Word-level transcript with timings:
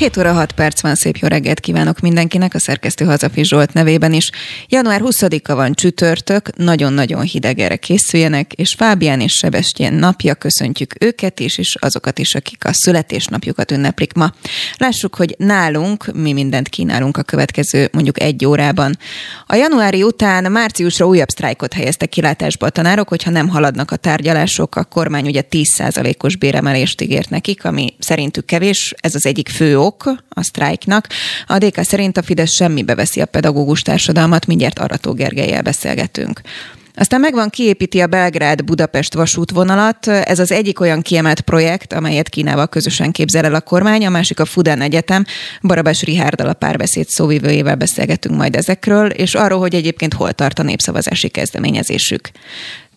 7 0.00 0.16
óra 0.16 0.32
6 0.32 0.52
perc 0.52 0.80
van, 0.80 0.94
szép 0.94 1.16
jó 1.16 1.28
reggelt 1.28 1.60
kívánok 1.60 2.00
mindenkinek, 2.00 2.54
a 2.54 2.58
szerkesztő 2.58 3.04
Hazafi 3.04 3.44
Zsolt 3.44 3.72
nevében 3.72 4.12
is. 4.12 4.30
Január 4.68 5.00
20-a 5.04 5.54
van 5.54 5.74
csütörtök, 5.74 6.56
nagyon-nagyon 6.56 7.22
hideg 7.22 7.58
erre 7.58 7.76
készüljenek, 7.76 8.52
és 8.52 8.74
Fábián 8.74 9.20
és 9.20 9.32
Sebestyén 9.32 9.92
napja, 9.92 10.34
köszöntjük 10.34 10.94
őket 11.00 11.40
is, 11.40 11.58
és 11.58 11.76
azokat 11.80 12.18
is, 12.18 12.34
akik 12.34 12.64
a 12.64 12.72
születésnapjukat 12.72 13.70
ünneplik 13.70 14.12
ma. 14.12 14.32
Lássuk, 14.76 15.14
hogy 15.14 15.34
nálunk 15.38 16.12
mi 16.14 16.32
mindent 16.32 16.68
kínálunk 16.68 17.16
a 17.16 17.22
következő 17.22 17.88
mondjuk 17.92 18.20
egy 18.20 18.46
órában. 18.46 18.98
A 19.46 19.54
januári 19.54 20.02
után 20.02 20.52
márciusra 20.52 21.06
újabb 21.06 21.28
sztrájkot 21.28 21.72
helyeztek 21.72 22.08
kilátásba 22.08 22.66
a 22.66 22.70
tanárok, 22.70 23.08
hogyha 23.08 23.30
nem 23.30 23.48
haladnak 23.48 23.90
a 23.90 23.96
tárgyalások, 23.96 24.76
a 24.76 24.84
kormány 24.84 25.26
ugye 25.26 25.42
10%-os 25.50 26.36
béremelést 26.36 27.00
ígért 27.00 27.30
nekik, 27.30 27.64
ami 27.64 27.94
szerintük 27.98 28.44
kevés, 28.44 28.94
ez 29.00 29.14
az 29.14 29.26
egyik 29.26 29.48
fő 29.48 29.78
ok, 29.78 29.89
ok 29.90 30.14
a 30.28 30.42
sztrájknak. 30.42 31.06
A 31.46 31.58
DK 31.58 31.82
szerint 31.82 32.16
a 32.16 32.22
Fidesz 32.22 32.54
semmibe 32.54 32.94
veszi 32.94 33.20
a 33.20 33.26
pedagógus 33.26 33.82
társadalmat, 33.82 34.46
mindjárt 34.46 34.78
Arató 34.78 35.12
Gergelyel 35.12 35.62
beszélgetünk. 35.62 36.40
Aztán 36.94 37.20
megvan, 37.20 37.50
kiépíti 37.50 38.00
a 38.00 38.06
Belgrád-Budapest 38.06 39.14
vasútvonalat. 39.14 40.06
Ez 40.06 40.38
az 40.38 40.52
egyik 40.52 40.80
olyan 40.80 41.02
kiemelt 41.02 41.40
projekt, 41.40 41.92
amelyet 41.92 42.28
Kínával 42.28 42.66
közösen 42.66 43.10
képzel 43.12 43.44
el 43.44 43.54
a 43.54 43.60
kormány, 43.60 44.06
a 44.06 44.10
másik 44.10 44.40
a 44.40 44.44
Fudan 44.44 44.80
Egyetem. 44.80 45.24
Barabás 45.62 46.02
Rihárdal 46.02 46.48
a 46.48 46.52
párbeszéd 46.52 47.08
szóvivőjével 47.08 47.76
beszélgetünk 47.76 48.36
majd 48.36 48.56
ezekről, 48.56 49.10
és 49.10 49.34
arról, 49.34 49.58
hogy 49.58 49.74
egyébként 49.74 50.14
hol 50.14 50.32
tart 50.32 50.58
a 50.58 50.62
népszavazási 50.62 51.28
kezdeményezésük. 51.28 52.30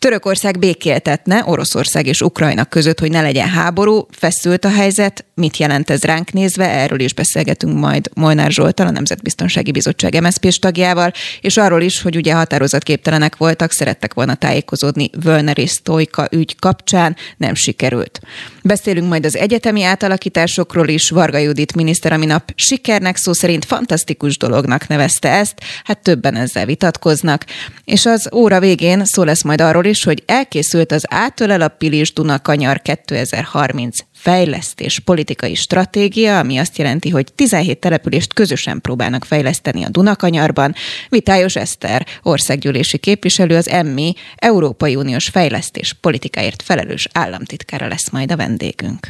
Törökország 0.03 0.59
békéltetne 0.59 1.43
Oroszország 1.45 2.07
és 2.07 2.21
Ukrajna 2.21 2.65
között, 2.65 2.99
hogy 2.99 3.11
ne 3.11 3.21
legyen 3.21 3.47
háború, 3.47 4.07
feszült 4.11 4.65
a 4.65 4.69
helyzet. 4.69 5.25
Mit 5.35 5.57
jelent 5.57 5.89
ez 5.89 6.03
ránk 6.03 6.31
nézve? 6.31 6.69
Erről 6.69 6.99
is 6.99 7.13
beszélgetünk 7.13 7.79
majd 7.79 8.09
Molnár 8.13 8.51
Zsoltal, 8.51 8.87
a 8.87 8.91
Nemzetbiztonsági 8.91 9.71
Bizottság 9.71 10.21
MSZP-s 10.21 10.59
tagjával, 10.59 11.11
és 11.41 11.57
arról 11.57 11.81
is, 11.81 12.01
hogy 12.01 12.15
ugye 12.15 12.33
határozatképtelenek 12.33 13.37
voltak, 13.37 13.71
szerettek 13.71 14.13
volna 14.13 14.35
tájékozódni 14.35 15.09
Völner 15.23 15.59
és 15.59 15.69
Sztojka 15.69 16.27
ügy 16.31 16.55
kapcsán, 16.59 17.15
nem 17.37 17.53
sikerült. 17.53 18.19
Beszélünk 18.63 19.09
majd 19.09 19.25
az 19.25 19.37
egyetemi 19.37 19.83
átalakításokról 19.83 20.87
is. 20.87 21.09
Varga 21.09 21.37
Judit 21.37 21.75
miniszter, 21.75 22.11
ami 22.13 22.25
nap 22.25 22.51
sikernek 22.55 23.17
szó 23.17 23.33
szerint 23.33 23.65
fantasztikus 23.65 24.37
dolognak 24.37 24.87
nevezte 24.87 25.29
ezt, 25.29 25.53
hát 25.83 25.99
többen 26.01 26.35
ezzel 26.35 26.65
vitatkoznak. 26.65 27.45
És 27.85 28.05
az 28.05 28.29
óra 28.33 28.59
végén 28.59 29.05
szó 29.05 29.23
lesz 29.23 29.43
majd 29.43 29.61
arról 29.61 29.85
is, 29.85 29.92
hogy 30.01 30.23
elkészült 30.25 30.91
az 30.91 31.03
Átölel 31.07 31.61
a 31.61 31.67
Pilis 31.67 32.13
Dunakanyar 32.13 32.81
2030 32.81 33.97
fejlesztés 34.13 34.99
politikai 34.99 35.55
stratégia, 35.55 36.39
ami 36.39 36.57
azt 36.57 36.77
jelenti, 36.77 37.09
hogy 37.09 37.33
17 37.35 37.79
települést 37.79 38.33
közösen 38.33 38.81
próbálnak 38.81 39.25
fejleszteni 39.25 39.83
a 39.83 39.89
Dunakanyarban. 39.89 40.75
Vitályos 41.09 41.55
Eszter, 41.55 42.05
országgyűlési 42.21 42.97
képviselő, 42.97 43.55
az 43.55 43.69
EMMI, 43.69 44.13
Európai 44.35 44.95
Uniós 44.95 45.27
fejlesztés 45.27 45.93
politikáért 45.93 46.61
felelős 46.61 47.07
államtitkára 47.11 47.87
lesz 47.87 48.09
majd 48.09 48.31
a 48.31 48.35
vendégünk. 48.35 49.07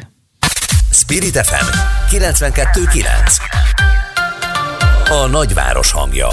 Spirit 0.92 1.38
FM 1.38 1.66
92.9 2.16 3.06
A 5.10 5.28
nagyváros 5.28 5.92
hangja 5.92 6.28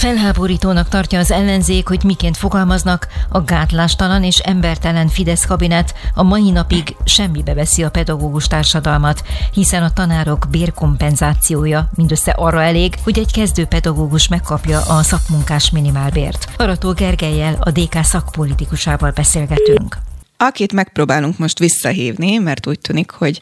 Felháborítónak 0.00 0.88
tartja 0.88 1.18
az 1.18 1.30
ellenzék, 1.30 1.88
hogy 1.88 2.04
miként 2.04 2.36
fogalmaznak, 2.36 3.08
a 3.28 3.40
gátlástalan 3.40 4.24
és 4.24 4.38
embertelen 4.38 5.08
Fidesz 5.08 5.44
kabinet 5.44 5.94
a 6.14 6.22
mai 6.22 6.50
napig 6.50 6.96
semmibe 7.04 7.54
veszi 7.54 7.82
a 7.82 7.90
pedagógus 7.90 8.46
társadalmat, 8.46 9.22
hiszen 9.52 9.82
a 9.82 9.92
tanárok 9.92 10.46
bérkompenzációja 10.50 11.90
mindössze 11.94 12.30
arra 12.30 12.62
elég, 12.62 12.94
hogy 13.04 13.18
egy 13.18 13.32
kezdő 13.32 13.64
pedagógus 13.64 14.28
megkapja 14.28 14.80
a 14.80 15.02
szakmunkás 15.02 15.70
minimálbért. 15.70 16.48
Arató 16.56 16.92
Gergelyel, 16.92 17.56
a 17.60 17.70
DK 17.70 18.04
szakpolitikusával 18.04 19.10
beszélgetünk. 19.10 20.09
Akit 20.42 20.72
megpróbálunk 20.72 21.38
most 21.38 21.58
visszahívni, 21.58 22.36
mert 22.36 22.66
úgy 22.66 22.78
tűnik, 22.78 23.10
hogy 23.10 23.40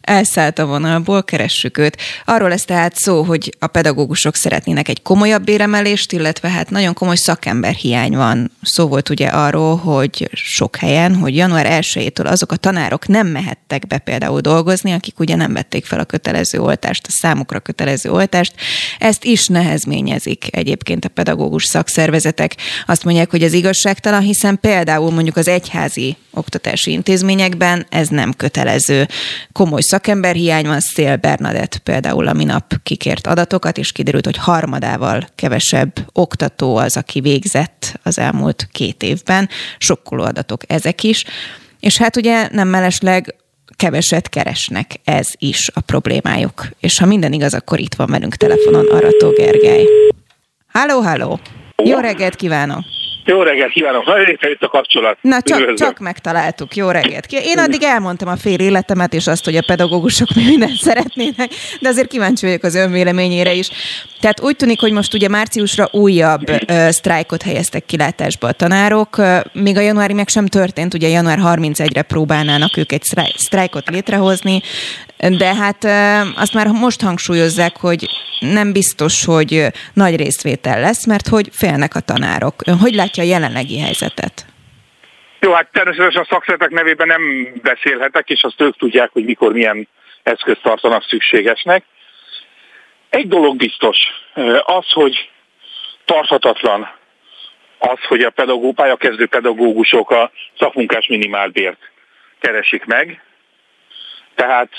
elszállt 0.00 0.58
a 0.58 0.66
vonalból, 0.66 1.22
keressük 1.22 1.78
őt. 1.78 1.96
Arról 2.24 2.48
lesz 2.48 2.64
tehát 2.64 2.96
szó, 2.96 3.22
hogy 3.22 3.56
a 3.58 3.66
pedagógusok 3.66 4.36
szeretnének 4.36 4.88
egy 4.88 5.02
komolyabb 5.02 5.44
béremelést, 5.44 6.12
illetve 6.12 6.48
hát 6.48 6.70
nagyon 6.70 6.94
komoly 6.94 7.16
szakember 7.16 7.74
hiány 7.74 8.16
van. 8.16 8.50
Szó 8.62 8.86
volt 8.86 9.08
ugye 9.08 9.26
arról, 9.26 9.76
hogy 9.76 10.30
sok 10.32 10.76
helyen, 10.76 11.16
hogy 11.16 11.36
január 11.36 11.82
1-től 11.82 12.26
azok 12.26 12.52
a 12.52 12.56
tanárok 12.56 13.06
nem 13.06 13.26
mehettek 13.26 13.86
be 13.86 13.98
például 13.98 14.40
dolgozni, 14.40 14.92
akik 14.92 15.18
ugye 15.18 15.36
nem 15.36 15.52
vették 15.52 15.84
fel 15.84 16.00
a 16.00 16.04
kötelező 16.04 16.60
oltást, 16.60 17.06
a 17.06 17.10
számukra 17.20 17.60
kötelező 17.60 18.10
oltást. 18.10 18.54
Ezt 18.98 19.24
is 19.24 19.46
nehezményezik 19.46 20.46
egyébként 20.50 21.04
a 21.04 21.08
pedagógus 21.08 21.64
szakszervezetek. 21.64 22.56
Azt 22.86 23.04
mondják, 23.04 23.30
hogy 23.30 23.42
ez 23.42 23.52
igazságtalan, 23.52 24.20
hiszen 24.20 24.58
például 24.60 25.10
mondjuk 25.10 25.36
az 25.36 25.48
egyházi 25.48 26.16
oktatási 26.40 26.90
intézményekben 26.90 27.86
ez 27.88 28.08
nem 28.08 28.32
kötelező. 28.32 29.08
Komoly 29.52 29.80
szakemberhiány 29.80 30.66
van, 30.66 30.80
Szél 30.80 31.16
Bernadett 31.16 31.78
például 31.78 32.26
a 32.28 32.32
minap 32.32 32.74
kikért 32.82 33.26
adatokat, 33.26 33.78
és 33.78 33.92
kiderült, 33.92 34.24
hogy 34.24 34.36
harmadával 34.36 35.26
kevesebb 35.34 35.92
oktató 36.12 36.76
az, 36.76 36.96
aki 36.96 37.20
végzett 37.20 38.00
az 38.02 38.18
elmúlt 38.18 38.68
két 38.72 39.02
évben. 39.02 39.48
Sokkoló 39.78 40.22
adatok 40.22 40.62
ezek 40.66 41.02
is. 41.02 41.24
És 41.80 41.96
hát 41.96 42.16
ugye 42.16 42.48
nem 42.52 42.68
mellesleg 42.68 43.34
keveset 43.76 44.28
keresnek, 44.28 45.00
ez 45.04 45.28
is 45.38 45.70
a 45.74 45.80
problémájuk. 45.80 46.68
És 46.80 46.98
ha 46.98 47.06
minden 47.06 47.32
igaz, 47.32 47.54
akkor 47.54 47.80
itt 47.80 47.94
van 47.94 48.10
velünk 48.10 48.34
telefonon 48.34 48.86
Arató 48.86 49.30
Gergely. 49.30 49.84
Halló, 50.72 51.00
halló! 51.00 51.40
Jó 51.84 51.98
reggelt 51.98 52.36
kívánok! 52.36 52.99
Jó 53.24 53.42
reggelt 53.42 53.72
kívánok! 53.72 54.06
Nagyon 54.06 54.36
jött 54.40 54.62
a 54.62 54.68
kapcsolat. 54.68 55.18
Na, 55.20 55.42
csak, 55.42 55.74
csak 55.74 55.98
megtaláltuk. 55.98 56.76
Jó 56.76 56.90
reggelt! 56.90 57.26
Én 57.32 57.58
addig 57.58 57.82
elmondtam 57.82 58.28
a 58.28 58.36
fél 58.36 58.58
életemet, 58.58 59.14
és 59.14 59.26
azt, 59.26 59.44
hogy 59.44 59.56
a 59.56 59.62
pedagógusok 59.66 60.28
mi 60.34 60.44
mindent 60.44 60.76
szeretnének, 60.76 61.50
de 61.80 61.88
azért 61.88 62.08
kíváncsi 62.08 62.46
vagyok 62.46 62.62
az 62.62 62.74
önvéleményére 62.74 63.52
is. 63.52 63.68
Tehát 64.20 64.40
úgy 64.40 64.56
tűnik, 64.56 64.80
hogy 64.80 64.92
most 64.92 65.14
ugye 65.14 65.28
márciusra 65.28 65.88
újabb 65.92 66.50
uh, 66.50 66.88
sztrájkot 66.88 67.42
helyeztek 67.42 67.84
kilátásba 67.84 68.48
a 68.48 68.52
tanárok, 68.52 69.16
még 69.52 69.76
a 69.76 69.80
januári 69.80 70.12
meg 70.12 70.28
sem 70.28 70.46
történt, 70.46 70.94
ugye 70.94 71.08
január 71.08 71.38
31-re 71.42 72.02
próbálnának 72.02 72.76
ők 72.76 72.92
egy 72.92 73.02
sztrájkot 73.36 73.90
létrehozni, 73.90 74.62
de 75.28 75.54
hát 75.54 75.84
azt 76.36 76.54
már 76.54 76.66
most 76.66 77.00
hangsúlyozzák, 77.00 77.76
hogy 77.76 78.08
nem 78.40 78.72
biztos, 78.72 79.24
hogy 79.24 79.66
nagy 79.94 80.16
részvétel 80.16 80.80
lesz, 80.80 81.06
mert 81.06 81.28
hogy 81.28 81.48
félnek 81.52 81.94
a 81.94 82.00
tanárok. 82.00 82.54
Ön 82.66 82.78
hogy 82.78 82.94
látja 82.94 83.22
a 83.22 83.26
jelenlegi 83.26 83.80
helyzetet? 83.80 84.44
Jó, 85.40 85.52
hát 85.52 85.68
természetesen 85.72 86.22
a 86.22 86.26
szakszeretek 86.30 86.70
nevében 86.70 87.06
nem 87.06 87.52
beszélhetek, 87.62 88.28
és 88.28 88.42
azt 88.42 88.60
ők 88.60 88.76
tudják, 88.76 89.10
hogy 89.12 89.24
mikor 89.24 89.52
milyen 89.52 89.88
eszközt 90.22 90.62
tartanak 90.62 91.04
szükségesnek. 91.08 91.84
Egy 93.10 93.28
dolog 93.28 93.56
biztos, 93.56 93.98
az, 94.64 94.90
hogy 94.92 95.30
tarthatatlan 96.04 96.90
az, 97.78 97.98
hogy 98.08 98.20
a 98.22 98.30
pedagóg, 98.30 98.74
pályakezdő 98.74 99.26
pedagógusok 99.26 100.10
a 100.10 100.30
szakmunkás 100.58 101.06
minimálbért 101.06 101.90
keresik 102.40 102.84
meg. 102.84 103.22
Tehát 104.34 104.70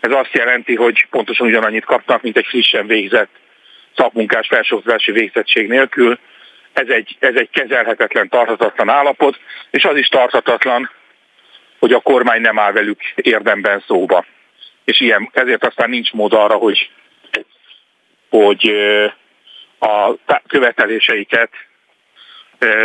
ez 0.00 0.12
azt 0.12 0.32
jelenti, 0.32 0.74
hogy 0.74 1.06
pontosan 1.10 1.46
ugyanannyit 1.46 1.84
kapnak, 1.84 2.22
mint 2.22 2.36
egy 2.36 2.46
frissen 2.46 2.86
végzett 2.86 3.30
szakmunkás 3.96 4.46
felsőoktatási 4.46 5.12
végzettség 5.12 5.68
nélkül. 5.68 6.18
Ez 6.72 6.88
egy, 6.88 7.16
ez 7.18 7.34
egy 7.34 7.50
kezelhetetlen, 7.50 8.28
tarthatatlan 8.28 8.88
állapot, 8.88 9.38
és 9.70 9.84
az 9.84 9.96
is 9.96 10.08
tarthatatlan, 10.08 10.90
hogy 11.78 11.92
a 11.92 12.00
kormány 12.00 12.40
nem 12.40 12.58
áll 12.58 12.72
velük 12.72 13.00
érdemben 13.14 13.84
szóba. 13.86 14.24
És 14.84 15.00
ilyen, 15.00 15.30
ezért 15.32 15.64
aztán 15.64 15.90
nincs 15.90 16.12
mód 16.12 16.32
arra, 16.32 16.54
hogy, 16.54 16.90
hogy 18.28 18.72
a 19.78 20.14
követeléseiket 20.46 21.50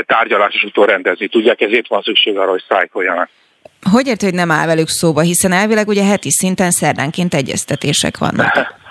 tárgyalásos 0.06 0.63
úton 0.63 0.86
rendezni 0.86 1.27
tudják, 1.27 1.62
ezért 1.62 1.88
van 1.88 2.01
szükség 2.01 2.38
arra, 2.38 2.50
hogy 2.50 2.62
sztrájkoljanak. 2.62 3.30
Hogy 3.91 4.07
érti, 4.07 4.25
hogy 4.25 4.33
nem 4.33 4.51
áll 4.51 4.65
velük 4.65 4.88
szóba, 4.88 5.21
hiszen 5.21 5.51
elvileg 5.51 5.88
ugye 5.88 6.03
heti 6.03 6.31
szinten 6.31 6.71
szerdánként 6.71 7.33
egyeztetések 7.33 8.18
vannak. 8.18 8.51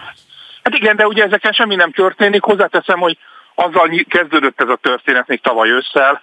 Hát 0.62 0.74
igen, 0.74 0.96
de 0.96 1.06
ugye 1.06 1.24
ezeken 1.24 1.52
semmi 1.52 1.74
nem 1.74 1.92
történik. 1.92 2.42
Hozzáteszem, 2.42 2.98
hogy 2.98 3.18
azzal 3.54 3.90
kezdődött 4.08 4.60
ez 4.60 4.68
a 4.68 4.78
történet 4.82 5.28
még 5.28 5.40
tavaly 5.40 5.68
ősszel, 5.68 6.22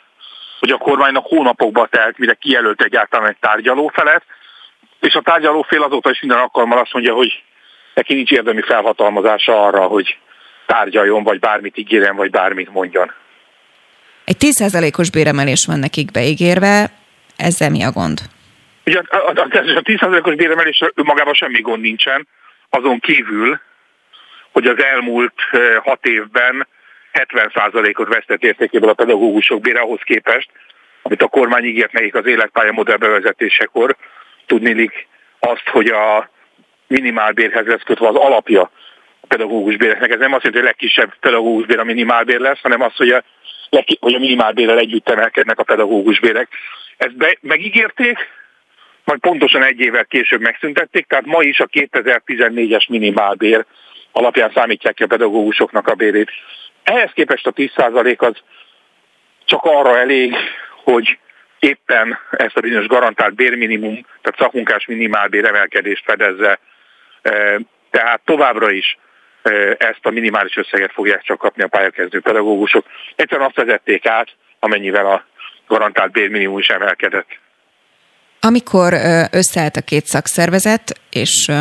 hogy 0.60 0.70
a 0.70 0.78
kormánynak 0.78 1.26
hónapokba 1.26 1.88
telt, 1.88 2.18
mire 2.18 2.34
kijelölt 2.34 2.82
egyáltalán 2.82 3.30
egy 3.30 3.38
tárgyalófelet, 3.40 4.24
és 5.00 5.14
a 5.14 5.22
tárgyalófél 5.22 5.84
azóta 5.84 6.10
is 6.10 6.20
minden 6.20 6.40
alkalommal 6.40 6.78
azt 6.78 6.94
mondja, 6.94 7.14
hogy 7.14 7.44
neki 7.94 8.14
nincs 8.14 8.32
érdemi 8.32 8.62
felhatalmazása 8.62 9.66
arra, 9.66 9.82
hogy 9.86 10.18
tárgyaljon, 10.66 11.24
vagy 11.24 11.40
bármit 11.40 11.78
ígérjen, 11.78 12.16
vagy 12.16 12.30
bármit 12.30 12.72
mondjon. 12.72 13.12
Egy 14.26 14.38
10%-os 14.40 15.12
béremelés 15.12 15.66
van 15.66 15.80
nekik 15.80 16.12
beígérve, 16.12 16.92
ezzel 17.36 17.70
mi 17.70 17.84
a 17.84 17.92
gond? 17.92 18.22
Ugye 18.90 19.02
a, 19.10 19.16
a, 19.16 19.30
a 19.30 19.48
10%-os 19.82 20.36
béremelés 20.36 20.84
magában 20.96 21.34
semmi 21.34 21.62
gond 21.62 21.82
nincsen, 21.82 22.28
azon 22.70 23.00
kívül, 23.00 23.60
hogy 24.52 24.68
az 24.68 24.84
elmúlt 24.84 25.34
hat 25.84 26.06
évben 26.06 26.68
70%-ot 27.14 28.08
vesztett 28.08 28.44
értékéből 28.44 28.90
a 28.90 28.94
pedagógusok 28.94 29.62
bére 29.62 29.80
ahhoz 29.80 30.00
képest, 30.04 30.50
amit 31.02 31.22
a 31.22 31.28
kormány 31.28 31.64
ígért 31.64 31.92
nekik 31.92 32.16
az 32.16 32.26
életpálya 32.26 32.72
modell 32.72 32.98
bevezetésekor, 32.98 33.96
tudnélik 34.46 35.08
azt, 35.40 35.68
hogy 35.68 35.88
a 35.88 36.30
minimálbérhez 36.88 37.66
lesz 37.66 37.84
kötve 37.86 38.08
az 38.08 38.16
alapja 38.16 38.62
a 39.22 39.28
pedagógus 39.28 39.78
béreknek. 39.78 40.12
Ez 40.12 40.20
nem 40.20 40.34
azt 40.34 40.44
jelenti, 40.44 40.58
hogy 40.58 40.68
a 40.68 40.72
legkisebb 40.72 41.14
pedagógus 41.20 41.66
bér 41.66 41.80
a 41.80 41.84
minimálbér 41.84 42.40
lesz, 42.40 42.62
hanem 42.62 42.82
az, 42.82 42.96
hogy 42.96 43.10
a, 43.10 43.24
hogy 44.00 44.14
a 44.14 44.20
minimálbérrel 44.20 44.78
együtt 44.78 45.10
emelkednek 45.10 45.60
a 45.60 45.64
pedagógus 45.64 46.20
bérek. 46.20 46.48
Ezt 46.98 47.16
be, 47.16 47.38
megígérték, 47.42 48.18
majd 49.10 49.22
pontosan 49.22 49.64
egy 49.64 49.80
évvel 49.80 50.06
később 50.06 50.42
megszüntették, 50.42 51.08
tehát 51.08 51.26
ma 51.26 51.42
is 51.42 51.60
a 51.60 51.68
2014-es 51.68 52.90
minimálbér 52.90 53.66
alapján 54.12 54.52
számítják 54.54 54.94
ki 54.94 55.04
a 55.04 55.08
pedagógusoknak 55.08 55.88
a 55.88 55.96
bérét. 55.96 56.32
Ehhez 56.84 57.12
képest 57.14 57.48
a 57.48 57.54
10% 57.54 58.18
az 58.18 58.36
csak 59.46 59.64
arra 59.64 60.00
elég, 60.00 60.36
hogy 60.84 61.18
éppen 61.60 62.20
ezt 62.32 62.58
a 62.58 62.62
bizonyos 62.62 62.88
garantált 62.88 63.36
bérminimum, 63.36 64.06
tehát 64.22 64.40
szakmunkás 64.40 64.86
minimálbér 64.86 65.46
emelkedést 65.46 66.04
fedezze. 66.04 66.60
E, 67.22 67.60
tehát 67.90 68.22
továbbra 68.26 68.72
is 68.72 68.98
e, 69.42 69.52
ezt 69.78 70.06
a 70.06 70.10
minimális 70.10 70.58
összeget 70.58 70.92
fogják 70.92 71.22
csak 71.22 71.38
kapni 71.38 71.64
a 71.64 71.68
pályakezdő 71.68 72.20
pedagógusok. 72.20 72.86
Egyszerűen 73.16 73.48
azt 73.48 73.66
vezették 73.66 74.06
át, 74.06 74.28
amennyivel 74.60 75.06
a 75.06 75.26
garantált 75.68 76.12
bérminimum 76.12 76.60
is 76.60 76.68
emelkedett. 76.68 77.40
Amikor 78.42 78.94
összeállt 79.32 79.78
a 79.78 79.82
két 79.82 80.06
szakszervezet, 80.06 81.00
és 81.10 81.52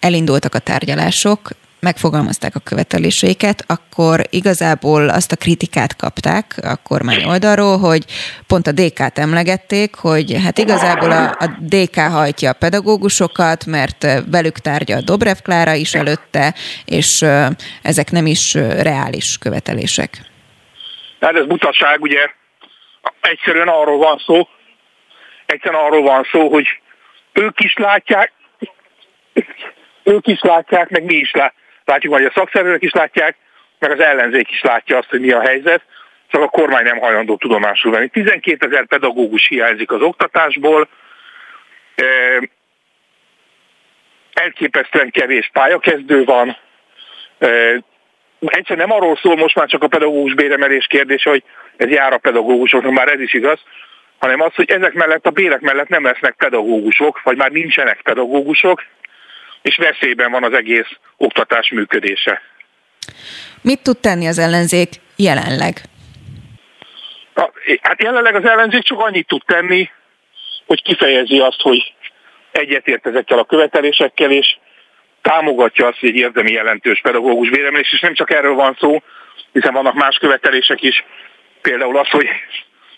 elindultak 0.00 0.54
a 0.54 0.58
tárgyalások, 0.58 1.50
megfogalmazták 1.80 2.54
a 2.54 2.60
követeléseiket, 2.60 3.64
akkor 3.66 4.20
igazából 4.30 5.08
azt 5.08 5.32
a 5.32 5.36
kritikát 5.36 5.96
kapták 5.96 6.54
a 6.62 6.76
kormány 6.76 7.24
oldalról, 7.24 7.78
hogy 7.78 8.04
pont 8.46 8.66
a 8.66 8.72
DK-t 8.72 9.18
emlegették, 9.18 9.94
hogy 9.94 10.36
hát 10.44 10.58
igazából 10.58 11.10
a, 11.10 11.24
a 11.24 11.46
DK 11.60 11.98
hajtja 11.98 12.50
a 12.50 12.58
pedagógusokat, 12.58 13.66
mert 13.66 14.06
velük 14.30 14.58
tárgyal 14.58 15.00
Dobrev 15.00 15.36
Klára 15.42 15.74
is 15.74 15.94
előtte, 15.94 16.54
és 16.84 17.24
ezek 17.82 18.10
nem 18.10 18.26
is 18.26 18.54
reális 18.90 19.38
követelések. 19.40 20.10
Hát 21.20 21.34
ez 21.34 21.46
butaság, 21.46 22.00
ugye 22.00 22.30
egyszerűen 23.20 23.68
arról 23.68 23.98
van 23.98 24.22
szó, 24.26 24.48
egyszerűen 25.46 25.82
arról 25.82 26.02
van 26.02 26.26
szó, 26.30 26.48
hogy 26.48 26.80
ők 27.32 27.60
is 27.60 27.74
látják, 27.76 28.32
ők 30.02 30.26
is 30.26 30.40
látják, 30.40 30.88
meg 30.88 31.04
mi 31.04 31.14
is 31.14 31.30
látjuk 31.84 32.14
hogy 32.14 32.24
a 32.24 32.32
szakszervezők 32.34 32.82
is 32.82 32.92
látják, 32.92 33.36
meg 33.78 33.90
az 33.90 34.00
ellenzék 34.00 34.50
is 34.50 34.62
látja 34.62 34.96
azt, 34.96 35.10
hogy 35.10 35.20
mi 35.20 35.30
a 35.30 35.40
helyzet, 35.40 35.82
csak 36.28 36.42
a 36.42 36.48
kormány 36.48 36.84
nem 36.84 36.98
hajlandó 36.98 37.36
tudomásul 37.36 37.92
venni. 37.92 38.08
12 38.08 38.66
ezer 38.66 38.86
pedagógus 38.86 39.48
hiányzik 39.48 39.90
az 39.90 40.00
oktatásból, 40.00 40.88
elképesztően 44.32 45.10
kevés 45.10 45.50
pályakezdő 45.52 46.24
van, 46.24 46.56
egyszer 48.38 48.76
nem 48.76 48.92
arról 48.92 49.16
szól 49.16 49.36
most 49.36 49.54
már 49.54 49.66
csak 49.66 49.82
a 49.82 49.88
pedagógus 49.88 50.34
béremelés 50.34 50.86
kérdése, 50.86 51.30
hogy 51.30 51.42
ez 51.76 51.88
jár 51.88 52.12
a 52.12 52.18
pedagógusoknak, 52.18 52.92
már 52.92 53.08
ez 53.08 53.20
is 53.20 53.34
igaz, 53.34 53.60
hanem 54.18 54.40
az, 54.40 54.54
hogy 54.54 54.70
ezek 54.70 54.92
mellett 54.92 55.26
a 55.26 55.30
bérek 55.30 55.60
mellett 55.60 55.88
nem 55.88 56.04
lesznek 56.04 56.34
pedagógusok, 56.36 57.22
vagy 57.22 57.36
már 57.36 57.50
nincsenek 57.50 58.00
pedagógusok, 58.02 58.84
és 59.62 59.76
veszélyben 59.76 60.30
van 60.30 60.44
az 60.44 60.52
egész 60.52 60.88
oktatás 61.16 61.70
működése. 61.70 62.42
Mit 63.60 63.82
tud 63.82 63.98
tenni 63.98 64.26
az 64.26 64.38
ellenzék 64.38 64.88
jelenleg? 65.16 65.80
Hát 67.80 68.02
jelenleg 68.02 68.34
az 68.34 68.44
ellenzék 68.44 68.82
csak 68.82 69.00
annyit 69.00 69.26
tud 69.26 69.42
tenni, 69.46 69.90
hogy 70.66 70.82
kifejezi 70.82 71.38
azt, 71.38 71.60
hogy 71.60 71.94
egyetért 72.52 73.06
ezekkel 73.06 73.38
a 73.38 73.44
követelésekkel, 73.44 74.30
és 74.30 74.56
támogatja 75.22 75.86
azt, 75.86 75.98
hogy 75.98 76.08
egy 76.08 76.16
érdemi 76.16 76.52
jelentős 76.52 77.00
pedagógus 77.00 77.48
vélemelés, 77.48 77.92
és 77.92 78.00
nem 78.00 78.14
csak 78.14 78.30
erről 78.30 78.54
van 78.54 78.76
szó, 78.80 79.02
hiszen 79.52 79.72
vannak 79.72 79.94
más 79.94 80.16
követelések 80.16 80.82
is, 80.82 81.04
például 81.62 81.98
az, 81.98 82.08
hogy 82.08 82.28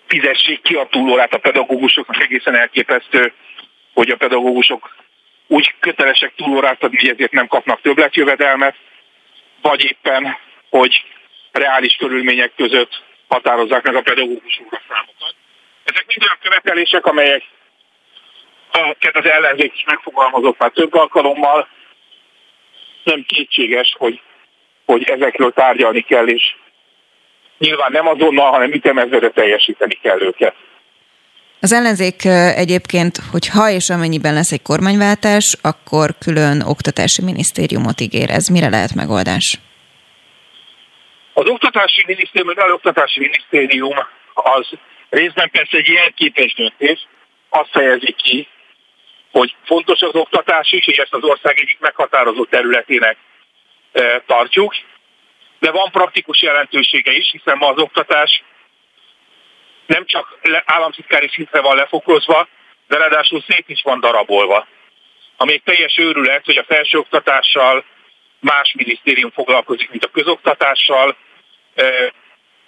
fizessék 0.08 0.62
ki 0.62 0.75
a 0.75 0.87
túlórát 0.90 1.34
a 1.34 1.38
pedagógusoknak, 1.38 2.22
egészen 2.22 2.55
elképesztő, 2.55 3.32
hogy 3.94 4.10
a 4.10 4.16
pedagógusok 4.16 4.96
úgy 5.46 5.75
kötelesek 5.81 6.32
túlórát 6.37 6.82
adni, 6.82 6.99
hogy 6.99 7.08
ezért 7.08 7.32
nem 7.32 7.46
kapnak 7.46 7.81
többletjövedelmet, 7.81 8.76
vagy 9.62 9.84
éppen, 9.84 10.37
hogy 10.70 11.05
reális 11.52 11.96
körülmények 11.96 12.52
között 12.56 13.02
határozzák 13.28 13.82
meg 13.82 13.94
a 13.94 14.02
pedagógus 14.02 14.60
számokat. 14.88 15.34
Ezek 15.84 16.06
mind 16.06 16.22
olyan 16.22 16.38
követelések, 16.43 17.06
amelyek 17.06 17.43
az 19.12 19.25
ellenzék 19.25 19.75
is 19.75 19.84
megfogalmazott 19.87 20.58
már 20.58 20.70
több 20.70 20.94
alkalommal. 20.94 21.69
Nem 23.05 23.25
kétséges, 23.26 23.94
hogy, 23.99 24.20
hogy 24.84 25.02
ezekről 25.02 25.52
tárgyalni 25.52 26.00
kell, 26.00 26.26
és 26.26 26.55
nyilván 27.58 27.93
nem 27.93 28.06
azonnal, 28.06 28.50
hanem 28.50 28.72
ütemezőre 28.72 29.28
teljesíteni 29.28 29.99
kell 30.02 30.20
őket. 30.20 30.55
Az 31.60 31.72
ellenzék 31.72 32.25
egyébként, 32.56 33.16
hogy 33.31 33.49
ha 33.49 33.70
és 33.70 33.88
amennyiben 33.90 34.34
lesz 34.34 34.52
egy 34.52 34.62
kormányváltás, 34.62 35.56
akkor 35.62 36.10
külön 36.19 36.60
oktatási 36.60 37.22
minisztériumot 37.22 38.00
ígér. 38.00 38.31
Ez 38.31 38.46
mire 38.49 38.69
lehet 38.69 38.94
megoldás? 38.94 39.58
Az 41.32 41.46
oktatási 41.46 42.05
minisztérium, 42.06 42.49
az 42.56 42.72
oktatási 42.72 43.20
minisztérium 43.20 43.96
az 44.34 44.69
részben 45.10 45.50
persze 45.50 45.76
egy 45.76 45.88
jelképes 45.88 46.55
döntés, 46.55 47.06
azt 47.49 47.70
fejezi 47.70 48.12
ki, 48.12 48.49
hogy 49.32 49.55
fontos 49.64 50.00
az 50.00 50.14
oktatás 50.14 50.72
is, 50.72 50.87
és 50.87 50.96
ezt 50.96 51.14
az 51.14 51.22
ország 51.22 51.58
egyik 51.58 51.78
meghatározó 51.81 52.44
területének 52.44 53.16
tartjuk, 54.26 54.75
de 55.58 55.70
van 55.70 55.91
praktikus 55.91 56.43
jelentősége 56.43 57.12
is, 57.12 57.31
hiszen 57.31 57.56
ma 57.56 57.69
az 57.69 57.79
oktatás 57.79 58.43
nem 59.86 60.06
csak 60.06 60.38
államtitkári 60.65 61.29
szintre 61.29 61.60
van 61.60 61.77
lefokozva, 61.77 62.48
de 62.88 62.96
ráadásul 62.96 63.44
szét 63.48 63.69
is 63.69 63.82
van 63.82 64.00
darabolva. 64.00 64.67
Ami 65.36 65.53
egy 65.53 65.62
teljes 65.62 65.98
őrület, 65.98 66.44
hogy 66.44 66.56
a 66.56 66.65
felsőoktatással 66.65 67.84
más 68.41 68.72
minisztérium 68.77 69.31
foglalkozik, 69.31 69.91
mint 69.91 70.05
a 70.05 70.10
közoktatással, 70.10 71.17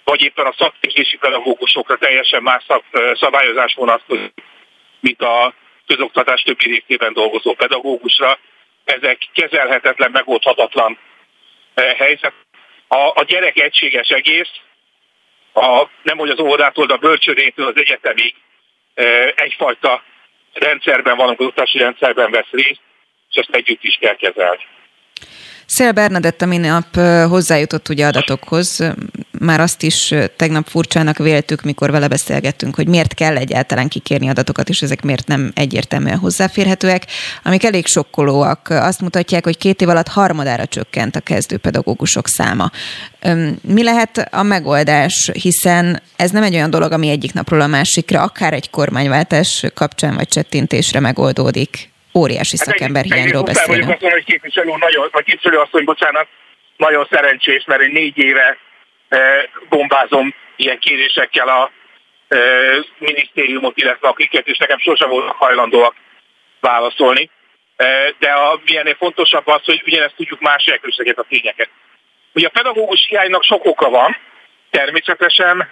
vagy 0.03 0.23
éppen 0.23 0.45
a 0.45 0.53
szakképzési 0.57 1.17
pedagógusokra 1.17 1.97
teljesen 1.97 2.43
más 2.43 2.65
szabályozás 3.13 3.73
vonatkozik, 3.73 4.33
mint 4.99 5.21
a 5.21 5.53
közoktatás 5.87 6.41
többi 6.41 6.69
részében 6.69 7.13
dolgozó 7.13 7.53
pedagógusra. 7.53 8.39
Ezek 8.83 9.17
kezelhetetlen, 9.33 10.11
megoldhatatlan 10.11 10.97
helyzet. 11.75 12.33
A, 12.93 13.11
a 13.15 13.23
gyerek 13.27 13.57
egységes 13.57 14.09
egész, 14.09 14.51
a, 15.53 15.87
nem 16.03 16.17
hogy 16.17 16.29
az 16.29 16.39
óvodától, 16.39 16.85
de 16.85 16.93
a 16.93 16.97
bölcsődétől 16.97 17.67
az 17.67 17.75
egyetemig 17.75 18.35
egyfajta 19.35 20.03
rendszerben 20.53 21.17
van, 21.17 21.29
az 21.29 21.35
oktatási 21.37 21.77
rendszerben 21.77 22.31
vesz 22.31 22.49
részt, 22.51 22.79
és 23.29 23.35
ezt 23.35 23.49
együtt 23.51 23.83
is 23.83 23.97
kell 24.01 24.15
kezelni. 24.15 24.63
Szél 25.65 25.91
Bernadett 25.91 26.41
a 26.41 26.45
minap 26.45 26.95
hozzájutott 27.29 27.89
ugye 27.89 28.05
adatokhoz. 28.05 28.93
Már 29.43 29.59
azt 29.59 29.83
is 29.83 30.13
tegnap 30.35 30.67
furcsának 30.67 31.17
véltük, 31.17 31.61
mikor 31.61 31.91
vele 31.91 32.07
beszélgettünk, 32.07 32.75
hogy 32.75 32.87
miért 32.87 33.13
kell 33.13 33.37
egyáltalán 33.37 33.87
kikérni 33.87 34.29
adatokat, 34.29 34.69
és 34.69 34.81
ezek 34.81 35.01
miért 35.01 35.27
nem 35.27 35.51
egyértelműen 35.55 36.17
hozzáférhetőek, 36.17 37.05
amik 37.43 37.63
elég 37.63 37.85
sokkolóak. 37.85 38.69
Azt 38.69 39.01
mutatják, 39.01 39.43
hogy 39.43 39.57
két 39.57 39.81
év 39.81 39.89
alatt 39.89 40.07
harmadára 40.07 40.65
csökkent 40.65 41.15
a 41.15 41.19
kezdőpedagógusok 41.19 42.27
száma. 42.27 42.71
Mi 43.61 43.83
lehet 43.83 44.27
a 44.31 44.43
megoldás, 44.43 45.29
hiszen 45.33 46.01
ez 46.15 46.31
nem 46.31 46.43
egy 46.43 46.53
olyan 46.53 46.69
dolog, 46.69 46.91
ami 46.91 47.09
egyik 47.09 47.33
napról 47.33 47.61
a 47.61 47.67
másikra, 47.67 48.21
akár 48.21 48.53
egy 48.53 48.69
kormánywáltás 48.69 49.65
kapcsán 49.73 50.15
vagy 50.15 50.27
csettintésre 50.27 50.99
megoldódik 50.99 51.89
óriási 52.13 52.57
hát 52.57 52.67
szakember 52.67 53.03
hiányról 53.03 53.43
beszélünk. 53.43 53.89
Azt 53.89 54.01
mondom, 54.01 54.09
hogy 54.11 54.25
képviselő 54.25 54.71
nagyon, 54.79 55.09
vagy 55.11 55.23
képviselő 55.23 55.57
asszony, 55.57 55.83
bocsánat, 55.83 56.27
nagyon 56.77 57.07
szerencsés, 57.11 57.63
mert 57.67 57.81
én 57.81 57.91
négy 57.91 58.17
éve 58.17 58.57
bombázom 59.69 60.33
ilyen 60.55 60.79
kérésekkel 60.79 61.47
a 61.47 61.71
minisztériumot, 62.97 63.77
illetve 63.77 64.07
a 64.07 64.13
kiket, 64.13 64.47
és 64.47 64.57
nekem 64.57 64.79
sosem 64.79 65.09
voltak 65.09 65.35
hajlandóak 65.35 65.95
válaszolni. 66.59 67.29
de 68.19 68.29
a, 68.29 68.59
milyen 68.65 68.95
fontosabb 68.97 69.47
az, 69.47 69.65
hogy 69.65 69.81
ugyanezt 69.85 70.15
tudjuk 70.15 70.39
másik 70.39 70.79
ezeket 70.83 71.17
a 71.17 71.25
tényeket. 71.29 71.69
Ugye 72.33 72.47
a 72.47 72.49
pedagógus 72.49 73.05
hiánynak 73.07 73.43
sok 73.43 73.65
oka 73.65 73.89
van, 73.89 74.17
természetesen 74.69 75.69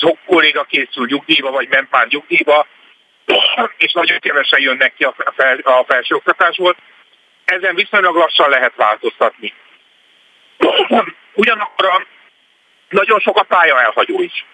sok 0.00 0.18
kolléga 0.26 0.64
készül 0.64 1.06
nyugdíjba, 1.06 1.50
vagy 1.50 1.68
ment 1.68 1.90
már 1.90 2.06
nyugdíjba, 2.08 2.66
és 3.84 3.92
nagyon 3.92 4.18
kevesen 4.18 4.60
jönnek 4.60 4.94
ki 4.94 5.04
a, 5.04 5.14
fel, 5.36 5.58
a 5.58 5.84
felsőoktatásból. 5.88 6.76
Ezen 7.44 7.74
viszonylag 7.74 8.16
lassan 8.16 8.50
lehet 8.50 8.72
változtatni. 8.76 9.52
Ugyanakkor 11.36 12.06
nagyon 12.88 13.20
sok 13.20 13.36
a 13.36 13.42
pálya 13.42 13.80
elhagyó 13.80 14.20
is. 14.20 14.44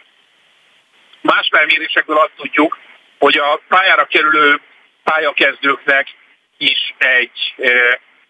Más 1.20 1.48
felmérésekből 1.50 2.16
azt 2.16 2.32
tudjuk, 2.36 2.78
hogy 3.18 3.36
a 3.36 3.60
pályára 3.68 4.04
kerülő 4.04 4.60
pályakezdőknek 5.04 6.08
is 6.58 6.94
egy 6.98 7.54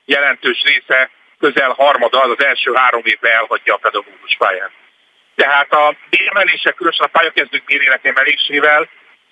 jelentős 0.04 0.62
része, 0.62 1.11
közel 1.38 1.71
harmada 1.71 2.21
az 2.21 2.30
az 2.30 2.44
első 2.44 2.73
három 2.75 3.02
évben 3.04 3.32
elhagyja 3.32 3.75
a 3.75 3.78
pedagógus 3.78 4.37
pályát. 4.38 4.71
Tehát 5.35 5.73
a 5.73 5.94
béremelések, 6.11 6.75
különösen 6.75 7.06
a 7.06 7.18
pályakezdők 7.18 7.64
bérének 7.64 8.04
emelésével 8.04 8.88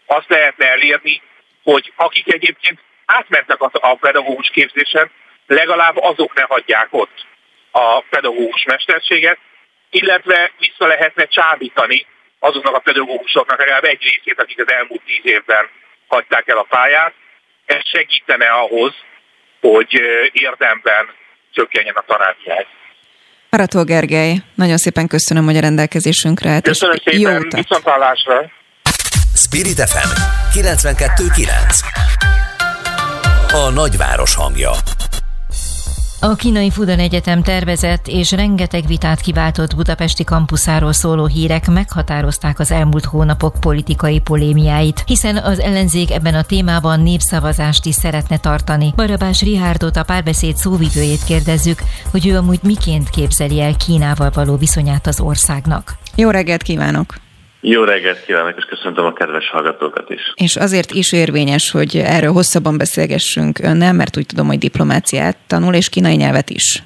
azt 0.07 0.29
lehetne 0.29 0.71
elérni, 0.71 1.23
hogy 1.63 1.93
akik 1.97 2.33
egyébként 2.33 2.81
átmentek 3.07 3.61
a 3.61 3.95
pedagógus 3.95 4.51
képzésen, 4.51 5.11
legalább 5.47 5.97
azok 5.97 6.35
ne 6.35 6.43
hagyják 6.43 6.89
ott 6.91 7.29
a 7.71 8.01
pedagógus 8.11 8.65
mesterséget, 8.65 9.39
illetve 9.91 10.53
vissza 10.59 10.87
lehetne 10.87 11.25
csábítani 11.25 12.07
azoknak 12.39 12.75
a 12.75 12.79
pedagógusoknak 12.79 13.59
legalább 13.59 13.85
egy 13.85 14.03
részét, 14.03 14.41
akik 14.41 14.61
az 14.61 14.73
elmúlt 14.73 15.03
tíz 15.07 15.21
évben 15.23 15.69
hagyták 16.07 16.49
el 16.49 16.59
a 16.59 16.67
pályát. 16.69 17.13
Ez 17.67 17.81
segítene 17.85 18.47
ahhoz, 18.49 18.95
hogy 19.61 20.01
érdemben 20.33 21.09
csökkenjen 21.53 21.95
a 21.95 22.05
tanárhiány. 22.07 22.67
Arató 23.51 23.85
Gergely, 23.85 24.35
nagyon 24.55 24.77
szépen 24.77 25.07
köszönöm, 25.07 25.45
hogy 25.45 25.57
a 25.57 25.61
rendelkezésünkre 25.61 26.51
állt. 26.51 26.65
Köszönöm 26.65 26.97
szépen, 27.05 27.49
viszontlátásra! 27.49 28.51
Spirit 29.35 29.81
FM 29.89 30.11
92.9 30.59 31.75
A 33.53 33.71
nagyváros 33.71 34.35
hangja 34.35 34.71
a 36.23 36.35
kínai 36.35 36.71
Fudan 36.71 36.99
Egyetem 36.99 37.43
tervezett 37.43 38.09
és 38.09 38.31
rengeteg 38.31 38.87
vitát 38.87 39.21
kiváltott 39.21 39.77
budapesti 39.77 40.25
kampuszáról 40.25 40.93
szóló 40.93 41.27
hírek 41.27 41.71
meghatározták 41.71 42.59
az 42.59 42.71
elmúlt 42.71 43.05
hónapok 43.05 43.61
politikai 43.61 44.19
polémiáit, 44.21 45.03
hiszen 45.07 45.37
az 45.37 45.59
ellenzék 45.59 46.11
ebben 46.11 46.35
a 46.35 46.43
témában 46.43 47.01
népszavazást 47.01 47.87
is 47.87 47.95
szeretne 47.95 48.39
tartani. 48.39 48.93
Barabás 48.97 49.43
Rihárdot 49.43 49.97
a 49.97 50.05
párbeszéd 50.05 50.57
szóvivőjét 50.57 51.25
kérdezzük, 51.25 51.83
hogy 52.11 52.27
ő 52.27 52.37
amúgy 52.37 52.61
miként 52.63 53.11
képzeli 53.11 53.61
el 53.61 53.77
Kínával 53.77 54.31
való 54.35 54.57
viszonyát 54.57 55.07
az 55.07 55.21
országnak. 55.21 55.97
Jó 56.15 56.31
reggelt 56.31 56.63
kívánok! 56.63 57.30
Jó 57.61 57.85
reggelt 57.85 58.25
kívánok, 58.25 58.55
és 58.57 58.65
köszöntöm 58.65 59.05
a 59.05 59.13
kedves 59.13 59.49
hallgatókat 59.49 60.11
is. 60.11 60.33
És 60.35 60.57
azért 60.57 60.91
is 60.91 61.13
érvényes, 61.13 61.71
hogy 61.71 61.97
erről 61.97 62.33
hosszabban 62.33 62.79
beszélgessünk 62.79 63.59
önnel, 63.59 63.93
mert 63.93 64.17
úgy 64.17 64.27
tudom, 64.27 64.47
hogy 64.47 64.59
diplomáciát 64.59 65.37
tanul, 65.47 65.75
és 65.75 65.89
kínai 65.89 66.17
nyelvet 66.17 66.51
is. 66.51 66.83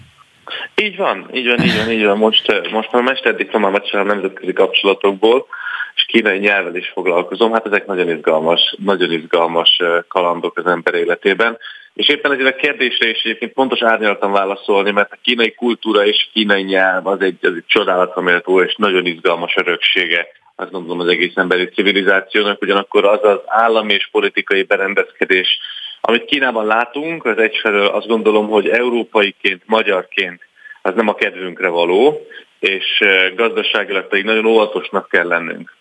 Így 0.75 0.97
van, 0.97 1.29
így 1.33 1.47
van, 1.47 1.63
így 1.65 1.77
van, 1.77 1.91
így 1.91 2.05
van. 2.05 2.19
Most, 2.19 2.71
most 2.71 2.93
már 2.93 3.03
mesterdiplomámat 3.03 3.89
sem 3.89 4.07
nemzetközi 4.07 4.53
kapcsolatokból, 4.53 5.47
és 5.95 6.05
kínai 6.05 6.39
nyelvvel 6.39 6.77
is 6.77 6.91
foglalkozom. 6.95 7.53
Hát 7.53 7.67
ezek 7.67 7.87
nagyon 7.87 8.11
izgalmas, 8.11 8.77
nagyon 8.85 9.13
izgalmas 9.13 9.81
kalandok 10.09 10.59
az 10.59 10.67
ember 10.67 10.95
életében. 10.95 11.59
És 11.95 12.09
éppen 12.09 12.33
ezért 12.33 12.55
a 12.55 12.57
kérdésre 12.57 13.09
is 13.09 13.23
egyébként 13.23 13.53
pontos 13.53 13.83
árnyalatan 13.83 14.33
válaszolni, 14.33 14.91
mert 14.91 15.13
a 15.13 15.19
kínai 15.23 15.55
kultúra 15.55 16.07
és 16.07 16.27
a 16.27 16.31
kínai 16.33 16.63
nyelv 16.63 17.07
az 17.07 17.21
egy, 17.21 17.39
az 17.43 17.53
egy 17.57 17.65
csodálatra 17.67 18.23
méltó 18.23 18.61
és 18.61 18.75
nagyon 18.77 19.07
izgalmas 19.07 19.57
öröksége 19.57 20.27
azt 20.57 20.71
gondolom 20.71 21.01
az 21.01 21.09
egész 21.09 21.37
emberi 21.37 21.65
civilizációnak, 21.65 22.63
ugyanakkor 22.63 23.05
az 23.05 23.25
az 23.25 23.39
állami 23.47 23.93
és 23.93 24.09
politikai 24.11 24.63
berendezkedés, 24.63 25.59
amit 26.01 26.25
Kínában 26.25 26.67
látunk, 26.67 27.25
az 27.25 27.39
egyfelől 27.39 27.87
azt 27.87 28.07
gondolom, 28.07 28.49
hogy 28.49 28.69
európaiként, 28.69 29.63
magyarként 29.67 30.43
az 30.83 30.95
nem 30.95 31.09
a 31.09 31.15
kedvünkre 31.15 31.69
való, 31.69 32.27
és 32.59 33.01
gazdaságilag 33.37 34.07
pedig 34.09 34.25
nagyon 34.25 34.47
óvatosnak 34.47 35.09
kell 35.09 35.27
lennünk. 35.27 35.77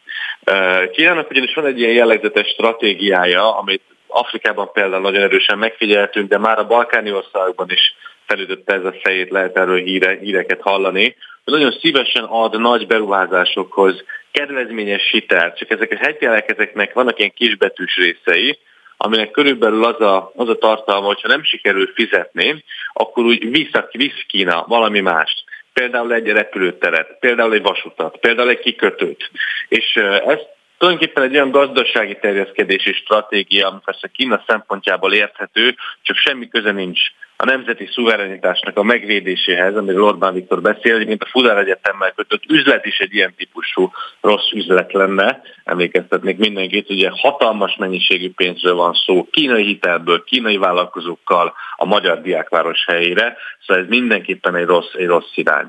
Kínának 0.91 1.29
ugyanis 1.29 1.53
van 1.53 1.65
egy 1.65 1.79
ilyen 1.79 1.93
jellegzetes 1.93 2.47
stratégiája, 2.47 3.57
amit 3.57 3.81
Afrikában 4.07 4.71
például 4.73 5.01
nagyon 5.01 5.21
erősen 5.21 5.57
megfigyeltünk, 5.57 6.29
de 6.29 6.37
már 6.37 6.59
a 6.59 6.67
balkáni 6.67 7.11
országokban 7.11 7.71
is 7.71 7.95
felütötte 8.25 8.73
ez 8.73 8.85
a 8.85 8.95
fejét, 9.03 9.29
lehet 9.29 9.57
erről 9.57 9.77
híre, 9.77 10.17
híreket 10.21 10.61
hallani, 10.61 11.15
nagyon 11.43 11.71
szívesen 11.81 12.23
ad 12.23 12.59
nagy 12.59 12.87
beruházásokhoz 12.87 14.03
kedvezményes 14.33 15.09
hitelt, 15.11 15.57
csak 15.57 15.69
ezek 15.69 15.91
a 15.91 16.05
hegyjelek, 16.05 16.49
ezeknek 16.49 16.93
vannak 16.93 17.19
ilyen 17.19 17.33
kisbetűs 17.35 17.95
részei, 17.95 18.57
aminek 18.97 19.31
körülbelül 19.31 19.83
az 19.83 20.01
a, 20.01 20.31
az 20.35 20.49
a 20.49 20.57
tartalma, 20.57 21.05
hogyha 21.05 21.27
nem 21.27 21.43
sikerül 21.43 21.91
fizetni, 21.95 22.63
akkor 22.93 23.23
úgy 23.23 23.49
vissza, 23.49 23.87
visz 23.91 24.23
Kína 24.27 24.65
valami 24.67 24.99
mást. 24.99 25.43
Például 25.73 26.13
egy 26.13 26.27
repülőteret, 26.27 27.19
például 27.19 27.53
egy 27.53 27.61
vasutat, 27.61 28.17
például 28.17 28.49
egy 28.49 28.59
kikötőt. 28.59 29.31
És 29.67 29.95
ez 30.25 30.39
tulajdonképpen 30.77 31.23
egy 31.23 31.33
olyan 31.33 31.51
gazdasági 31.51 32.17
terjeszkedési 32.21 32.93
stratégia, 32.93 33.67
ami 33.67 33.79
persze 33.85 34.07
Kína 34.07 34.43
szempontjából 34.47 35.13
érthető, 35.13 35.75
csak 36.01 36.17
semmi 36.17 36.47
köze 36.47 36.71
nincs 36.71 37.01
a 37.43 37.45
nemzeti 37.45 37.89
szuverenitásnak 37.91 38.77
a 38.77 38.83
megvédéséhez, 38.83 39.75
amiről 39.75 40.03
Orbán 40.03 40.33
Viktor 40.33 40.61
beszél, 40.61 41.05
mint 41.05 41.23
a 41.23 41.29
Fudár 41.29 41.57
Egyetemmel 41.57 42.11
kötött 42.11 42.43
üzlet 42.47 42.85
is 42.85 42.97
egy 42.97 43.13
ilyen 43.13 43.33
típusú 43.37 43.91
rossz 44.21 44.51
üzlet 44.51 44.93
lenne. 44.93 45.41
Emlékeztetnék 45.63 46.37
mindenkit, 46.37 46.89
ugye 46.89 47.09
hatalmas 47.11 47.75
mennyiségű 47.75 48.31
pénzről 48.31 48.75
van 48.75 48.93
szó, 48.93 49.27
kínai 49.31 49.63
hitelből, 49.63 50.23
kínai 50.23 50.57
vállalkozókkal 50.57 51.53
a 51.75 51.85
magyar 51.85 52.21
diákváros 52.21 52.85
helyére, 52.85 53.37
szóval 53.65 53.83
ez 53.83 53.89
mindenképpen 53.89 54.55
egy 54.55 54.65
rossz, 54.65 54.93
egy 54.93 55.07
rossz 55.07 55.31
irány. 55.35 55.67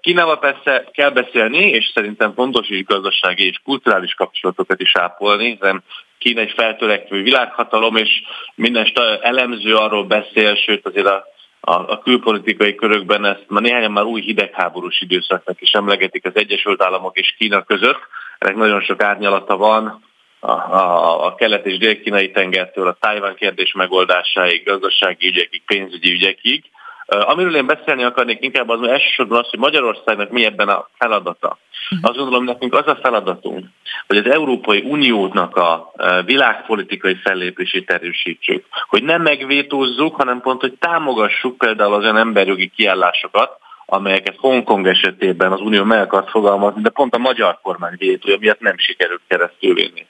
Kínával 0.00 0.38
persze 0.38 0.84
kell 0.92 1.10
beszélni, 1.10 1.70
és 1.70 1.90
szerintem 1.94 2.34
fontos 2.34 2.68
is 2.68 2.84
gazdasági 2.84 3.46
és 3.46 3.60
kulturális 3.64 4.14
kapcsolatokat 4.14 4.80
is 4.80 4.96
ápolni, 4.96 5.50
hiszen 5.50 5.82
Kína 6.18 6.40
egy 6.40 6.52
feltörekvő 6.56 7.22
világhatalom, 7.22 7.96
és 7.96 8.10
minden 8.54 8.92
elemző 9.22 9.74
arról 9.74 10.04
beszél, 10.04 10.54
sőt 10.54 10.86
azért 10.86 11.06
a, 11.06 11.24
a, 11.60 11.72
a 11.72 11.98
külpolitikai 11.98 12.74
körökben 12.74 13.24
ezt 13.24 13.44
már 13.48 13.62
néhányan 13.62 13.92
már 13.92 14.04
új 14.04 14.20
hidegháborús 14.20 15.00
időszaknak 15.00 15.60
is 15.60 15.70
emlegetik 15.70 16.26
az 16.26 16.36
Egyesült 16.36 16.82
Államok 16.82 17.18
és 17.18 17.34
Kína 17.38 17.62
között. 17.62 18.00
Ennek 18.38 18.56
nagyon 18.56 18.80
sok 18.80 19.02
árnyalata 19.02 19.56
van, 19.56 20.06
a, 20.40 20.50
a, 20.50 21.26
a 21.26 21.34
kelet- 21.34 21.66
és 21.66 21.78
dél-kínai 21.78 22.30
tengertől 22.30 22.88
a 22.88 22.96
Tájván 23.00 23.34
kérdés 23.34 23.72
megoldásáig, 23.72 24.64
gazdasági 24.64 25.26
ügyekig, 25.26 25.62
pénzügyi 25.66 26.12
ügyekig. 26.12 26.64
Amiről 27.08 27.56
én 27.56 27.66
beszélni 27.66 28.02
akarnék 28.02 28.44
inkább 28.44 28.68
az 28.68 28.88
elsősorban 28.88 29.38
az, 29.38 29.50
hogy 29.50 29.58
Magyarországnak 29.58 30.30
mi 30.30 30.44
ebben 30.44 30.68
a 30.68 30.88
feladata. 30.98 31.58
Mhm. 31.90 32.04
Azt 32.04 32.16
gondolom, 32.16 32.44
nekünk 32.44 32.74
az 32.74 32.86
a 32.86 32.98
feladatunk, 33.02 33.66
hogy 34.06 34.16
az 34.16 34.30
Európai 34.30 34.82
Uniónak 34.86 35.56
a 35.56 35.92
világpolitikai 36.24 37.14
fellépését 37.14 37.90
erősítsük. 37.90 38.64
Hogy 38.88 39.02
nem 39.02 39.22
megvétózzuk, 39.22 40.16
hanem 40.16 40.40
pont, 40.40 40.60
hogy 40.60 40.74
támogassuk 40.78 41.58
például 41.58 41.94
az 41.94 42.02
olyan 42.02 42.16
emberjogi 42.16 42.72
kiállásokat, 42.76 43.58
amelyeket 43.86 44.36
Hongkong 44.36 44.86
esetében 44.86 45.52
az 45.52 45.60
Unió 45.60 45.84
meg 45.84 46.00
akart 46.00 46.30
fogalmazni, 46.30 46.82
de 46.82 46.90
pont 46.90 47.14
a 47.14 47.18
magyar 47.18 47.58
kormány 47.62 47.94
vétója 47.98 48.36
miatt 48.40 48.60
nem 48.60 48.78
sikerült 48.78 49.20
keresztülvinni. 49.28 50.06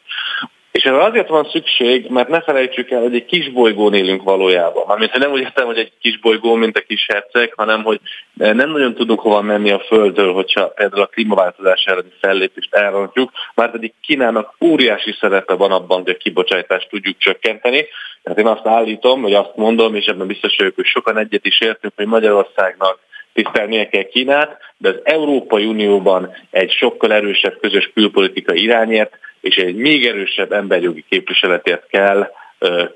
És 0.79 0.85
erre 0.85 1.03
azért 1.03 1.29
van 1.29 1.49
szükség, 1.51 2.07
mert 2.09 2.29
ne 2.29 2.41
felejtsük 2.41 2.91
el, 2.91 3.01
hogy 3.01 3.15
egy 3.15 3.25
kis 3.25 3.51
bolygón 3.51 3.95
élünk 3.95 4.23
valójában. 4.23 4.85
Mármint, 4.87 5.11
hogy 5.11 5.21
nem 5.21 5.31
úgy 5.31 5.41
értem, 5.41 5.67
hogy 5.67 5.79
egy 5.79 5.93
kis 6.01 6.19
bolygó, 6.19 6.55
mint 6.55 6.77
a 6.77 6.81
kis 6.81 7.07
herceg, 7.13 7.53
hanem 7.57 7.83
hogy 7.83 8.01
nem 8.35 8.71
nagyon 8.71 8.95
tudunk 8.95 9.21
hova 9.21 9.43
menni 9.43 9.71
a 9.71 9.79
Földről, 9.79 10.33
hogyha 10.33 10.69
például 10.69 11.03
a 11.03 11.07
klímaváltozás 11.07 11.85
elleni 11.85 12.13
fellépést 12.21 12.75
elrontjuk, 12.75 13.31
már 13.55 13.71
pedig 13.71 13.93
Kínának 14.01 14.55
óriási 14.61 15.17
szerepe 15.21 15.55
van 15.55 15.73
abban, 15.73 16.03
hogy 16.03 16.11
a 16.11 16.17
kibocsátást 16.17 16.89
tudjuk 16.89 17.19
csökkenteni. 17.19 17.87
Tehát 18.23 18.39
én 18.39 18.47
azt 18.47 18.67
állítom, 18.67 19.23
vagy 19.23 19.35
azt 19.35 19.57
mondom, 19.57 19.95
és 19.95 20.07
ebben 20.07 20.27
biztos 20.27 20.57
vagyok, 20.57 20.75
hogy 20.75 20.87
sokan 20.87 21.19
egyet 21.19 21.47
is 21.47 21.61
értünk, 21.61 21.93
hogy 21.97 22.07
Magyarországnak 22.07 22.99
tisztelnie 23.33 23.89
kell 23.89 24.03
Kínát, 24.03 24.59
de 24.77 24.89
az 24.89 25.01
Európai 25.03 25.65
Unióban 25.65 26.37
egy 26.51 26.71
sokkal 26.71 27.13
erősebb 27.13 27.59
közös 27.61 27.91
külpolitika 27.95 28.55
irányért, 28.55 29.19
és 29.41 29.57
egy 29.57 29.77
még 29.77 30.07
erősebb 30.07 30.53
emberjogi 30.53 31.05
képviseletért 31.09 31.87
kell 31.87 32.31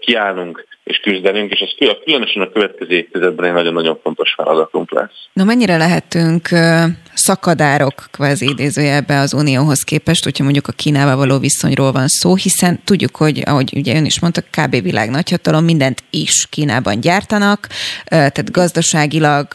kiállnunk 0.01 0.67
és 0.85 0.99
küzdenünk, 1.03 1.53
és 1.53 1.61
ez 1.61 1.97
különösen 2.05 2.43
a 2.43 2.51
következő 2.51 2.93
évtizedben 2.93 3.47
egy 3.47 3.53
nagyon-nagyon 3.53 3.99
fontos 4.03 4.35
feladatunk 4.37 4.93
lesz. 4.93 5.29
Na 5.33 5.45
mennyire 5.45 5.77
lehetünk 5.77 6.49
szakadárok 7.15 8.09
kvázi 8.11 8.49
idézőjelbe 8.49 9.19
az 9.19 9.35
Unióhoz 9.35 9.83
képest, 9.83 10.25
hogyha 10.25 10.45
mondjuk 10.45 10.67
a 10.69 10.73
Kínával 10.73 11.17
való 11.17 11.39
viszonyról 11.39 11.93
van 11.93 12.09
szó, 12.09 12.35
hiszen 12.35 12.81
tudjuk, 12.85 13.17
hogy 13.17 13.43
ahogy 13.45 13.73
ugye 13.77 13.97
ön 13.97 14.05
is 14.05 14.21
mondta, 14.21 14.41
kb. 14.41 14.83
világ 14.83 15.11
nagyhatalom 15.11 15.65
mindent 15.65 16.03
is 16.11 16.47
Kínában 16.51 17.01
gyártanak, 17.01 17.69
tehát 18.05 18.51
gazdaságilag 18.51 19.47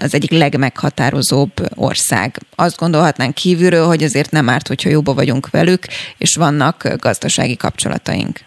az 0.00 0.14
egyik 0.14 0.30
legmeghatározóbb 0.30 1.52
ország. 1.74 2.38
Azt 2.54 2.78
gondolhatnánk 2.78 3.34
kívülről, 3.34 3.86
hogy 3.86 4.02
azért 4.02 4.30
nem 4.30 4.48
árt, 4.48 4.68
hogyha 4.68 4.90
jóba 4.90 5.14
vagyunk 5.14 5.50
velük, 5.50 5.82
és 6.18 6.36
vannak 6.36 6.88
gazdasági 6.98 7.56
kapcsolataink. 7.56 8.38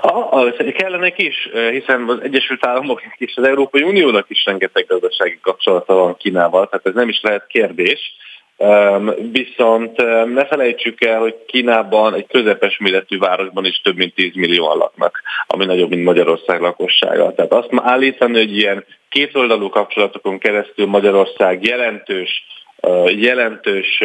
A, 0.00 0.52
kellenek 0.52 1.18
is, 1.18 1.48
hiszen 1.70 2.08
az 2.08 2.18
Egyesült 2.22 2.66
Államok 2.66 3.02
és 3.16 3.36
az 3.36 3.44
Európai 3.44 3.82
Uniónak 3.82 4.26
is 4.28 4.44
rengeteg 4.44 4.86
gazdasági 4.86 5.38
kapcsolata 5.42 5.94
van 5.94 6.16
Kínával, 6.16 6.68
tehát 6.68 6.86
ez 6.86 6.94
nem 6.94 7.08
is 7.08 7.20
lehet 7.22 7.46
kérdés. 7.46 8.12
Viszont 9.32 9.96
ne 10.34 10.46
felejtsük 10.46 11.04
el, 11.04 11.20
hogy 11.20 11.34
Kínában 11.46 12.14
egy 12.14 12.26
közepes 12.26 12.78
méretű 12.78 13.18
városban 13.18 13.64
is 13.64 13.80
több 13.80 13.96
mint 13.96 14.14
10 14.14 14.34
millió 14.34 14.74
laknak, 14.74 15.22
ami 15.46 15.64
nagyobb, 15.64 15.88
mint 15.88 16.04
Magyarország 16.04 16.60
lakossága. 16.60 17.34
Tehát 17.34 17.52
azt 17.52 17.68
állítani, 17.76 18.38
hogy 18.38 18.56
ilyen 18.56 18.84
kétoldalú 19.08 19.68
kapcsolatokon 19.68 20.38
keresztül 20.38 20.86
Magyarország 20.86 21.64
jelentős 21.64 22.46
jelentős, 23.06 24.02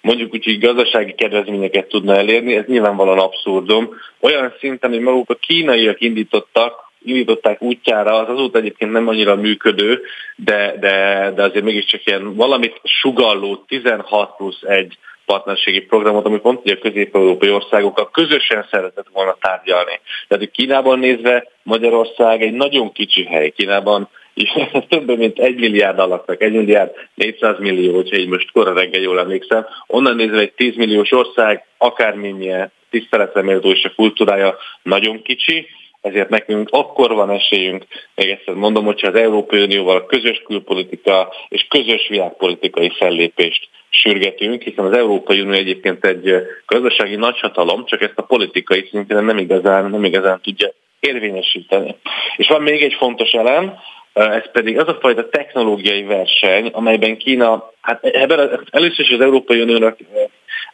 mondjuk 0.00 0.34
úgy, 0.34 0.44
hogy 0.44 0.60
gazdasági 0.60 1.14
kedvezményeket 1.14 1.86
tudna 1.86 2.16
elérni, 2.16 2.56
ez 2.56 2.64
nyilvánvalóan 2.66 3.18
abszurdum. 3.18 3.94
Olyan 4.20 4.54
szinten, 4.58 4.90
hogy 4.90 5.00
maguk 5.00 5.30
a 5.30 5.34
kínaiak 5.34 6.00
indítottak, 6.00 6.84
indították 7.04 7.62
útjára, 7.62 8.14
az 8.14 8.28
azóta 8.28 8.58
egyébként 8.58 8.92
nem 8.92 9.08
annyira 9.08 9.36
működő, 9.36 10.00
de, 10.36 10.76
de, 10.80 11.30
de 11.34 11.42
azért 11.42 11.64
mégiscsak 11.64 12.06
ilyen 12.06 12.34
valamit 12.34 12.80
sugalló 12.82 13.64
16 13.68 14.36
plusz 14.36 14.62
1 14.62 14.98
partnerségi 15.26 15.80
programot, 15.80 16.26
ami 16.26 16.38
pont 16.38 16.60
ugye 16.64 16.74
a 16.74 16.78
közép-európai 16.78 17.50
országokkal 17.50 18.10
közösen 18.10 18.66
szeretett 18.70 19.06
volna 19.12 19.36
tárgyalni. 19.40 20.00
Tehát 20.28 20.50
Kínában 20.50 20.98
nézve 20.98 21.48
Magyarország 21.62 22.42
egy 22.42 22.52
nagyon 22.52 22.92
kicsi 22.92 23.24
hely. 23.24 23.50
Kínában 23.50 24.08
több 24.88 25.18
mint 25.18 25.38
egy 25.38 25.56
milliárd 25.56 25.98
alaknak, 25.98 26.42
egy 26.42 26.52
milliárd 26.52 26.90
400 27.14 27.58
millió, 27.58 27.94
hogyha 27.94 28.16
így 28.16 28.28
most 28.28 28.50
korra 28.52 28.72
reggel 28.72 29.00
jól 29.00 29.18
emlékszem. 29.18 29.66
Onnan 29.86 30.16
nézve 30.16 30.38
egy 30.38 30.52
10 30.52 30.76
milliós 30.76 31.12
ország, 31.12 31.64
akármilyen 31.78 32.72
tiszteletre 32.90 33.42
méltó 33.42 33.70
és 33.70 33.84
a 33.84 33.92
kultúrája 33.94 34.56
nagyon 34.82 35.22
kicsi, 35.22 35.66
ezért 36.00 36.28
nekünk 36.28 36.68
akkor 36.70 37.14
van 37.14 37.30
esélyünk, 37.30 37.84
még 38.14 38.30
egyszer 38.30 38.54
mondom, 38.54 38.84
hogyha 38.84 39.08
az 39.08 39.14
Európai 39.14 39.62
Unióval 39.62 40.06
közös 40.06 40.42
külpolitika 40.46 41.32
és 41.48 41.66
közös 41.68 42.08
világpolitikai 42.08 42.90
fellépést 42.90 43.68
sürgetünk, 43.88 44.62
hiszen 44.62 44.84
az 44.84 44.96
Európai 44.96 45.40
Unió 45.40 45.52
egyébként 45.52 46.04
egy 46.04 46.34
gazdasági 46.66 47.16
nagyhatalom, 47.16 47.84
csak 47.84 48.02
ezt 48.02 48.18
a 48.18 48.22
politikai 48.22 48.88
szintén 48.90 49.24
nem 49.24 49.38
igazán, 49.38 49.90
nem 49.90 50.04
igazán 50.04 50.40
tudja 50.42 50.72
érvényesíteni. 51.00 51.96
És 52.36 52.48
van 52.48 52.62
még 52.62 52.82
egy 52.82 52.94
fontos 52.94 53.30
elem, 53.30 53.78
ez 54.16 54.50
pedig 54.52 54.78
az 54.78 54.88
a 54.88 54.98
fajta 55.00 55.28
technológiai 55.28 56.02
verseny, 56.02 56.70
amelyben 56.72 57.16
Kína, 57.16 57.72
hát 57.80 58.04
ebben 58.04 58.66
először 58.70 59.04
is 59.04 59.10
az 59.10 59.20
Európai 59.20 59.60
Uniónak 59.60 59.98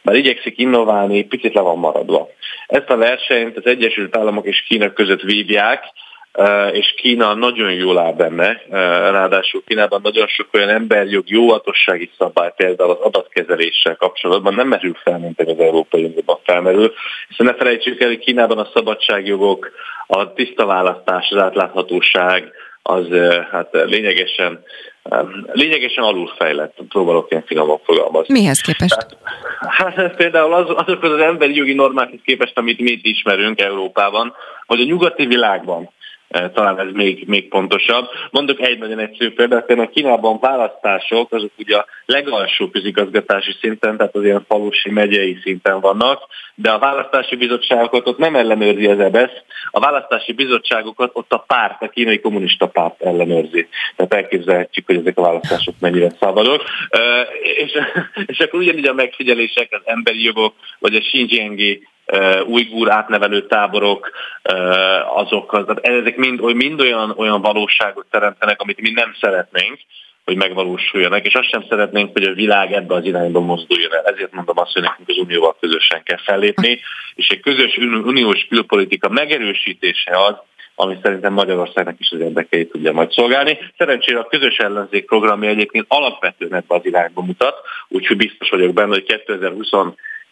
már 0.01 0.15
igyekszik 0.15 0.57
innoválni, 0.57 1.23
picit 1.23 1.53
le 1.53 1.61
van 1.61 1.77
maradva. 1.77 2.29
Ezt 2.67 2.89
a 2.89 2.97
versenyt 2.97 3.57
az 3.57 3.65
Egyesült 3.65 4.17
Államok 4.17 4.45
és 4.45 4.63
Kína 4.67 4.93
között 4.93 5.21
vívják, 5.21 5.83
és 6.71 6.93
Kína 6.97 7.33
nagyon 7.33 7.71
jól 7.71 7.97
áll 7.97 8.13
benne, 8.13 8.61
ráadásul 9.11 9.63
Kínában 9.65 9.99
nagyon 10.03 10.27
sok 10.27 10.47
olyan 10.53 10.69
emberjog, 10.69 11.29
jóatossági 11.29 12.09
szabály 12.17 12.53
például 12.55 12.91
az 12.91 12.99
adatkezeléssel 12.99 13.95
kapcsolatban 13.95 14.53
nem 14.53 14.67
merül 14.67 14.95
fel, 15.03 15.17
mint 15.17 15.39
az 15.39 15.59
Európai 15.59 16.03
Unióban 16.03 16.39
felmerül, 16.43 16.93
hiszen 17.27 17.45
ne 17.45 17.53
felejtsük 17.53 18.01
el, 18.01 18.07
hogy 18.07 18.19
Kínában 18.19 18.57
a 18.57 18.69
szabadságjogok, 18.73 19.71
a 20.07 20.33
tiszta 20.33 20.65
választás, 20.65 21.29
az 21.29 21.37
átláthatóság, 21.37 22.51
az 22.83 23.07
hát 23.51 23.69
lényegesen, 23.71 24.63
lényegesen 25.51 26.03
alulfejlett, 26.03 26.77
próbálok 26.89 27.27
ilyen 27.29 27.43
finoman 27.45 27.79
fogalmazni. 27.83 28.39
Mihez 28.39 28.61
képest? 28.61 29.05
Hát, 29.59 29.93
hát 29.93 30.15
például 30.15 30.53
az, 30.53 30.65
azokhoz 30.75 31.11
az 31.11 31.19
emberi 31.19 31.55
jogi 31.55 31.73
normákhoz 31.73 32.19
képest, 32.23 32.57
amit 32.57 32.79
mi 32.79 32.91
itt 32.91 33.05
ismerünk 33.05 33.61
Európában, 33.61 34.33
vagy 34.65 34.81
a 34.81 34.85
nyugati 34.85 35.25
világban 35.25 35.89
talán 36.53 36.79
ez 36.79 36.93
még, 36.93 37.23
még 37.27 37.47
pontosabb. 37.47 38.09
Mondok 38.31 38.61
egy 38.61 38.77
nagyon 38.77 38.99
egyszerű 38.99 39.31
példát, 39.31 39.65
például 39.65 39.89
Kínában 39.89 40.39
választások, 40.39 41.33
azok 41.33 41.51
ugye 41.57 41.77
a 41.77 41.85
legalsó 42.05 42.69
közigazgatási 42.69 43.55
szinten, 43.61 43.97
tehát 43.97 44.15
az 44.15 44.23
ilyen 44.23 44.45
falusi 44.47 44.89
megyei 44.89 45.37
szinten 45.43 45.79
vannak, 45.79 46.21
de 46.55 46.71
a 46.71 46.79
választási 46.79 47.35
bizottságokat 47.35 48.07
ott 48.07 48.17
nem 48.17 48.35
ellenőrzi 48.35 48.87
az 48.87 48.99
EBSZ, 48.99 49.31
e 49.31 49.43
a 49.71 49.79
választási 49.79 50.31
bizottságokat 50.31 51.09
ott 51.13 51.33
a 51.33 51.43
párt, 51.47 51.81
a 51.81 51.89
kínai 51.89 52.19
kommunista 52.19 52.67
párt 52.67 53.01
ellenőrzi. 53.01 53.67
Tehát 53.95 54.13
elképzelhetjük, 54.13 54.85
hogy 54.85 54.97
ezek 54.97 55.17
a 55.17 55.21
választások 55.21 55.75
mennyire 55.79 56.09
szabadok. 56.19 56.63
És, 57.55 57.71
és 58.25 58.39
akkor 58.39 58.59
ugyanígy 58.59 58.87
a 58.87 58.93
megfigyelések, 58.93 59.67
az 59.71 59.81
emberi 59.83 60.23
jogok, 60.23 60.53
vagy 60.79 60.95
a 60.95 60.99
Xinjiangi 60.99 61.87
újgúr 62.45 62.91
átnevelő 62.91 63.45
táborok, 63.45 64.11
azok, 65.15 65.79
ezek 65.81 66.15
mind, 66.15 66.53
mind 66.53 66.81
olyan, 66.81 67.13
olyan 67.17 67.41
valóságot 67.41 68.05
teremtenek, 68.09 68.61
amit 68.61 68.81
mi 68.81 68.91
nem 68.91 69.15
szeretnénk, 69.21 69.79
hogy 70.25 70.35
megvalósuljanak, 70.35 71.25
és 71.25 71.33
azt 71.33 71.49
sem 71.49 71.65
szeretnénk, 71.69 72.11
hogy 72.13 72.23
a 72.23 72.33
világ 72.33 72.73
ebbe 72.73 72.93
az 72.93 73.05
irányba 73.05 73.39
mozduljon 73.39 73.93
el. 73.93 74.03
Ezért 74.03 74.33
mondom 74.33 74.57
azt, 74.57 74.73
hogy 74.73 74.81
nekünk 74.81 75.09
az 75.09 75.17
unióval 75.17 75.55
közösen 75.59 76.03
kell 76.03 76.19
fellépni, 76.23 76.79
és 77.15 77.27
egy 77.27 77.39
közös 77.39 77.77
uniós 77.77 78.45
külpolitika 78.49 79.09
megerősítése 79.09 80.11
az, 80.25 80.35
ami 80.75 80.97
szerintem 81.01 81.33
Magyarországnak 81.33 81.99
is 81.99 82.11
az 82.11 82.19
érdekeit 82.19 82.71
tudja 82.71 82.93
majd 82.93 83.11
szolgálni. 83.11 83.57
Szerencsére 83.77 84.19
a 84.19 84.27
közös 84.27 84.57
ellenzék 84.57 85.05
programja 85.05 85.49
egyébként 85.49 85.85
alapvetően 85.87 86.53
ebbe 86.53 86.75
az 86.75 86.85
irányba 86.85 87.21
mutat, 87.21 87.55
úgyhogy 87.87 88.17
biztos 88.17 88.49
vagyok 88.49 88.73
benne, 88.73 88.93
hogy 88.93 89.03
2020 89.03 89.71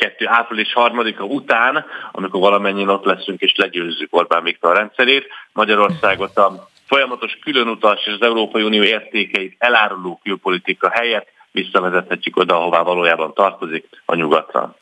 2. 0.02 0.26
április 0.28 0.74
3-a 0.76 1.24
után, 1.24 1.86
amikor 2.12 2.40
valamennyien 2.40 2.90
ott 2.90 3.06
leszünk 3.06 3.42
és 3.42 3.56
legyőzzük 3.56 4.16
Orbán 4.16 4.44
Viktor 4.44 4.76
rendszerét, 4.76 5.28
Magyarországot 5.54 6.38
a 6.38 6.68
folyamatos 6.88 7.38
különutas 7.44 8.06
és 8.06 8.14
az 8.14 8.22
Európai 8.22 8.64
Unió 8.64 8.84
értékeit 8.84 9.56
eláruló 9.58 10.20
külpolitika 10.24 10.90
helyett 10.90 11.28
visszavezethetjük 11.52 12.38
oda, 12.38 12.60
ahová 12.60 12.82
valójában 12.82 13.34
tartozik, 13.34 13.86
a 14.06 14.16
nyugatra. 14.16 14.76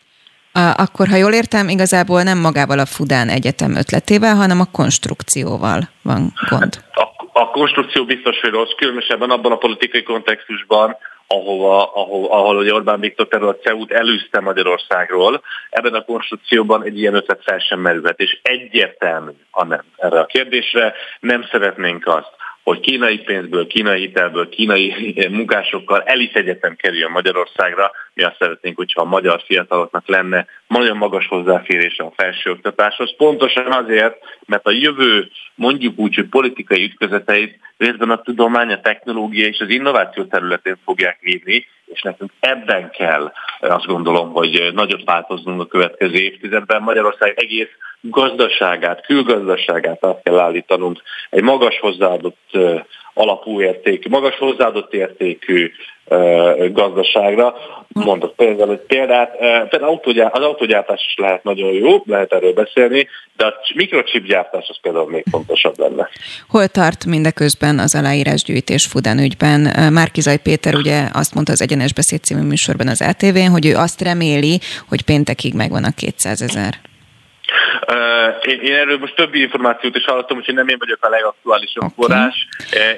Akkor, 0.54 1.08
ha 1.08 1.16
jól 1.16 1.34
értem, 1.34 1.70
igazából 1.70 2.24
nem 2.24 2.38
magával 2.38 2.80
a 2.80 2.86
Fudán 2.86 3.30
Egyetem 3.30 3.76
ötletével, 3.76 4.36
hanem 4.36 4.60
a 4.60 4.72
konstrukcióval 4.72 5.90
van 6.02 6.34
gond. 6.50 6.84
A, 6.94 7.04
a 7.34 7.50
konstrukció 7.50 8.06
biztos, 8.06 8.40
hogy 8.40 8.50
rossz, 8.50 8.76
különösebben 8.78 9.30
abban 9.30 9.52
a 9.52 9.58
politikai 9.58 10.04
kontextusban, 10.04 10.98
ahova, 11.34 11.94
ahol, 11.94 12.32
ahol 12.32 12.58
ugye 12.58 12.74
Orbán 12.74 13.00
Viktor 13.00 13.28
például 13.28 13.52
a 13.52 13.58
CEU-t 13.63 13.92
elűzte 13.92 14.39
Magyarországról, 14.39 15.42
ebben 15.70 15.94
a 15.94 16.02
konstrukcióban 16.02 16.84
egy 16.84 17.00
ilyen 17.00 17.13
ötlet 17.13 17.44
fel 17.44 17.60
sem 17.60 17.80
merülhet, 17.80 18.20
és 18.20 18.39
egyértelmű 18.42 19.32
a 19.52 19.65
nem 19.65 19.84
erre 19.96 20.20
a 20.20 20.26
kérdésre. 20.26 20.94
Nem 21.20 21.48
szeretnénk 21.52 22.08
azt, 22.08 22.32
hogy 22.63 22.80
kínai 22.80 23.17
pénzből, 23.17 23.67
kínai 23.67 24.00
hitelből, 24.00 24.50
kínai 24.50 25.15
munkásokkal 25.32 26.02
elit 26.02 26.36
egyetem 26.36 26.76
kerüljön 26.76 27.12
Magyarországra. 27.12 27.91
Mi 28.13 28.24
azt 28.24 28.36
szeretnénk, 28.39 28.78
hogyha 28.78 29.02
a 29.02 29.06
magyar 29.06 29.41
fiataloknak 29.45 30.08
lenne 30.08 30.45
nagyon 30.67 30.98
magas 30.98 31.28
hozzáférése 31.28 32.04
a 32.04 32.13
felsőoktatáshoz. 32.15 33.15
Pontosan 33.15 33.72
azért, 33.72 34.17
mert 34.45 34.65
a 34.65 34.72
jövő 34.72 35.30
mondjuk 35.56 36.00
úgy, 36.00 36.15
hogy 36.15 36.28
politikai 36.28 36.84
ütközeteit 36.84 37.60
részben 37.78 38.10
a 38.10 38.22
tudomány, 38.22 38.72
a 38.72 38.82
technológia 38.82 39.48
és 39.48 39.60
az 39.60 39.69
innováció 39.69 40.24
területén 40.24 40.78
fogják 40.86 41.17
vívni, 41.22 41.65
és 41.93 42.02
nekünk 42.02 42.32
ebben 42.39 42.89
kell 42.89 43.32
azt 43.60 43.86
gondolom, 43.86 44.32
hogy 44.32 44.69
nagyot 44.73 45.04
változnunk 45.04 45.62
a 45.62 45.65
következő 45.65 46.15
évtizedben. 46.15 46.82
Magyarország 46.82 47.34
egész 47.39 47.69
gazdaságát, 48.02 49.06
külgazdaságát 49.06 50.06
át 50.06 50.21
kell 50.23 50.39
állítanunk 50.39 51.02
egy 51.30 51.43
magas 51.43 51.80
hozzáadott 51.80 52.58
alapú 53.13 53.62
értékű, 53.62 54.10
magas 54.10 54.38
hozzáadott 54.38 54.93
értékű 54.93 55.72
gazdaságra. 56.72 57.56
Mondok 57.88 58.36
például 58.36 58.72
egy 58.72 58.86
példát, 58.88 59.38
például 59.69 60.00
az 60.32 60.41
autógyártás 60.41 61.06
is 61.08 61.15
lehet 61.17 61.43
nagyon 61.43 61.74
jó, 61.74 62.04
lehet 62.06 62.34
erről 62.34 62.54
beszélni, 62.54 63.08
de 63.38 63.45
a 63.45 63.54
mikrochip 63.76 64.26
gyártás 64.26 64.65
az 64.69 64.78
például 64.82 65.10
még 65.10 65.24
fontosabb 65.32 65.80
lenne. 65.80 66.10
Hol 66.48 66.67
tart 66.67 67.06
mindeközben 67.06 67.80
az 67.80 67.95
aláírásgyűjtés 67.95 68.86
Fudán 68.86 69.19
ügyben? 69.19 69.91
Márkizaj 69.93 70.38
Péter 70.38 70.76
ugye 70.76 71.08
azt 71.13 71.34
mondta 71.34 71.52
az 71.52 71.62
Egyenes 71.62 71.93
Beszéd 71.93 72.24
című 72.24 72.41
műsorban 72.41 72.88
az 72.88 73.02
ATV-n, 73.02 73.52
hogy 73.52 73.65
ő 73.65 73.76
azt 73.76 74.02
reméli, 74.02 74.60
hogy 74.88 75.02
péntekig 75.02 75.54
megvan 75.54 75.84
a 75.84 75.91
200 75.91 76.41
ezer. 76.41 76.74
Én, 78.42 78.60
én 78.62 78.76
erről 78.76 78.98
most 78.98 79.16
többi 79.16 79.42
információt 79.42 79.96
is 79.96 80.06
hallottam, 80.06 80.38
úgyhogy 80.38 80.56
nem 80.56 80.68
én 80.68 80.78
vagyok 80.80 80.98
a 81.02 81.10
legaktuálisabb 81.10 81.84
okay. 81.84 81.94
forrás. 81.96 82.48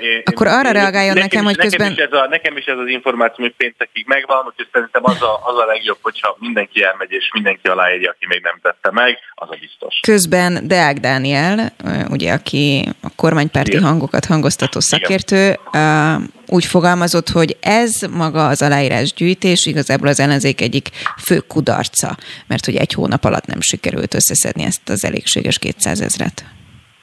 Én, 0.01 0.21
Akkor 0.25 0.47
arra 0.47 0.67
én, 0.67 0.73
reagáljon 0.73 1.13
nekem, 1.13 1.27
nekem 1.29 1.43
hogy 1.43 1.57
közben... 1.57 1.89
Nekem 1.89 2.05
is, 2.05 2.11
ez 2.11 2.19
a, 2.19 2.27
nekem 2.27 2.57
is 2.57 2.65
ez 2.65 2.77
az 2.77 2.87
információ, 2.87 3.43
hogy 3.45 3.53
péntekig 3.57 4.05
megvan, 4.07 4.45
úgyhogy 4.45 4.67
szerintem 4.71 5.01
az 5.03 5.21
a, 5.21 5.41
az 5.43 5.57
a 5.57 5.65
legjobb, 5.65 5.97
hogyha 6.01 6.35
mindenki 6.39 6.83
elmegy 6.83 7.11
és 7.11 7.29
mindenki 7.33 7.67
aláírja, 7.67 8.09
aki 8.09 8.25
még 8.27 8.41
nem 8.41 8.59
tette 8.61 8.91
meg, 8.91 9.17
az 9.33 9.47
a 9.51 9.57
biztos. 9.59 9.99
Közben 10.01 10.67
Deák 10.67 10.97
Dániel, 10.97 11.71
ugye, 12.09 12.33
aki 12.33 12.87
a 13.01 13.09
kormánypárti 13.15 13.71
Igen. 13.71 13.83
hangokat 13.83 14.25
hangoztató 14.25 14.79
szakértő, 14.79 15.45
Igen 15.45 16.39
úgy 16.51 16.65
fogalmazott, 16.65 17.29
hogy 17.29 17.57
ez 17.61 18.01
maga 18.01 18.47
az 18.47 18.61
aláírásgyűjtés 18.61 19.65
igazából 19.65 20.07
az 20.07 20.19
ellenzék 20.19 20.61
egyik 20.61 20.87
fő 21.23 21.39
kudarca, 21.39 22.17
mert 22.47 22.65
hogy 22.65 22.75
egy 22.75 22.93
hónap 22.93 23.23
alatt 23.23 23.45
nem 23.45 23.61
sikerült 23.61 24.13
összeszedni 24.13 24.63
ezt 24.63 24.89
az 24.89 25.05
elégséges 25.05 25.59
200 25.59 26.01
ezret. 26.01 26.45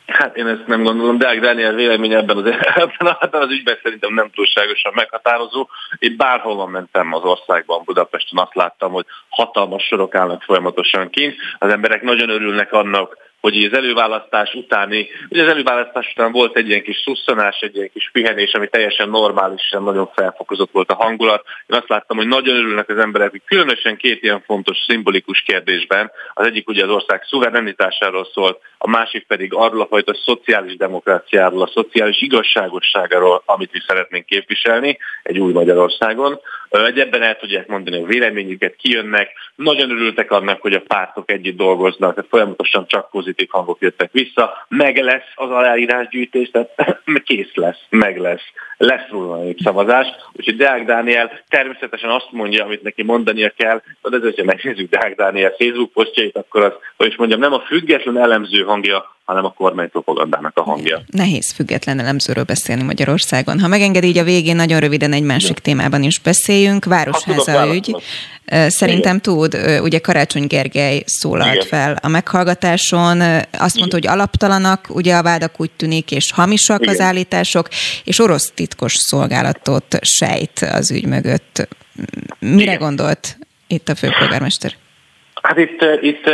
Hát 0.07 0.37
én 0.37 0.47
ezt 0.47 0.67
nem 0.67 0.83
gondolom, 0.83 1.19
de 1.19 1.39
Daniel 1.39 1.75
vélemény 1.75 2.13
ebben 2.13 2.37
az, 2.37 2.45
ebben 3.21 3.43
az 3.43 3.51
ügyben 3.51 3.79
szerintem 3.83 4.15
nem 4.15 4.31
túlságosan 4.31 4.93
meghatározó. 4.95 5.69
Én 5.99 6.17
bárhol 6.17 6.69
mentem 6.69 7.13
az 7.13 7.23
országban, 7.23 7.83
Budapesten 7.85 8.39
azt 8.39 8.55
láttam, 8.55 8.93
hogy 8.93 9.07
hatalmas 9.29 9.85
sorok 9.85 10.15
állnak 10.15 10.43
folyamatosan 10.43 11.11
kint. 11.11 11.35
Az 11.59 11.71
emberek 11.71 12.03
nagyon 12.03 12.29
örülnek 12.29 12.73
annak, 12.73 13.17
hogy 13.55 13.65
az 13.65 13.73
előválasztás 13.73 14.55
utáni, 14.55 15.09
ugye 15.29 15.43
az 15.43 15.49
előválasztás 15.49 16.13
után 16.15 16.33
volt 16.33 16.57
egy 16.57 16.69
ilyen 16.69 16.83
kis 16.83 16.97
szusszanás, 17.05 17.61
egy 17.61 17.77
ilyen 17.77 17.91
kis 17.93 18.11
pihenés, 18.13 18.53
ami 18.53 18.69
teljesen 18.69 19.09
normális, 19.09 19.61
és 19.61 19.77
nagyon 19.81 20.11
felfokozott 20.15 20.71
volt 20.73 20.91
a 20.91 20.95
hangulat. 20.95 21.45
Én 21.67 21.79
azt 21.79 21.89
láttam, 21.89 22.17
hogy 22.17 22.27
nagyon 22.27 22.57
örülnek 22.57 22.89
az 22.89 22.99
emberek, 22.99 23.31
hogy 23.31 23.43
különösen 23.45 23.97
két 23.97 24.23
ilyen 24.23 24.43
fontos, 24.47 24.77
szimbolikus 24.87 25.41
kérdésben, 25.41 26.11
az 26.35 26.47
egyik 26.47 26.69
ugye 26.69 26.85
az 26.85 26.91
ország 26.91 27.23
szuverenitásáról 27.29 28.29
szólt, 28.33 28.61
a 28.79 28.89
másik 28.89 29.27
pedig 29.27 29.55
arról 29.55 29.81
a 29.81 29.87
fajta 29.87 30.15
szociális 30.15 30.77
demokráciáról, 30.77 31.63
a 31.63 31.71
szociális 31.75 32.23
igazságosságáról, 32.23 33.43
amit 33.45 33.73
mi 33.73 33.79
szeretnénk 33.87 34.27
képviselni 34.27 34.99
egy 35.23 35.39
új 35.39 35.53
Magyarországon. 35.53 36.41
Egy 36.71 36.99
ebben 36.99 37.23
el 37.23 37.37
tudják 37.37 37.67
mondani 37.67 38.03
a 38.03 38.07
véleményüket, 38.07 38.77
kijönnek, 38.77 39.31
nagyon 39.55 39.91
örültek 39.91 40.31
annak, 40.31 40.61
hogy 40.61 40.73
a 40.73 40.83
pártok 40.87 41.31
együtt 41.31 41.57
dolgoznak, 41.57 42.15
tehát 42.15 42.31
folyamatosan 42.31 42.87
csak 42.87 43.11
pozitív 43.11 43.38
hangok 43.51 43.81
jöttek 43.81 44.13
vissza, 44.13 44.67
meg 44.69 44.97
lesz 44.97 45.33
az 45.35 45.51
aláírásgyűjtés, 45.51 46.51
tehát 46.51 47.01
kész 47.25 47.55
lesz, 47.55 47.81
meg 47.91 48.19
lesz, 48.19 48.53
lesz 48.77 49.09
róla 49.11 49.43
egy 49.43 49.61
szavazás. 49.65 50.07
Úgyhogy 50.33 50.57
Deák 50.57 50.85
Dániel 50.85 51.41
természetesen 51.49 52.11
azt 52.11 52.29
mondja, 52.31 52.65
amit 52.65 52.83
neki 52.83 53.03
mondania 53.03 53.53
kell, 53.57 53.83
de 54.03 54.17
ez, 54.17 54.23
hogyha 54.23 54.45
megnézzük 54.45 54.91
Deák 54.91 55.15
Dániel 55.15 55.55
Facebook 55.59 55.93
posztjait, 55.93 56.37
akkor 56.37 56.65
az, 56.65 56.73
hogy 56.97 57.07
is 57.07 57.17
mondjam, 57.17 57.41
nem 57.41 57.53
a 57.53 57.61
független 57.61 58.19
elemző 58.19 58.63
hangja, 58.63 59.17
hanem 59.29 59.45
a 59.45 59.51
kormány 59.51 59.91
propagandának 59.91 60.57
a 60.57 60.63
hangja. 60.63 61.03
Nehéz 61.07 61.53
független 61.53 62.01
elemzőről 62.01 62.45
beszélni 62.45 62.83
Magyarországon. 62.83 63.61
Ha 63.61 63.69
megengedi, 63.69 64.07
így 64.07 64.19
a 64.19 64.25
végén 64.25 64.57
nagyon 64.57 64.81
röviden 64.81 65.13
egy 65.13 65.23
másik 65.23 65.57
ja. 65.57 65.63
témában 65.63 66.03
is 66.03 66.19
beszéljünk. 66.19 66.85
Városháza 66.85 67.75
ügy. 67.75 67.97
Szerintem 68.69 69.17
Igen. 69.17 69.21
tud, 69.21 69.81
ugye 69.83 69.99
Karácsony 69.99 70.47
Gergely 70.47 71.03
szólalt 71.07 71.55
Igen. 71.55 71.67
fel 71.67 71.99
a 72.03 72.09
meghallgatáson, 72.09 73.21
azt 73.51 73.77
mondta, 73.77 73.77
Igen. 73.77 73.91
hogy 73.91 74.07
alaptalanak, 74.07 74.87
ugye 74.89 75.17
a 75.17 75.23
vádak 75.23 75.61
úgy 75.61 75.71
tűnik, 75.71 76.11
és 76.11 76.33
hamisak 76.33 76.83
Igen. 76.83 76.95
az 76.95 77.01
állítások, 77.01 77.69
és 78.05 78.19
orosz 78.19 78.53
titkos 78.55 78.95
szolgálatot 78.97 79.99
sejt 80.01 80.59
az 80.59 80.91
ügy 80.91 81.07
mögött. 81.07 81.69
Mire 82.39 82.63
Igen. 82.63 82.79
gondolt 82.79 83.39
itt 83.67 83.89
a 83.89 83.95
főpolgármester? 83.95 84.75
Hát 85.49 85.59
itt, 85.59 85.83
itt 86.01 86.25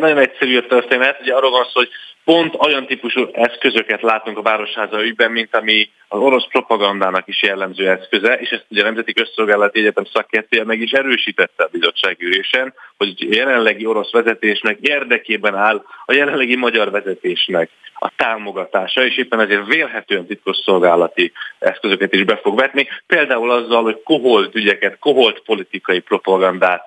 nagyon 0.00 0.18
egyszerű 0.18 0.56
a 0.56 0.66
történet, 0.66 1.20
ugye 1.20 1.34
arról 1.34 1.50
van 1.50 1.64
szó, 1.64 1.70
hogy 1.72 1.88
pont 2.24 2.54
olyan 2.58 2.86
típusú 2.86 3.28
eszközöket 3.32 4.02
látunk 4.02 4.38
a 4.38 4.42
Városháza 4.42 5.04
ügyben, 5.04 5.30
mint 5.30 5.56
ami 5.56 5.90
az 6.08 6.20
orosz 6.20 6.46
propagandának 6.48 7.28
is 7.28 7.42
jellemző 7.42 7.88
eszköze, 7.88 8.34
és 8.34 8.50
ezt 8.50 8.64
ugye 8.68 8.80
a 8.80 8.84
Nemzeti 8.84 9.12
Közszolgálati 9.12 9.78
Egyetem 9.78 10.04
szakértője 10.04 10.64
meg 10.64 10.80
is 10.80 10.90
erősítette 10.90 11.64
a 11.64 11.68
bizottságülésen, 11.72 12.74
hogy 12.96 13.14
a 13.30 13.34
jelenlegi 13.34 13.86
orosz 13.86 14.12
vezetésnek 14.12 14.78
érdekében 14.80 15.54
áll 15.54 15.82
a 16.04 16.12
jelenlegi 16.12 16.56
magyar 16.56 16.90
vezetésnek 16.90 17.70
a 18.02 18.12
támogatása, 18.16 19.04
és 19.04 19.16
éppen 19.16 19.40
ezért 19.40 19.66
vélhetően 19.66 20.26
titkos 20.26 20.56
szolgálati 20.56 21.32
eszközöket 21.58 22.14
is 22.14 22.24
be 22.24 22.36
fog 22.36 22.58
vetni, 22.58 22.88
például 23.06 23.50
azzal, 23.50 23.82
hogy 23.82 24.02
koholt 24.02 24.54
ügyeket, 24.54 24.98
koholt 24.98 25.40
politikai 25.40 26.00
propagandát 26.00 26.86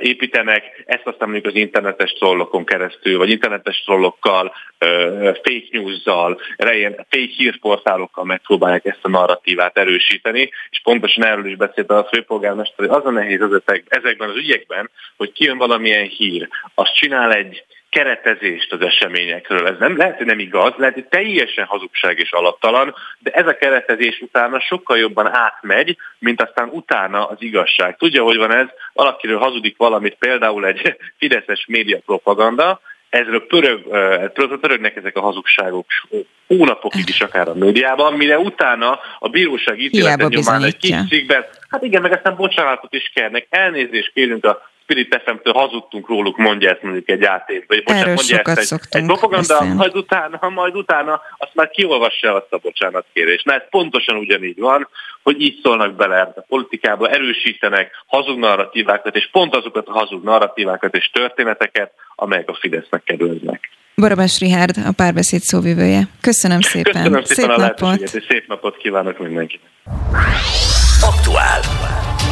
építenek, 0.00 0.82
ezt 0.86 1.06
aztán 1.06 1.28
mondjuk 1.28 1.54
az 1.54 1.60
internetes 1.60 2.12
trollokon 2.12 2.64
keresztül, 2.64 3.18
vagy 3.18 3.30
internetes 3.30 3.82
trollokkal, 3.84 4.54
fake 5.18 5.66
news-zal, 5.70 6.40
fake 7.08 7.32
hírportálokkal 7.36 8.24
megpróbálják 8.24 8.84
ezt 8.84 8.98
a 9.02 9.08
narratívát 9.08 9.78
erősíteni, 9.78 10.50
és 10.70 10.80
pontosan 10.82 11.24
erről 11.24 11.46
is 11.46 11.56
beszélt 11.56 11.90
a 11.90 12.08
főpolgármester, 12.12 12.86
hogy 12.86 12.96
az 12.96 13.06
a 13.06 13.10
nehéz 13.10 13.40
ezekben 13.88 14.28
az 14.28 14.36
ügyekben, 14.36 14.90
hogy 15.16 15.32
kijön 15.32 15.58
valamilyen 15.58 16.06
hír, 16.06 16.48
azt 16.74 16.94
csinál 16.94 17.32
egy 17.32 17.64
keretezést 17.96 18.72
az 18.72 18.80
eseményekről. 18.80 19.66
Ez 19.66 19.78
nem 19.78 19.96
lehet, 19.96 20.16
hogy 20.16 20.26
nem 20.26 20.38
igaz, 20.38 20.72
lehet, 20.76 20.94
hogy 20.94 21.06
teljesen 21.06 21.64
hazugság 21.64 22.18
és 22.18 22.32
alaptalan, 22.32 22.94
de 23.18 23.30
ez 23.30 23.46
a 23.46 23.56
keretezés 23.56 24.20
utána 24.20 24.60
sokkal 24.60 24.98
jobban 24.98 25.34
átmegy, 25.34 25.96
mint 26.18 26.42
aztán 26.42 26.68
utána 26.72 27.26
az 27.26 27.36
igazság. 27.38 27.96
Tudja, 27.96 28.22
hogy 28.22 28.36
van 28.36 28.54
ez? 28.54 28.66
Valakiről 28.92 29.38
hazudik 29.38 29.76
valamit, 29.76 30.16
például 30.18 30.66
egy 30.66 30.96
fideszes 31.18 31.64
média 31.68 31.98
propaganda, 32.06 32.80
ezről 33.08 33.46
pörög, 33.46 33.82
pörögnek 34.60 34.96
ezek 34.96 35.16
a 35.16 35.20
hazugságok 35.20 35.86
hónapokig 36.46 37.08
is 37.08 37.20
akár 37.20 37.48
a 37.48 37.54
médiában, 37.54 38.12
mire 38.12 38.38
utána 38.38 39.00
a 39.18 39.28
bíróság 39.28 39.80
ítéletet 39.80 40.28
nyomán 40.28 40.64
egy 40.64 40.76
kis 40.76 40.96
cikkben, 41.08 41.44
hát 41.68 41.82
igen, 41.82 42.02
meg 42.02 42.12
aztán 42.12 42.36
bocsánatot 42.36 42.94
is 42.94 43.10
kérnek, 43.14 43.46
elnézést 43.50 44.12
kérünk 44.14 44.44
a 44.44 44.70
Spirit 44.86 45.22
FM-től 45.24 45.52
hazudtunk 45.52 46.08
róluk, 46.08 46.36
mondja 46.36 46.70
ezt 46.70 46.82
mondjuk 46.82 47.08
egy 47.08 47.24
átév, 47.24 47.64
vagy 47.66 47.82
bocsánat, 47.82 48.14
mondja 48.14 48.38
ezt 48.38 48.72
egy, 48.72 48.80
egy 48.90 49.06
propaganda, 49.06 49.64
majd 49.64 49.96
utána, 49.96 50.48
majd 50.48 50.76
utána 50.76 51.20
azt 51.38 51.54
már 51.54 51.70
kiolvassa 51.70 52.34
azt 52.34 52.52
a 52.52 52.58
bocsánatkérést. 52.58 53.44
Na 53.44 53.54
ez 53.54 53.62
pontosan 53.70 54.16
ugyanígy 54.16 54.58
van, 54.58 54.88
hogy 55.22 55.40
így 55.40 55.60
szólnak 55.62 55.94
bele 55.94 56.20
a 56.20 56.44
politikába, 56.48 57.08
erősítenek 57.08 57.90
hazug 58.06 58.38
narratívákat, 58.38 59.16
és 59.16 59.28
pont 59.32 59.54
azokat 59.54 59.86
a 59.86 59.92
hazug 59.92 60.24
narratívákat 60.24 60.94
és 60.94 61.10
történeteket, 61.12 61.92
amelyek 62.14 62.48
a 62.48 62.54
Fidesznek 62.60 63.02
kerülnek. 63.04 63.70
Barabás 63.96 64.38
Rihárd, 64.40 64.76
a 64.86 64.92
párbeszéd 64.96 65.40
szóvivője. 65.40 66.02
Köszönöm 66.20 66.60
szépen. 66.60 66.92
Köszönöm 66.92 67.24
szépen 67.24 67.44
szép 67.44 67.58
a 67.58 67.60
napot. 67.60 68.00
és 68.00 68.24
szép 68.28 68.48
napot 68.48 68.76
kívánok 68.76 69.18
mindenkinek. 69.18 69.70
Aktuál. 71.00 71.60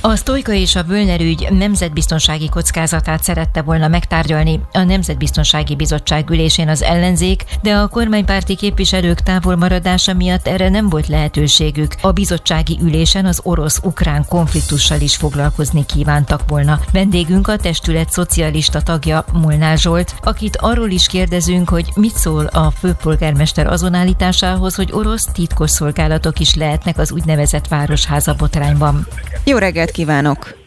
A 0.00 0.16
Sztojka 0.16 0.52
és 0.52 0.76
a 0.76 0.82
Völner 0.84 1.20
ügy 1.20 1.48
nemzetbiztonsági 1.50 2.48
kockázatát 2.48 3.22
szerette 3.22 3.62
volna 3.62 3.88
megtárgyalni 3.88 4.60
a 4.72 4.82
Nemzetbiztonsági 4.82 5.76
Bizottság 5.76 6.30
ülésén 6.30 6.68
az 6.68 6.82
ellenzék, 6.82 7.44
de 7.62 7.74
a 7.74 7.88
kormánypárti 7.88 8.56
képviselők 8.56 9.20
távolmaradása 9.20 10.14
miatt 10.14 10.46
erre 10.46 10.68
nem 10.68 10.88
volt 10.88 11.06
lehetőségük. 11.06 11.94
A 12.00 12.12
bizottsági 12.12 12.78
ülésen 12.82 13.26
az 13.26 13.40
orosz-ukrán 13.42 14.24
konfliktussal 14.28 15.00
is 15.00 15.16
foglalkozni 15.16 15.86
kívántak 15.86 16.42
volna. 16.48 16.80
Vendégünk 16.92 17.48
a 17.48 17.56
testület 17.56 18.10
szocialista 18.10 18.80
tagja 18.80 19.24
Molnár 19.32 19.78
Zsolt, 19.78 20.14
akit 20.22 20.56
arról 20.56 20.90
is 20.90 21.06
kérdezünk, 21.06 21.68
hogy 21.68 21.92
mit 21.94 22.16
szól 22.16 22.46
a 22.46 22.70
főpolgármester 22.70 23.66
azon 23.66 23.94
állításához, 23.94 24.74
hogy 24.74 24.92
orosz 24.92 25.24
titkosszolgálatok 25.32 26.40
is 26.40 26.54
lehetnek 26.54 26.98
az 26.98 27.12
úgynevezett 27.12 27.68
városháza 27.68 28.34
botrányban. 28.34 29.06
Jó 29.44 29.56
reggelt! 29.56 29.87
Reggelt 29.88 29.90
kívánok! 29.90 30.66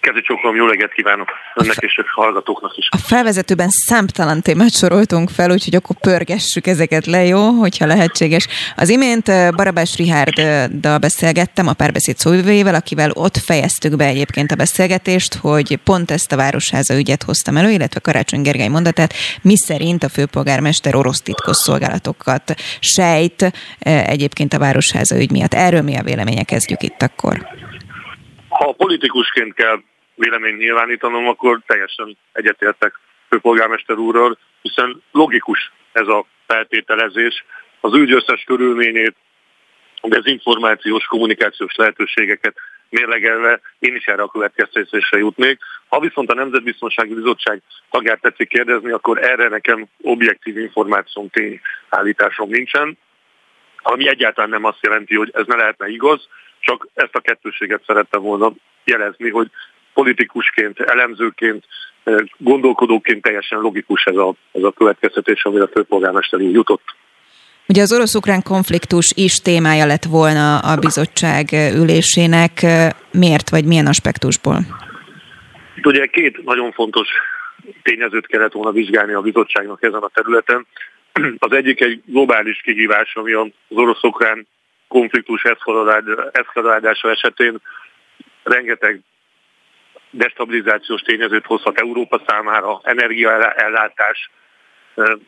Kedves 0.00 0.22
csókolom, 0.22 0.56
jó 0.56 0.66
reggelt 0.66 0.92
kívánok 0.92 1.28
önnek 1.54 1.76
és 1.76 1.98
a 1.98 2.20
hallgatóknak 2.20 2.76
is. 2.76 2.88
A 2.90 2.96
felvezetőben 2.96 3.68
számtalan 3.68 4.40
témát 4.40 4.72
soroltunk 4.72 5.30
fel, 5.30 5.50
úgyhogy 5.50 5.74
akkor 5.74 5.96
pörgessük 5.96 6.66
ezeket 6.66 7.06
le, 7.06 7.24
jó, 7.24 7.50
hogyha 7.50 7.86
lehetséges. 7.86 8.46
Az 8.76 8.88
imént 8.88 9.26
Barabás 9.56 9.96
Rihárddal 9.96 10.98
beszélgettem, 10.98 11.68
a 11.68 11.72
párbeszéd 11.72 12.16
szóvivőjével, 12.16 12.74
akivel 12.74 13.10
ott 13.10 13.36
fejeztük 13.36 13.96
be 13.96 14.04
egyébként 14.04 14.50
a 14.50 14.56
beszélgetést, 14.56 15.34
hogy 15.34 15.76
pont 15.84 16.10
ezt 16.10 16.32
a 16.32 16.36
Városháza 16.36 16.96
ügyet 16.96 17.22
hoztam 17.22 17.56
elő, 17.56 17.70
illetve 17.70 18.00
Karácsony 18.00 18.42
Gergely 18.42 18.68
mondatát, 18.68 19.14
mi 19.42 19.56
szerint 19.56 20.04
a 20.04 20.08
főpolgármester 20.08 20.94
orosz 20.94 21.20
titkos 21.20 21.56
szolgálatokat 21.56 22.54
sejt 22.80 23.52
egyébként 23.84 24.52
a 24.54 24.58
Városháza 24.58 25.20
ügy 25.20 25.30
miatt. 25.30 25.54
Erről 25.54 25.82
mi 25.82 25.96
a 25.96 26.02
véleménye? 26.02 26.42
Kezdjük 26.42 26.82
itt 26.82 27.02
akkor. 27.02 27.46
Ha 28.58 28.72
politikusként 28.72 29.54
kell 29.54 29.82
véleményt 30.14 30.58
nyilvánítanom, 30.58 31.28
akkor 31.28 31.60
teljesen 31.66 32.16
egyetértek 32.32 32.98
főpolgármester 33.28 33.96
úrral, 33.96 34.38
hiszen 34.62 35.02
logikus 35.12 35.72
ez 35.92 36.06
a 36.06 36.26
feltételezés. 36.46 37.44
Az 37.80 37.94
ügy 37.94 38.12
összes 38.12 38.44
körülményét, 38.44 39.16
dezinformációs, 40.02 41.04
kommunikációs 41.04 41.74
lehetőségeket 41.74 42.54
mérlegelve 42.88 43.60
én 43.78 43.94
is 43.94 44.04
erre 44.04 44.22
a 44.22 44.30
következtetésre 44.30 45.18
jutnék. 45.18 45.58
Ha 45.88 46.00
viszont 46.00 46.30
a 46.30 46.34
Nemzetbiztonsági 46.34 47.14
Bizottság 47.14 47.62
tagját 47.90 48.20
tetszik 48.20 48.48
kérdezni, 48.48 48.90
akkor 48.90 49.24
erre 49.24 49.48
nekem 49.48 49.86
objektív 50.02 50.58
információm, 50.58 51.28
tényállításom 51.28 52.48
nincsen, 52.48 52.98
ami 53.82 54.08
egyáltalán 54.08 54.50
nem 54.50 54.64
azt 54.64 54.82
jelenti, 54.82 55.16
hogy 55.16 55.30
ez 55.34 55.46
ne 55.46 55.56
lehetne 55.56 55.88
igaz, 55.88 56.28
csak 56.68 56.88
ezt 56.94 57.14
a 57.14 57.20
kettőséget 57.20 57.82
szerettem 57.86 58.22
volna 58.22 58.52
jelezni, 58.84 59.30
hogy 59.30 59.50
politikusként, 59.94 60.80
elemzőként, 60.80 61.64
eh, 62.04 62.16
gondolkodóként 62.36 63.22
teljesen 63.22 63.58
logikus 63.58 64.04
ez 64.04 64.16
a, 64.16 64.34
ez 64.52 64.62
a 64.62 64.70
következtetés, 64.70 65.44
amire 65.44 65.62
a 65.62 65.70
főpolgármester 65.72 66.40
így 66.40 66.52
jutott. 66.52 66.96
Ugye 67.68 67.82
az 67.82 67.92
orosz-ukrán 67.92 68.42
konfliktus 68.42 69.12
is 69.14 69.40
témája 69.40 69.86
lett 69.86 70.04
volna 70.04 70.58
a 70.58 70.76
bizottság 70.76 71.44
ülésének. 71.74 72.52
Miért, 73.12 73.50
vagy 73.50 73.64
milyen 73.64 73.86
aspektusból? 73.86 74.58
Itt 75.76 75.86
ugye 75.86 76.06
két 76.06 76.44
nagyon 76.44 76.72
fontos 76.72 77.08
tényezőt 77.82 78.26
kellett 78.26 78.52
volna 78.52 78.72
vizsgálni 78.72 79.12
a 79.12 79.20
bizottságnak 79.20 79.82
ezen 79.82 80.02
a 80.02 80.10
területen. 80.14 80.66
Az 81.38 81.52
egyik 81.52 81.80
egy 81.80 82.02
globális 82.06 82.60
kihívás, 82.60 83.14
ami 83.14 83.32
az 83.32 83.48
orosz-ukrán 83.68 84.46
konfliktus 84.88 85.42
eszkaladása 86.32 87.10
esetén 87.10 87.58
rengeteg 88.42 89.00
destabilizációs 90.10 91.00
tényezőt 91.00 91.46
hozhat 91.46 91.80
Európa 91.80 92.22
számára, 92.26 92.80
energiaellátás, 92.82 94.30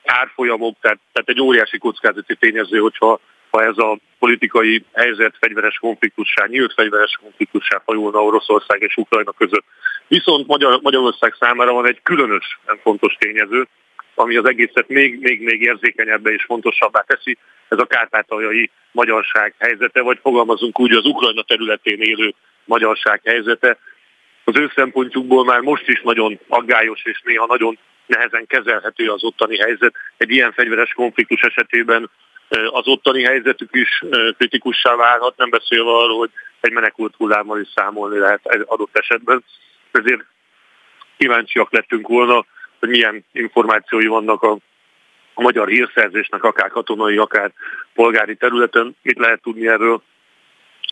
árfolyamok, 0.05 0.77
tehát, 0.81 0.99
tehát 1.13 1.29
egy 1.29 1.41
óriási 1.41 1.79
kockázati 1.79 2.35
tényező, 2.35 2.79
hogyha 2.79 3.21
ha 3.51 3.63
ez 3.65 3.79
a 3.79 3.99
politikai 4.19 4.85
helyzet 4.93 5.37
fegyveres 5.41 5.79
konfliktussá, 5.79 6.47
nyílt 6.47 6.73
fegyveres 6.73 7.19
konfliktussá 7.23 7.83
fajulna 7.85 8.25
Oroszország 8.25 8.83
és 8.83 8.97
Ukrajna 8.97 9.33
között. 9.33 9.65
Viszont 10.09 10.47
Magyar, 10.47 10.81
Magyarország 10.83 11.35
számára 11.41 11.73
van 11.73 11.87
egy 11.87 12.01
különös 12.03 12.59
fontos 12.83 13.15
tényező, 13.19 13.69
ami 14.15 14.37
az 14.37 14.45
egészet 14.45 14.89
még, 14.89 15.21
még, 15.21 15.43
még 15.43 15.63
érzékenyebbe 15.63 16.31
és 16.31 16.45
fontosabbá 16.45 17.01
teszi, 17.01 17.39
ez 17.71 17.79
a 17.79 17.87
kárpátaljai 17.87 18.71
magyarság 18.93 19.55
helyzete, 19.59 20.01
vagy 20.01 20.19
fogalmazunk 20.23 20.81
úgy, 20.81 20.93
az 20.93 21.05
Ukrajna 21.05 21.43
területén 21.43 22.01
élő 22.01 22.35
magyarság 22.65 23.21
helyzete. 23.25 23.79
Az 24.45 24.57
ő 24.57 24.71
szempontjukból 24.75 25.45
már 25.45 25.61
most 25.61 25.89
is 25.89 26.01
nagyon 26.03 26.39
aggályos 26.49 27.05
és 27.05 27.21
néha 27.25 27.47
nagyon 27.47 27.79
nehezen 28.07 28.47
kezelhető 28.47 29.11
az 29.11 29.25
ottani 29.25 29.59
helyzet. 29.59 29.95
Egy 30.17 30.31
ilyen 30.31 30.53
fegyveres 30.53 30.93
konfliktus 30.93 31.41
esetében 31.41 32.11
az 32.71 32.87
ottani 32.87 33.23
helyzetük 33.25 33.69
is 33.73 34.03
kritikussá 34.37 34.95
válhat, 34.95 35.37
nem 35.37 35.51
beszélve 35.51 35.91
arról, 35.91 36.19
hogy 36.19 36.31
egy 36.61 36.73
menekült 36.73 37.15
hullámmal 37.17 37.61
is 37.61 37.69
számolni 37.75 38.19
lehet 38.19 38.41
adott 38.67 38.97
esetben. 38.99 39.45
Ezért 39.91 40.25
kíváncsiak 41.17 41.73
lettünk 41.73 42.09
volna, 42.09 42.47
hogy 42.79 42.89
milyen 42.89 43.25
információi 43.33 44.07
vannak 44.07 44.43
a, 44.43 44.59
a 45.41 45.43
magyar 45.43 45.69
hírszerzésnek, 45.69 46.45
akár 46.45 46.71
katonai, 46.71 47.17
akár 47.17 47.53
polgári 47.95 48.37
területen. 48.37 48.97
Mit 49.03 49.19
lehet 49.19 49.43
tudni 49.43 49.69
erről? 49.69 50.03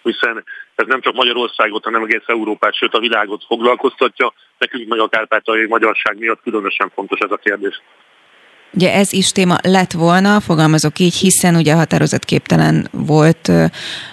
Hiszen 0.03 0.45
ez 0.75 0.87
nem 0.87 1.01
csak 1.01 1.15
Magyarországot, 1.15 1.85
hanem 1.85 2.03
egész 2.03 2.27
Európát, 2.27 2.75
sőt 2.75 2.95
a 2.95 2.99
világot 2.99 3.45
foglalkoztatja. 3.45 4.33
Nekünk 4.59 4.89
meg 4.89 4.99
a 4.99 5.09
kárpátai 5.09 5.67
magyarság 5.67 6.19
miatt 6.19 6.43
különösen 6.43 6.91
fontos 6.95 7.19
ez 7.19 7.31
a 7.31 7.37
kérdés. 7.37 7.83
Ugye 8.73 8.93
ez 8.93 9.13
is 9.13 9.33
téma 9.33 9.57
lett 9.63 9.93
volna, 9.93 10.41
fogalmazok 10.41 10.99
így, 10.99 11.15
hiszen 11.15 11.55
ugye 11.57 11.75
határozatképtelen 11.75 12.89
volt 12.91 13.51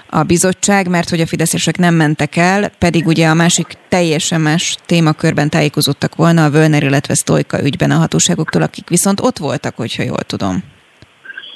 a 0.09 0.23
bizottság, 0.23 0.89
mert 0.89 1.09
hogy 1.09 1.21
a 1.21 1.25
fideszesek 1.25 1.77
nem 1.77 1.93
mentek 1.93 2.35
el, 2.35 2.69
pedig 2.79 3.07
ugye 3.07 3.27
a 3.27 3.33
másik 3.33 3.67
teljesen 3.89 4.41
más 4.41 4.75
témakörben 4.85 5.49
tájékozottak 5.49 6.15
volna 6.15 6.43
a 6.43 6.49
Völner, 6.49 6.83
illetve 6.83 7.13
Sztojka 7.13 7.63
ügyben 7.63 7.91
a 7.91 7.95
hatóságoktól, 7.95 8.61
akik 8.61 8.89
viszont 8.89 9.19
ott 9.19 9.37
voltak, 9.37 9.75
hogyha 9.75 10.03
jól 10.03 10.23
tudom. 10.27 10.63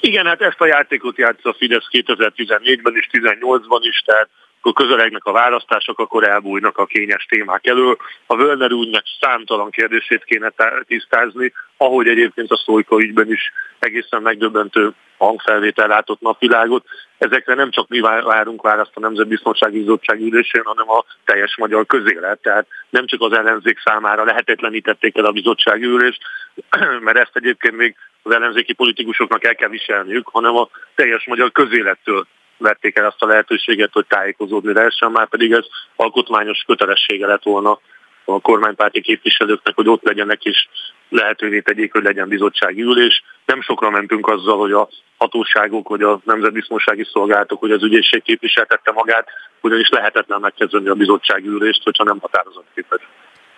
Igen, 0.02 0.26
hát 0.26 0.42
ezt 0.42 0.62
a 0.62 0.66
játékot 0.66 1.18
játszott 1.18 1.54
a 1.54 1.56
Fidesz 1.58 1.88
2014-ben 1.92 2.94
és 2.96 3.08
2018-ban 3.12 3.80
is, 3.82 4.04
tehát 4.06 4.30
akkor 4.62 4.74
közelegnek 4.74 5.26
a 5.26 5.32
választások, 5.32 6.00
akkor 6.00 6.28
elbújnak 6.28 6.78
a 6.78 6.86
kényes 6.86 7.26
témák 7.26 7.68
elől. 7.68 7.98
A 8.26 8.36
Völner 8.36 8.72
úgynek 8.72 9.04
számtalan 9.20 9.70
kérdését 9.70 10.24
kéne 10.24 10.54
tisztázni, 10.88 11.54
ahogy 11.78 12.08
egyébként 12.08 12.52
a 12.52 12.62
Szolika 12.66 13.02
ügyben 13.02 13.32
is 13.32 13.54
egészen 13.80 14.22
megdöbbentő 14.22 14.94
hangfelvétel 15.18 15.88
látott 15.88 16.22
napvilágot. 16.22 16.86
Ezekre 17.18 17.54
nem 17.54 17.72
csak 17.72 17.88
mi 17.88 18.00
várunk 18.00 18.62
választ 18.62 18.92
a 18.94 19.00
Nemzetbiztonsági 19.00 19.80
Bizottság 19.80 20.20
ülésén, 20.20 20.62
hanem 20.64 20.90
a 20.90 21.06
teljes 21.26 21.58
magyar 21.58 21.86
közélet. 21.86 22.42
Tehát 22.42 22.68
nem 22.90 23.06
csak 23.08 23.22
az 23.22 23.34
ellenzék 23.34 23.80
számára 23.86 24.24
lehetetlenítették 24.24 25.18
el 25.18 25.26
a 25.26 25.32
bizottsági 25.32 25.86
ülést, 25.86 26.22
mert 27.06 27.18
ezt 27.18 27.36
egyébként 27.36 27.76
még 27.76 27.96
az 28.24 28.34
ellenzéki 28.34 28.74
politikusoknak 28.74 29.44
el 29.44 29.56
kell 29.56 29.70
viselniük, 29.70 30.28
hanem 30.28 30.56
a 30.56 30.70
teljes 30.96 31.26
magyar 31.26 31.52
közélettől 31.52 32.28
vették 32.60 32.98
el 32.98 33.06
azt 33.06 33.22
a 33.22 33.26
lehetőséget, 33.26 33.94
hogy 33.94 34.06
tájékozódni 34.08 34.74
lehessen, 34.74 35.12
már 35.12 35.28
pedig 35.28 35.52
ez 35.52 35.66
alkotmányos 35.96 36.64
kötelessége 36.68 37.28
lett 37.28 37.44
volna 37.44 37.80
a 38.26 38.40
kormánypárti 38.40 39.02
képviselőknek, 39.02 39.76
hogy 39.76 39.88
ott 39.88 40.04
legyenek 40.04 40.44
és 40.44 40.68
lehetővé 41.10 41.60
tegyék, 41.60 41.92
hogy 41.92 42.04
legyen 42.04 42.28
bizottsági 42.28 42.82
ülés. 42.82 43.24
Nem 43.46 43.62
sokra 43.62 43.90
mentünk 43.90 44.28
azzal, 44.28 44.58
hogy 44.58 44.72
a 44.72 44.90
hatóságok, 45.18 45.90
vagy 45.90 46.02
a 46.02 46.20
nemzetbiztonsági 46.24 47.08
szolgálatok, 47.12 47.60
hogy 47.60 47.72
az 47.72 47.84
ügyészség 47.84 48.22
képviseltette 48.22 48.92
magát, 48.92 49.28
ugyanis 49.62 49.90
lehetetlen 49.90 50.40
megkezdeni 50.40 50.88
a 50.88 50.94
bizottsági 50.94 51.48
ülést, 51.48 51.84
hogyha 51.84 52.04
nem 52.04 52.20
határozatképes. 52.20 53.02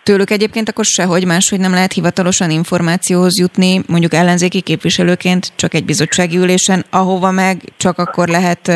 Tőlük 0.03 0.29
egyébként 0.29 0.69
akkor 0.69 0.85
sehogy 0.85 1.25
máshogy 1.25 1.59
nem 1.59 1.71
lehet 1.71 1.93
hivatalosan 1.93 2.49
információhoz 2.49 3.39
jutni, 3.39 3.81
mondjuk 3.87 4.13
ellenzéki 4.13 4.61
képviselőként 4.61 5.51
csak 5.55 5.73
egy 5.73 5.85
bizottsági 5.85 6.37
ülésen, 6.37 6.85
ahova 6.89 7.31
meg 7.31 7.57
csak 7.77 7.97
akkor 7.97 8.27
lehet 8.27 8.71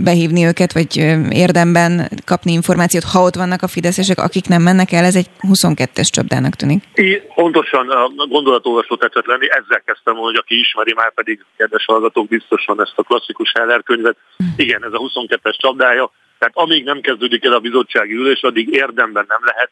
behívni 0.00 0.44
őket, 0.44 0.72
vagy 0.72 0.96
érdemben 1.30 2.10
kapni 2.24 2.52
információt, 2.52 3.04
ha 3.04 3.22
ott 3.22 3.34
vannak 3.34 3.62
a 3.62 3.68
fideszesek, 3.68 4.18
akik 4.18 4.46
nem 4.48 4.62
mennek 4.62 4.92
el, 4.92 5.04
ez 5.04 5.16
egy 5.16 5.30
22-es 5.52 6.08
csapdának 6.10 6.54
tűnik. 6.54 6.82
I, 6.94 7.22
pontosan 7.34 7.88
a 7.88 8.26
gondolatolvasó 8.26 8.96
tetszett 8.96 9.26
lenni, 9.26 9.46
ezzel 9.50 9.82
kezdtem, 9.84 10.14
hogy 10.14 10.34
aki 10.34 10.58
ismeri 10.58 10.92
már 10.94 11.12
pedig, 11.14 11.44
kedves 11.56 11.84
hallgatók, 11.84 12.28
biztosan 12.28 12.80
ezt 12.80 12.94
a 12.96 13.02
klasszikus 13.02 13.52
Heller 13.58 13.82
könyvet. 13.82 14.16
Igen, 14.56 14.84
ez 14.84 14.92
a 14.92 14.98
22-es 14.98 15.56
csapdája, 15.56 16.12
tehát 16.38 16.56
amíg 16.56 16.84
nem 16.84 17.00
kezdődik 17.00 17.44
el 17.44 17.52
a 17.52 17.58
bizottsági 17.58 18.14
ülés, 18.14 18.42
addig 18.42 18.68
érdemben 18.74 19.24
nem 19.28 19.40
lehet 19.44 19.70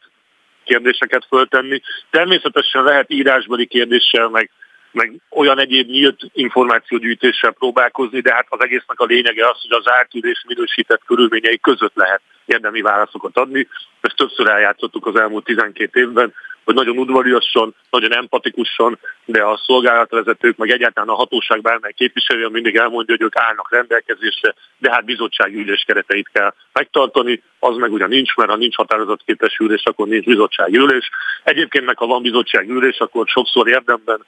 kérdéseket 0.67 1.25
föltenni. 1.29 1.81
Természetesen 2.09 2.83
lehet 2.83 3.11
írásbeli 3.11 3.65
kérdéssel, 3.65 4.27
meg, 4.27 4.49
meg 4.91 5.11
olyan 5.29 5.59
egyéb 5.59 5.89
nyílt 5.89 6.19
információgyűjtéssel 6.33 7.51
próbálkozni, 7.51 8.19
de 8.19 8.33
hát 8.33 8.47
az 8.49 8.63
egésznek 8.63 8.99
a 8.99 9.05
lényege 9.05 9.49
az, 9.49 9.61
hogy 9.61 9.77
az 9.79 9.91
átülés 9.91 10.43
minősített 10.47 11.01
körülményei 11.05 11.59
között 11.59 11.95
lehet 11.95 12.21
érdemi 12.45 12.81
válaszokat 12.81 13.37
adni. 13.37 13.67
Ezt 14.01 14.15
többször 14.15 14.47
eljátszottuk 14.47 15.05
az 15.07 15.15
elmúlt 15.15 15.43
12 15.43 15.99
évben, 15.99 16.33
hogy 16.67 16.75
nagyon 16.75 16.97
udvariasan, 16.97 17.75
nagyon 17.89 18.13
empatikusan, 18.13 18.99
de 19.25 19.43
a 19.43 19.61
szolgálatvezetők, 19.65 20.57
meg 20.57 20.69
egyáltalán 20.69 21.09
a 21.09 21.15
hatóság 21.15 21.61
bármely 21.61 21.91
képviselője 21.91 22.49
mindig 22.49 22.75
elmondja, 22.75 23.15
hogy 23.15 23.25
ők 23.25 23.35
állnak 23.35 23.71
rendelkezésre, 23.71 24.53
de 24.77 24.91
hát 24.91 25.05
bizottsági 25.05 25.55
ülés 25.55 25.83
kereteit 25.87 26.29
kell 26.33 26.53
megtartani, 26.73 27.43
az 27.59 27.75
meg 27.75 27.91
ugye 27.91 28.07
nincs, 28.07 28.35
mert 28.35 28.49
ha 28.49 28.55
nincs 28.55 28.75
határozatképes 28.75 29.57
ülés, 29.59 29.83
akkor 29.83 30.07
nincs 30.07 30.25
bizottsági 30.25 30.77
ülés. 30.77 31.09
Egyébként 31.43 31.85
meg 31.85 31.97
ha 31.97 32.05
van 32.05 32.21
bizottsági 32.21 32.71
ülés, 32.71 32.97
akkor 32.99 33.27
sokszor 33.27 33.67
érdemben 33.67 34.25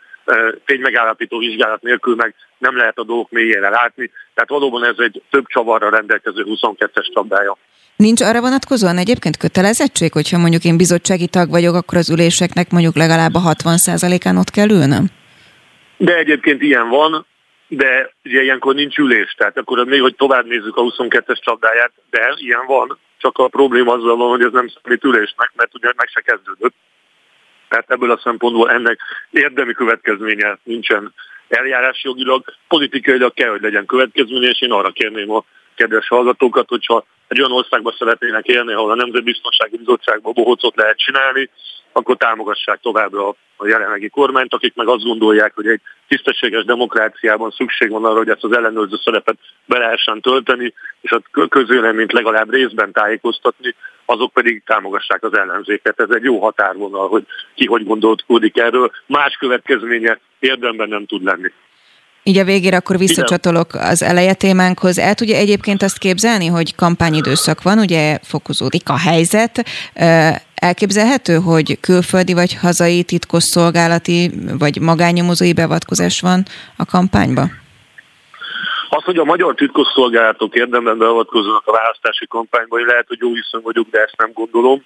ténymegállapító 0.65 1.37
vizsgálat 1.37 1.81
nélkül 1.81 2.15
meg 2.15 2.35
nem 2.57 2.77
lehet 2.77 2.97
a 2.97 3.03
dolgok 3.03 3.31
mélyére 3.31 3.69
látni. 3.69 4.11
Tehát 4.33 4.49
valóban 4.49 4.85
ez 4.85 4.95
egy 4.97 5.21
több 5.29 5.45
csavarra 5.47 5.89
rendelkező 5.89 6.45
22-es 6.45 7.13
csapdája. 7.13 7.57
Nincs 7.95 8.21
arra 8.21 8.41
vonatkozóan 8.41 8.97
egyébként 8.97 9.37
kötelezettség, 9.37 10.11
hogyha 10.11 10.37
mondjuk 10.37 10.63
én 10.63 10.77
bizottsági 10.77 11.27
tag 11.27 11.49
vagyok, 11.49 11.75
akkor 11.75 11.97
az 11.97 12.09
üléseknek 12.09 12.69
mondjuk 12.69 12.95
legalább 12.95 13.33
a 13.33 13.39
60%-án 13.39 14.37
ott 14.37 14.49
kell 14.49 14.69
ülnöm? 14.69 15.05
De 15.97 16.17
egyébként 16.17 16.61
ilyen 16.61 16.89
van, 16.89 17.25
de 17.67 18.13
ugye 18.23 18.41
ilyenkor 18.41 18.75
nincs 18.75 18.97
ülés, 18.97 19.35
tehát 19.37 19.57
akkor 19.57 19.85
még, 19.85 20.01
hogy 20.01 20.15
tovább 20.15 20.45
nézzük 20.45 20.77
a 20.77 20.81
22-es 20.81 21.39
csapdáját, 21.43 21.91
de 22.09 22.33
ilyen 22.35 22.65
van, 22.67 22.97
csak 23.17 23.37
a 23.37 23.47
probléma 23.47 23.93
azzal 23.93 24.15
van, 24.15 24.29
hogy 24.29 24.41
ez 24.41 24.51
nem 24.51 24.67
számít 24.67 25.03
ülésnek, 25.03 25.51
mert 25.55 25.75
ugye 25.75 25.91
meg 25.95 26.07
se 26.07 26.21
kezdődött. 26.21 26.73
Tehát 27.69 27.91
ebből 27.91 28.11
a 28.11 28.19
szempontból 28.23 28.71
ennek 28.71 28.99
érdemi 29.29 29.73
következménye 29.73 30.57
nincsen 30.63 31.13
eljárásjogilag, 31.47 32.43
politikailag 32.67 33.33
kell, 33.33 33.49
hogy 33.49 33.61
legyen 33.61 33.85
következménye, 33.85 34.47
és 34.47 34.61
én 34.61 34.71
arra 34.71 34.91
kérném 34.91 35.31
a 35.31 35.43
kedves 35.75 36.07
hallgatókat, 36.07 36.69
hogyha 36.69 37.05
egy 37.29 37.39
olyan 37.39 37.51
országban 37.51 37.95
szeretnének 37.97 38.45
élni, 38.45 38.73
ahol 38.73 38.91
a 38.91 38.95
Nemzetbiztonsági 38.95 39.77
Bizottságban 39.77 40.33
bohócot 40.33 40.75
lehet 40.75 40.97
csinálni, 40.97 41.49
akkor 41.91 42.17
támogassák 42.17 42.79
továbbra 42.81 43.27
a 43.55 43.67
jelenlegi 43.67 44.09
kormányt, 44.09 44.53
akik 44.53 44.75
meg 44.75 44.87
azt 44.87 45.03
gondolják, 45.03 45.55
hogy 45.55 45.67
egy 45.67 45.81
tisztességes 46.07 46.63
demokráciában 46.63 47.51
szükség 47.51 47.89
van 47.89 48.05
arra, 48.05 48.17
hogy 48.17 48.29
ezt 48.29 48.43
az 48.43 48.55
ellenőrző 48.55 48.95
szerepet 49.03 49.37
be 49.65 49.77
lehessen 49.77 50.21
tölteni, 50.21 50.73
és 51.01 51.11
a 51.11 51.47
közvéleményt 51.47 52.11
legalább 52.11 52.51
részben 52.51 52.91
tájékoztatni, 52.91 53.75
azok 54.05 54.33
pedig 54.33 54.63
támogassák 54.65 55.23
az 55.23 55.37
ellenzéket. 55.37 55.99
Ez 55.99 56.09
egy 56.09 56.23
jó 56.23 56.39
határvonal, 56.39 57.07
hogy 57.07 57.25
ki 57.55 57.65
hogy 57.65 57.85
gondolkodik 57.85 58.57
erről. 58.57 58.91
Más 59.05 59.35
következménye 59.35 60.19
érdemben 60.39 60.89
nem 60.89 61.05
tud 61.05 61.23
lenni. 61.23 61.51
Így 62.23 62.37
a 62.37 62.43
végére 62.43 62.77
akkor 62.77 62.97
visszacsatolok 62.97 63.73
az 63.73 64.03
eleje 64.03 64.33
témánkhoz. 64.33 64.97
El 64.97 65.13
tudja 65.13 65.35
egyébként 65.35 65.83
azt 65.83 65.97
képzelni, 65.97 66.47
hogy 66.47 66.75
kampányidőszak 66.75 67.61
van, 67.61 67.79
ugye 67.79 68.19
fokozódik 68.23 68.89
a 68.89 68.97
helyzet. 68.97 69.65
Elképzelhető, 70.55 71.35
hogy 71.35 71.79
külföldi 71.79 72.33
vagy 72.33 72.55
hazai 72.55 73.03
titkosszolgálati 73.03 74.31
vagy 74.59 74.79
magánnyomozói 74.81 75.53
beavatkozás 75.53 76.21
van 76.21 76.45
a 76.77 76.85
kampányba? 76.85 77.41
Az, 78.89 79.03
hogy 79.03 79.17
a 79.17 79.23
magyar 79.23 79.55
titkosszolgálatok 79.55 80.55
érdemben 80.55 80.97
beavatkoznak 80.97 81.61
a 81.65 81.71
választási 81.71 82.27
kampányba, 82.27 82.77
hogy 82.77 82.85
lehet, 82.85 83.05
hogy 83.07 83.17
jó 83.19 83.31
viszony 83.31 83.61
vagyok, 83.63 83.89
de 83.89 83.99
ezt 83.99 84.17
nem 84.17 84.31
gondolom. 84.33 84.83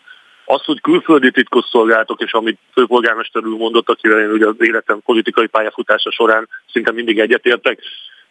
Az, 0.54 0.63
hogy 0.66 0.82
külföldi 0.82 1.32
titkosszolgálatok, 1.32 2.22
és 2.22 2.32
amit 2.32 2.60
főpolgármester 2.74 3.46
úr 3.46 3.58
mondott, 3.58 3.89
akivel 3.89 4.20
én 4.20 4.32
ugye 4.32 4.48
az 4.48 4.56
életem 4.58 5.02
politikai 5.06 5.48
pályafutása 5.48 6.12
során 6.12 6.50
szinte 6.72 6.92
mindig 6.92 7.20
egyetértek, 7.20 7.80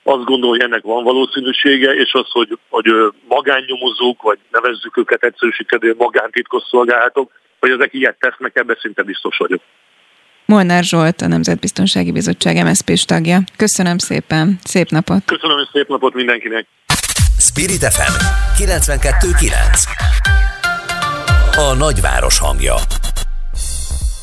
azt 0.03 0.25
gondolom, 0.25 0.51
hogy 0.51 0.61
ennek 0.61 0.83
van 0.83 1.05
valószínűsége, 1.05 1.95
és 1.95 2.13
az, 2.13 2.31
hogy, 2.31 2.59
hogy 2.69 2.87
magánnyomozók, 3.29 4.23
vagy 4.23 4.39
nevezzük 4.51 4.97
őket 4.97 5.23
egyszerűsítkedő 5.23 5.95
magántitkosszolgálatok, 5.99 7.33
hogy 7.61 7.71
ezek 7.71 7.95
ilyet 7.95 8.19
tesznek, 8.19 8.57
ebben 8.57 8.77
szinte 8.81 9.03
biztos 9.03 9.37
vagyok. 9.37 9.63
Molnár 10.47 10.85
Zsolt, 10.85 11.21
a 11.21 11.27
Nemzetbiztonsági 11.27 12.13
Bizottság 12.13 12.65
MSZP-s 12.65 13.05
tagja. 13.05 13.39
Köszönöm 13.57 13.99
szépen, 13.99 14.59
szép 14.63 14.89
napot! 14.89 15.25
Köszönöm, 15.25 15.59
és 15.59 15.69
szép 15.73 15.89
napot 15.89 16.15
mindenkinek! 16.15 16.67
Spirit 17.39 17.85
FM 17.95 18.15
92.9 18.63 20.42
A 21.57 21.75
nagyváros 21.75 22.39
hangja 22.39 22.75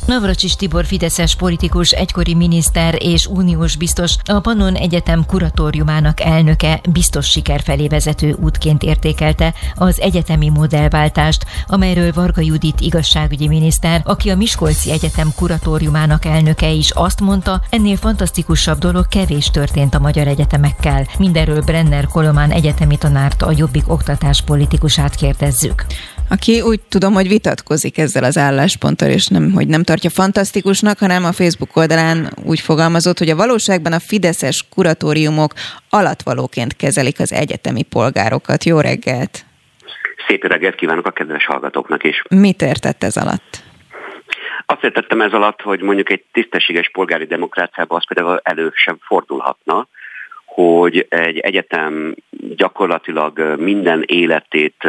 Navracsis 0.06 0.56
Tibor 0.56 0.86
Fideszes 0.86 1.36
politikus, 1.36 1.92
egykori 1.92 2.36
miniszter 2.36 2.96
és 3.00 3.26
uniós 3.26 3.76
biztos, 3.76 4.15
a 4.26 4.39
Pannon 4.39 4.76
Egyetem 4.76 5.26
kuratóriumának 5.26 6.20
elnöke 6.20 6.82
biztos 6.92 7.30
siker 7.30 7.62
felé 7.62 7.88
vezető 7.88 8.36
útként 8.42 8.84
értékelte 8.84 9.54
az 9.76 10.00
egyetemi 10.00 10.50
modellváltást, 10.50 11.46
amelyről 11.68 12.12
Varga 12.13 12.42
Judit 12.42 12.80
igazságügyi 12.80 13.48
miniszter, 13.48 14.02
aki 14.06 14.30
a 14.30 14.36
Miskolci 14.36 14.92
Egyetem 14.92 15.32
kuratóriumának 15.36 16.26
elnöke 16.26 16.70
is 16.70 16.92
azt 16.92 17.20
mondta, 17.20 17.62
ennél 17.70 17.96
fantasztikusabb 17.96 18.78
dolog 18.78 19.08
kevés 19.08 19.52
történt 19.52 19.96
a 19.96 20.00
magyar 20.00 20.28
egyetemekkel. 20.28 21.08
Mindenről 21.18 21.62
Brenner 21.62 22.08
Kolomán 22.08 22.52
egyetemi 22.52 22.98
tanárt 22.98 23.42
a 23.42 23.52
Jobbik 23.56 23.92
oktatás 23.92 24.42
politikusát 24.42 25.15
kérdezzük 25.15 25.86
aki 26.30 26.62
úgy 26.62 26.80
tudom, 26.89 27.13
hogy 27.13 27.28
vitatkozik 27.28 27.98
ezzel 27.98 28.24
az 28.24 28.38
állásponttal, 28.38 29.10
és 29.10 29.28
nem, 29.28 29.52
hogy 29.52 29.68
nem 29.68 29.84
tartja 29.84 30.10
fantasztikusnak, 30.10 31.00
hanem 31.00 31.24
a 31.24 31.32
Facebook 31.32 31.76
oldalán 31.76 32.34
úgy 32.46 32.60
fogalmazott, 32.60 33.18
hogy 33.18 33.30
a 33.30 33.36
valóságban 33.36 33.94
a 33.94 34.00
fideszes 34.00 34.65
kuratóriumok 34.70 35.54
alatvalóként 35.89 36.76
kezelik 36.76 37.20
az 37.20 37.34
egyetemi 37.34 37.84
polgárokat. 37.84 38.63
Jó 38.63 38.80
reggelt! 38.80 39.46
Szép 40.28 40.44
reggelt 40.44 40.76
kívánok 40.76 41.06
a 41.06 41.12
kedves 41.12 41.46
hallgatóknak 41.46 42.04
is! 42.04 42.22
Mit 42.30 42.62
értett 42.62 43.04
ez 43.04 43.18
alatt? 43.18 43.63
Azt 44.65 44.84
értettem 44.84 45.22
ez 45.22 45.32
alatt, 45.32 45.62
hogy 45.62 45.82
mondjuk 45.82 46.10
egy 46.10 46.24
tisztességes 46.32 46.89
polgári 46.89 47.26
demokráciában 47.26 47.98
az 47.98 48.08
például 48.13 48.39
elő 48.44 48.72
sem 48.76 48.98
fordulhatna, 49.02 49.88
hogy 50.46 51.06
egy 51.10 51.38
egyetem 51.38 52.15
gyakorlatilag 52.56 53.56
minden 53.58 54.04
életét 54.06 54.88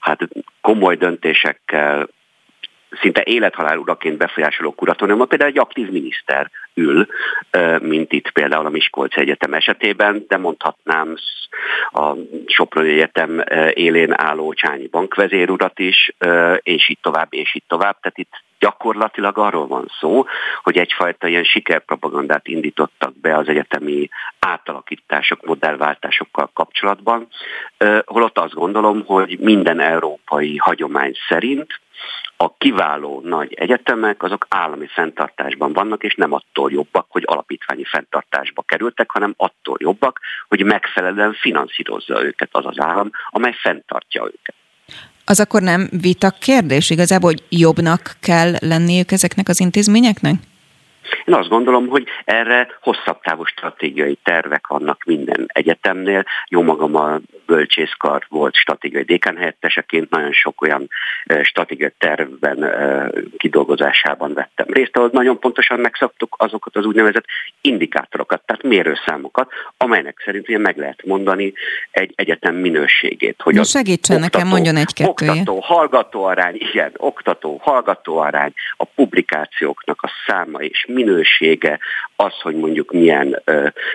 hát 0.00 0.28
komoly 0.60 0.96
döntésekkel 0.96 2.08
szinte 3.00 3.22
élethalál 3.24 3.78
uraként 3.78 4.16
befolyásoló 4.16 4.72
kuratóriumban 4.72 5.28
például 5.28 5.50
egy 5.50 5.58
aktív 5.58 5.90
miniszter 5.90 6.50
ül, 6.74 7.06
mint 7.80 8.12
itt 8.12 8.30
például 8.30 8.66
a 8.66 8.70
Miskolci 8.70 9.20
Egyetem 9.20 9.54
esetében, 9.54 10.24
de 10.28 10.36
mondhatnám 10.36 11.16
a 11.90 12.12
Soproni 12.46 12.90
Egyetem 12.90 13.44
élén 13.72 14.12
álló 14.20 14.52
Csányi 14.52 14.86
bankvezér 14.86 15.50
urat 15.50 15.78
is, 15.78 16.12
és 16.58 16.88
így 16.88 16.98
tovább, 17.02 17.28
és 17.30 17.54
így 17.54 17.64
tovább. 17.66 18.00
Tehát 18.00 18.18
itt 18.18 18.42
gyakorlatilag 18.58 19.38
arról 19.38 19.66
van 19.66 19.90
szó, 20.00 20.24
hogy 20.62 20.76
egyfajta 20.76 21.28
ilyen 21.28 21.44
sikerpropagandát 21.44 22.48
indítottak 22.48 23.20
be 23.20 23.36
az 23.36 23.48
egyetemi 23.48 24.08
átalakítások, 24.38 25.44
modellváltásokkal 25.44 26.50
kapcsolatban, 26.52 27.28
holott 28.04 28.38
azt 28.38 28.54
gondolom, 28.54 29.04
hogy 29.06 29.38
minden 29.38 29.80
európai 29.80 30.56
hagyomány 30.56 31.12
szerint 31.28 31.80
a 32.42 32.54
kiváló 32.58 33.20
nagy 33.24 33.54
egyetemek 33.54 34.22
azok 34.22 34.46
állami 34.48 34.86
fenntartásban 34.86 35.72
vannak, 35.72 36.02
és 36.02 36.14
nem 36.14 36.32
attól 36.32 36.72
jobbak, 36.72 37.06
hogy 37.08 37.22
alapítványi 37.26 37.84
fenntartásba 37.84 38.62
kerültek, 38.62 39.10
hanem 39.10 39.34
attól 39.36 39.76
jobbak, 39.80 40.20
hogy 40.48 40.64
megfelelően 40.64 41.32
finanszírozza 41.32 42.24
őket 42.24 42.48
az 42.52 42.66
az 42.66 42.80
állam, 42.80 43.10
amely 43.30 43.54
fenntartja 43.62 44.24
őket 44.24 44.54
az 45.24 45.40
akkor 45.40 45.62
nem 45.62 45.88
vita 46.00 46.30
kérdés 46.30 46.90
igazából, 46.90 47.30
hogy 47.30 47.42
jobbnak 47.48 48.16
kell 48.20 48.52
lenniük 48.60 49.12
ezeknek 49.12 49.48
az 49.48 49.60
intézményeknek? 49.60 50.34
Én 51.24 51.34
azt 51.34 51.48
gondolom, 51.48 51.88
hogy 51.88 52.06
erre 52.24 52.68
hosszabb 52.80 53.20
távú 53.22 53.44
stratégiai 53.44 54.18
tervek 54.22 54.66
vannak 54.66 55.02
minden 55.04 55.44
egyetemnél. 55.46 56.24
Jó 56.48 56.62
magam 56.62 56.96
a 56.96 57.18
bölcsészkar 57.46 58.26
volt 58.28 58.54
stratégiai 58.54 59.02
dékán 59.02 59.36
helyetteseként, 59.36 60.10
nagyon 60.10 60.32
sok 60.32 60.62
olyan 60.62 60.88
stratégiai 61.42 61.92
tervben 61.98 62.70
kidolgozásában 63.36 64.34
vettem 64.34 64.66
részt, 64.68 64.96
ahol 64.96 65.10
nagyon 65.12 65.38
pontosan 65.38 65.80
megszabtuk 65.80 66.34
azokat 66.38 66.76
az 66.76 66.84
úgynevezett 66.84 67.24
indikátorokat, 67.60 68.42
tehát 68.46 68.62
mérőszámokat, 68.62 69.52
amelynek 69.76 70.22
szerint 70.24 70.48
ugye 70.48 70.58
meg 70.58 70.76
lehet 70.76 71.06
mondani 71.06 71.52
egy 71.90 72.12
egyetem 72.16 72.54
minőségét. 72.54 73.40
Hogy 73.42 73.56
az 73.56 73.70
segítsen 73.70 74.16
oktató, 74.16 74.38
nekem, 74.38 74.52
mondjon 74.52 74.76
egy-kettőjét. 74.76 75.38
Oktató, 75.38 75.60
hallgató 75.60 76.24
arány, 76.24 76.54
igen, 76.54 76.92
oktató, 76.96 77.60
hallgató 77.62 78.16
arány, 78.18 78.52
a 78.76 78.84
publikációknak 78.84 80.02
a 80.02 80.10
száma 80.26 80.58
és 80.58 80.86
minősége, 80.92 81.78
az, 82.16 82.40
hogy 82.40 82.54
mondjuk 82.54 82.92
milyen 82.92 83.42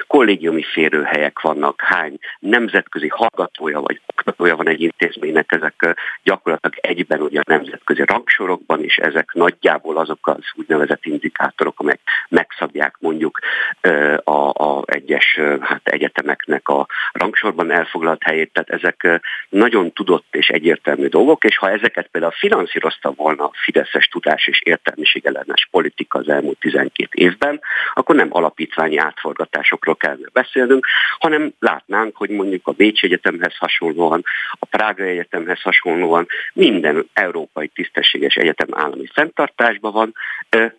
kollégiumi 0.07 0.63
férőhelyek 0.63 1.41
vannak, 1.41 1.81
hány 1.81 2.17
nemzetközi 2.39 3.07
hallgatója 3.07 3.79
vagy 3.79 4.01
oktatója 4.07 4.55
van 4.55 4.67
egy 4.67 4.81
intézménynek, 4.81 5.51
ezek 5.51 5.73
uh, 5.85 5.93
gyakorlatilag 6.23 6.77
egyben 6.81 7.21
ugye 7.21 7.39
a 7.39 7.43
nemzetközi 7.47 8.03
rangsorokban 8.05 8.83
is, 8.83 8.97
ezek 8.97 9.33
nagyjából 9.33 9.97
azok 9.97 10.27
az 10.27 10.43
úgynevezett 10.55 11.05
indikátorok, 11.05 11.79
amelyek 11.79 11.99
megszabják 12.29 12.95
mondjuk 12.99 13.39
a, 14.23 14.49
a 14.49 14.83
egyes 14.85 15.39
hát 15.61 15.87
egyetemeknek 15.87 16.67
a 16.67 16.87
rangsorban 17.11 17.71
elfoglalt 17.71 18.23
helyét, 18.23 18.53
tehát 18.53 18.69
ezek 18.69 19.21
nagyon 19.49 19.91
tudott 19.91 20.25
és 20.31 20.49
egyértelmű 20.49 21.07
dolgok, 21.07 21.43
és 21.43 21.57
ha 21.57 21.69
ezeket 21.69 22.07
például 22.07 22.33
finanszírozta 22.33 23.11
volna 23.11 23.43
a 23.43 23.51
Fideszes 23.63 24.07
tudás 24.07 24.47
és 24.47 24.61
értelmiség 24.61 25.25
ellenes 25.25 25.67
politika 25.71 26.19
az 26.19 26.29
elmúlt 26.29 26.57
12 26.89 27.09
évben, 27.11 27.61
akkor 27.93 28.15
nem 28.15 28.27
alapítványi 28.31 28.97
átforgatásokról 28.97 29.95
kellene 29.95 30.29
beszélnünk, 30.33 30.87
hanem 31.19 31.53
látnánk, 31.59 32.15
hogy 32.15 32.29
mondjuk 32.29 32.67
a 32.67 32.71
Bécsi 32.71 33.05
Egyetemhez 33.05 33.55
hasonlóan, 33.57 34.23
a 34.59 34.65
Prága 34.65 35.03
Egyetemhez 35.03 35.61
hasonlóan 35.61 36.27
minden 36.53 37.09
európai 37.13 37.67
tisztességes 37.67 38.35
egyetem 38.35 38.67
állami 38.71 39.07
fenntartásban 39.13 39.91
van, 39.91 40.13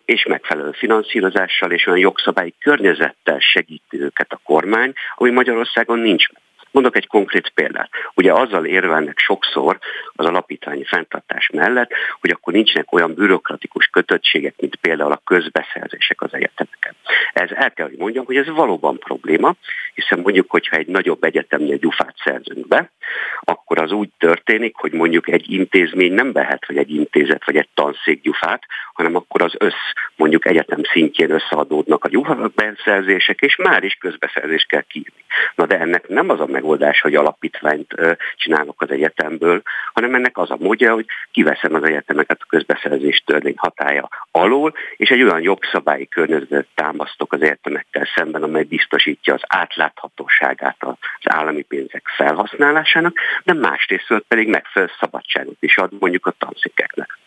és 0.05 0.25
megfelelő 0.25 0.71
finanszírozással 0.71 1.71
és 1.71 1.85
olyan 1.85 1.99
jogszabályi 1.99 2.53
környezettel 2.59 3.39
segíti 3.39 4.01
őket 4.01 4.31
a 4.31 4.39
kormány, 4.43 4.93
ami 5.15 5.29
Magyarországon 5.29 5.99
nincs 5.99 6.29
meg. 6.29 6.41
Mondok 6.77 6.97
egy 6.97 7.07
konkrét 7.07 7.49
példát. 7.49 7.89
Ugye 8.15 8.33
azzal 8.33 8.65
érvelnek 8.65 9.19
sokszor 9.19 9.77
az 10.15 10.25
alapítványi 10.25 10.83
fenntartás 10.83 11.49
mellett, 11.53 11.91
hogy 12.19 12.29
akkor 12.29 12.53
nincsenek 12.53 12.93
olyan 12.93 13.13
bürokratikus 13.13 13.85
kötöttségek, 13.85 14.53
mint 14.57 14.75
például 14.75 15.11
a 15.11 15.21
közbeszerzések 15.23 16.21
az 16.21 16.33
egyetemeken. 16.33 16.95
Ez 17.33 17.49
el 17.53 17.71
kell, 17.71 17.87
hogy 17.87 17.97
mondjam, 17.97 18.25
hogy 18.25 18.35
ez 18.35 18.47
valóban 18.47 18.99
probléma, 18.99 19.55
hiszen 19.93 20.19
mondjuk, 20.19 20.51
hogyha 20.51 20.75
egy 20.75 20.87
nagyobb 20.87 21.23
egyetemnél 21.23 21.77
gyufát 21.77 22.15
szerzünk 22.23 22.67
be, 22.67 22.91
akkor 23.39 23.79
az 23.79 23.91
úgy 23.91 24.09
történik, 24.17 24.75
hogy 24.75 24.91
mondjuk 24.91 25.29
egy 25.29 25.51
intézmény 25.51 26.13
nem 26.13 26.31
vehet, 26.31 26.67
vagy 26.67 26.77
egy 26.77 26.93
intézet, 26.93 27.45
vagy 27.45 27.57
egy 27.57 27.69
tanszék 27.73 28.21
gyufát, 28.21 28.63
hanem 28.93 29.15
akkor 29.15 29.41
az 29.41 29.53
össz, 29.57 29.83
mondjuk 30.15 30.45
egyetem 30.45 30.81
szintjén 30.83 31.31
összeadódnak 31.31 32.03
a 32.03 32.09
gyufabenszerzések, 32.09 33.39
és 33.39 33.55
már 33.55 33.83
is 33.83 33.93
közbeszerzés 33.93 34.65
kell 34.69 34.81
kírni. 34.81 35.23
Na 35.55 35.65
de 35.65 35.79
ennek 35.79 36.07
nem 36.07 36.29
az 36.29 36.39
a 36.39 36.45
megoldás, 36.67 37.01
hogy 37.01 37.15
alapítványt 37.15 37.95
csinálok 38.35 38.81
az 38.81 38.91
egyetemből, 38.91 39.61
hanem 39.93 40.15
ennek 40.15 40.37
az 40.37 40.51
a 40.51 40.57
módja, 40.59 40.93
hogy 40.93 41.05
kiveszem 41.31 41.73
az 41.73 41.83
egyetemeket 41.83 42.39
a 42.41 42.45
közbeszerzés 42.49 43.23
törvény 43.25 43.53
hatája 43.57 44.09
alól, 44.31 44.73
és 44.95 45.09
egy 45.09 45.21
olyan 45.21 45.41
jogszabályi 45.41 46.07
környezetet 46.07 46.67
támasztok 46.75 47.33
az 47.33 47.41
egyetemekkel 47.41 48.07
szemben, 48.15 48.43
amely 48.43 48.63
biztosítja 48.63 49.33
az 49.33 49.41
átláthatóságát 49.47 50.77
az 50.79 50.95
állami 51.23 51.61
pénzek 51.61 52.03
felhasználásának, 52.15 53.17
de 53.43 53.53
másrészt 53.53 54.23
pedig 54.27 54.47
megfelelő 54.47 54.91
szabadságot 54.99 55.57
is 55.59 55.77
ad 55.77 55.91
mondjuk 55.99 56.25
a 56.25 56.33
tanszékeknek. 56.37 57.17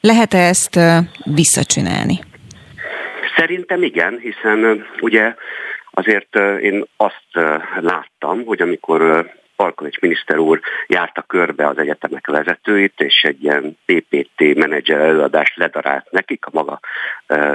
Lehet-e 0.00 0.38
ezt 0.38 0.78
visszacsinálni? 1.24 2.18
Szerintem 3.36 3.82
igen, 3.82 4.18
hiszen 4.18 4.86
ugye 5.00 5.34
azért 5.92 6.36
én 6.60 6.84
azt 6.96 7.46
láttam, 7.80 8.44
hogy 8.44 8.62
amikor 8.62 9.30
Palkovics 9.56 10.00
miniszter 10.00 10.38
úr 10.38 10.60
járta 10.86 11.22
körbe 11.22 11.66
az 11.66 11.78
egyetemek 11.78 12.26
vezetőit, 12.26 13.00
és 13.00 13.22
egy 13.22 13.42
ilyen 13.42 13.78
PPT 13.84 14.54
menedzser 14.54 15.00
előadást 15.00 15.56
ledarált 15.56 16.10
nekik 16.10 16.46
a 16.46 16.50
maga 16.52 16.80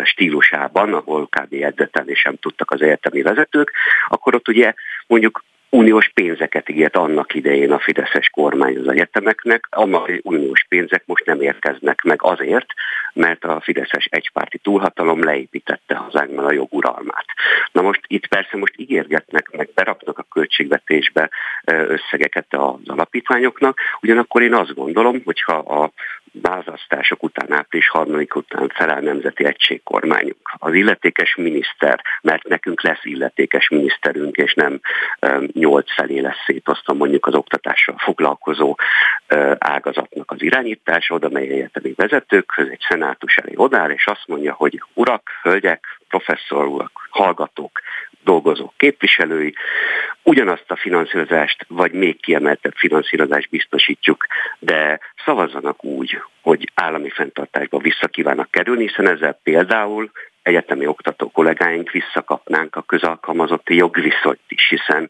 stílusában, 0.04 0.94
ahol 0.94 1.28
kb. 1.28 1.54
edzeten 1.54 2.10
és 2.10 2.20
sem 2.20 2.36
tudtak 2.36 2.72
az 2.72 2.82
egyetemi 2.82 3.22
vezetők, 3.22 3.72
akkor 4.08 4.36
ott 4.36 4.48
ugye 4.48 4.74
mondjuk 5.08 5.44
uniós 5.70 6.12
pénzeket 6.14 6.70
ígért 6.70 6.96
annak 6.96 7.34
idején 7.34 7.72
a 7.72 7.80
Fideszes 7.80 8.30
kormány 8.30 8.78
az 8.78 8.88
egyetemeknek, 8.88 9.68
a 9.70 10.10
uniós 10.22 10.66
pénzek 10.70 11.04
most 11.06 11.26
nem 11.26 11.42
érkeznek 11.42 12.02
meg 12.02 12.20
azért, 12.22 12.66
mert 13.14 13.44
a 13.44 13.62
Fideszes 13.62 14.06
egypárti 14.10 14.58
túlhatalom 14.58 15.24
leépítette 15.24 15.96
hazánkban 15.96 16.46
a 16.46 16.52
joguralmát. 16.52 17.26
Na 17.72 17.82
most 17.82 18.02
itt 18.08 18.28
persze 18.28 18.58
most 18.58 18.74
ígérgetnek, 18.76 19.50
meg 19.52 19.70
beraknak 19.74 20.18
a 20.18 20.26
költségvetésbe 20.34 21.30
összegeket 21.66 22.54
az 22.54 22.80
alapítványoknak, 22.86 23.80
ugyanakkor 24.02 24.42
én 24.42 24.54
azt 24.54 24.74
gondolom, 24.74 25.22
hogyha 25.26 25.58
a 25.58 25.92
választások 26.42 27.24
után, 27.24 27.52
április 27.52 27.90
harmadik 27.90 28.36
után 28.36 28.72
feláll 28.76 29.02
nemzeti 29.02 29.46
egységkormányunk. 29.46 30.38
Az 30.58 30.74
illetékes 30.74 31.36
miniszter, 31.36 32.02
mert 32.22 32.48
nekünk 32.48 32.82
lesz 32.82 33.06
illetékes 33.06 33.70
miniszterünk, 33.70 34.36
és 34.36 34.54
nem 34.54 34.80
nyolc 35.52 35.94
felé 35.94 36.20
lesz 36.20 36.44
szétosztva 36.46 36.94
mondjuk 36.94 37.26
az 37.26 37.34
oktatással 37.34 37.96
foglalkozó 37.98 38.76
ágazatnak 39.58 40.32
az 40.32 40.42
irányítása, 40.42 41.14
oda 41.14 41.30
mely 41.30 41.48
egyetemi 41.48 41.94
vezetőkhöz, 41.96 42.68
egy 42.70 42.86
szenátus 42.90 43.38
elé 43.38 43.54
odáll, 43.56 43.90
és 43.90 44.06
azt 44.06 44.28
mondja, 44.28 44.54
hogy 44.54 44.84
urak, 44.94 45.30
hölgyek, 45.42 46.00
professzorok, 46.08 47.08
hallgatók, 47.10 47.82
dolgozók 48.28 48.74
képviselői, 48.78 49.54
ugyanazt 50.24 50.72
a 50.72 50.76
finanszírozást, 50.76 51.66
vagy 51.68 51.92
még 51.92 52.20
kiemeltebb 52.20 52.74
finanszírozást 52.76 53.50
biztosítjuk, 53.50 54.26
de 54.60 55.00
szavazzanak 55.26 55.84
úgy, 55.84 56.22
hogy 56.42 56.72
állami 56.74 57.10
fenntartásba 57.10 57.78
vissza 57.78 58.08
kívánnak 58.08 58.52
kerülni, 58.52 58.88
hiszen 58.88 59.08
ezzel 59.08 59.40
például 59.44 60.12
egyetemi 60.42 60.88
oktató 60.88 61.32
kollégáink 61.32 61.92
visszakapnánk 61.92 62.76
a 62.76 62.82
közalkalmazotti 62.82 63.76
jogviszonyt 63.76 64.48
is, 64.48 64.70
hiszen 64.70 65.10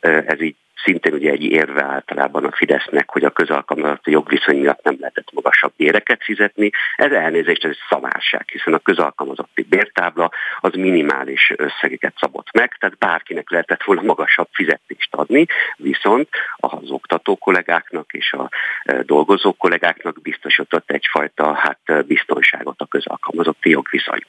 ez 0.00 0.40
így 0.40 0.56
szintén 0.84 1.12
ugye 1.12 1.30
egy 1.30 1.44
érve 1.44 1.82
általában 1.82 2.44
a 2.44 2.52
Fidesznek, 2.52 3.10
hogy 3.10 3.24
a 3.24 3.30
közalkalmazotti 3.30 4.10
jogviszony 4.10 4.58
miatt 4.58 4.82
nem 4.82 4.96
lehetett 4.98 5.32
magasabb 5.32 5.72
béreket 5.76 6.22
fizetni. 6.22 6.70
Ez 6.96 7.12
elnézést, 7.12 7.64
ez 7.64 7.70
egy 7.70 7.82
szamárság, 7.88 8.48
hiszen 8.48 8.74
a 8.74 8.78
közalkalmazotti 8.78 9.62
bértábla 9.62 10.30
az 10.60 10.72
minimális 10.72 11.52
összegeket 11.56 12.14
szabott 12.20 12.52
meg, 12.52 12.76
tehát 12.78 12.98
bárkinek 12.98 13.50
lehetett 13.50 13.82
volna 13.82 14.02
magasabb 14.02 14.48
fizetést 14.52 15.14
adni, 15.14 15.46
viszont 15.76 16.28
az 16.56 16.90
oktató 16.90 17.36
kollégáknak 17.36 18.12
és 18.12 18.32
a 18.32 18.50
e, 18.82 19.02
dolgozó 19.02 19.52
kollégáknak 19.52 20.22
biztosított 20.22 20.90
egyfajta 20.90 21.54
hát 21.54 22.06
biztonságot 22.06 22.80
a 22.80 22.86
közalkalmazotti 22.86 23.70
jogviszony. 23.70 24.20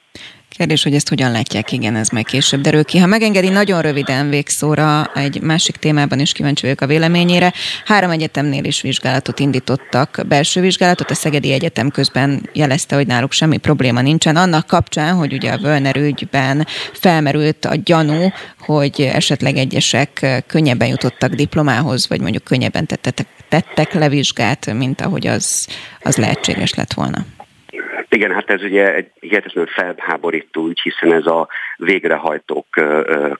Kérdés, 0.56 0.82
hogy 0.82 0.94
ezt 0.94 1.08
hogyan 1.08 1.30
látják, 1.30 1.72
igen, 1.72 1.96
ez 1.96 2.08
meg 2.08 2.24
később 2.24 2.60
derül 2.60 2.84
ki. 2.84 2.98
Ha 2.98 3.06
megengedi, 3.06 3.48
nagyon 3.48 3.82
röviden 3.82 4.28
végszóra 4.28 5.10
egy 5.14 5.40
másik 5.40 5.76
témában 5.76 6.18
is 6.20 6.32
kíváncsi 6.32 6.62
vagyok 6.62 6.80
a 6.80 6.86
véleményére. 6.86 7.52
Három 7.84 8.10
egyetemnél 8.10 8.64
is 8.64 8.80
vizsgálatot 8.80 9.38
indítottak, 9.38 10.20
belső 10.28 10.60
vizsgálatot, 10.60 11.10
a 11.10 11.14
Szegedi 11.14 11.52
Egyetem 11.52 11.90
közben 11.90 12.48
jelezte, 12.52 12.94
hogy 12.96 13.06
náluk 13.06 13.32
semmi 13.32 13.56
probléma 13.56 14.00
nincsen. 14.00 14.36
Annak 14.36 14.66
kapcsán, 14.66 15.14
hogy 15.14 15.32
ugye 15.32 15.52
a 15.52 15.58
Völner 15.58 15.96
ügyben 15.96 16.66
felmerült 16.92 17.64
a 17.64 17.74
gyanú, 17.84 18.32
hogy 18.58 19.00
esetleg 19.00 19.56
egyesek 19.56 20.42
könnyebben 20.46 20.88
jutottak 20.88 21.34
diplomához, 21.34 22.08
vagy 22.08 22.20
mondjuk 22.20 22.44
könnyebben 22.44 22.86
tettek, 22.86 23.26
tettek 23.48 23.92
levizsgát, 23.92 24.72
mint 24.72 25.00
ahogy 25.00 25.26
az, 25.26 25.66
az 26.02 26.16
lehetséges 26.16 26.74
lett 26.74 26.92
volna. 26.92 27.24
Igen, 28.12 28.32
hát 28.32 28.50
ez 28.50 28.62
ugye 28.62 28.94
egy 28.94 29.10
hihetetlenül 29.20 29.70
felháborító 29.70 30.66
ügy, 30.66 30.80
hiszen 30.80 31.12
ez 31.12 31.26
a 31.26 31.48
végrehajtók 31.76 32.66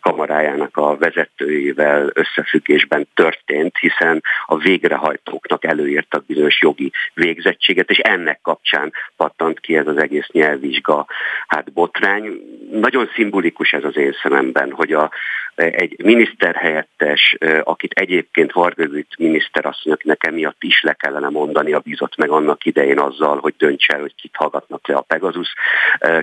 kamarájának 0.01 0.77
a 0.77 0.97
vezetőivel 0.97 2.11
összefüggésben 2.13 3.09
történt, 3.15 3.77
hiszen 3.79 4.23
a 4.47 4.57
végrehajtóknak 4.57 5.65
előírtak 5.65 6.27
bizonyos 6.27 6.61
jogi 6.61 6.93
végzettséget, 7.15 7.91
és 7.91 7.99
ennek 7.99 8.41
kapcsán 8.43 8.93
pattant 9.17 9.61
ki 9.61 9.77
ez 9.77 9.87
az 9.87 9.97
egész 9.97 10.29
nyelvvizsga 10.33 11.07
hát 11.47 11.73
botrány. 11.73 12.41
Nagyon 12.73 13.11
szimbolikus 13.15 13.73
ez 13.73 13.85
az 13.85 13.97
én 13.97 14.17
szememben, 14.23 14.73
hogy 14.73 14.93
a, 14.93 15.11
egy 15.55 15.97
miniszterhelyettes, 16.05 17.37
akit 17.63 17.93
egyébként 17.93 18.53
Varga 18.53 18.85
miniszter 19.19 19.67
asszony, 19.67 19.93
akinek 19.93 20.27
emiatt 20.27 20.63
is 20.63 20.83
le 20.83 20.93
kellene 20.93 21.29
mondani, 21.29 21.73
a 21.73 21.79
bizott 21.79 22.17
meg 22.17 22.31
annak 22.31 22.65
idején 22.65 22.99
azzal, 22.99 23.39
hogy 23.39 23.55
dönts 23.59 23.89
el, 23.89 24.01
hogy 24.01 24.15
kit 24.15 24.37
hallgatnak 24.37 24.89
le 24.89 24.95
a 24.95 25.01
Pegasus 25.01 25.55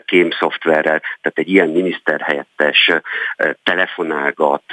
kém 0.05 0.32
szoftverrel, 0.32 0.99
tehát 0.99 1.38
egy 1.38 1.49
ilyen 1.49 1.69
miniszterhelyettes 1.69 2.91
telefonálgat, 3.63 4.63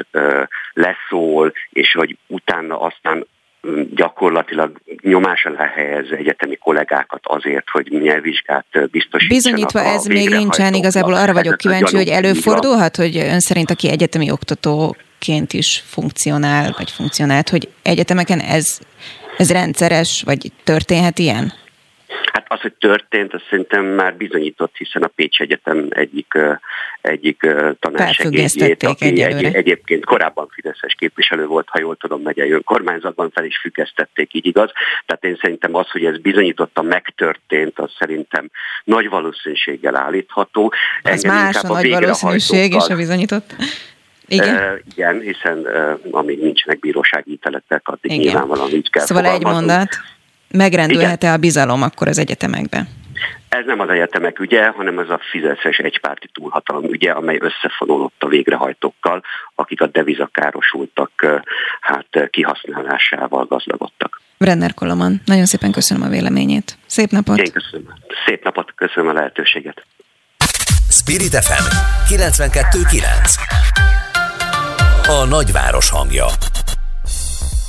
leszól, 0.72 1.52
és 1.70 1.92
hogy 1.92 2.16
utána 2.26 2.80
aztán 2.80 3.26
gyakorlatilag 3.94 4.80
nyomás 5.02 5.44
alá 5.44 5.66
helyez 5.66 6.10
egyetemi 6.10 6.56
kollégákat 6.56 7.20
azért, 7.22 7.68
hogy 7.70 7.86
nyelvvizsgát 8.02 8.66
biztosítsanak. 8.90 9.28
Bizonyítva 9.28 9.80
ez 9.80 10.04
még 10.04 10.28
nincsen, 10.28 10.74
igazából 10.74 11.14
arra 11.14 11.32
vagyok 11.32 11.56
kíváncsi, 11.56 11.96
hogy 11.96 12.08
előfordulhat, 12.08 12.96
hogy 12.96 13.16
ön 13.16 13.40
szerint, 13.40 13.70
aki 13.70 13.90
egyetemi 13.90 14.30
oktatóként 14.30 15.52
is 15.52 15.82
funkcionál, 15.86 16.74
vagy 16.76 16.90
funkcionált, 16.90 17.48
hogy 17.48 17.68
egyetemeken 17.82 18.40
ez, 18.40 18.78
ez 19.36 19.50
rendszeres, 19.50 20.22
vagy 20.26 20.52
történhet 20.64 21.18
ilyen? 21.18 21.52
Hát 22.32 22.44
az, 22.48 22.60
hogy 22.60 22.72
történt, 22.72 23.34
az 23.34 23.40
szerintem 23.50 23.84
már 23.84 24.16
bizonyított, 24.16 24.76
hiszen 24.76 25.02
a 25.02 25.06
Pécs 25.06 25.40
Egyetem 25.40 25.86
egyik, 25.90 26.38
egyik 27.00 27.46
tanársegédjét, 27.80 28.82
aki 28.82 29.22
egy, 29.22 29.44
egyébként 29.44 30.04
korábban 30.04 30.48
Fideszes 30.50 30.94
képviselő 30.98 31.46
volt, 31.46 31.68
ha 31.68 31.78
jól 31.78 31.96
tudom, 31.96 32.22
megyei 32.22 32.50
önkormányzatban 32.50 33.30
fel 33.30 33.44
is 33.44 33.58
függesztették, 33.58 34.34
így 34.34 34.46
igaz. 34.46 34.70
Tehát 35.06 35.24
én 35.24 35.38
szerintem 35.40 35.74
az, 35.74 35.90
hogy 35.90 36.04
ez 36.04 36.18
bizonyította 36.18 36.82
megtörtént, 36.82 37.78
az 37.78 37.90
szerintem 37.98 38.50
nagy 38.84 39.08
valószínűséggel 39.08 39.96
állítható. 39.96 40.72
Ez 41.02 41.24
Engem 41.24 41.42
más 41.42 41.56
a, 41.56 41.68
a 41.68 41.72
nagy 41.72 41.90
valószínűség 41.90 42.74
és 42.74 42.88
a 42.88 42.96
bizonyított. 42.96 43.54
Igen? 44.26 44.54
Uh, 44.54 44.78
igen, 44.94 45.22
igen, 45.22 45.58
uh, 45.58 45.98
amíg 46.10 46.42
nincsenek 46.42 46.78
bírósági 46.78 47.32
ítéletek, 47.32 47.88
addig 47.88 48.10
igen. 48.10 48.18
nyilvánvalóan 48.18 48.70
így 48.70 48.90
kell 48.90 49.04
Szóval 49.04 49.26
egy 49.26 49.44
mondat, 49.44 49.88
megrendülhet-e 50.56 51.32
a 51.32 51.36
bizalom 51.36 51.82
akkor 51.82 52.08
az 52.08 52.18
egyetemekben? 52.18 52.88
Ez 53.48 53.64
nem 53.66 53.80
az 53.80 53.88
egyetemek 53.88 54.40
ügye, 54.40 54.68
hanem 54.68 54.98
ez 54.98 55.08
a 55.08 55.20
fizetéses 55.30 55.78
egypárti 55.78 56.28
túlhatalom 56.32 56.84
ügye, 56.84 57.10
amely 57.10 57.38
összefonódott 57.40 58.22
a 58.22 58.28
végrehajtókkal, 58.28 59.22
akik 59.54 59.80
a 59.80 59.86
devizakárosultak 59.86 61.42
hát 61.80 62.30
kihasználásával 62.30 63.44
gazdagodtak. 63.44 64.20
Brenner 64.38 64.74
Koloman, 64.74 65.20
nagyon 65.24 65.44
szépen 65.44 65.72
köszönöm 65.72 66.02
a 66.02 66.08
véleményét. 66.08 66.78
Szép 66.86 67.10
napot! 67.10 67.38
Én 67.38 67.52
köszönöm. 67.52 67.94
Szép 68.26 68.44
napot, 68.44 68.72
köszönöm 68.74 69.08
a 69.08 69.12
lehetőséget. 69.12 69.86
Spirit 70.90 71.44
FM 71.44 71.64
92.9 72.14 75.08
A 75.08 75.24
nagyváros 75.24 75.90
hangja 75.90 76.26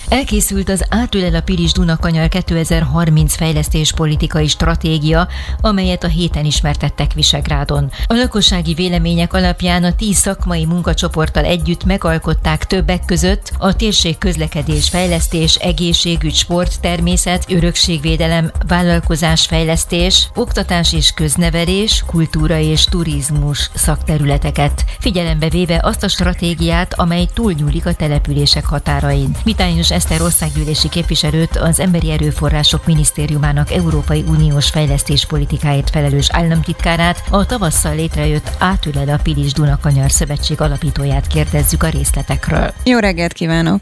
Elkészült 0.10 0.70
az 0.70 0.86
Átülel 0.90 1.36
a 1.36 1.42
Pilis 1.42 1.72
Dunakanyar 1.72 2.28
2030 2.28 3.36
fejlesztéspolitikai 3.36 4.48
stratégia, 4.48 5.28
amelyet 5.62 6.04
a 6.04 6.08
héten 6.08 6.46
ismertettek 6.46 7.14
Visegrádon. 7.14 7.92
A 8.08 8.14
lakossági 8.14 8.74
vélemények 8.74 9.34
alapján 9.34 9.84
a 9.84 9.96
tíz 9.96 10.18
szakmai 10.18 10.66
munkacsoporttal 10.66 11.44
együtt 11.44 11.84
megalkották 11.84 12.66
többek 12.66 13.06
között 13.06 13.52
a 13.58 13.76
térség 13.76 14.18
közlekedés 14.18 14.90
fejlesztés, 14.90 15.56
egészségügy, 15.56 16.36
sport, 16.36 16.80
természet, 16.82 17.46
örökségvédelem, 17.50 18.52
vállalkozásfejlesztés, 18.68 20.30
oktatás 20.36 20.94
és 20.94 21.12
köznevelés, 21.12 22.04
kultúra 22.08 22.58
és 22.58 22.84
turizmus 22.84 23.70
szakterületeket, 23.74 24.86
figyelembe 25.00 25.50
véve 25.50 25.80
azt 25.84 26.04
a 26.04 26.08
stratégiát, 26.08 26.94
amely 26.94 27.28
túlnyúlik 27.34 27.86
a 27.86 27.94
települések 27.94 28.66
határain. 28.66 29.36
Mitányos 29.44 29.92
Eszter 29.96 30.22
országgyűlési 30.22 30.90
képviselőt 30.90 31.56
az 31.56 31.80
Emberi 31.80 32.12
Erőforrások 32.12 32.86
Minisztériumának 32.86 33.72
Európai 33.72 34.24
Uniós 34.28 34.70
fejlesztéspolitikáért 34.70 35.90
felelős 35.90 36.28
államtitkárát, 36.32 37.18
a 37.32 37.46
tavasszal 37.46 37.96
létrejött 37.96 38.50
Átülel 38.60 39.10
a 39.10 39.20
Pilis 39.24 39.54
Dunakanyar 39.54 40.12
Szövetség 40.12 40.62
alapítóját 40.62 41.28
kérdezzük 41.28 41.84
a 41.84 41.90
részletekről. 41.90 42.74
Jó 42.84 43.00
reggelt 43.00 43.34
kívánok! 43.34 43.80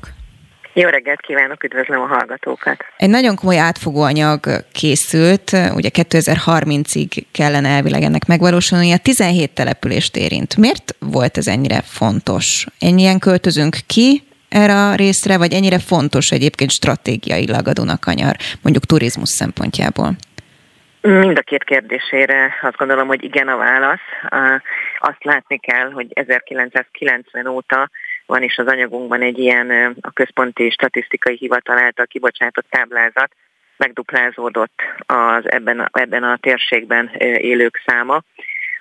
Jó 0.74 0.90
reggelt 0.90 1.22
kívánok, 1.22 1.64
üdvözlöm 1.64 2.02
a 2.02 2.06
hallgatókat! 2.06 2.78
Egy 2.98 3.10
nagyon 3.10 3.36
komoly 3.36 3.58
átfogó 3.58 4.02
anyag 4.02 4.66
készült, 4.72 5.52
ugye 5.74 5.90
2030-ig 5.94 7.24
kellene 7.32 7.70
elvileg 7.70 8.02
ennek 8.02 8.26
megvalósulnia, 8.26 8.98
17 8.98 9.52
települést 9.52 10.18
érint. 10.18 10.58
Miért 10.58 10.96
volt 11.00 11.38
ez 11.38 11.48
ennyire 11.48 11.82
fontos? 11.82 12.66
Ennyien 12.80 13.20
költözünk 13.20 13.78
ki, 13.88 14.24
erre 14.54 14.76
a 14.76 14.96
részre, 14.96 15.38
vagy 15.38 15.54
ennyire 15.54 15.80
fontos 15.80 16.32
egyébként 16.32 16.72
stratégiailag 16.72 17.68
a 17.68 17.74
Dunakanyar, 17.74 18.36
mondjuk 18.62 18.86
turizmus 18.86 19.30
szempontjából? 19.30 20.16
Mind 21.02 21.38
a 21.38 21.42
két 21.42 21.64
kérdésére 21.64 22.54
azt 22.62 22.78
gondolom, 22.78 23.08
hogy 23.08 23.24
igen 23.24 23.48
a 23.48 23.58
válasz. 23.58 24.08
Azt 25.00 25.24
látni 25.24 25.60
kell, 25.60 25.92
hogy 25.92 26.08
1990 26.14 27.48
óta 27.48 27.90
van 28.26 28.44
is 28.44 28.58
az 28.58 28.68
anyagunkban 28.68 29.22
egy 29.22 29.40
ilyen 29.40 29.96
a 30.02 30.12
Központi 30.12 30.70
Statisztikai 30.70 31.36
Hivatal 31.36 31.78
által 31.78 32.06
kibocsátott 32.06 32.66
táblázat, 32.70 33.32
megduplázódott 33.78 34.82
az 35.06 35.52
ebben, 35.52 35.90
ebben 35.92 36.24
a 36.24 36.38
térségben 36.38 37.10
élők 37.38 37.82
száma, 37.86 38.22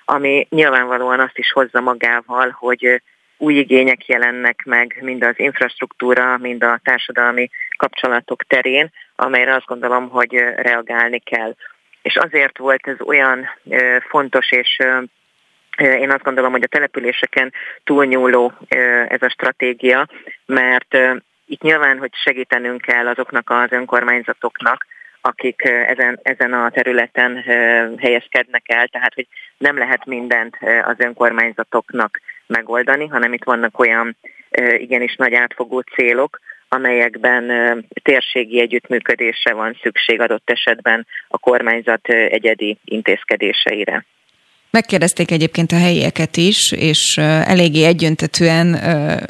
ami 0.05 0.47
nyilvánvalóan 0.49 1.19
azt 1.19 1.37
is 1.37 1.51
hozza 1.51 1.81
magával, 1.81 2.55
hogy 2.59 3.01
új 3.37 3.53
igények 3.53 4.07
jelennek 4.07 4.63
meg 4.65 4.97
mind 5.01 5.23
az 5.23 5.33
infrastruktúra, 5.35 6.37
mind 6.37 6.63
a 6.63 6.79
társadalmi 6.83 7.49
kapcsolatok 7.77 8.43
terén, 8.43 8.91
amelyre 9.15 9.55
azt 9.55 9.65
gondolom, 9.65 10.09
hogy 10.09 10.33
reagálni 10.55 11.19
kell. 11.19 11.55
És 12.01 12.15
azért 12.15 12.57
volt 12.57 12.87
ez 12.87 13.01
olyan 13.01 13.49
fontos 14.09 14.51
és 14.51 14.77
én 15.77 16.11
azt 16.11 16.23
gondolom, 16.23 16.51
hogy 16.51 16.63
a 16.63 16.67
településeken 16.67 17.53
túlnyúló 17.83 18.53
ez 19.07 19.21
a 19.21 19.29
stratégia, 19.29 20.07
mert 20.45 20.97
itt 21.45 21.61
nyilván, 21.61 21.97
hogy 21.97 22.11
segítenünk 22.13 22.81
kell 22.81 23.07
azoknak 23.07 23.49
az 23.49 23.71
önkormányzatoknak, 23.71 24.85
akik 25.25 25.61
ezen, 25.63 26.19
ezen 26.23 26.53
a 26.53 26.69
területen 26.69 27.41
helyezkednek 27.97 28.63
el, 28.65 28.87
tehát 28.87 29.13
hogy 29.13 29.27
nem 29.57 29.77
lehet 29.77 30.05
mindent 30.05 30.57
az 30.83 30.95
önkormányzatoknak 30.97 32.21
megoldani, 32.47 33.07
hanem 33.07 33.33
itt 33.33 33.43
vannak 33.43 33.79
olyan 33.79 34.17
igenis 34.77 35.15
nagy 35.15 35.33
átfogó 35.33 35.79
célok, 35.79 36.39
amelyekben 36.67 37.45
térségi 38.03 38.59
együttműködésre 38.59 39.53
van 39.53 39.77
szükség 39.81 40.21
adott 40.21 40.49
esetben 40.49 41.07
a 41.27 41.37
kormányzat 41.37 42.07
egyedi 42.09 42.77
intézkedéseire. 42.85 44.05
Megkérdezték 44.77 45.31
egyébként 45.31 45.71
a 45.71 45.77
helyieket 45.77 46.37
is, 46.37 46.71
és 46.71 47.17
eléggé 47.17 47.83
egyöntetően 47.83 48.79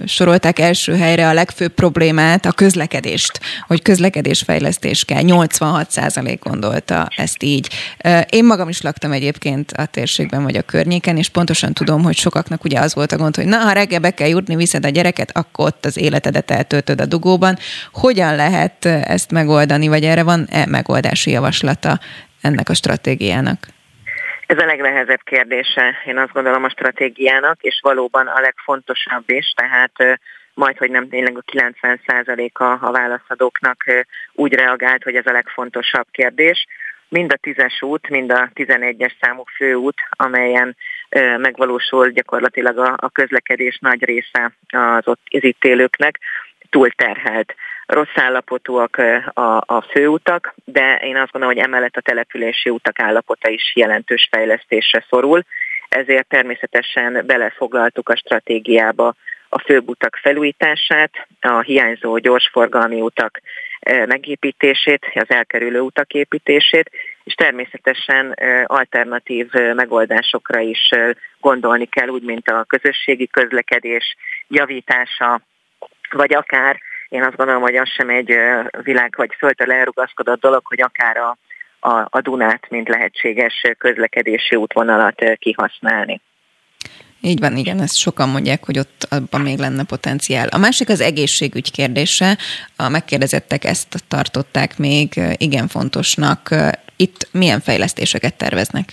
sorolták 0.05 0.59
első 0.59 0.95
helyre 0.95 1.27
a 1.27 1.33
legfőbb 1.33 1.73
problémát, 1.73 2.45
a 2.45 2.51
közlekedést, 2.51 3.39
hogy 3.67 3.81
közlekedésfejlesztés 3.81 5.05
kell. 5.05 5.21
86 5.21 5.91
százalék 5.91 6.39
gondolta 6.43 7.07
ezt 7.15 7.43
így. 7.43 7.69
Én 8.29 8.45
magam 8.45 8.69
is 8.69 8.81
laktam 8.81 9.11
egyébként 9.11 9.71
a 9.71 9.85
térségben 9.85 10.43
vagy 10.43 10.57
a 10.57 10.61
környéken, 10.61 11.17
és 11.17 11.29
pontosan 11.29 11.73
tudom, 11.73 12.03
hogy 12.03 12.15
sokaknak 12.15 12.63
ugye 12.63 12.79
az 12.79 12.93
volt 12.93 13.11
a 13.11 13.17
gond, 13.17 13.35
hogy 13.35 13.45
na, 13.45 13.57
ha 13.57 13.71
reggel 13.71 13.99
be 13.99 14.11
kell 14.11 14.27
jutni, 14.27 14.55
viszed 14.55 14.85
a 14.85 14.89
gyereket, 14.89 15.37
akkor 15.37 15.65
ott 15.65 15.85
az 15.85 15.97
életedet 15.97 16.51
eltöltöd 16.51 17.01
a 17.01 17.05
dugóban. 17.05 17.57
Hogyan 17.91 18.35
lehet 18.35 18.85
ezt 18.85 19.31
megoldani, 19.31 19.87
vagy 19.87 20.03
erre 20.03 20.23
van-e 20.23 20.65
megoldási 20.65 21.31
javaslata 21.31 21.99
ennek 22.41 22.69
a 22.69 22.73
stratégiának? 22.73 23.72
Ez 24.45 24.57
a 24.57 24.65
legnehezebb 24.65 25.23
kérdése, 25.23 25.95
én 26.05 26.17
azt 26.17 26.31
gondolom 26.31 26.63
a 26.63 26.69
stratégiának, 26.69 27.61
és 27.61 27.79
valóban 27.81 28.27
a 28.27 28.39
legfontosabb 28.39 29.29
is, 29.29 29.53
tehát 29.55 30.19
majd, 30.53 30.77
hogy 30.77 30.89
nem 30.89 31.09
tényleg 31.09 31.37
a 31.37 31.51
90%-a 31.81 32.63
a 32.63 32.91
válaszadóknak 32.91 33.83
úgy 34.33 34.53
reagált, 34.53 35.03
hogy 35.03 35.15
ez 35.15 35.25
a 35.25 35.31
legfontosabb 35.31 36.07
kérdés. 36.11 36.65
Mind 37.09 37.31
a 37.31 37.37
tízes 37.41 37.81
út, 37.81 38.09
mind 38.09 38.31
a 38.31 38.49
11-es 38.53 39.11
számú 39.21 39.43
főút, 39.55 39.97
amelyen 40.09 40.77
megvalósul 41.37 42.09
gyakorlatilag 42.09 42.77
a 42.77 43.09
közlekedés 43.09 43.77
nagy 43.81 44.03
része 44.03 44.51
az 44.69 45.07
ott 45.07 45.21
az 45.29 45.43
itt 45.43 45.63
élőknek, 45.63 46.19
túlterhelt 46.69 47.55
rossz 47.85 48.15
állapotúak 48.15 48.97
a, 49.33 49.63
a 49.65 49.85
főutak, 49.91 50.53
de 50.65 50.95
én 50.95 51.17
azt 51.17 51.31
gondolom, 51.31 51.55
hogy 51.55 51.65
emellett 51.65 51.95
a 51.95 52.01
települési 52.01 52.69
utak 52.69 52.99
állapota 52.99 53.49
is 53.49 53.71
jelentős 53.75 54.27
fejlesztésre 54.31 55.05
szorul, 55.09 55.43
ezért 55.89 56.27
természetesen 56.27 57.23
belefoglaltuk 57.25 58.09
a 58.09 58.15
stratégiába 58.15 59.13
a 59.49 59.59
főbutak 59.59 60.19
felújítását, 60.21 61.27
a 61.41 61.61
hiányzó 61.61 62.17
gyorsforgalmi 62.17 63.01
utak 63.01 63.41
megépítését, 64.05 65.05
az 65.13 65.29
elkerülő 65.29 65.79
utak 65.79 66.13
építését, 66.13 66.91
és 67.23 67.33
természetesen 67.33 68.35
alternatív 68.65 69.51
megoldásokra 69.73 70.59
is 70.59 70.89
gondolni 71.39 71.85
kell, 71.85 72.07
úgy, 72.07 72.23
mint 72.23 72.49
a 72.49 72.65
közösségi 72.67 73.27
közlekedés 73.27 74.15
javítása, 74.47 75.41
vagy 76.09 76.33
akár 76.33 76.79
én 77.13 77.23
azt 77.23 77.35
gondolom, 77.35 77.61
hogy 77.61 77.75
az 77.75 77.89
sem 77.89 78.09
egy 78.09 78.33
világ 78.83 79.13
vagy 79.17 79.35
földtől 79.37 79.71
elrugaszkodott 79.71 80.41
dolog, 80.41 80.61
hogy 80.63 80.81
akár 80.81 81.17
a, 81.17 81.37
a, 81.79 82.07
a 82.09 82.21
Dunát, 82.21 82.69
mint 82.69 82.87
lehetséges 82.87 83.61
közlekedési 83.77 84.55
útvonalat 84.55 85.23
kihasználni. 85.39 86.21
Így 87.21 87.39
van, 87.39 87.57
igen, 87.57 87.81
ezt 87.81 87.97
sokan 87.97 88.29
mondják, 88.29 88.65
hogy 88.65 88.79
ott 88.79 89.07
abban 89.09 89.41
még 89.41 89.57
lenne 89.57 89.83
potenciál. 89.83 90.47
A 90.47 90.57
másik 90.57 90.89
az 90.89 91.01
egészségügy 91.01 91.71
kérdése. 91.71 92.37
A 92.75 92.89
megkérdezettek 92.89 93.63
ezt 93.63 94.03
tartották 94.07 94.77
még 94.77 95.21
igen 95.37 95.67
fontosnak. 95.67 96.49
Itt 96.95 97.27
milyen 97.31 97.59
fejlesztéseket 97.59 98.37
terveznek? 98.37 98.89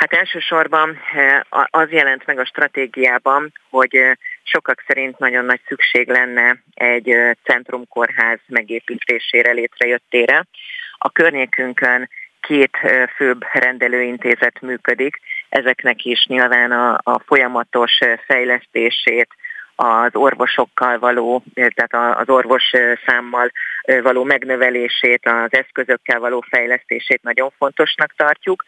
Hát 0.00 0.12
elsősorban 0.12 0.98
az 1.70 1.90
jelent 1.90 2.26
meg 2.26 2.38
a 2.38 2.44
stratégiában, 2.44 3.52
hogy 3.70 4.18
Sokak 4.42 4.84
szerint 4.86 5.18
nagyon 5.18 5.44
nagy 5.44 5.60
szükség 5.66 6.08
lenne 6.08 6.62
egy 6.74 7.16
centrumkórház 7.44 8.38
megépítésére, 8.46 9.52
létrejöttére. 9.52 10.46
A 10.98 11.10
környékünkön 11.10 12.08
két 12.40 12.76
főbb 13.16 13.44
rendelőintézet 13.52 14.60
működik, 14.60 15.20
ezeknek 15.48 16.04
is 16.04 16.26
nyilván 16.26 16.72
a, 16.72 16.98
a 17.02 17.18
folyamatos 17.26 17.98
fejlesztését, 18.26 19.28
az 19.74 20.14
orvosokkal 20.14 20.98
való, 20.98 21.44
tehát 21.54 22.18
az 22.18 22.28
orvos 22.28 22.70
számmal 23.06 23.50
való 24.02 24.24
megnövelését, 24.24 25.26
az 25.26 25.52
eszközökkel 25.52 26.18
való 26.18 26.44
fejlesztését 26.50 27.22
nagyon 27.22 27.50
fontosnak 27.58 28.12
tartjuk, 28.16 28.64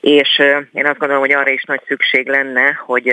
és 0.00 0.38
én 0.72 0.86
azt 0.86 0.98
gondolom, 0.98 1.22
hogy 1.22 1.32
arra 1.32 1.50
is 1.50 1.64
nagy 1.64 1.82
szükség 1.86 2.28
lenne, 2.28 2.72
hogy 2.72 3.08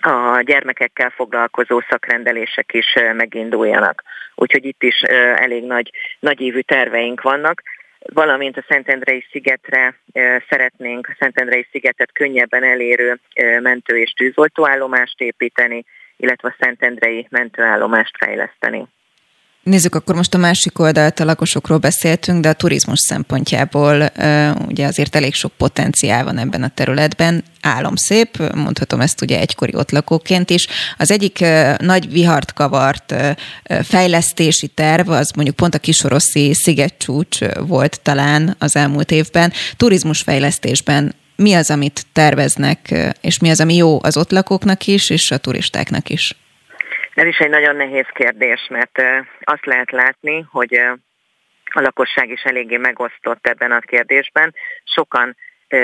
a 0.00 0.40
gyermekekkel 0.40 1.10
foglalkozó 1.10 1.80
szakrendelések 1.88 2.72
is 2.72 2.94
meginduljanak. 3.12 4.02
Úgyhogy 4.34 4.64
itt 4.64 4.82
is 4.82 5.00
elég 5.36 5.64
nagy, 5.64 5.90
nagy 6.18 6.40
évű 6.40 6.60
terveink 6.60 7.22
vannak 7.22 7.62
valamint 7.98 8.56
a 8.56 8.64
Szentendrei 8.68 9.26
szigetre 9.30 9.94
szeretnénk 10.48 11.08
a 11.08 11.16
Szentendrei 11.18 11.66
szigetet 11.70 12.12
könnyebben 12.12 12.64
elérő 12.64 13.20
mentő- 13.60 13.98
és 13.98 14.10
tűzoltóállomást 14.10 15.20
építeni, 15.20 15.84
illetve 16.16 16.48
a 16.48 16.64
Szentendrei 16.64 17.26
mentőállomást 17.30 18.16
fejleszteni. 18.18 18.86
Nézzük, 19.62 19.94
akkor 19.94 20.14
most 20.14 20.34
a 20.34 20.38
másik 20.38 20.78
oldalt 20.78 21.20
a 21.20 21.24
lakosokról 21.24 21.78
beszéltünk, 21.78 22.40
de 22.42 22.48
a 22.48 22.52
turizmus 22.52 22.98
szempontjából 22.98 24.12
ugye 24.68 24.86
azért 24.86 25.16
elég 25.16 25.34
sok 25.34 25.52
potenciál 25.56 26.24
van 26.24 26.38
ebben 26.38 26.62
a 26.62 26.70
területben. 26.74 27.44
Álom 27.60 27.96
szép, 27.96 28.54
mondhatom 28.54 29.00
ezt 29.00 29.22
ugye 29.22 29.38
egykori 29.38 29.74
ott 29.74 29.90
lakóként 29.90 30.50
is. 30.50 30.66
Az 30.98 31.10
egyik 31.10 31.44
nagy 31.78 32.10
vihart 32.10 32.52
kavart 32.52 33.14
fejlesztési 33.82 34.66
terv, 34.66 35.10
az 35.10 35.30
mondjuk 35.34 35.56
pont 35.56 35.74
a 35.74 35.78
kisoroszi 35.78 36.54
szigetcsúcs 36.54 37.38
volt 37.66 38.00
talán 38.02 38.56
az 38.58 38.76
elmúlt 38.76 39.10
évben. 39.10 39.52
Turizmusfejlesztésben 39.76 41.14
mi 41.36 41.54
az, 41.54 41.70
amit 41.70 42.06
terveznek, 42.12 42.94
és 43.20 43.38
mi 43.38 43.50
az, 43.50 43.60
ami 43.60 43.74
jó 43.74 43.98
az 44.02 44.16
ott 44.16 44.30
lakóknak 44.30 44.86
is, 44.86 45.10
és 45.10 45.30
a 45.30 45.36
turistáknak 45.36 46.10
is? 46.10 46.36
Ez 47.18 47.26
is 47.26 47.38
egy 47.38 47.50
nagyon 47.50 47.76
nehéz 47.76 48.06
kérdés, 48.12 48.66
mert 48.70 49.02
azt 49.40 49.66
lehet 49.66 49.90
látni, 49.90 50.46
hogy 50.50 50.74
a 51.64 51.80
lakosság 51.80 52.30
is 52.30 52.42
eléggé 52.42 52.76
megosztott 52.76 53.46
ebben 53.46 53.72
a 53.72 53.80
kérdésben. 53.80 54.54
Sokan 54.84 55.36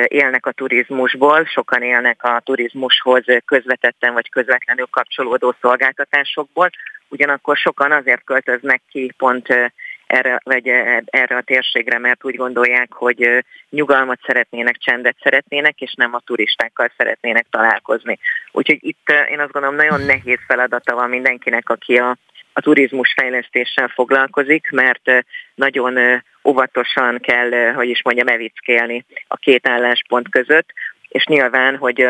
élnek 0.07 0.47
a 0.47 0.53
turizmusból, 0.53 1.45
sokan 1.45 1.83
élnek 1.83 2.23
a 2.23 2.41
turizmushoz 2.45 3.25
közvetetten 3.45 4.13
vagy 4.13 4.29
közvetlenül 4.29 4.87
kapcsolódó 4.91 5.55
szolgáltatásokból, 5.61 6.71
ugyanakkor 7.09 7.57
sokan 7.57 7.93
azért 7.93 8.25
költöznek 8.25 8.83
ki 8.91 9.13
pont 9.17 9.73
erre, 10.07 10.41
vagy 10.45 10.69
erre 11.05 11.37
a 11.37 11.43
térségre, 11.43 11.99
mert 11.99 12.25
úgy 12.25 12.37
gondolják, 12.37 12.93
hogy 12.93 13.45
nyugalmat 13.71 14.19
szeretnének, 14.27 14.77
csendet 14.77 15.17
szeretnének, 15.23 15.81
és 15.81 15.95
nem 15.97 16.15
a 16.15 16.21
turistákkal 16.25 16.91
szeretnének 16.97 17.47
találkozni. 17.51 18.19
Úgyhogy 18.53 18.79
itt 18.81 19.13
én 19.31 19.41
azt 19.41 19.53
gondolom 19.53 19.77
nagyon 19.77 20.01
nehéz 20.01 20.39
feladata 20.47 20.95
van 20.95 21.09
mindenkinek, 21.09 21.69
aki 21.69 21.97
a, 21.97 22.17
a 22.53 22.61
turizmus 22.61 23.13
fejlesztéssel 23.17 23.89
foglalkozik, 23.89 24.71
mert 24.71 25.25
nagyon 25.55 26.23
óvatosan 26.45 27.19
kell, 27.21 27.73
hogy 27.73 27.89
is 27.89 28.03
mondjam, 28.03 28.29
evickélni 28.29 29.05
a 29.29 29.37
két 29.37 29.69
álláspont 29.69 30.29
között, 30.29 30.73
és 31.09 31.25
nyilván, 31.25 31.77
hogy 31.77 32.09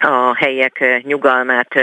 a 0.00 0.36
helyiek 0.36 1.02
nyugalmát 1.02 1.74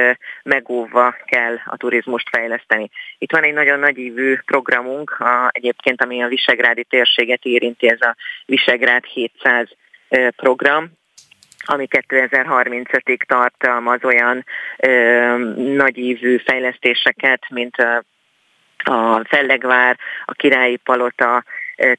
megóvva 0.44 1.16
kell 1.26 1.56
a 1.66 1.78
turizmust 1.78 2.30
fejleszteni. 2.30 2.90
Itt 3.18 3.32
van 3.32 3.44
egy 3.44 3.54
nagyon 3.54 3.80
nagyívű 3.80 4.36
programunk, 4.46 5.10
a, 5.10 5.50
egyébként 5.52 6.02
ami 6.02 6.24
a 6.24 6.28
Visegrádi 6.28 6.84
térséget 6.84 7.44
érinti, 7.44 7.90
ez 7.90 8.02
a 8.02 8.16
Visegrád 8.46 9.04
700 9.06 9.68
program, 10.36 10.92
ami 11.66 11.88
2035-ig 11.90 13.22
tartalmaz 13.28 14.04
olyan 14.04 14.46
ö, 14.78 15.38
nagyívű 15.56 16.38
fejlesztéseket, 16.38 17.46
mint 17.50 17.76
a, 17.76 18.04
a 18.92 19.24
Fellegvár, 19.24 19.98
a 20.26 20.34
Királyi 20.34 20.76
Palota, 20.76 21.44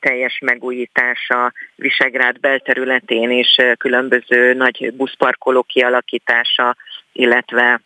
teljes 0.01 0.39
megújítása, 0.39 1.53
Visegrád 1.75 2.41
belterületén 2.41 3.31
is 3.31 3.57
különböző 3.79 4.55
nagy 4.55 4.93
buszparkoló 4.93 5.63
kialakítása, 5.63 6.77
illetve 7.13 7.81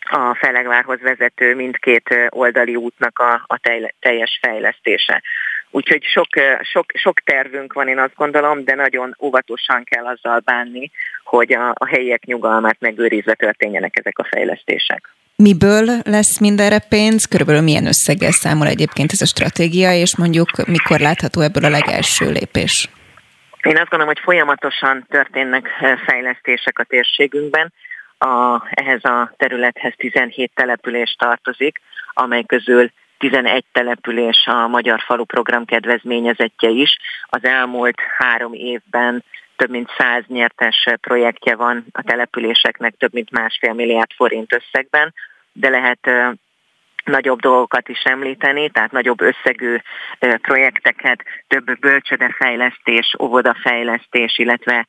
a 0.00 0.34
Felegvárhoz 0.34 1.00
vezető 1.00 1.54
mindkét 1.54 2.14
oldali 2.28 2.76
útnak 2.76 3.18
a, 3.18 3.44
a 3.46 3.60
teljes 4.00 4.38
fejlesztése. 4.42 5.22
Úgyhogy 5.70 6.02
sok, 6.04 6.26
sok, 6.62 6.84
sok 6.94 7.20
tervünk 7.20 7.72
van, 7.72 7.88
én 7.88 7.98
azt 7.98 8.14
gondolom, 8.14 8.64
de 8.64 8.74
nagyon 8.74 9.16
óvatosan 9.20 9.84
kell 9.84 10.06
azzal 10.06 10.38
bánni, 10.38 10.90
hogy 11.24 11.52
a, 11.52 11.68
a 11.68 11.86
helyiek 11.86 12.24
nyugalmát 12.24 12.76
megőrizve 12.80 13.34
történjenek 13.34 13.98
ezek 13.98 14.18
a 14.18 14.24
fejlesztések. 14.24 15.14
Miből 15.42 15.86
lesz 16.04 16.40
mindenre 16.40 16.78
pénz? 16.88 17.24
Körülbelül 17.24 17.62
milyen 17.62 17.86
összeggel 17.86 18.30
számol 18.30 18.66
egyébként 18.66 19.12
ez 19.12 19.20
a 19.20 19.26
stratégia, 19.26 19.92
és 19.92 20.16
mondjuk 20.16 20.66
mikor 20.66 20.98
látható 21.00 21.40
ebből 21.40 21.64
a 21.64 21.76
legelső 21.78 22.30
lépés? 22.30 22.88
Én 23.62 23.76
azt 23.76 23.88
gondolom, 23.88 24.14
hogy 24.14 24.22
folyamatosan 24.22 25.06
történnek 25.08 25.68
eh, 25.80 25.98
fejlesztések 26.06 26.78
a 26.78 26.84
térségünkben. 26.84 27.72
A, 28.18 28.62
ehhez 28.70 29.04
a 29.04 29.32
területhez 29.36 29.92
17 29.96 30.50
település 30.54 31.16
tartozik, 31.18 31.80
amely 32.12 32.42
közül 32.42 32.90
11 33.18 33.64
település 33.72 34.46
a 34.46 34.66
Magyar 34.66 35.00
Falu 35.06 35.24
Program 35.24 35.64
kedvezményezetje 35.64 36.68
is. 36.68 36.96
Az 37.24 37.44
elmúlt 37.44 38.00
három 38.18 38.52
évben 38.52 39.24
több 39.56 39.70
mint 39.70 39.90
száz 39.98 40.22
nyertes 40.26 40.86
projektje 41.00 41.56
van 41.56 41.84
a 41.92 42.02
településeknek 42.02 42.94
több 42.98 43.12
mint 43.12 43.30
másfél 43.30 43.72
milliárd 43.72 44.10
forint 44.16 44.54
összegben, 44.54 45.14
de 45.60 45.68
lehet 45.68 46.10
nagyobb 47.04 47.40
dolgokat 47.40 47.88
is 47.88 48.02
említeni, 48.02 48.70
tehát 48.70 48.92
nagyobb 48.92 49.20
összegű 49.20 49.76
projekteket, 50.18 51.22
több 51.48 51.78
bölcsödefejlesztés, 51.78 53.14
óvodafejlesztés, 53.18 54.38
illetve 54.38 54.86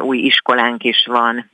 új 0.00 0.18
iskolánk 0.18 0.84
is 0.84 1.06
van. 1.06 1.50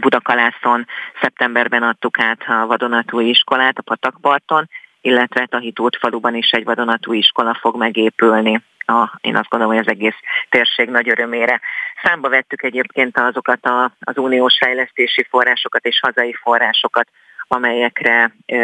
Budakalászon 0.00 0.86
szeptemberben 1.20 1.82
adtuk 1.82 2.18
át 2.18 2.42
a 2.46 2.66
vadonatúj 2.66 3.24
iskolát 3.24 3.78
a 3.78 3.82
Patakparton, 3.82 4.68
illetve 5.00 5.46
Tahitót 5.46 5.96
faluban 5.96 6.34
is 6.34 6.50
egy 6.50 6.64
vadonatúj 6.64 7.16
iskola 7.16 7.54
fog 7.60 7.76
megépülni 7.76 8.62
a, 8.86 9.18
én 9.20 9.36
azt 9.36 9.48
gondolom, 9.48 9.74
hogy 9.74 9.84
az 9.86 9.92
egész 9.92 10.16
térség 10.48 10.88
nagy 10.88 11.08
örömére. 11.08 11.60
Számba 12.02 12.28
vettük 12.28 12.62
egyébként 12.62 13.18
azokat 13.18 13.64
a, 13.64 13.92
az 14.00 14.16
uniós 14.18 14.56
fejlesztési 14.58 15.26
forrásokat 15.30 15.84
és 15.84 16.00
hazai 16.00 16.32
forrásokat, 16.32 17.08
amelyekre 17.48 18.34
ö, 18.46 18.56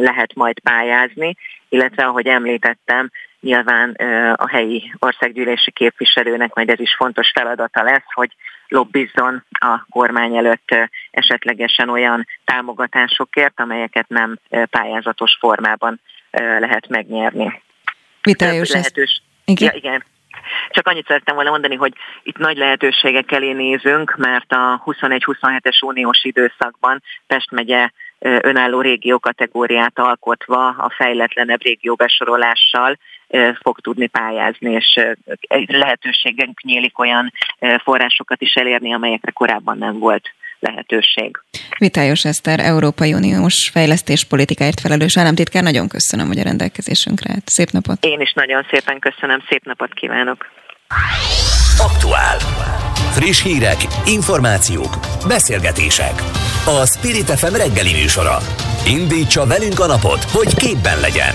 lehet 0.00 0.34
majd 0.34 0.58
pályázni, 0.60 1.36
illetve 1.68 2.04
ahogy 2.04 2.26
említettem, 2.26 3.10
nyilván 3.40 3.94
ö, 3.98 4.32
a 4.36 4.48
helyi 4.48 4.92
országgyűlési 4.98 5.70
képviselőnek 5.70 6.54
majd 6.54 6.70
ez 6.70 6.80
is 6.80 6.94
fontos 6.94 7.30
feladata 7.30 7.82
lesz, 7.82 8.12
hogy 8.14 8.30
lobbizzon 8.68 9.44
a 9.50 9.86
kormány 9.90 10.36
előtt 10.36 10.74
esetlegesen 11.10 11.88
olyan 11.88 12.26
támogatásokért, 12.44 13.60
amelyeket 13.60 14.08
nem 14.08 14.38
pályázatos 14.70 15.36
formában 15.40 16.00
lehet 16.40 16.88
megnyerni. 16.88 17.62
Vitályos 18.22 18.70
lehetős, 18.70 19.22
igen. 19.46 19.70
Ja, 19.72 19.78
igen. 19.78 20.04
Csak 20.70 20.86
annyit 20.86 21.06
szerettem 21.06 21.34
volna 21.34 21.50
mondani, 21.50 21.74
hogy 21.74 21.92
itt 22.22 22.38
nagy 22.38 22.56
lehetőségek 22.56 23.32
elé 23.32 23.52
nézünk, 23.52 24.16
mert 24.16 24.52
a 24.52 24.82
21-27-es 24.84 25.84
uniós 25.84 26.24
időszakban 26.24 27.02
Pest 27.26 27.50
megye 27.50 27.90
önálló 28.18 28.80
régió 28.80 29.18
kategóriát 29.18 29.98
alkotva 29.98 30.68
a 30.68 30.90
fejletlenebb 30.96 31.62
régió 31.62 31.94
besorolással 31.94 32.98
fog 33.62 33.80
tudni 33.80 34.06
pályázni, 34.06 34.70
és 34.70 35.00
lehetőségünk 35.66 36.60
nyílik 36.62 36.98
olyan 36.98 37.32
forrásokat 37.82 38.42
is 38.42 38.54
elérni, 38.54 38.92
amelyekre 38.92 39.30
korábban 39.30 39.78
nem 39.78 39.98
volt 39.98 40.30
lehetőség. 40.66 41.30
Vitályos 41.78 42.24
Eszter, 42.24 42.60
Európai 42.60 43.12
Uniós 43.12 43.70
fejlesztéspolitikáért 43.72 44.80
felelős 44.80 45.16
államtitkár, 45.16 45.62
nagyon 45.62 45.88
köszönöm, 45.88 46.26
hogy 46.26 46.38
a 46.38 46.42
rendelkezésünkre 46.42 47.30
állt. 47.32 47.48
Szép 47.48 47.70
napot! 47.70 48.04
Én 48.04 48.20
is 48.20 48.32
nagyon 48.32 48.66
szépen 48.70 48.98
köszönöm, 48.98 49.42
szép 49.48 49.64
napot 49.64 49.92
kívánok! 49.94 50.46
Aktuál. 51.78 52.38
Friss 53.12 53.42
hírek, 53.42 53.76
információk, 54.06 54.92
beszélgetések. 55.28 56.14
A 56.80 56.86
Spirit 56.86 57.30
FM 57.30 57.54
reggeli 57.54 57.92
műsora. 57.92 58.36
Indítsa 58.86 59.46
velünk 59.46 59.80
a 59.80 59.86
napot, 59.86 60.22
hogy 60.24 60.54
képben 60.54 61.00
legyen. 61.00 61.34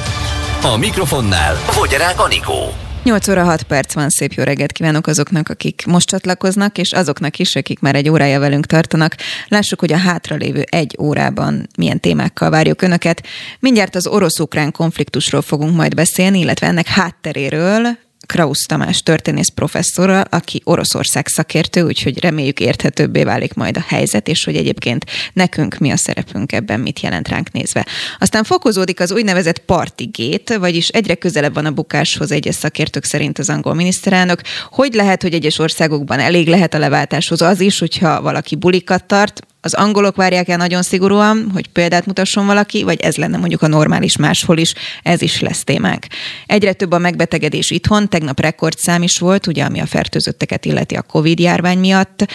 A 0.63 0.77
mikrofonnál 0.77 1.53
Fogyarák 1.55 2.19
Anikó. 2.19 2.90
8 3.03 3.27
óra 3.27 3.43
6 3.43 3.63
perc 3.63 3.93
van, 3.93 4.09
szép 4.09 4.33
jó 4.33 4.43
reggelt 4.43 4.71
kívánok 4.71 5.07
azoknak, 5.07 5.49
akik 5.49 5.83
most 5.85 6.07
csatlakoznak, 6.07 6.77
és 6.77 6.91
azoknak 6.91 7.39
is, 7.39 7.55
akik 7.55 7.79
már 7.79 7.95
egy 7.95 8.09
órája 8.09 8.39
velünk 8.39 8.65
tartanak. 8.65 9.15
Lássuk, 9.47 9.79
hogy 9.79 9.93
a 9.93 9.97
hátralévő 9.97 10.65
egy 10.69 10.95
órában 10.99 11.67
milyen 11.77 11.99
témákkal 11.99 12.49
várjuk 12.49 12.81
Önöket. 12.81 13.27
Mindjárt 13.59 13.95
az 13.95 14.07
orosz-ukrán 14.07 14.71
konfliktusról 14.71 15.41
fogunk 15.41 15.75
majd 15.75 15.95
beszélni, 15.95 16.39
illetve 16.39 16.67
ennek 16.67 16.87
hátteréről, 16.87 17.97
Krausz 18.31 18.65
Tamás 18.65 19.03
történész 19.03 19.49
professzorral, 19.49 20.23
aki 20.29 20.61
Oroszország 20.63 21.27
szakértő, 21.27 21.81
úgyhogy 21.81 22.19
reméljük 22.19 22.59
érthetőbbé 22.59 23.23
válik 23.23 23.53
majd 23.53 23.77
a 23.77 23.83
helyzet, 23.87 24.27
és 24.27 24.43
hogy 24.43 24.55
egyébként 24.55 25.05
nekünk 25.33 25.77
mi 25.77 25.91
a 25.91 25.97
szerepünk 25.97 26.51
ebben, 26.51 26.79
mit 26.79 26.99
jelent 26.99 27.27
ránk 27.27 27.51
nézve. 27.51 27.85
Aztán 28.19 28.43
fokozódik 28.43 28.99
az 28.99 29.11
úgynevezett 29.11 29.57
partigét, 29.59 30.57
vagyis 30.59 30.87
egyre 30.87 31.15
közelebb 31.15 31.53
van 31.53 31.65
a 31.65 31.71
bukáshoz 31.71 32.31
egyes 32.31 32.55
szakértők 32.55 33.03
szerint 33.03 33.39
az 33.39 33.49
angol 33.49 33.73
miniszterelnök. 33.73 34.41
Hogy 34.69 34.93
lehet, 34.93 35.21
hogy 35.21 35.33
egyes 35.33 35.59
országokban 35.59 36.19
elég 36.19 36.47
lehet 36.47 36.73
a 36.73 36.79
leváltáshoz 36.79 37.41
az 37.41 37.59
is, 37.59 37.79
hogyha 37.79 38.21
valaki 38.21 38.55
bulikat 38.55 39.05
tart, 39.05 39.41
Az 39.63 39.73
angolok 39.73 40.15
várják 40.15 40.47
el 40.47 40.57
nagyon 40.57 40.81
szigorúan, 40.81 41.49
hogy 41.53 41.67
példát 41.67 42.05
mutasson 42.05 42.45
valaki, 42.45 42.83
vagy 42.83 43.01
ez 43.01 43.15
lenne 43.15 43.37
mondjuk 43.37 43.61
a 43.61 43.67
normális 43.67 44.17
máshol 44.17 44.57
is, 44.57 44.73
ez 45.03 45.21
is 45.21 45.39
lesz 45.39 45.63
témák. 45.63 46.07
Egyre 46.45 46.73
több 46.73 46.91
a 46.91 46.97
megbetegedés 46.97 47.71
itthon, 47.71 48.09
tegnap 48.09 48.39
rekordszám 48.39 49.03
is 49.03 49.19
volt, 49.19 49.47
ugye 49.47 49.63
ami 49.63 49.79
a 49.79 49.85
fertőzötteket 49.85 50.65
illeti 50.65 50.95
a 50.95 51.01
Covid 51.01 51.39
járvány 51.39 51.77
miatt, 51.77 52.25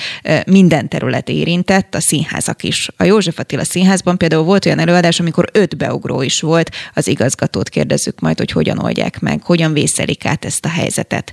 minden 0.47 0.89
terület 0.89 1.29
érintett, 1.29 1.95
a 1.95 2.01
színházak 2.01 2.63
is. 2.63 2.89
A 2.97 3.05
József 3.05 3.39
Attila 3.39 3.65
színházban 3.65 4.19
például 4.19 4.45
volt 4.45 4.67
olyan 4.67 4.79
előadás, 4.79 5.21
amikor 5.21 5.49
öt 5.53 5.77
beugró 5.77 6.23
is 6.23 6.41
volt, 6.41 6.71
az 6.95 7.09
igazgatót 7.09 7.69
kérdezzük 7.69 8.21
majd, 8.21 8.39
hogy 8.39 8.51
hogyan 8.51 8.79
oldják 8.79 9.21
meg, 9.21 9.43
hogyan 9.43 9.73
vészelik 9.73 10.25
át 10.25 10.45
ezt 10.45 10.65
a 10.65 10.69
helyzetet. 10.69 11.33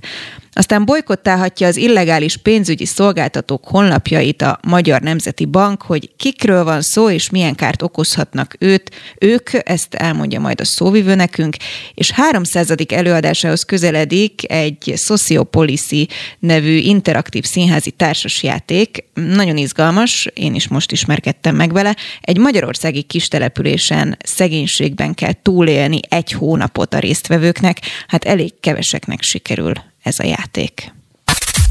Aztán 0.54 0.86
bolykottálhatja 0.86 1.68
az 1.68 1.78
illegális 1.78 2.38
pénzügyi 2.38 2.86
szolgáltatók 2.86 3.68
honlapjait 3.68 4.41
a 4.41 4.60
Magyar 4.68 5.01
Nemzeti 5.01 5.45
Bank, 5.45 5.82
hogy 5.82 6.10
kikről 6.18 6.64
van 6.64 6.82
szó 6.82 7.10
és 7.10 7.30
milyen 7.30 7.56
kárt 7.56 7.82
okozhatnak 7.82 8.56
őt, 8.60 8.91
ők, 9.20 9.49
ezt 9.54 9.93
elmondja 9.93 10.39
majd 10.39 10.62
a 10.62 10.66
szóvivő 10.66 11.16
nekünk, 11.16 11.56
és 11.93 12.12
300. 12.12 12.74
előadásához 12.88 13.64
közeledik 13.64 14.51
egy 14.51 14.93
Sociopolicy 14.95 16.08
nevű 16.39 16.76
interaktív 16.76 17.43
színházi 17.43 17.91
társasjáték, 17.91 19.04
nagyon 19.14 19.58
izgalmas, 19.58 20.30
én 20.34 20.56
is 20.56 20.68
most 20.68 20.91
ismerkedtem 20.91 21.56
meg 21.56 21.74
vele, 21.74 21.95
egy 22.22 22.38
magyarországi 22.38 23.01
kistelepülésen 23.01 24.18
szegénységben 24.24 25.14
kell 25.14 25.34
túlélni 25.41 25.99
egy 26.10 26.32
hónapot 26.32 26.93
a 26.93 26.99
résztvevőknek, 26.99 27.80
hát 28.08 28.24
elég 28.24 28.60
keveseknek 28.60 29.22
sikerül 29.22 29.74
ez 30.04 30.20
a 30.20 30.26
játék. 30.26 30.93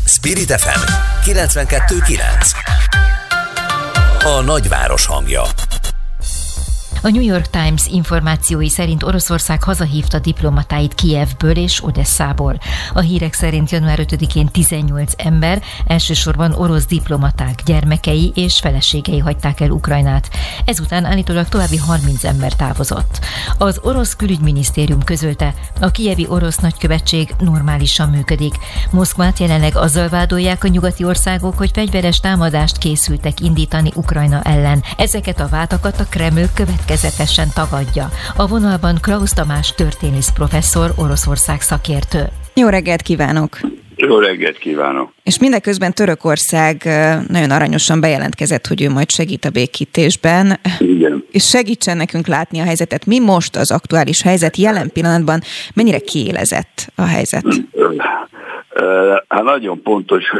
Spirit 0.06 0.60
FM 0.60 0.80
92.9 1.30 2.46
A 4.24 4.40
nagyváros 4.40 5.06
hangja 5.06 5.42
a 7.02 7.08
New 7.10 7.22
York 7.22 7.50
Times 7.50 7.86
információi 7.86 8.68
szerint 8.68 9.02
Oroszország 9.02 9.62
hazahívta 9.62 10.18
diplomatáit 10.18 10.94
Kijevből 10.94 11.56
és 11.56 11.84
Odesszából. 11.84 12.58
A 12.94 13.00
hírek 13.00 13.32
szerint 13.32 13.70
január 13.70 13.98
5-én 14.02 14.46
18 14.46 15.12
ember, 15.16 15.62
elsősorban 15.86 16.52
orosz 16.52 16.86
diplomaták, 16.86 17.62
gyermekei 17.64 18.32
és 18.34 18.58
feleségei 18.58 19.18
hagyták 19.18 19.60
el 19.60 19.70
Ukrajnát. 19.70 20.30
Ezután 20.64 21.04
állítólag 21.04 21.48
további 21.48 21.76
30 21.76 22.24
ember 22.24 22.52
távozott. 22.52 23.18
Az 23.58 23.80
orosz 23.82 24.16
külügyminisztérium 24.16 25.02
közölte, 25.02 25.54
a 25.80 25.90
kijevi 25.90 26.26
orosz 26.28 26.56
nagykövetség 26.56 27.34
normálisan 27.38 28.08
működik. 28.08 28.54
Moszkvát 28.90 29.38
jelenleg 29.38 29.76
azzal 29.76 30.08
vádolják 30.08 30.64
a 30.64 30.68
nyugati 30.68 31.04
országok, 31.04 31.56
hogy 31.56 31.70
fegyveres 31.72 32.20
támadást 32.20 32.78
készültek 32.78 33.40
indítani 33.40 33.92
Ukrajna 33.94 34.42
ellen. 34.42 34.82
Ezeket 34.96 35.40
a 35.40 35.48
vádakat 35.48 36.00
a 36.00 36.06
Kreml 36.08 36.48
következő 36.54 36.90
következetesen 36.92 37.48
tagadja. 37.54 38.08
A 38.36 38.46
vonalban 38.46 38.98
Klaus 39.00 39.30
Tamás 39.30 39.74
történész 39.74 40.28
professzor, 40.28 40.92
Oroszország 40.96 41.60
szakértő. 41.60 42.24
Jó 42.54 42.68
reggelt 42.68 43.02
kívánok! 43.02 43.60
Jó 43.96 44.18
reggelt 44.18 44.58
kívánok! 44.58 45.12
És 45.22 45.38
mindeközben 45.38 45.92
Törökország 45.92 46.82
nagyon 47.28 47.50
aranyosan 47.50 48.00
bejelentkezett, 48.00 48.66
hogy 48.66 48.82
ő 48.82 48.90
majd 48.90 49.10
segít 49.10 49.44
a 49.44 49.50
békítésben. 49.50 50.60
Igen. 50.78 51.24
És 51.30 51.48
segítsen 51.48 51.96
nekünk 51.96 52.26
látni 52.26 52.58
a 52.60 52.64
helyzetet. 52.64 53.06
Mi 53.06 53.18
most 53.18 53.56
az 53.56 53.70
aktuális 53.70 54.22
helyzet 54.22 54.56
jelen 54.56 54.90
pillanatban? 54.92 55.40
Mennyire 55.74 55.98
kiélezett 55.98 56.92
a 56.94 57.02
helyzet? 57.02 57.44
Hát 59.28 59.42
nagyon 59.42 59.82
pontos 59.82 60.32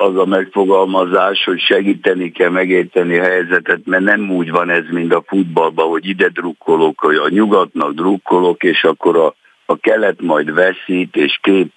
az 0.00 0.16
a 0.16 0.24
megfogalmazás, 0.26 1.44
hogy 1.44 1.60
segíteni 1.60 2.32
kell 2.32 2.50
megérteni 2.50 3.18
a 3.18 3.22
helyzetet, 3.22 3.80
mert 3.84 4.02
nem 4.02 4.30
úgy 4.30 4.50
van 4.50 4.70
ez, 4.70 4.84
mint 4.90 5.14
a 5.14 5.24
futballban, 5.26 5.88
hogy 5.88 6.08
ide 6.08 6.28
drukkolok, 6.28 7.00
hogy 7.00 7.16
a 7.16 7.28
nyugatnak 7.28 7.92
drukkolok, 7.92 8.62
és 8.62 8.84
akkor 8.84 9.16
a, 9.16 9.34
a 9.66 9.76
kelet 9.76 10.22
majd 10.22 10.54
veszít, 10.54 11.16
és 11.16 11.38
két 11.42 11.72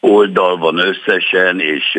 oldal 0.00 0.56
van 0.56 0.78
összesen, 0.78 1.60
és 1.60 1.98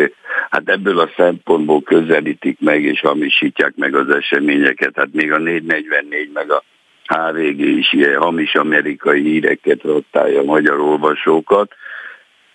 hát 0.50 0.70
ebből 0.70 1.00
a 1.00 1.10
szempontból 1.16 1.82
közelítik 1.82 2.60
meg, 2.60 2.84
és 2.84 3.00
hamisítják 3.00 3.74
meg 3.76 3.96
az 3.96 4.10
eseményeket. 4.10 4.92
Hát 4.96 5.10
még 5.12 5.32
a 5.32 5.38
444 5.38 6.30
meg 6.34 6.52
a 6.52 6.64
HVG 7.08 7.60
is 7.60 7.94
ilyen 7.94 8.22
hamis 8.22 8.56
amerikai 8.56 9.22
híreket 9.22 9.84
rottálja 9.84 10.40
a 10.40 10.44
magyar 10.44 10.80
olvasókat. 10.80 11.72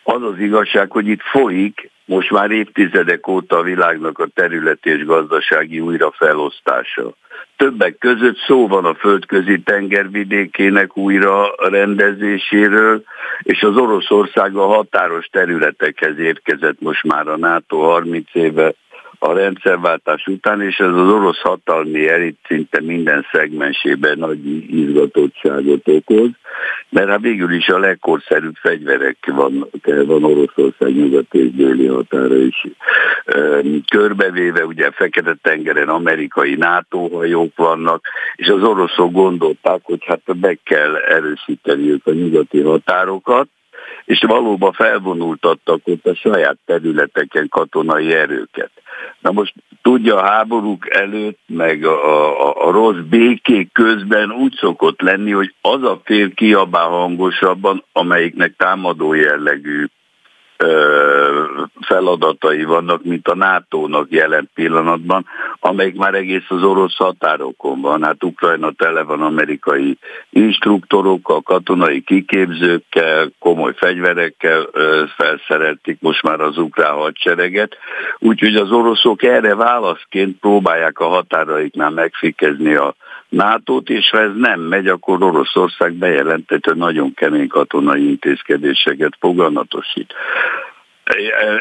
Az 0.03 0.23
az 0.23 0.39
igazság, 0.39 0.91
hogy 0.91 1.07
itt 1.07 1.23
folyik 1.23 1.91
most 2.05 2.31
már 2.31 2.51
évtizedek 2.51 3.29
óta 3.29 3.57
a 3.57 3.63
világnak 3.63 4.19
a 4.19 4.27
területi 4.35 4.91
és 4.91 5.05
gazdasági 5.05 5.81
újrafelosztása. 5.81 7.13
Többek 7.57 7.99
között 7.99 8.37
szó 8.47 8.69
van 8.69 8.85
a 8.85 8.95
földközi 8.95 9.61
tengervidékének 9.61 10.97
újra 10.97 11.55
rendezéséről, 11.57 13.03
és 13.43 13.63
az 13.63 13.77
Oroszország 13.77 14.57
a 14.57 14.67
határos 14.67 15.27
területekhez 15.27 16.19
érkezett 16.19 16.81
most 16.81 17.03
már 17.03 17.29
a 17.29 17.37
NATO 17.37 17.79
30 17.79 18.29
éve 18.33 18.73
a 19.25 19.33
rendszerváltás 19.33 20.27
után, 20.27 20.61
és 20.61 20.79
ez 20.79 20.89
az 20.89 21.11
orosz 21.11 21.41
hatalmi 21.41 22.09
elit 22.09 22.39
szinte 22.47 22.81
minden 22.81 23.27
szegmensében 23.33 24.19
nagy 24.19 24.47
izgatottságot 24.77 25.89
okoz, 25.89 26.31
mert 26.89 27.09
hát 27.09 27.21
végül 27.21 27.53
is 27.53 27.69
a 27.69 27.79
legkorszerűbb 27.79 28.55
fegyverek 28.55 29.17
van, 29.27 29.69
van 30.07 30.25
Oroszország 30.25 30.95
nyugat 30.97 31.35
és 31.35 31.51
déli 31.51 31.87
határa 31.87 32.37
is. 32.37 32.67
Körbevéve 33.91 34.65
ugye 34.65 34.91
Fekete-tengeren 34.91 35.89
amerikai 35.89 36.55
NATO 36.55 37.09
hajók 37.09 37.57
vannak, 37.57 38.05
és 38.37 38.49
az 38.49 38.63
oroszok 38.63 39.13
gondolták, 39.13 39.81
hogy 39.83 40.05
hát 40.07 40.23
meg 40.41 40.59
kell 40.65 40.95
erősíteniük 40.95 42.07
a 42.07 42.13
nyugati 42.13 42.61
határokat, 42.61 43.49
és 44.05 44.25
valóban 44.27 44.73
felvonultattak 44.73 45.81
ott 45.85 46.07
a 46.07 46.15
saját 46.15 46.57
területeken 46.67 47.49
katonai 47.49 48.13
erőket. 48.13 48.71
Na 49.21 49.33
most 49.33 49.55
tudja, 49.83 50.17
a 50.17 50.27
háborúk 50.27 50.95
előtt, 50.95 51.39
meg 51.47 51.85
a, 51.85 52.49
a, 52.49 52.67
a 52.67 52.71
rossz 52.71 53.01
békék 53.09 53.73
közben 53.73 54.31
úgy 54.31 54.55
szokott 54.61 55.01
lenni, 55.01 55.31
hogy 55.31 55.55
az 55.61 55.83
a 55.83 56.01
fél 56.05 56.35
kiabál 56.35 56.89
hangosabban, 56.89 57.85
amelyiknek 57.93 58.55
támadó 58.57 59.15
jellegű 59.15 59.87
feladatai 61.81 62.65
vannak, 62.65 63.05
mint 63.05 63.29
a 63.29 63.35
NATO-nak 63.35 64.07
jelen 64.11 64.51
pillanatban, 64.55 65.27
amelyik 65.61 65.97
már 65.97 66.15
egész 66.15 66.45
az 66.49 66.63
orosz 66.63 66.97
határokon 66.97 67.81
van. 67.81 68.03
Hát 68.03 68.25
Ukrajna 68.25 68.71
tele 68.71 69.03
van 69.03 69.23
amerikai 69.23 69.99
instruktorokkal, 70.31 71.41
katonai 71.41 72.01
kiképzőkkel, 72.01 73.31
komoly 73.39 73.73
fegyverekkel 73.77 74.67
felszerelték 75.17 75.97
most 76.01 76.23
már 76.23 76.41
az 76.41 76.59
ukrán 76.59 76.95
hadsereget, 76.95 77.77
úgyhogy 78.19 78.55
az 78.55 78.71
oroszok 78.71 79.23
erre 79.23 79.55
válaszként 79.55 80.39
próbálják 80.41 80.99
a 80.99 81.09
határaiknál 81.09 81.91
megfikezni 81.91 82.75
a 82.75 82.95
NATO-t, 83.33 83.89
és 83.89 84.11
ha 84.11 84.21
ez 84.21 84.31
nem 84.37 84.61
megy, 84.61 84.89
akkor 84.89 85.23
Oroszország 85.23 85.93
bejelentett, 85.93 86.65
hogy 86.65 86.77
nagyon 86.77 87.15
kemény 87.15 87.49
katonai 87.49 88.09
intézkedéseket 88.09 89.17
foganatosít. 89.21 90.15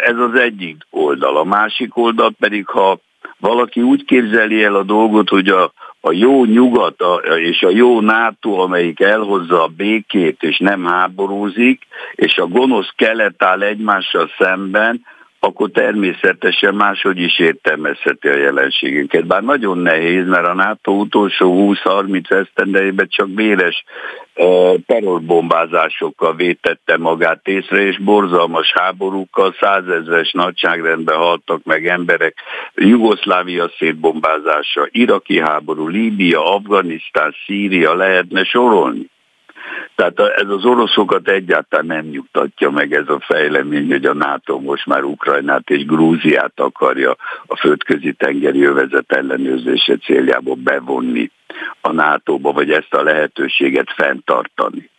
Ez 0.05 0.17
az 0.17 0.39
egyik 0.39 0.75
oldal. 0.89 1.37
A 1.37 1.43
másik 1.43 1.97
oldal 1.97 2.31
pedig, 2.39 2.67
ha 2.67 2.99
valaki 3.37 3.81
úgy 3.81 4.05
képzeli 4.05 4.63
el 4.63 4.75
a 4.75 4.83
dolgot, 4.83 5.29
hogy 5.29 5.47
a, 5.47 5.73
a 6.01 6.11
jó 6.11 6.45
nyugat 6.45 7.01
a, 7.01 7.15
és 7.37 7.61
a 7.61 7.69
jó 7.69 8.01
NATO, 8.01 8.49
amelyik 8.49 8.99
elhozza 8.99 9.63
a 9.63 9.67
békét 9.67 10.43
és 10.43 10.57
nem 10.57 10.85
háborúzik, 10.85 11.87
és 12.15 12.37
a 12.37 12.47
gonosz 12.47 12.91
kelet 12.95 13.43
áll 13.43 13.61
egymással 13.61 14.29
szemben, 14.37 15.05
akkor 15.43 15.69
természetesen 15.69 16.75
máshogy 16.75 17.19
is 17.19 17.39
értelmezheti 17.39 18.27
a 18.27 18.37
jelenségünket. 18.37 19.25
Bár 19.25 19.43
nagyon 19.43 19.77
nehéz, 19.77 20.27
mert 20.27 20.45
a 20.45 20.53
NATO 20.53 20.91
utolsó 20.91 21.75
20-30 21.83 22.31
esztendejében 22.31 23.07
csak 23.09 23.27
véres 23.35 23.83
terrorbombázásokkal 24.85 26.35
vétette 26.35 26.97
magát 26.97 27.47
észre, 27.47 27.81
és 27.81 27.97
borzalmas 27.97 28.71
háborúkkal 28.73 29.55
százezres 29.59 30.31
nagyságrendben 30.31 31.17
haltak 31.17 31.63
meg 31.63 31.87
emberek, 31.87 32.35
Jugoszlávia 32.75 33.69
szétbombázása, 33.77 34.87
iraki 34.91 35.39
háború, 35.39 35.87
Líbia, 35.87 36.55
Afganisztán, 36.55 37.35
Szíria, 37.45 37.95
lehetne 37.95 38.43
sorolni. 38.43 39.10
Tehát 39.95 40.19
ez 40.19 40.49
az 40.49 40.65
oroszokat 40.65 41.27
egyáltalán 41.27 41.85
nem 41.85 42.05
nyugtatja 42.05 42.69
meg 42.69 42.93
ez 42.93 43.07
a 43.07 43.19
fejlemény, 43.19 43.91
hogy 43.91 44.05
a 44.05 44.13
NATO 44.13 44.59
most 44.59 44.85
már 44.85 45.03
Ukrajnát 45.03 45.69
és 45.69 45.85
Grúziát 45.85 46.59
akarja 46.59 47.15
a 47.45 47.57
földközi 47.57 48.13
tengeri 48.13 48.63
övezet 48.63 49.11
ellenőrzése 49.11 49.97
céljából 49.97 50.55
bevonni 50.55 51.31
a 51.81 51.91
NATO-ba, 51.91 52.51
vagy 52.51 52.71
ezt 52.71 52.93
a 52.93 53.03
lehetőséget 53.03 53.93
fenntartani. 53.95 54.89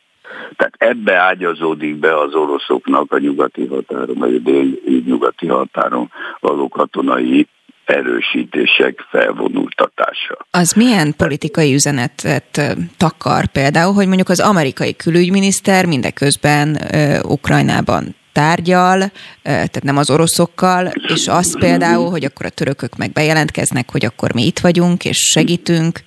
Tehát 0.57 0.75
ebbe 0.79 1.17
ágyazódik 1.17 1.97
be 1.97 2.19
az 2.19 2.35
oroszoknak 2.35 3.13
a 3.13 3.19
nyugati 3.19 3.67
határon, 3.67 4.19
vagy 4.19 4.35
a 4.35 4.39
dél 4.39 4.67
nyugati 5.05 5.47
határon 5.47 6.11
való 6.41 6.69
katonai 6.69 7.47
erősítések 7.93 9.07
felvonultatása. 9.11 10.47
Az 10.51 10.73
milyen 10.73 11.15
politikai 11.17 11.75
üzenetet 11.75 12.77
takar 12.97 13.47
például, 13.47 13.95
hogy 13.95 14.07
mondjuk 14.07 14.29
az 14.29 14.41
amerikai 14.41 14.97
külügyminiszter 14.97 15.87
mindeközben 15.87 16.79
Ukrajnában 17.23 18.15
tárgyal, 18.33 19.11
tehát 19.43 19.83
nem 19.83 19.97
az 19.97 20.11
oroszokkal, 20.11 20.93
és 21.15 21.29
az 21.29 21.59
például, 21.59 22.11
hogy 22.11 22.25
akkor 22.25 22.47
a 22.47 22.51
törökök 22.51 22.97
meg 22.97 23.13
bejelentkeznek, 23.13 23.91
hogy 23.91 24.05
akkor 24.05 24.35
mi 24.35 24.47
itt 24.47 24.59
vagyunk, 24.59 25.05
és 25.05 25.17
segítünk. 25.17 26.03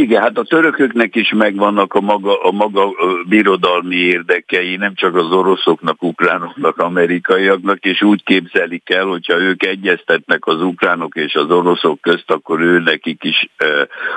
Igen, 0.00 0.22
hát 0.22 0.38
a 0.38 0.42
törököknek 0.42 1.14
is 1.14 1.32
megvannak 1.32 1.94
a 1.94 2.00
maga, 2.00 2.42
a 2.42 2.50
maga 2.50 2.90
birodalmi 3.28 3.96
érdekei, 3.96 4.76
nem 4.76 4.94
csak 4.94 5.14
az 5.14 5.30
oroszoknak, 5.30 6.02
ukránoknak, 6.02 6.78
amerikaiaknak, 6.78 7.84
és 7.84 8.02
úgy 8.02 8.24
képzelik 8.24 8.90
el, 8.90 9.04
hogyha 9.04 9.40
ők 9.40 9.66
egyeztetnek 9.66 10.46
az 10.46 10.62
ukránok 10.62 11.16
és 11.16 11.34
az 11.34 11.50
oroszok 11.50 12.00
közt, 12.00 12.30
akkor 12.30 12.60
ő 12.60 12.78
nekik 12.78 13.24
is 13.24 13.48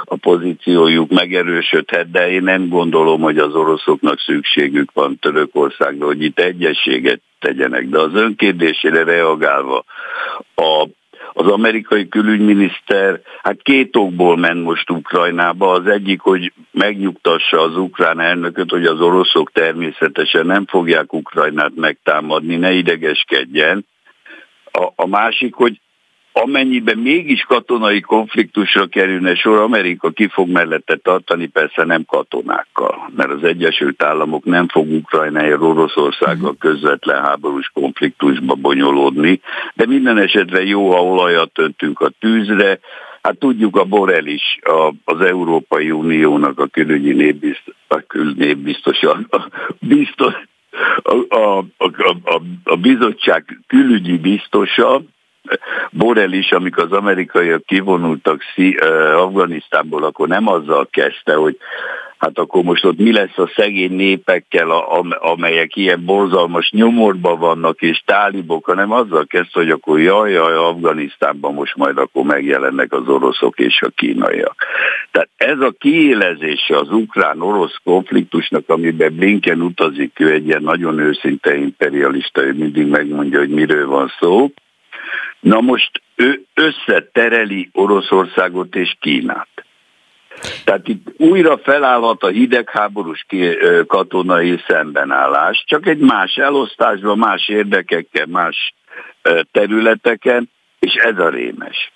a 0.04 0.16
pozíciójuk 0.16 1.12
megerősödhet, 1.12 2.12
de 2.12 2.32
én 2.32 2.44
nem 2.44 2.68
gondolom, 2.68 3.22
hogy 3.22 3.38
az 3.38 3.56
oroszoknak 3.56 4.20
szükségük 4.20 4.92
van 4.94 5.20
Törökországra, 5.20 6.06
hogy 6.06 6.24
itt 6.24 6.40
egyességet 6.40 7.22
tegyenek. 7.40 7.90
De 7.90 8.00
az 8.00 8.14
önkérdésére 8.14 9.04
reagálva, 9.04 9.84
a 10.56 10.88
az 11.34 11.48
amerikai 11.48 12.08
külügyminiszter 12.08 13.22
hát 13.42 13.62
két 13.62 13.96
okból 13.96 14.38
ment 14.38 14.64
most 14.64 14.90
Ukrajnába. 14.90 15.72
Az 15.72 15.88
egyik, 15.88 16.22
hogy 16.22 16.54
megnyugtassa 16.72 17.62
az 17.62 17.78
ukrán 17.78 18.20
elnököt, 18.20 18.70
hogy 18.70 18.86
az 18.86 19.02
oroszok 19.02 19.52
természetesen 19.52 20.46
nem 20.46 20.66
fogják 20.66 21.14
Ukrajnát 21.14 21.76
megtámadni, 21.76 22.56
ne 22.56 22.72
idegeskedjen. 22.72 23.86
A, 24.72 24.92
a 24.96 25.08
másik, 25.08 25.54
hogy 25.54 25.80
amennyiben 26.34 26.98
mégis 26.98 27.42
katonai 27.42 28.02
konfliktusra 28.02 28.88
kerülne 28.88 29.36
sor, 29.36 29.60
Amerika 29.60 30.10
ki 30.10 30.28
fog 30.28 30.50
mellette 30.50 30.96
tartani, 30.96 31.48
persze 31.48 31.84
nem 31.84 32.06
katonákkal, 32.06 33.12
mert 33.16 33.30
az 33.30 33.44
Egyesült 33.44 34.04
Államok 34.04 34.46
nem 34.46 34.68
fog 34.68 34.92
Ukrajnáért 34.92 35.62
Oroszországgal 35.62 36.52
mhm. 36.52 36.60
közvetlen 36.60 37.24
háborús 37.24 37.72
konfliktusba 37.74 38.54
bonyolódni, 38.54 39.42
de 39.74 39.86
minden 39.86 40.18
esetre 40.18 40.64
jó, 40.64 40.92
ha 40.92 41.04
olajat 41.04 41.60
öntünk 41.60 42.00
a 42.02 42.12
tűzre, 42.20 42.80
Hát 43.24 43.38
tudjuk, 43.38 43.76
a 43.76 43.84
Borel 43.84 44.26
is 44.26 44.60
a, 44.62 44.94
az 45.04 45.22
Európai 45.22 45.92
Uniónak 45.92 46.60
a 46.60 46.68
külügyi 46.68 47.14
népbiztos, 47.14 47.76
a 47.88 47.98
külnépbiztos, 48.08 49.02
a, 49.02 49.18
a, 49.30 49.48
biztos, 49.80 50.34
a, 51.04 51.36
a, 51.36 51.58
a, 51.78 52.16
a, 52.24 52.42
a 52.64 52.76
bizottság 52.76 53.60
külügyi 53.68 54.18
biztosa, 54.18 55.02
Borel 55.92 56.34
is, 56.34 56.52
amikor 56.52 56.84
az 56.84 56.92
amerikaiak 56.92 57.66
kivonultak 57.66 58.42
Afganisztánból, 59.16 60.04
akkor 60.04 60.28
nem 60.28 60.48
azzal 60.48 60.88
kezdte, 60.92 61.36
hogy 61.36 61.58
hát 62.18 62.40
akkor 62.40 62.64
most 62.64 62.86
ott 62.86 62.98
mi 62.98 63.12
lesz 63.12 63.38
a 63.38 63.52
szegény 63.56 63.96
népekkel, 63.96 64.72
amelyek 65.20 65.76
ilyen 65.76 66.06
borzalmas 66.06 66.72
nyomorban 66.72 67.40
vannak 67.40 67.82
és 67.82 68.02
tálibok, 68.06 68.66
hanem 68.66 68.92
azzal 68.92 69.26
kezdte, 69.26 69.60
hogy 69.60 69.70
akkor 69.70 70.00
jaj, 70.00 70.32
jaj, 70.32 70.56
Afganisztánban 70.56 71.54
most 71.54 71.76
majd 71.76 71.98
akkor 71.98 72.24
megjelennek 72.24 72.94
az 72.94 73.08
oroszok 73.08 73.60
és 73.60 73.82
a 73.82 73.90
kínaiak. 73.96 74.56
Tehát 75.12 75.30
ez 75.38 75.60
a 75.60 75.74
kiélezése 75.80 76.78
az 76.78 76.92
ukrán-orosz 76.92 77.76
konfliktusnak, 77.84 78.70
amiben 78.70 79.16
Blinken 79.16 79.62
utazik, 79.62 80.20
ő 80.20 80.32
egy 80.32 80.48
ilyen 80.48 80.64
nagyon 80.64 81.00
őszinte 81.00 81.56
imperialista, 81.56 82.44
ő 82.44 82.54
mindig 82.54 82.88
megmondja, 82.88 83.40
hogy 83.40 83.50
miről 83.50 83.88
van 83.88 84.12
szó, 84.20 84.52
Na 85.44 85.62
most 85.62 86.02
ő 86.16 86.44
összetereli 86.54 87.70
Oroszországot 87.74 88.76
és 88.76 88.96
Kínát. 89.00 89.48
Tehát 90.64 90.88
itt 90.88 91.08
újra 91.18 91.58
felállhat 91.58 92.24
a 92.24 92.28
hidegháborús 92.28 93.26
katonai 93.88 94.60
szembenállás, 94.68 95.64
csak 95.68 95.88
egy 95.88 95.98
más 95.98 96.36
elosztásban, 96.36 97.18
más 97.18 97.48
érdekekkel, 97.48 98.26
más 98.26 98.74
területeken, 99.52 100.50
és 100.80 100.94
ez 100.94 101.18
a 101.18 101.30
rémes. 101.30 101.92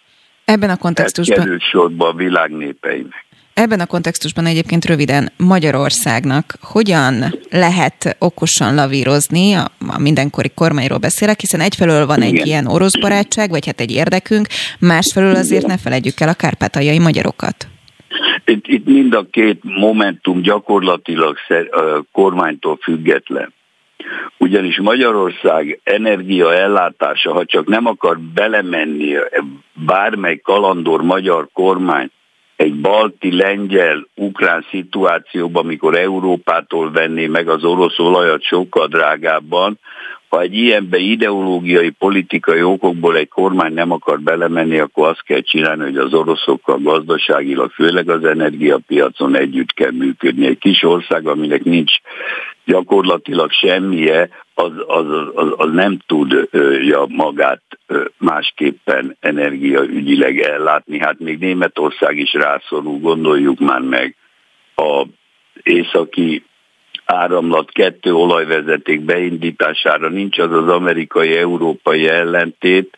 Ebben 0.46 0.70
a 0.70 0.78
kontextusban... 0.78 1.38
Ez 1.38 1.44
kerül 1.44 1.60
sorba 1.60 2.08
a 2.08 2.14
világ 2.14 2.52
népeinek. 2.52 3.26
Ebben 3.64 3.80
a 3.80 3.86
kontextusban 3.86 4.46
egyébként 4.46 4.86
röviden 4.86 5.32
Magyarországnak 5.38 6.54
hogyan 6.62 7.14
lehet 7.50 8.16
okosan 8.20 8.76
lavírozni, 8.76 9.54
a, 9.54 9.66
a 9.88 10.00
mindenkori 10.00 10.52
kormányról 10.56 10.98
beszélek, 10.98 11.40
hiszen 11.40 11.60
egyfelől 11.60 12.06
van 12.06 12.22
egy 12.22 12.34
Igen. 12.34 12.46
ilyen 12.46 12.68
orosz 12.68 13.00
barátság, 13.00 13.50
vagy 13.50 13.66
hát 13.66 13.80
egy 13.80 13.92
érdekünk, 13.92 14.48
másfelől 14.80 15.36
azért 15.36 15.66
ne 15.66 15.78
felejtjük 15.78 16.20
el 16.20 16.30
a 16.30 16.34
kárpátaljai 16.34 17.00
magyarokat. 17.00 17.68
Itt, 18.46 18.68
itt 18.68 18.86
mind 18.86 19.14
a 19.14 19.28
két 19.32 19.60
momentum 19.64 20.42
gyakorlatilag 20.42 21.38
szer, 21.48 21.70
kormánytól 22.12 22.78
független. 22.82 23.54
Ugyanis 24.38 24.80
Magyarország 24.80 25.80
energiaellátása, 25.84 27.34
ha 27.34 27.46
csak 27.46 27.68
nem 27.68 27.86
akar 27.86 28.20
belemenni 28.20 29.14
bármely 29.74 30.38
kalandor 30.38 31.02
magyar 31.02 31.50
kormány 31.54 32.12
egy 32.58 32.76
balti, 32.76 33.36
lengyel, 33.36 34.08
ukrán 34.16 34.66
szituációban, 34.70 35.64
amikor 35.64 35.98
Európától 35.98 36.92
venné 36.92 37.28
meg 37.28 37.50
az 37.50 37.64
orosz 37.64 38.00
olajat 38.00 38.44
sokkal 38.44 38.88
drágábban, 38.88 39.80
ha 40.30 40.42
egy 40.42 40.54
ilyenbe 40.54 40.98
ideológiai, 40.98 41.90
politikai 41.90 42.62
okokból 42.62 43.18
egy 43.18 43.28
kormány 43.28 43.74
nem 43.74 43.92
akar 43.92 44.20
belemenni, 44.20 44.80
akkor 44.80 45.08
azt 45.08 45.24
kell 45.24 45.42
csinálni, 45.42 45.84
hogy 45.84 45.98
az 45.98 46.14
oroszokkal 46.14 46.80
gazdaságilag, 46.80 47.72
főleg 47.72 48.10
az 48.10 48.24
energiapiacon 48.24 49.36
együtt 49.36 49.74
kell 49.74 49.92
működni. 49.92 50.46
Egy 50.46 50.58
kis 50.58 50.84
ország, 50.84 51.28
aminek 51.28 51.64
nincs 51.64 51.94
gyakorlatilag 52.68 53.52
semmije, 53.52 54.30
az, 54.54 54.72
az, 54.88 55.06
az, 55.36 55.54
az 55.58 55.72
nem 55.72 56.00
tudja 56.08 57.06
magát 57.08 57.62
másképpen 58.18 59.18
energiaügyileg 59.20 60.40
ellátni. 60.40 61.00
Hát 61.00 61.20
még 61.20 61.40
Németország 61.40 62.18
is 62.18 62.34
rászorul, 62.34 63.00
gondoljuk 63.00 63.60
már 63.60 63.82
meg. 63.82 64.16
A 64.76 65.06
északi 65.64 66.44
áramlat 67.06 67.72
kettő 67.72 68.14
olajvezeték 68.14 69.02
beindítására 69.02 70.10
nincs 70.10 70.38
az 70.38 70.52
az 70.52 70.68
amerikai-európai 70.68 72.08
ellentét. 72.08 72.98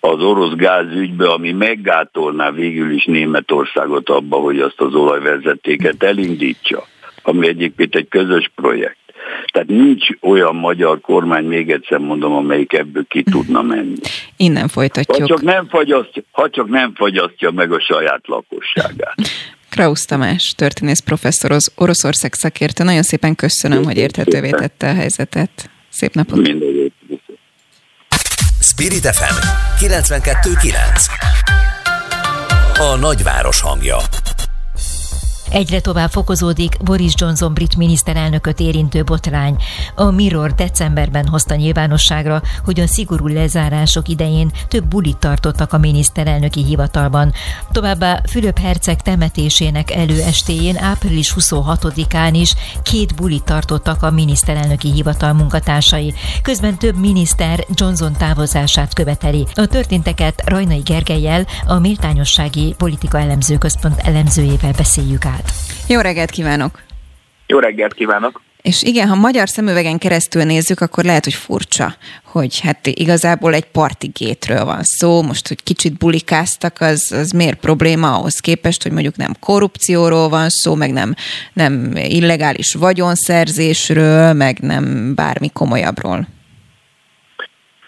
Az 0.00 0.22
orosz 0.22 0.54
gázügybe, 0.54 1.28
ami 1.28 1.52
meggátolná 1.52 2.50
végül 2.50 2.90
is 2.90 3.04
Németországot 3.04 4.08
abba, 4.08 4.36
hogy 4.36 4.60
azt 4.60 4.80
az 4.80 4.94
olajvezetéket 4.94 6.02
elindítsa, 6.02 6.84
ami 7.26 7.48
egyébként 7.48 7.94
egy 7.94 8.08
közös 8.08 8.50
projekt. 8.54 8.96
Tehát 9.52 9.68
nincs 9.68 10.06
olyan 10.20 10.56
magyar 10.56 11.00
kormány, 11.00 11.44
még 11.44 11.70
egyszer 11.70 11.98
mondom, 11.98 12.32
amelyik 12.32 12.72
ebből 12.72 13.04
ki 13.08 13.22
tudna 13.22 13.62
menni. 13.62 13.94
Innen 14.36 14.68
folytatjuk. 14.68 15.20
Ha 15.20 15.26
csak 15.26 15.42
nem 15.42 15.68
fagyasztja, 15.68 16.22
ha 16.30 16.50
csak 16.50 16.68
nem 16.68 16.94
fagyasztja 16.94 17.50
meg 17.50 17.72
a 17.72 17.80
saját 17.80 18.20
lakosságát. 18.26 19.14
Krausz 19.70 20.04
Tamás, 20.04 20.54
történész 20.56 21.00
professzor, 21.00 21.50
az 21.50 21.72
Oroszország 21.76 22.32
szakértő. 22.32 22.84
Nagyon 22.84 23.02
szépen 23.02 23.34
köszönöm, 23.34 23.84
hogy 23.84 23.96
érthetővé 23.96 24.50
tette 24.50 24.88
a 24.88 24.94
helyzetet. 24.94 25.70
Szép 25.88 26.14
napot! 26.14 26.36
Minden 26.36 26.92
Spirit 28.60 29.06
FM 29.06 29.34
92.9 29.84 30.74
A 32.78 32.96
nagyváros 32.96 33.60
hangja 33.60 33.96
Egyre 35.50 35.80
tovább 35.80 36.10
fokozódik 36.10 36.76
Boris 36.82 37.12
Johnson 37.16 37.54
brit 37.54 37.76
miniszterelnököt 37.76 38.60
érintő 38.60 39.02
botrány. 39.02 39.56
A 39.94 40.10
Mirror 40.10 40.54
decemberben 40.54 41.26
hozta 41.26 41.54
nyilvánosságra, 41.54 42.42
hogy 42.64 42.80
a 42.80 42.86
szigorú 42.86 43.26
lezárások 43.26 44.08
idején 44.08 44.50
több 44.68 44.84
bulit 44.84 45.16
tartottak 45.16 45.72
a 45.72 45.78
miniszterelnöki 45.78 46.64
hivatalban. 46.64 47.32
Továbbá 47.72 48.20
Fülöp 48.28 48.58
Herceg 48.58 49.02
temetésének 49.02 49.90
előestéjén 49.90 50.78
április 50.78 51.34
26-án 51.38 52.30
is 52.32 52.54
két 52.82 53.14
bulit 53.14 53.44
tartottak 53.44 54.02
a 54.02 54.10
miniszterelnöki 54.10 54.92
hivatal 54.92 55.32
munkatársai. 55.32 56.14
Közben 56.42 56.78
több 56.78 56.98
miniszter 56.98 57.64
Johnson 57.74 58.12
távozását 58.12 58.94
követeli. 58.94 59.46
A 59.54 59.66
történteket 59.66 60.42
Rajnai 60.44 60.80
Gergelyel, 60.80 61.46
a 61.66 61.78
Méltányossági 61.78 62.74
Politika 62.78 63.18
Elemző 63.18 63.58
Központ 63.58 63.98
elemzőjével 63.98 64.72
beszéljük 64.76 65.24
át 65.24 65.35
reggelt! 65.36 65.88
Jó 65.88 66.00
reggelt 66.00 66.30
kívánok! 66.30 66.78
Jó 67.46 67.58
reggelt 67.58 67.94
kívánok! 67.94 68.40
És 68.62 68.82
igen, 68.82 69.08
ha 69.08 69.14
magyar 69.14 69.48
szemüvegen 69.48 69.98
keresztül 69.98 70.42
nézzük, 70.42 70.80
akkor 70.80 71.04
lehet, 71.04 71.24
hogy 71.24 71.34
furcsa, 71.34 71.94
hogy 72.24 72.60
hát 72.60 72.86
igazából 72.86 73.54
egy 73.54 73.64
partigétről 73.64 74.64
van 74.64 74.82
szó, 74.82 75.22
most, 75.22 75.48
hogy 75.48 75.62
kicsit 75.62 75.98
bulikáztak, 75.98 76.76
az, 76.80 77.12
az 77.12 77.30
miért 77.30 77.60
probléma 77.60 78.14
ahhoz 78.14 78.40
képest, 78.40 78.82
hogy 78.82 78.92
mondjuk 78.92 79.16
nem 79.16 79.32
korrupcióról 79.40 80.28
van 80.28 80.48
szó, 80.48 80.74
meg 80.74 80.92
nem, 80.92 81.14
nem 81.52 81.92
illegális 81.94 82.74
vagyonszerzésről, 82.74 84.32
meg 84.32 84.58
nem 84.60 85.14
bármi 85.14 85.50
komolyabbról. 85.52 86.26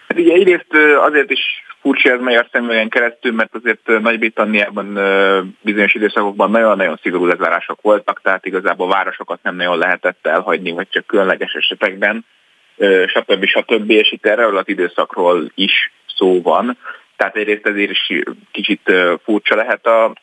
Hát 0.07 0.17
ugye 0.17 0.33
egyrészt 0.33 0.73
azért 1.07 1.31
is 1.31 1.39
furcsa 1.81 2.11
ez 2.11 2.19
magyar 2.19 2.47
szemüvegen 2.51 2.89
keresztül, 2.89 3.31
mert 3.31 3.55
azért 3.55 4.01
Nagy-Britanniában 4.01 4.99
bizonyos 5.61 5.93
időszakokban 5.93 6.51
nagyon-nagyon 6.51 6.99
szigorú 7.01 7.25
lezárások 7.25 7.81
voltak, 7.81 8.21
tehát 8.21 8.45
igazából 8.45 8.87
városokat 8.87 9.43
nem 9.43 9.55
nagyon 9.55 9.77
lehetett 9.77 10.27
elhagyni, 10.27 10.71
vagy 10.71 10.87
csak 10.89 11.05
különleges 11.05 11.53
esetekben, 11.53 12.25
stb. 13.07 13.45
stb. 13.45 13.89
És 13.89 14.11
itt 14.11 14.25
erről 14.25 14.57
az 14.57 14.67
időszakról 14.67 15.51
is 15.55 15.91
szó 16.15 16.41
van. 16.41 16.77
Tehát 17.15 17.35
egyrészt 17.35 17.67
ezért 17.67 17.91
is 17.91 18.23
kicsit 18.51 18.93
furcsa 19.23 19.55
lehet 19.55 19.85
a 19.85 20.13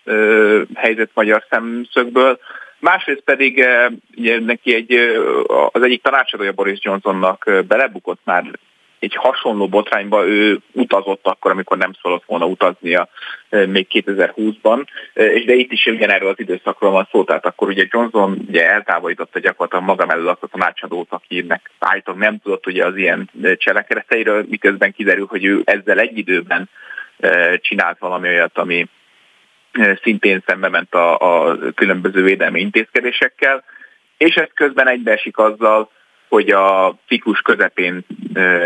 helyzet 0.74 1.10
magyar 1.14 1.44
szemszögből. 1.50 2.38
Másrészt 2.78 3.22
pedig 3.24 3.64
ugye, 4.16 4.40
neki 4.40 4.74
egy, 4.74 4.92
az 5.72 5.82
egyik 5.82 6.02
tanácsadója 6.02 6.52
Boris 6.52 6.78
Johnsonnak 6.82 7.50
belebukott 7.68 8.20
már 8.24 8.44
egy 8.98 9.14
hasonló 9.14 9.68
botrányba 9.68 10.26
ő 10.26 10.58
utazott 10.72 11.26
akkor, 11.26 11.50
amikor 11.50 11.76
nem 11.76 11.92
szólott 12.02 12.24
volna 12.26 12.46
utaznia 12.46 13.08
még 13.48 13.86
2020-ban, 13.90 14.86
és 15.14 15.44
de 15.44 15.54
itt 15.54 15.72
is 15.72 15.86
ugyanerről 15.86 16.28
az 16.28 16.40
időszakról 16.40 16.90
van 16.90 17.08
szó, 17.10 17.24
tehát 17.24 17.46
akkor 17.46 17.68
ugye 17.68 17.86
Johnson 17.90 18.44
ugye 18.48 18.70
eltávolította 18.70 19.38
gyakorlatilag 19.38 19.84
maga 19.84 20.06
mellett 20.06 20.26
azt 20.26 20.42
a 20.42 20.46
tanácsadót, 20.46 21.06
akinek 21.10 21.70
állítólag 21.78 22.20
nem 22.20 22.38
tudott 22.38 22.66
ugye 22.66 22.84
az 22.84 22.96
ilyen 22.96 23.30
cselekedeteiről, 23.56 24.44
miközben 24.48 24.92
kiderül, 24.92 25.26
hogy 25.26 25.44
ő 25.44 25.62
ezzel 25.64 25.98
egy 25.98 26.18
időben 26.18 26.68
csinált 27.60 27.98
valami 27.98 28.28
olyat, 28.28 28.58
ami 28.58 28.86
szintén 30.02 30.42
szembe 30.46 30.68
ment 30.68 30.94
a, 30.94 31.18
a 31.18 31.58
különböző 31.74 32.22
védelmi 32.22 32.60
intézkedésekkel, 32.60 33.64
és 34.16 34.34
ez 34.34 34.48
közben 34.54 34.88
egybeesik 34.88 35.38
azzal, 35.38 35.90
hogy 36.28 36.50
a 36.50 36.96
ciklus 37.06 37.40
közepén 37.40 38.04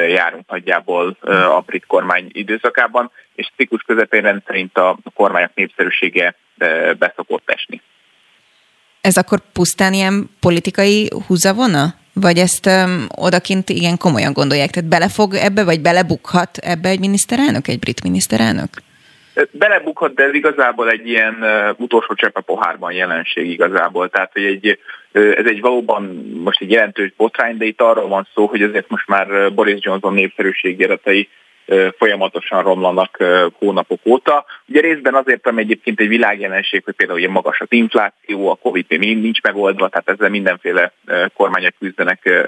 járunk 0.09 0.49
nagyjából 0.49 1.17
a 1.57 1.61
brit 1.67 1.87
kormány 1.87 2.29
időszakában, 2.33 3.11
és 3.35 3.51
ciklus 3.57 3.83
közepén 3.83 4.23
rendszerint 4.23 4.79
a 4.79 4.99
kormányok 5.15 5.55
népszerűsége 5.55 6.35
beszokott 6.99 7.51
esni. 7.51 7.83
Ez 9.01 9.17
akkor 9.17 9.41
pusztán 9.53 9.93
ilyen 9.93 10.31
politikai 10.41 11.11
húzavona? 11.27 11.95
Vagy 12.13 12.39
ezt 12.39 12.67
um, 12.67 13.07
odakint 13.17 13.69
igen 13.69 13.97
komolyan 13.97 14.33
gondolják? 14.33 14.71
Tehát 14.71 14.89
belefog 14.89 15.35
ebbe, 15.35 15.65
vagy 15.65 15.81
belebukhat 15.81 16.57
ebbe 16.57 16.89
egy 16.89 16.99
miniszterelnök, 16.99 17.69
egy 17.69 17.79
brit 17.79 18.03
miniszterelnök? 18.03 18.71
Belebukhat, 19.51 20.15
de 20.15 20.25
ez 20.25 20.35
igazából 20.35 20.91
egy 20.91 21.09
ilyen 21.09 21.45
utolsó 21.77 22.15
csepp 22.15 22.39
pohárban 22.39 22.93
jelenség 22.93 23.51
igazából. 23.51 24.09
Tehát, 24.09 24.33
hogy 24.33 24.45
egy, 24.45 24.79
ez 25.13 25.47
egy 25.47 25.61
valóban 25.61 26.03
most 26.45 26.61
egy 26.61 26.71
jelentős 26.71 27.13
botrány, 27.17 27.57
de 27.57 27.65
itt 27.65 27.81
arról 27.81 28.09
van 28.09 28.29
szó, 28.35 28.47
hogy 28.47 28.63
azért 28.63 28.89
most 28.89 29.09
már 29.09 29.53
Boris 29.53 29.79
Johnson 29.81 30.15
népszerűségéretei 30.15 31.29
folyamatosan 31.99 32.63
romlanak 32.63 33.25
hónapok 33.59 34.01
óta. 34.05 34.45
Ugye 34.67 34.81
részben 34.81 35.15
azért, 35.15 35.47
ami 35.47 35.61
egyébként 35.61 36.01
egy 36.01 36.09
világjelenség, 36.09 36.85
hogy 36.85 36.95
például 36.95 37.19
ugye 37.19 37.29
magas 37.29 37.61
az 37.61 37.67
infláció, 37.71 38.51
a 38.51 38.55
Covid 38.55 38.87
még 38.89 39.21
nincs 39.21 39.41
megoldva, 39.43 39.89
tehát 39.89 40.09
ezzel 40.09 40.31
mindenféle 40.31 40.93
kormányok 41.35 41.75
küzdenek 41.79 42.45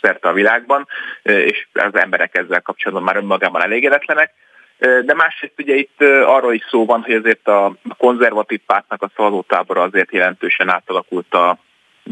szerte 0.00 0.28
a 0.28 0.32
világban, 0.32 0.86
és 1.22 1.66
az 1.72 1.94
emberek 1.94 2.36
ezzel 2.36 2.62
kapcsolatban 2.62 3.04
már 3.04 3.16
önmagában 3.16 3.62
elégedetlenek. 3.62 4.32
De 4.78 5.14
másrészt 5.14 5.54
ugye 5.58 5.74
itt 5.74 6.00
arról 6.24 6.54
is 6.54 6.64
szó 6.70 6.84
van, 6.84 7.02
hogy 7.02 7.14
azért 7.14 7.48
a 7.48 7.76
konzervatív 7.96 8.60
pártnak 8.66 9.02
a 9.02 9.10
szavazótábora 9.16 9.82
azért 9.82 10.12
jelentősen 10.12 10.68
átalakult 10.68 11.34
a, 11.34 11.58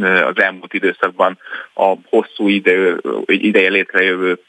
az 0.03 0.39
elmúlt 0.39 0.75
időszakban 0.75 1.39
a 1.75 1.95
hosszú 2.09 2.49
idő, 2.49 3.01
ideje 3.27 3.69
létrejövő 3.69 4.41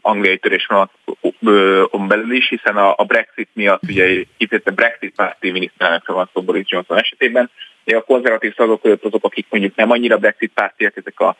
angliai 0.00 0.38
törés 0.38 0.66
van 0.66 0.90
belül 2.08 2.32
is, 2.32 2.48
hiszen 2.48 2.76
a 2.76 3.04
Brexit 3.04 3.48
miatt 3.52 3.82
ugye 3.82 4.24
kifejezetten 4.36 4.74
Brexit 4.74 5.14
párti 5.14 5.50
miniszterelnökre 5.50 6.12
van 6.12 6.30
szó 6.32 6.42
Boris 6.42 6.70
Johnson 6.70 6.98
esetében. 6.98 7.50
A 7.84 8.00
konzervatív 8.00 8.54
szavazók 8.54 8.82
között 8.82 9.04
azok, 9.04 9.24
akik 9.24 9.46
mondjuk 9.50 9.74
nem 9.74 9.90
annyira 9.90 10.16
Brexit 10.16 10.52
pártiak, 10.54 10.96
ezek 10.96 11.20
a 11.20 11.36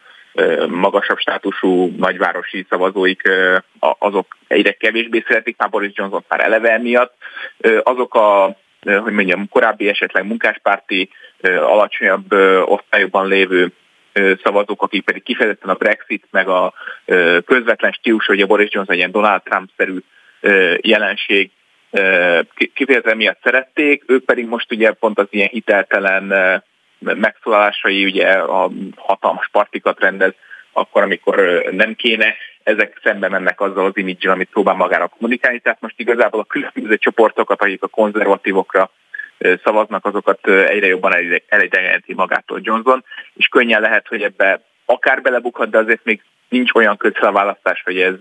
magasabb 0.69 1.19
státusú 1.19 1.95
nagyvárosi 1.97 2.67
szavazóik, 2.69 3.23
azok 3.79 4.37
egyre 4.47 4.73
kevésbé 4.73 5.25
szeretik 5.27 5.57
már 5.57 5.71
Boris 5.71 5.93
Johnson 5.95 6.25
már 6.29 6.41
eleve 6.41 6.79
miatt. 6.79 7.15
Azok 7.83 8.15
a 8.15 8.57
hogy 8.85 9.13
mondjam, 9.13 9.49
korábbi 9.49 9.89
esetleg 9.89 10.27
munkáspárti, 10.27 11.11
alacsonyabb 11.43 12.33
osztályokban 12.65 13.29
lévő 13.29 13.73
szavazók, 14.43 14.83
akik 14.83 15.05
pedig 15.05 15.23
kifejezetten 15.23 15.71
a 15.71 15.75
Brexit, 15.75 16.27
meg 16.31 16.49
a 16.49 16.73
közvetlen 17.45 17.93
stílus, 17.93 18.27
hogy 18.27 18.41
a 18.41 18.47
Boris 18.47 18.69
Johnson 18.73 18.95
egy 18.95 19.01
ilyen 19.01 19.11
Donald 19.11 19.43
Trump-szerű 19.43 19.99
jelenség, 20.81 21.51
kifejezetten 22.75 23.17
miatt 23.17 23.41
szerették, 23.43 24.03
ők 24.07 24.25
pedig 24.25 24.47
most 24.47 24.73
ugye 24.73 24.93
pont 24.93 25.19
az 25.19 25.27
ilyen 25.31 25.49
hiteltelen 25.49 26.33
megszólalásai, 26.99 28.05
ugye 28.05 28.29
a 28.33 28.71
hatalmas 28.97 29.49
partikat 29.53 30.01
rendez, 30.01 30.33
akkor, 30.73 31.03
amikor 31.03 31.65
nem 31.71 31.95
kéne, 31.95 32.35
ezek 32.63 33.01
szembe 33.03 33.29
mennek 33.29 33.61
azzal 33.61 33.87
az 33.87 33.97
imidzsel, 33.97 34.33
amit 34.33 34.51
próbál 34.51 34.75
magára 34.75 35.07
kommunikálni. 35.07 35.59
Tehát 35.59 35.81
most 35.81 35.95
igazából 36.01 36.41
a 36.41 36.45
különböző 36.45 36.97
csoportokat, 36.97 37.63
akik 37.63 37.83
a 37.83 37.89
konzervatívokra 37.89 38.91
szavaznak, 39.65 40.07
azokat 40.07 40.49
egyre 40.49 40.87
jobban 40.87 41.13
elidegeneti 41.49 42.15
magától 42.15 42.61
Johnson, 42.63 43.05
és 43.35 43.47
könnyen 43.47 43.81
lehet, 43.81 44.09
hogy 44.09 44.23
ebbe 44.23 44.61
akár 44.85 45.23
belebukhat, 45.23 45.71
de 45.71 45.79
azért 45.79 46.05
még 46.05 46.23
nincs 46.49 46.75
olyan 46.75 46.97
közel 46.97 47.29
a 47.29 47.33
választás, 47.33 47.83
hogy 47.83 48.01
ez 48.01 48.15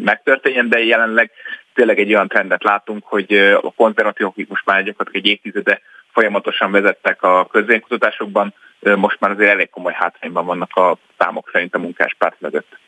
megtörténjen, 0.00 0.68
de 0.68 0.84
jelenleg 0.84 1.30
tényleg 1.74 1.98
egy 1.98 2.14
olyan 2.14 2.28
trendet 2.28 2.62
látunk, 2.62 3.04
hogy 3.04 3.34
a 3.62 3.72
konzervatívok, 3.76 4.32
akik 4.32 4.48
most 4.48 4.66
már 4.66 4.82
gyakorlatilag 4.82 5.26
egy 5.26 5.30
évtizede 5.30 5.80
folyamatosan 6.14 6.70
vezettek 6.70 7.22
a 7.22 7.46
közvénykutatásokban, 7.50 8.54
most 8.96 9.20
már 9.20 9.30
azért 9.30 9.50
elég 9.50 9.70
komoly 9.70 9.92
hátrányban 9.96 10.46
vannak 10.46 10.76
a 10.76 10.96
számok 11.18 11.48
szerint 11.52 11.74
a 11.74 11.78
munkáspárt 11.78 12.40
mögött. 12.40 12.78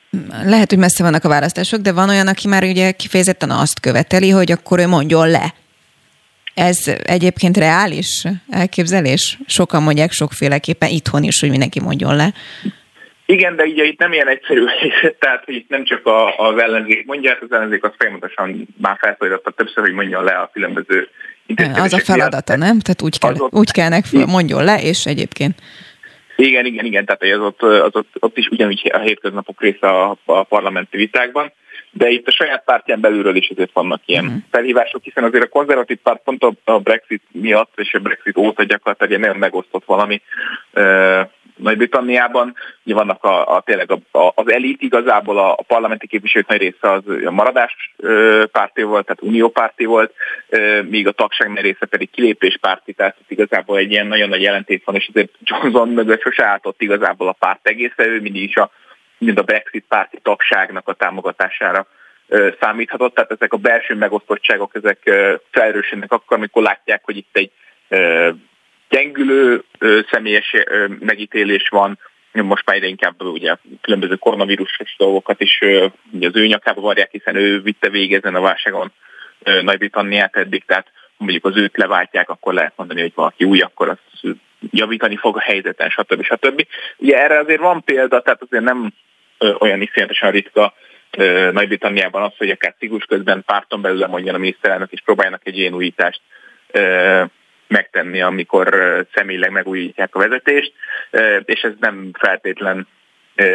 Lehet, 0.45 0.71
hogy 0.71 0.79
messze 0.79 1.03
vannak 1.03 1.25
a 1.25 1.29
választások, 1.29 1.81
de 1.81 1.93
van 1.93 2.09
olyan, 2.09 2.27
aki 2.27 2.49
már 2.49 2.63
ugye 2.63 2.91
kifejezetten 2.93 3.51
azt 3.51 3.81
követeli, 3.81 4.31
hogy 4.31 4.53
akkor 4.53 4.79
ő 4.79 4.87
mondjon 4.87 5.31
le. 5.31 5.55
Ez 6.55 6.79
egyébként 7.03 7.57
reális 7.57 8.25
elképzelés? 8.51 9.39
Sokan 9.47 9.83
mondják 9.83 10.13
sokféleképpen 10.13 10.89
itthon 10.89 11.23
is, 11.23 11.41
hogy 11.41 11.51
mindenki 11.51 11.81
mondjon 11.81 12.17
le. 12.17 12.33
Igen, 13.27 13.57
de 13.57 13.65
ugye 13.65 13.85
itt 13.85 13.99
nem 13.99 14.13
ilyen 14.13 14.29
egyszerű 14.29 14.65
tehát 15.19 15.45
hogy 15.45 15.55
itt 15.55 15.69
nem 15.69 15.85
csak 15.85 16.07
a, 16.07 16.37
az 16.37 16.59
ellenzék 16.59 17.07
mondja, 17.07 17.31
hát 17.31 17.43
az 17.43 17.53
ellenzék 17.53 17.85
az 17.85 17.93
folyamatosan 17.99 18.67
már 18.77 18.97
felszólította 19.01 19.51
többször, 19.51 19.85
hogy 19.85 19.93
mondjon 19.93 20.25
le 20.25 20.33
a 20.33 20.51
különböző 20.53 21.09
Az 21.75 21.93
a 21.93 21.99
feladata, 21.99 22.57
nem? 22.57 22.79
Tehát 22.81 23.03
úgy 23.03 23.19
kell, 23.19 23.35
ott, 23.39 23.55
úgy 23.55 23.71
kellnek, 23.71 24.05
mondjon 24.27 24.65
le, 24.65 24.83
és 24.83 25.07
egyébként. 25.07 25.55
Igen, 26.37 26.67
igen, 26.67 26.85
igen, 26.85 27.05
tehát 27.05 27.23
az 27.23 27.47
ott, 27.47 27.63
az 27.63 27.97
ott, 27.97 28.15
ott 28.19 28.39
is 28.39 28.49
ugyanúgy 28.49 28.91
a 28.95 28.99
hétköznapok 28.99 29.61
része 29.61 29.87
a, 29.87 30.17
a 30.25 30.43
parlamenti 30.43 30.97
vitákban, 30.97 31.53
de 31.91 32.09
itt 32.09 32.27
a 32.27 32.31
saját 32.31 32.65
pártján 32.65 33.01
belülről 33.01 33.37
is 33.37 33.51
azért 33.51 33.73
vannak 33.73 34.01
ilyen 34.05 34.25
uh-huh. 34.25 34.41
felhívások, 34.51 35.03
hiszen 35.03 35.25
azért 35.25 35.45
a 35.45 35.49
konzervatív 35.49 35.97
párt 36.03 36.23
pont 36.25 36.47
a 36.65 36.79
Brexit 36.79 37.23
miatt 37.33 37.73
és 37.77 37.95
a 37.95 37.99
Brexit 37.99 38.37
óta 38.37 38.63
gyakorlatilag 38.63 39.13
egy 39.13 39.19
nagyon 39.19 39.37
megosztott 39.37 39.85
valami 39.85 40.23
nagy-Britanniában. 41.57 42.55
Ugye 42.85 42.95
vannak 42.95 43.25
a, 43.25 43.57
a 43.57 43.61
tényleg 43.61 43.91
a, 43.91 44.19
a, 44.19 44.33
az 44.35 44.51
elit 44.51 44.83
igazából, 44.83 45.39
a, 45.39 45.53
a 45.53 45.63
parlamenti 45.67 46.07
képviselők 46.07 46.49
nagy 46.49 46.59
része 46.59 46.91
az 46.93 47.03
a 47.25 47.31
maradás 47.31 47.95
ö, 47.97 48.45
párti 48.53 48.83
volt, 48.83 49.07
tehát 49.07 49.23
uniópárti 49.23 49.85
volt, 49.85 50.15
ö, 50.49 50.83
míg 50.83 51.07
a 51.07 51.13
tagság 51.13 51.53
nagy 51.53 51.63
része 51.63 51.87
pedig 51.87 52.11
kilépéspárti, 52.11 52.93
tehát 52.93 53.17
itt 53.21 53.31
igazából 53.31 53.79
egy 53.79 53.91
ilyen 53.91 54.07
nagyon 54.07 54.29
nagy 54.29 54.43
jelentét 54.43 54.85
van, 54.85 54.95
és 54.95 55.09
azért 55.09 55.31
Johnson 55.41 55.89
mögött 55.89 56.23
sose 56.23 56.45
álltott 56.45 56.83
igazából 56.83 57.29
a 57.29 57.37
párt 57.39 57.67
egészen, 57.67 58.09
ő 58.09 58.21
mindig 58.21 58.43
is 58.43 58.57
a, 58.57 58.71
mind 59.19 59.39
a 59.39 59.43
Brexit 59.43 59.85
párti 59.89 60.19
tagságnak 60.23 60.89
a 60.89 60.93
támogatására 60.93 61.87
számíthatott, 62.61 63.15
tehát 63.15 63.31
ezek 63.31 63.53
a 63.53 63.57
belső 63.57 63.95
megosztottságok, 63.95 64.75
ezek 64.75 65.11
felerősödnek 65.51 66.13
akkor, 66.13 66.37
amikor 66.37 66.63
látják, 66.63 67.01
hogy 67.05 67.17
itt 67.17 67.37
egy 67.37 67.51
gyengülő 68.89 69.65
személyes 70.11 70.55
megítélés 70.99 71.69
van, 71.69 71.99
most 72.33 72.67
már 72.67 72.83
inkább 72.83 73.23
ugye 73.23 73.57
különböző 73.81 74.15
koronavírusos 74.15 74.95
dolgokat 74.99 75.41
is 75.41 75.61
ugye 76.13 76.29
az 76.29 76.37
ő 76.37 76.47
nyakába 76.47 76.81
varják, 76.81 77.11
hiszen 77.11 77.37
ő 77.37 77.61
vitte 77.61 77.89
végezen 77.89 78.35
a 78.35 78.41
válságon 78.41 78.93
Nagy-Britanniát 79.63 80.37
eddig, 80.37 80.65
tehát 80.65 80.87
mondjuk 81.17 81.45
az 81.45 81.57
őt 81.57 81.77
leváltják, 81.77 82.29
akkor 82.29 82.55
lehet 82.55 82.73
mondani, 82.77 83.01
hogy 83.01 83.13
valaki 83.15 83.45
új, 83.45 83.61
akkor 83.61 83.89
az 83.89 84.35
javítani 84.71 85.17
fog 85.17 85.37
a 85.37 85.41
helyzeten, 85.41 85.91
stb. 85.91 86.23
stb. 86.23 86.67
Ugye 86.97 87.23
erre 87.23 87.39
azért 87.39 87.61
van 87.61 87.85
példa, 87.85 88.21
tehát 88.21 88.43
azért 88.43 88.65
nem 88.65 88.93
olyan 89.59 89.81
iszonyatosan 89.81 90.31
ritka 90.31 90.75
Nagy-Britanniában 91.53 92.23
az, 92.23 92.33
hogy 92.39 92.51
akár 92.51 92.75
ciklus 92.79 93.05
közben 93.05 93.43
párton 93.47 93.81
belül 93.81 94.07
mondjon 94.07 94.35
a 94.35 94.39
miniszterelnök, 94.39 94.93
és 94.93 95.01
próbálnak 95.01 95.41
egy 95.45 95.59
ilyen 95.59 95.75
újítást 95.75 96.21
megtenni, 97.69 98.21
amikor 98.23 98.77
személyleg 99.15 99.51
megújítják 99.51 100.15
a 100.15 100.19
vezetést, 100.19 100.73
és 101.45 101.61
ez 101.61 101.73
nem 101.81 102.11
feltétlen 102.19 102.87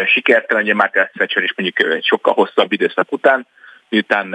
sikertelen, 0.06 0.64
ugye 0.64 0.74
Margaret 0.74 1.12
Thatcher 1.14 1.44
is 1.44 1.54
mondjuk 1.56 1.94
egy 1.94 2.06
sokkal 2.06 2.34
hosszabb 2.34 2.72
időszak 2.72 3.12
után, 3.12 3.48
miután 3.90 4.28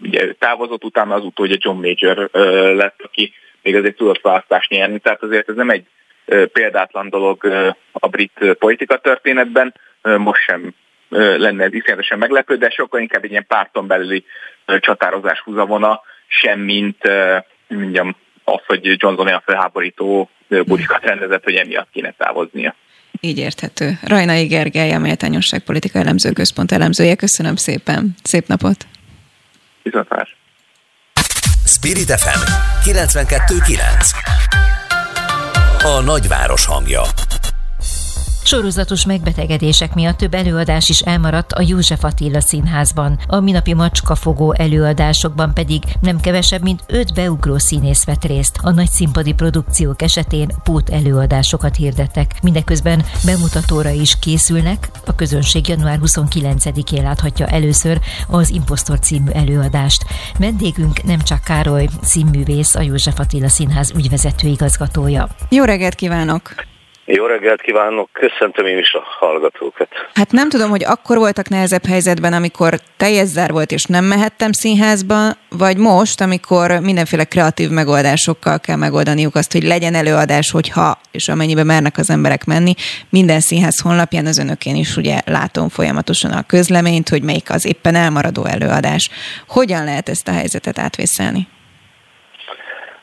ugye 0.00 0.32
távozott, 0.38 0.84
utána 0.84 1.14
az 1.14 1.24
utódja 1.24 1.56
John 1.58 1.80
Major 1.80 2.30
lett, 2.76 3.00
aki 3.02 3.32
még 3.62 3.76
azért 3.76 3.96
tudott 3.96 4.20
választást 4.20 4.70
nyerni, 4.70 4.98
tehát 4.98 5.22
azért 5.22 5.48
ez 5.48 5.54
nem 5.54 5.70
egy 5.70 5.86
példátlan 6.52 7.08
dolog 7.08 7.44
a 7.92 8.08
brit 8.08 8.56
politika 8.58 8.96
történetben, 8.96 9.74
most 10.02 10.42
sem 10.42 10.74
lenne 11.08 11.64
ez 11.64 11.72
iszonyatosan 11.72 12.18
meglepő, 12.18 12.56
de 12.56 12.70
sokkal 12.70 13.00
inkább 13.00 13.24
egy 13.24 13.30
ilyen 13.30 13.46
párton 13.46 13.86
belüli 13.86 14.24
csatározás 14.66 15.40
húzavona, 15.40 16.00
semmint 16.26 17.10
mondjam, 17.68 18.16
az, 18.54 18.62
hogy 18.66 18.80
Johnson 18.82 19.26
olyan 19.26 19.42
felháborító 19.44 20.30
bulikat 20.48 21.02
rendezett, 21.02 21.44
hogy 21.44 21.54
emiatt 21.54 21.88
kéne 21.92 22.14
távoznia. 22.18 22.74
Így 23.20 23.38
érthető. 23.38 23.98
Rajnai 24.02 24.46
Gergely, 24.46 24.92
a 24.92 24.98
Méltányosság 24.98 25.60
Politika 25.60 25.98
Elemző 25.98 26.32
Központ 26.32 26.72
elemzője. 26.72 27.14
Köszönöm 27.14 27.56
szépen. 27.56 28.14
Szép 28.22 28.46
napot! 28.46 28.86
Viszontlátás! 29.82 30.36
Spirit 31.64 32.10
FM 32.10 32.40
92.9 32.90 33.78
A 35.82 36.00
nagyváros 36.00 36.66
hangja 36.66 37.02
Sorozatos 38.50 39.06
megbetegedések 39.06 39.94
miatt 39.94 40.16
több 40.16 40.34
előadás 40.34 40.88
is 40.88 41.00
elmaradt 41.00 41.52
a 41.52 41.62
József 41.66 42.04
Attila 42.04 42.40
színházban. 42.40 43.18
A 43.26 43.40
minapi 43.40 43.74
macskafogó 43.74 44.54
előadásokban 44.54 45.54
pedig 45.54 45.82
nem 46.00 46.20
kevesebb, 46.20 46.62
mint 46.62 46.84
öt 46.86 47.14
beugró 47.14 47.58
színész 47.58 48.04
vett 48.04 48.24
részt. 48.24 48.58
A 48.62 48.70
nagy 48.70 48.88
színpadi 48.90 49.32
produkciók 49.32 50.02
esetén 50.02 50.48
pót 50.62 50.88
előadásokat 50.88 51.76
hirdettek. 51.76 52.42
Mindeközben 52.42 53.04
bemutatóra 53.24 53.90
is 53.90 54.18
készülnek. 54.18 54.90
A 55.06 55.14
közönség 55.14 55.68
január 55.68 55.98
29-én 56.02 57.02
láthatja 57.02 57.46
először 57.46 58.00
az 58.28 58.50
Impostor 58.50 58.98
című 58.98 59.30
előadást. 59.30 60.04
Vendégünk 60.38 61.02
nem 61.02 61.20
csak 61.20 61.42
Károly 61.42 61.88
színművész, 62.02 62.74
a 62.74 62.80
József 62.80 63.18
Attila 63.18 63.48
Színház 63.48 63.92
ügyvezető 63.96 64.48
igazgatója. 64.48 65.28
Jó 65.48 65.64
reggelt 65.64 65.94
kívánok! 65.94 66.69
Jó 67.12 67.26
reggelt 67.26 67.60
kívánok, 67.60 68.08
köszöntöm 68.12 68.66
én 68.66 68.78
is 68.78 68.92
a 68.92 69.02
hallgatókat. 69.18 69.88
Hát 70.14 70.32
nem 70.32 70.48
tudom, 70.48 70.70
hogy 70.70 70.84
akkor 70.84 71.18
voltak 71.18 71.48
nehezebb 71.48 71.86
helyzetben, 71.86 72.32
amikor 72.32 72.74
teljes 72.96 73.26
zár 73.26 73.52
volt 73.52 73.72
és 73.72 73.84
nem 73.84 74.04
mehettem 74.04 74.52
színházba, 74.52 75.16
vagy 75.48 75.76
most, 75.76 76.20
amikor 76.20 76.78
mindenféle 76.80 77.24
kreatív 77.24 77.70
megoldásokkal 77.70 78.60
kell 78.60 78.76
megoldaniuk 78.76 79.34
azt, 79.34 79.52
hogy 79.52 79.62
legyen 79.62 79.94
előadás, 79.94 80.50
hogyha 80.50 80.98
és 81.10 81.28
amennyiben 81.28 81.66
mernek 81.66 81.98
az 81.98 82.10
emberek 82.10 82.44
menni. 82.44 82.74
Minden 83.08 83.40
színház 83.40 83.80
honlapján 83.80 84.26
az 84.26 84.38
önökén 84.38 84.76
is 84.76 84.96
ugye 84.96 85.20
látom 85.24 85.68
folyamatosan 85.68 86.30
a 86.30 86.46
közleményt, 86.46 87.08
hogy 87.08 87.22
melyik 87.22 87.50
az 87.50 87.66
éppen 87.66 87.94
elmaradó 87.94 88.44
előadás. 88.44 89.10
Hogyan 89.48 89.84
lehet 89.84 90.08
ezt 90.08 90.28
a 90.28 90.32
helyzetet 90.32 90.78
átvészelni? 90.78 91.48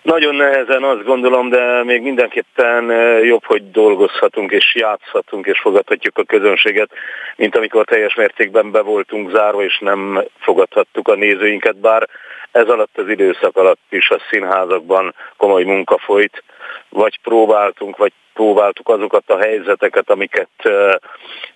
Nagyon 0.08 0.36
nehezen 0.36 0.84
azt 0.84 1.04
gondolom, 1.04 1.50
de 1.50 1.84
még 1.84 2.02
mindenképpen 2.02 2.90
jobb, 3.24 3.44
hogy 3.46 3.72
dolgozhatunk 3.72 4.52
és 4.52 4.76
játszhatunk 4.76 5.46
és 5.46 5.60
fogadhatjuk 5.60 6.18
a 6.18 6.24
közönséget, 6.24 6.90
mint 7.36 7.56
amikor 7.56 7.86
teljes 7.86 8.16
mértékben 8.16 8.72
be 8.72 8.82
voltunk 8.82 9.32
zárva 9.32 9.64
és 9.64 9.78
nem 9.80 10.24
fogadhattuk 10.40 11.08
a 11.08 11.16
nézőinket, 11.16 11.76
bár 11.76 12.08
ez 12.52 12.68
alatt 12.68 12.98
az 12.98 13.10
időszak 13.10 13.58
alatt 13.58 13.80
is 13.90 14.10
a 14.10 14.20
színházakban 14.30 15.14
komoly 15.38 15.64
munka 15.64 15.98
folyt, 15.98 16.44
vagy 16.90 17.20
próbáltunk, 17.24 17.98
vagy 17.98 18.14
próbáltuk 18.34 18.90
azokat 18.90 19.30
a 19.30 19.38
helyzeteket, 19.38 20.10
amiket 20.10 20.50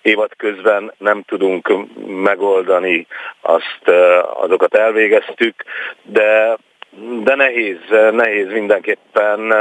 évad 0.02 0.30
közben 0.36 0.92
nem 0.98 1.22
tudunk 1.22 1.72
megoldani, 2.06 3.06
azt 3.40 3.88
azokat 4.34 4.74
elvégeztük, 4.74 5.64
de 6.02 6.56
de 7.00 7.34
nehéz, 7.34 7.78
nehéz 8.12 8.50
mindenképpen, 8.50 9.52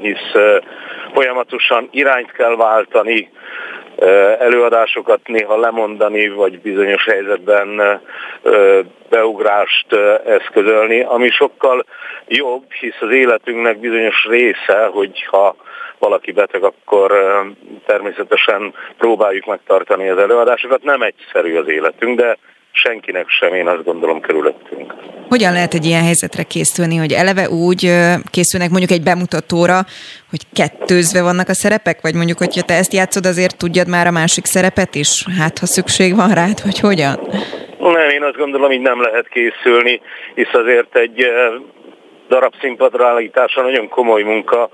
hisz 0.00 0.32
folyamatosan 1.14 1.88
irányt 1.90 2.32
kell 2.32 2.56
váltani, 2.56 3.30
előadásokat 4.38 5.20
néha 5.26 5.56
lemondani, 5.56 6.28
vagy 6.28 6.60
bizonyos 6.60 7.04
helyzetben 7.04 8.00
beugrást 9.08 9.92
eszközölni, 10.26 11.00
ami 11.00 11.30
sokkal 11.30 11.84
jobb, 12.26 12.72
hisz 12.72 13.00
az 13.00 13.10
életünknek 13.10 13.78
bizonyos 13.78 14.24
része, 14.28 14.88
hogyha 14.92 15.56
valaki 15.98 16.32
beteg, 16.32 16.62
akkor 16.64 17.12
természetesen 17.86 18.74
próbáljuk 18.98 19.46
megtartani 19.46 20.08
az 20.08 20.18
előadásokat. 20.18 20.82
Nem 20.82 21.02
egyszerű 21.02 21.56
az 21.56 21.68
életünk, 21.68 22.18
de 22.18 22.36
senkinek 22.76 23.28
sem, 23.28 23.54
én 23.54 23.66
azt 23.66 23.84
gondolom 23.84 24.20
körülöttünk. 24.20 24.94
Hogyan 25.28 25.52
lehet 25.52 25.74
egy 25.74 25.84
ilyen 25.84 26.02
helyzetre 26.02 26.42
készülni, 26.42 26.96
hogy 26.96 27.12
eleve 27.12 27.48
úgy 27.48 27.92
készülnek 28.30 28.70
mondjuk 28.70 28.90
egy 28.90 29.02
bemutatóra, 29.02 29.78
hogy 30.30 30.42
kettőzve 30.52 31.22
vannak 31.22 31.48
a 31.48 31.54
szerepek, 31.54 32.00
vagy 32.00 32.14
mondjuk, 32.14 32.38
hogyha 32.38 32.62
te 32.62 32.74
ezt 32.74 32.92
játszod, 32.92 33.26
azért 33.26 33.56
tudjad 33.56 33.88
már 33.88 34.06
a 34.06 34.10
másik 34.10 34.44
szerepet 34.44 34.94
is? 34.94 35.24
Hát, 35.38 35.58
ha 35.58 35.66
szükség 35.66 36.16
van 36.16 36.30
rád, 36.30 36.62
vagy 36.64 36.80
hogyan? 36.80 37.18
Nem, 37.78 38.08
én 38.08 38.22
azt 38.22 38.36
gondolom, 38.36 38.72
így 38.72 38.80
nem 38.80 39.00
lehet 39.02 39.28
készülni, 39.28 40.00
hisz 40.34 40.54
azért 40.54 40.96
egy 40.96 41.26
darab 42.28 42.52
színpadra 42.60 43.06
állítása 43.06 43.62
nagyon 43.62 43.88
komoly 43.88 44.22
munka, 44.22 44.70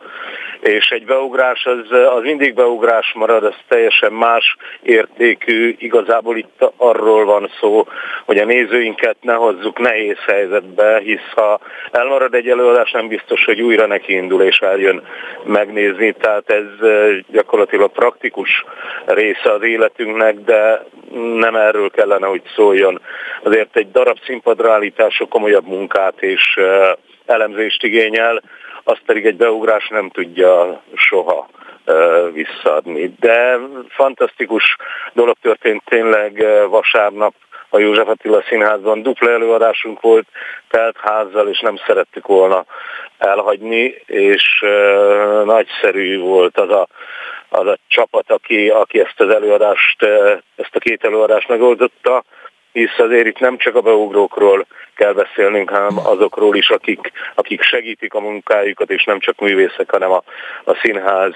és 0.62 0.90
egy 0.90 1.04
beugrás 1.04 1.66
az, 1.66 1.90
az 1.90 2.22
mindig 2.22 2.54
beugrás 2.54 3.12
marad, 3.14 3.44
az 3.44 3.54
teljesen 3.68 4.12
más 4.12 4.56
értékű. 4.82 5.74
Igazából 5.78 6.36
itt 6.36 6.64
arról 6.76 7.24
van 7.24 7.50
szó, 7.60 7.86
hogy 8.24 8.38
a 8.38 8.44
nézőinket 8.44 9.16
ne 9.20 9.34
hozzuk 9.34 9.78
nehéz 9.78 10.18
helyzetbe, 10.26 10.98
hisz 10.98 11.30
ha 11.34 11.60
elmarad 11.90 12.34
egy 12.34 12.48
előadás, 12.48 12.90
nem 12.90 13.08
biztos, 13.08 13.44
hogy 13.44 13.60
újra 13.60 13.86
neki 13.86 14.12
indul 14.12 14.42
és 14.42 14.58
eljön 14.58 15.02
megnézni. 15.44 16.12
Tehát 16.12 16.50
ez 16.50 16.88
gyakorlatilag 17.30 17.92
praktikus 17.92 18.64
része 19.06 19.52
az 19.52 19.62
életünknek, 19.62 20.34
de 20.34 20.84
nem 21.34 21.54
erről 21.54 21.90
kellene, 21.90 22.26
hogy 22.26 22.42
szóljon. 22.54 23.00
Azért 23.42 23.76
egy 23.76 23.90
darab 23.90 24.18
színpadra 24.24 24.72
állítása 24.72 25.26
komolyabb 25.26 25.66
munkát 25.66 26.22
és 26.22 26.58
elemzést 27.26 27.82
igényel, 27.82 28.42
azt 28.84 29.02
pedig 29.06 29.26
egy 29.26 29.36
beugrás 29.36 29.88
nem 29.88 30.10
tudja 30.10 30.82
soha 30.94 31.48
visszaadni. 32.32 33.14
De 33.20 33.58
fantasztikus 33.88 34.76
dolog 35.12 35.36
történt 35.40 35.82
tényleg 35.84 36.46
vasárnap 36.68 37.34
a 37.68 37.78
József 37.78 38.08
Attila 38.08 38.42
Színházban. 38.48 39.02
Dupla 39.02 39.30
előadásunk 39.30 40.00
volt 40.00 40.26
telt 40.68 40.96
házzal, 41.00 41.48
és 41.48 41.60
nem 41.60 41.76
szerettük 41.86 42.26
volna 42.26 42.64
elhagyni, 43.18 44.02
és 44.06 44.62
uh, 44.62 45.44
nagyszerű 45.44 46.18
volt 46.18 46.58
az 46.58 46.70
a, 46.70 46.86
az 47.48 47.66
a 47.66 47.78
csapat, 47.88 48.30
aki, 48.30 48.68
aki 48.68 49.00
ezt 49.00 49.20
az 49.20 49.28
előadást, 49.28 50.02
ezt 50.56 50.74
a 50.74 50.78
két 50.78 51.04
előadást 51.04 51.48
megoldotta 51.48 52.24
hisz 52.72 52.98
azért 52.98 53.26
itt 53.26 53.38
nem 53.38 53.56
csak 53.58 53.76
a 53.76 53.80
beugrókról 53.80 54.66
kell 54.96 55.12
beszélnünk, 55.12 55.70
hanem 55.70 55.98
azokról 55.98 56.56
is, 56.56 56.70
akik, 56.70 57.12
akik 57.34 57.62
segítik 57.62 58.14
a 58.14 58.20
munkájukat, 58.20 58.90
és 58.90 59.04
nem 59.04 59.18
csak 59.18 59.40
művészek, 59.40 59.90
hanem 59.90 60.10
a, 60.10 60.22
a 60.64 60.74
színház 60.82 61.34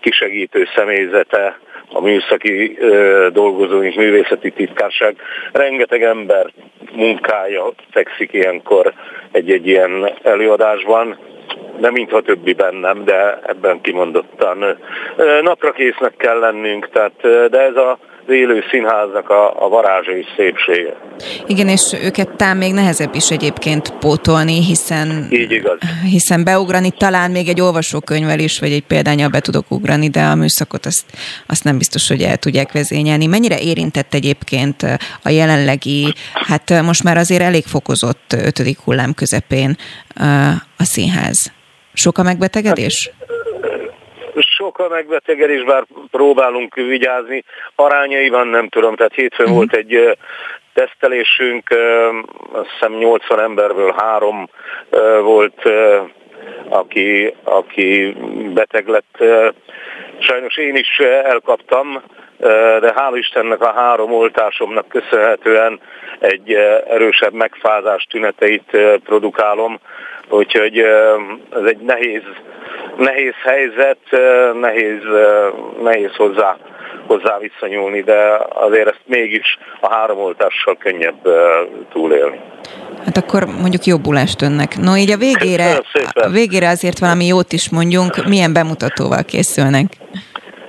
kisegítő 0.00 0.68
személyzete, 0.74 1.58
a 1.92 2.00
műszaki 2.00 2.76
ö, 2.78 3.28
dolgozóink, 3.32 3.94
művészeti 3.94 4.50
titkárság. 4.50 5.16
Rengeteg 5.52 6.02
ember 6.02 6.52
munkája 6.92 7.72
fekszik 7.90 8.32
ilyenkor 8.32 8.92
egy-egy 9.32 9.66
ilyen 9.66 10.10
előadásban, 10.22 11.18
nem 11.78 11.92
mintha 11.92 12.20
többi 12.20 12.52
bennem, 12.52 13.04
de 13.04 13.38
ebben 13.46 13.80
kimondottan 13.80 14.78
napra 15.42 15.72
késznek 15.72 16.16
kell 16.16 16.38
lennünk, 16.38 16.88
tehát, 16.90 17.48
de 17.50 17.60
ez 17.60 17.76
a 17.76 17.98
élő 18.28 18.64
színháznak 18.70 19.30
a, 19.30 19.64
a 19.64 19.68
varázsa 19.68 20.16
és 20.16 20.26
szépsége. 20.36 20.96
Igen, 21.46 21.68
és 21.68 21.96
őket 22.04 22.36
talán 22.36 22.56
még 22.56 22.72
nehezebb 22.72 23.14
is 23.14 23.30
egyébként 23.30 23.90
pótolni, 23.98 24.64
hiszen, 24.64 25.26
Így 25.30 25.50
igaz. 25.50 25.78
hiszen 26.10 26.44
beugrani 26.44 26.90
talán 26.90 27.30
még 27.30 27.48
egy 27.48 27.60
olvasókönyvvel 27.60 28.38
is, 28.38 28.58
vagy 28.58 28.72
egy 28.72 28.84
példányal 28.86 29.28
be 29.28 29.40
tudok 29.40 29.70
ugrani, 29.70 30.08
de 30.08 30.22
a 30.22 30.34
műszakot 30.34 30.86
azt, 30.86 31.04
azt 31.46 31.64
nem 31.64 31.78
biztos, 31.78 32.08
hogy 32.08 32.22
el 32.22 32.36
tudják 32.36 32.72
vezényelni. 32.72 33.26
Mennyire 33.26 33.58
érintett 33.60 34.14
egyébként 34.14 34.82
a 35.22 35.28
jelenlegi, 35.28 36.14
hát 36.32 36.82
most 36.82 37.02
már 37.02 37.16
azért 37.16 37.42
elég 37.42 37.64
fokozott 37.64 38.36
ötödik 38.44 38.78
hullám 38.78 39.14
közepén 39.14 39.76
a 40.76 40.84
színház? 40.84 41.52
Sok 41.92 42.18
a 42.18 42.22
megbetegedés? 42.22 43.10
Hát, 43.18 43.33
sok 44.64 44.78
a 44.78 44.88
megbetegedés, 44.88 45.62
bár 45.62 45.84
próbálunk 46.10 46.74
vigyázni. 46.74 47.44
Arányaiban 47.74 48.46
nem 48.46 48.68
tudom, 48.68 48.94
tehát 48.94 49.14
hétfőn 49.14 49.46
uh-huh. 49.46 49.56
volt 49.56 49.74
egy 49.76 50.18
tesztelésünk, 50.74 51.68
azt 52.52 52.70
hiszem 52.70 52.92
80 52.92 53.40
emberből 53.40 53.94
három 53.96 54.48
volt, 55.22 55.70
aki, 56.68 57.34
aki 57.42 58.16
beteg 58.54 58.88
lett. 58.88 59.24
Sajnos 60.18 60.56
én 60.56 60.76
is 60.76 60.98
elkaptam, 61.24 62.02
de 62.80 62.92
hál' 62.96 63.16
Istennek 63.16 63.60
a 63.60 63.72
három 63.72 64.12
oltásomnak 64.12 64.88
köszönhetően 64.88 65.80
egy 66.18 66.52
erősebb 66.88 67.32
megfázás 67.32 68.06
tüneteit 68.10 68.78
produkálom, 69.04 69.78
úgyhogy 70.28 70.78
ez 71.50 71.64
egy 71.64 71.78
nehéz, 71.78 72.22
nehéz 72.96 73.34
helyzet, 73.44 73.98
nehéz, 74.60 75.02
nehéz 75.82 76.14
hozzá 76.16 76.56
hozzá 77.06 77.38
visszanyúlni, 77.38 78.02
de 78.02 78.38
azért 78.48 78.88
ezt 78.88 79.02
mégis 79.06 79.58
a 79.80 79.94
három 79.94 80.18
oltással 80.18 80.76
könnyebb 80.76 81.28
túlélni. 81.92 82.40
Hát 83.04 83.16
akkor 83.16 83.44
mondjuk 83.44 83.84
jobbulást 83.84 84.42
önnek. 84.42 84.76
No, 84.76 84.96
így 84.96 85.10
a 85.10 85.16
végére, 85.16 85.80
a 86.12 86.28
végére 86.28 86.68
azért 86.68 86.98
valami 86.98 87.26
jót 87.26 87.52
is 87.52 87.70
mondjunk. 87.70 88.26
Milyen 88.26 88.52
bemutatóval 88.52 89.24
készülnek? 89.24 89.84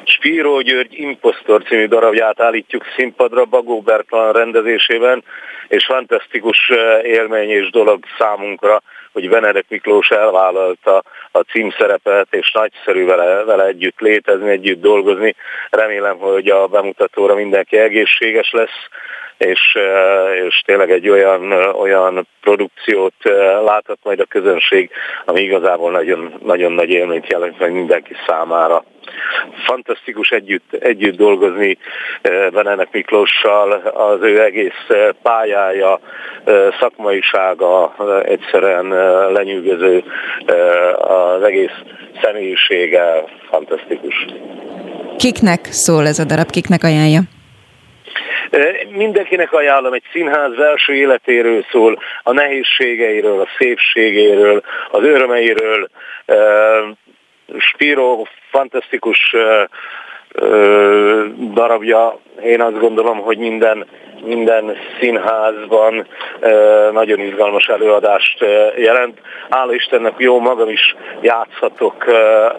Spíró 0.03 0.61
György 0.61 0.99
Impostor 0.99 1.63
című 1.63 1.85
darabját 1.87 2.41
állítjuk 2.41 2.83
színpadra 2.97 3.45
Bagó 3.45 3.81
Bertalan 3.81 4.33
rendezésében, 4.33 5.23
és 5.67 5.85
fantasztikus 5.85 6.71
élmény 7.03 7.49
és 7.49 7.69
dolog 7.69 8.03
számunkra, 8.17 8.81
hogy 9.15 9.29
Benedek 9.29 9.65
Miklós 9.67 10.09
elvállalta 10.09 11.03
a 11.31 11.39
címszerepet, 11.39 12.27
és 12.29 12.51
nagyszerű 12.51 13.05
vele, 13.05 13.43
vele 13.43 13.65
együtt 13.65 13.99
létezni, 13.99 14.49
együtt 14.49 14.81
dolgozni. 14.81 15.35
Remélem, 15.69 16.17
hogy 16.17 16.47
a 16.47 16.67
bemutatóra 16.67 17.35
mindenki 17.35 17.77
egészséges 17.77 18.51
lesz, 18.51 18.87
és, 19.37 19.77
és 20.47 20.61
tényleg 20.65 20.91
egy 20.91 21.09
olyan, 21.09 21.51
olyan 21.73 22.27
produkciót 22.41 23.13
láthat 23.65 23.97
majd 24.03 24.19
a 24.19 24.25
közönség, 24.25 24.89
ami 25.25 25.41
igazából 25.41 25.91
nagyon, 25.91 26.33
nagyon 26.43 26.71
nagy 26.71 26.89
élményt 26.89 27.31
jelent 27.31 27.59
meg 27.59 27.71
mindenki 27.71 28.15
számára. 28.27 28.83
Fantasztikus 29.65 30.29
együtt, 30.29 30.73
együtt 30.73 31.15
dolgozni 31.15 31.77
Benenek 32.51 32.87
Miklóssal, 32.91 33.71
az 33.93 34.21
ő 34.21 34.41
egész 34.41 34.85
pályája, 35.21 35.99
szakmaisága 36.79 37.95
egyszerűen 38.23 38.87
lenyűgöző, 39.31 40.03
az 40.97 41.43
egész 41.43 41.75
személyisége 42.21 43.23
fantasztikus. 43.49 44.25
Kiknek 45.17 45.65
szól 45.65 46.07
ez 46.07 46.19
a 46.19 46.25
darab, 46.25 46.49
kiknek 46.49 46.83
ajánlja? 46.83 47.21
Mindenkinek 48.89 49.53
ajánlom, 49.53 49.93
egy 49.93 50.03
színház 50.11 50.59
első 50.59 50.93
életéről 50.93 51.65
szól, 51.71 51.99
a 52.23 52.31
nehézségeiről, 52.31 53.41
a 53.41 53.47
szépségéről, 53.57 54.63
az 54.91 55.03
örömeiről. 55.03 55.89
Spiro 57.57 58.23
fantasztikus 58.55 59.35
darabja, 61.53 62.17
én 62.43 62.61
azt 62.61 62.79
gondolom, 62.79 63.17
hogy 63.17 63.37
minden, 63.37 63.85
minden 64.23 64.77
színházban 64.99 66.07
nagyon 66.91 67.19
izgalmas 67.19 67.67
előadást 67.67 68.45
jelent. 68.77 69.19
Hála 69.49 69.73
Istennek 69.73 70.13
jó 70.17 70.39
magam 70.39 70.69
is 70.69 70.95
játszhatok 71.21 72.03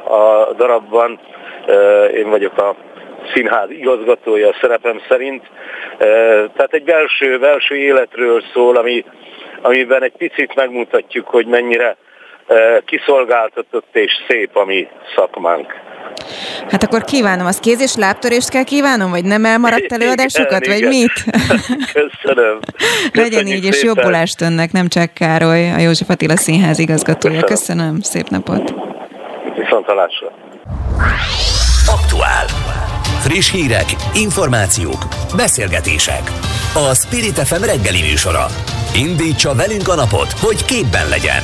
a 0.08 0.52
darabban, 0.56 1.20
én 2.14 2.30
vagyok 2.30 2.58
a 2.58 2.74
színház 3.34 3.70
igazgatója 3.70 4.48
a 4.48 4.56
szerepem 4.60 5.00
szerint. 5.08 5.44
Tehát 6.56 6.72
egy 6.72 6.84
belső, 6.84 7.38
belső 7.38 7.74
életről 7.74 8.42
szól, 8.52 8.76
ami, 8.76 9.04
amiben 9.62 10.02
egy 10.02 10.16
picit 10.16 10.54
megmutatjuk, 10.54 11.28
hogy 11.28 11.46
mennyire 11.46 11.96
kiszolgáltatott 12.84 13.96
és 13.96 14.12
szép 14.28 14.56
a 14.56 14.64
mi 14.64 14.88
szakmánk. 15.16 15.84
Hát 16.70 16.82
akkor 16.82 17.04
kívánom, 17.04 17.46
az 17.46 17.58
kéz 17.58 17.80
és 17.80 17.94
lábtörést 17.94 18.48
kell 18.48 18.62
kívánom, 18.62 19.10
vagy 19.10 19.24
nem 19.24 19.44
elmaradt 19.44 19.92
előadásokat, 19.92 20.66
igen, 20.66 20.78
vagy 20.78 20.78
igen. 20.78 20.88
mit? 20.88 21.24
Köszönöm. 22.00 22.58
Legyen 23.12 23.46
így, 23.46 23.64
és 23.64 23.82
jobbulást 23.82 24.40
önnek, 24.40 24.72
nem 24.72 24.88
csak 24.88 25.14
Károly, 25.14 25.72
a 25.72 25.78
József 25.78 26.08
Attila 26.08 26.36
Színház 26.36 26.78
igazgatója. 26.78 27.42
Köszönöm, 27.42 27.76
Köszönöm. 27.78 28.00
szép 28.00 28.28
napot. 28.28 28.74
Viszont 29.56 29.86
találásra. 29.86 30.32
Aktuál. 31.86 32.44
Friss 33.20 33.52
hírek, 33.52 33.86
információk, 34.14 34.98
beszélgetések. 35.36 36.22
A 36.74 36.94
Spirit 36.94 37.38
FM 37.38 37.62
reggeli 37.64 38.00
műsora. 38.10 38.46
Indítsa 38.94 39.54
velünk 39.54 39.88
a 39.88 39.94
napot, 39.94 40.32
hogy 40.32 40.64
képben 40.64 41.08
legyen. 41.08 41.42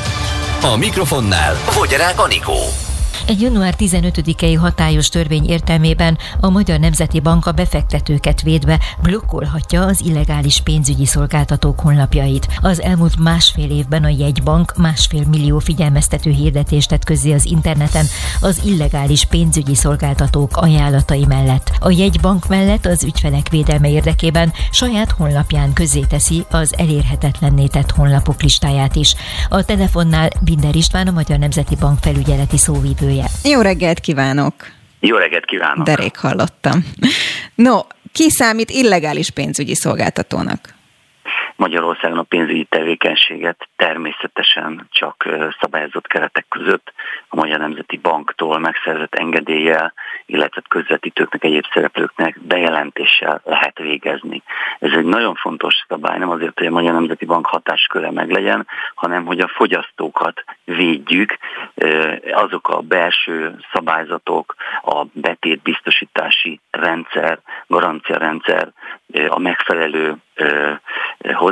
A 0.65 0.77
mikrofonnál 0.77 1.55
Fogyarák 1.55 2.21
Anikó. 2.21 2.92
Egy 3.27 3.41
január 3.41 3.75
15-i 3.79 4.57
hatályos 4.61 5.09
törvény 5.09 5.49
értelmében 5.49 6.19
a 6.41 6.49
Magyar 6.49 6.79
Nemzeti 6.79 7.21
Bank 7.21 7.47
a 7.47 7.53
befektetőket 7.53 8.43
védve 8.43 8.81
blokkolhatja 9.03 9.85
az 9.85 10.01
illegális 10.01 10.61
pénzügyi 10.61 11.07
szolgáltatók 11.07 11.81
honlapjait. 11.81 12.49
Az 12.61 12.83
elmúlt 12.83 13.19
másfél 13.19 13.71
évben 13.71 14.05
a 14.05 14.09
jegybank 14.09 14.77
másfél 14.77 15.25
millió 15.29 15.59
figyelmeztető 15.59 16.31
hirdetést 16.31 16.89
tett 16.89 17.05
közzé 17.05 17.33
az 17.33 17.45
interneten 17.45 18.07
az 18.41 18.61
illegális 18.65 19.25
pénzügyi 19.25 19.75
szolgáltatók 19.75 20.57
ajánlatai 20.57 21.25
mellett. 21.25 21.71
A 21.79 21.91
jegybank 21.91 22.49
mellett 22.49 22.87
az 22.87 23.05
ügyfelek 23.05 23.49
védelme 23.49 23.91
érdekében 23.91 24.53
saját 24.71 25.11
honlapján 25.11 25.73
teszi 26.09 26.45
az 26.51 26.75
elérhetetlenné 26.77 27.67
tett 27.67 27.91
honlapok 27.91 28.43
listáját 28.43 28.97
is. 28.97 29.15
A 29.49 29.65
telefonnál 29.65 30.31
Binder 30.41 30.75
István, 30.77 31.07
a 31.07 31.11
Magyar 31.11 31.39
Nemzeti 31.39 31.75
Bank 31.75 31.99
felügyeleti 31.99 32.57
szóvívő 32.57 33.11
szerkesztője. 33.13 33.55
Jó 33.55 33.61
reggelt 33.61 34.01
kívánok! 34.01 34.55
Jó 35.01 35.17
reggelt 35.17 35.45
kívánok! 35.45 35.87
Derék 35.87 36.17
hallottam. 36.17 36.85
No, 37.55 37.79
ki 38.13 38.31
számít 38.31 38.71
illegális 38.71 39.31
pénzügyi 39.31 39.75
szolgáltatónak? 39.75 40.75
Magyarországon 41.63 42.19
a 42.19 42.23
pénzügyi 42.23 42.65
tevékenységet 42.65 43.69
természetesen 43.77 44.87
csak 44.91 45.29
szabályozott 45.61 46.07
keretek 46.07 46.45
között 46.49 46.93
a 47.29 47.37
Magyar 47.37 47.59
Nemzeti 47.59 47.97
Banktól 47.97 48.59
megszerzett 48.59 49.15
engedéllyel, 49.15 49.93
illetve 50.27 50.63
közvetítőknek, 50.69 51.45
egyéb 51.45 51.65
szereplőknek 51.73 52.41
bejelentéssel 52.41 53.41
lehet 53.45 53.79
végezni. 53.79 54.43
Ez 54.79 54.93
egy 54.93 55.05
nagyon 55.05 55.35
fontos 55.35 55.75
szabály, 55.89 56.19
nem 56.19 56.31
azért, 56.31 56.59
hogy 56.59 56.67
a 56.67 56.71
Magyar 56.71 56.93
Nemzeti 56.93 57.25
Bank 57.25 57.47
hatásköre 57.47 58.11
meglegyen, 58.11 58.67
hanem 58.95 59.25
hogy 59.25 59.41
a 59.41 59.49
fogyasztókat 59.49 60.45
védjük, 60.65 61.39
azok 62.33 62.69
a 62.69 62.81
belső 62.81 63.59
szabályzatok, 63.73 64.55
a 64.83 65.05
betétbiztosítási 65.13 66.61
rendszer, 66.71 67.39
garanciarendszer, 67.67 68.69
a 69.29 69.39
megfelelő 69.39 70.17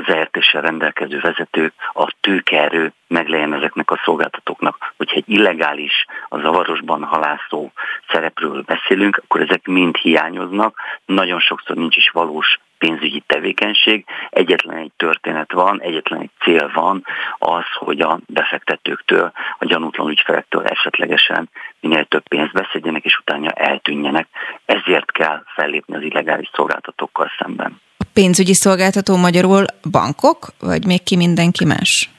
hozzáértéssel 0.04 0.62
rendelkező 0.62 1.18
vezetők, 1.20 1.72
a 1.92 2.12
tőkerő 2.20 2.92
meglegyen 3.08 3.54
ezeknek 3.54 3.90
a 3.90 4.00
szolgáltatóknak. 4.04 4.92
Hogyha 4.96 5.16
egy 5.16 5.28
illegális, 5.28 6.06
a 6.28 6.38
zavarosban 6.38 7.04
halászó 7.04 7.70
szerepről 8.08 8.62
beszélünk, 8.62 9.16
akkor 9.24 9.40
ezek 9.40 9.66
mind 9.66 9.96
hiányoznak, 9.96 10.76
nagyon 11.04 11.40
sokszor 11.40 11.76
nincs 11.76 11.96
is 11.96 12.10
valós 12.10 12.58
pénzügyi 12.78 13.22
tevékenység, 13.26 14.04
egyetlen 14.30 14.76
egy 14.76 14.92
történet 14.96 15.52
van, 15.52 15.80
egyetlen 15.80 16.20
egy 16.20 16.30
cél 16.40 16.70
van, 16.74 17.04
az, 17.38 17.64
hogy 17.74 18.00
a 18.00 18.18
befektetőktől, 18.26 19.32
a 19.58 19.64
gyanútlan 19.64 20.08
ügyfelektől 20.08 20.64
esetlegesen 20.66 21.48
minél 21.80 22.04
több 22.04 22.28
pénzt 22.28 22.52
beszedjenek, 22.52 23.04
és 23.04 23.18
utána 23.18 23.50
eltűnjenek. 23.50 24.28
Ezért 24.64 25.12
kell 25.12 25.42
fellépni 25.54 25.96
az 25.96 26.02
illegális 26.02 26.50
szolgáltatókkal 26.52 27.30
szemben. 27.38 27.80
Pénzügyi 28.12 28.54
szolgáltató 28.54 29.16
magyarul 29.16 29.64
bankok, 29.90 30.46
vagy 30.60 30.86
még 30.86 31.02
ki 31.02 31.16
mindenki 31.16 31.64
más? 31.64 32.10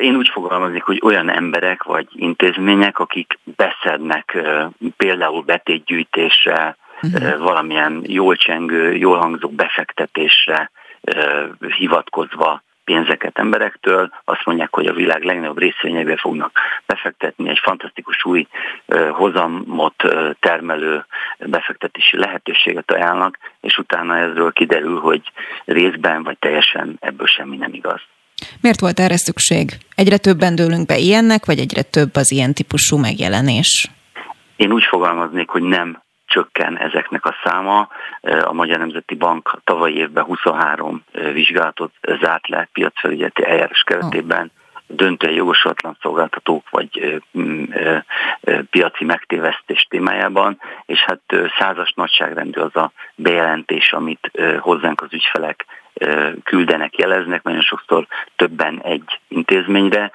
Én 0.00 0.16
úgy 0.16 0.28
fogalmaznék, 0.28 0.82
hogy 0.82 1.00
olyan 1.04 1.30
emberek 1.30 1.82
vagy 1.82 2.06
intézmények, 2.12 2.98
akik 2.98 3.38
beszednek 3.56 4.36
például 4.96 5.42
betétgyűjtésre, 5.42 6.76
uh-huh. 7.02 7.38
valamilyen 7.38 8.02
jól 8.06 8.36
csengő, 8.36 8.96
jól 8.96 9.18
hangzó 9.18 9.48
befektetésre 9.48 10.70
hivatkozva 11.76 12.62
pénzeket 12.88 13.38
emberektől, 13.38 14.10
azt 14.24 14.44
mondják, 14.44 14.74
hogy 14.74 14.86
a 14.86 14.92
világ 14.92 15.22
legnagyobb 15.22 15.58
részvényeibe 15.58 16.16
fognak 16.16 16.58
befektetni, 16.86 17.48
egy 17.48 17.60
fantasztikus 17.62 18.24
új 18.24 18.46
hozamot 19.10 19.94
termelő 20.40 21.04
befektetési 21.38 22.16
lehetőséget 22.16 22.90
ajánlnak, 22.90 23.38
és 23.60 23.78
utána 23.78 24.16
ezről 24.18 24.52
kiderül, 24.52 24.98
hogy 25.00 25.22
részben 25.64 26.22
vagy 26.22 26.38
teljesen 26.38 26.96
ebből 27.00 27.26
semmi 27.26 27.56
nem 27.56 27.74
igaz. 27.74 28.00
Miért 28.60 28.80
volt 28.80 29.00
erre 29.00 29.16
szükség? 29.16 29.70
Egyre 29.94 30.16
többen 30.16 30.54
dőlünk 30.54 30.86
be 30.86 30.96
ilyennek, 30.96 31.44
vagy 31.46 31.58
egyre 31.58 31.82
több 31.82 32.10
az 32.14 32.32
ilyen 32.32 32.54
típusú 32.54 32.96
megjelenés? 32.96 33.90
Én 34.56 34.72
úgy 34.72 34.84
fogalmaznék, 34.84 35.48
hogy 35.48 35.62
nem 35.62 36.02
csökken 36.28 36.78
ezeknek 36.78 37.24
a 37.24 37.34
száma. 37.44 37.88
A 38.44 38.52
Magyar 38.52 38.78
Nemzeti 38.78 39.14
Bank 39.14 39.60
tavalyi 39.64 39.96
évben 39.96 40.24
23 40.24 41.04
vizsgálatot 41.32 41.92
zárt 42.20 42.48
le 42.48 42.68
piacfelügyeleti 42.72 43.44
eljárás 43.44 43.82
keretében. 43.82 44.50
Döntően 44.88 45.34
jogosulatlan 45.34 45.96
szolgáltatók 46.00 46.70
vagy 46.70 47.20
piaci 48.70 49.04
megtévesztés 49.04 49.86
témájában, 49.88 50.60
és 50.86 51.00
hát 51.00 51.20
százas 51.58 51.92
nagyságrendű 51.94 52.60
az 52.60 52.76
a 52.76 52.92
bejelentés, 53.14 53.92
amit 53.92 54.30
hozzánk 54.58 55.00
az 55.00 55.12
ügyfelek 55.12 55.66
küldenek, 56.42 56.98
jeleznek, 56.98 57.42
nagyon 57.42 57.60
sokszor 57.60 58.06
többen 58.36 58.80
egy 58.82 59.20
intézményre. 59.28 60.10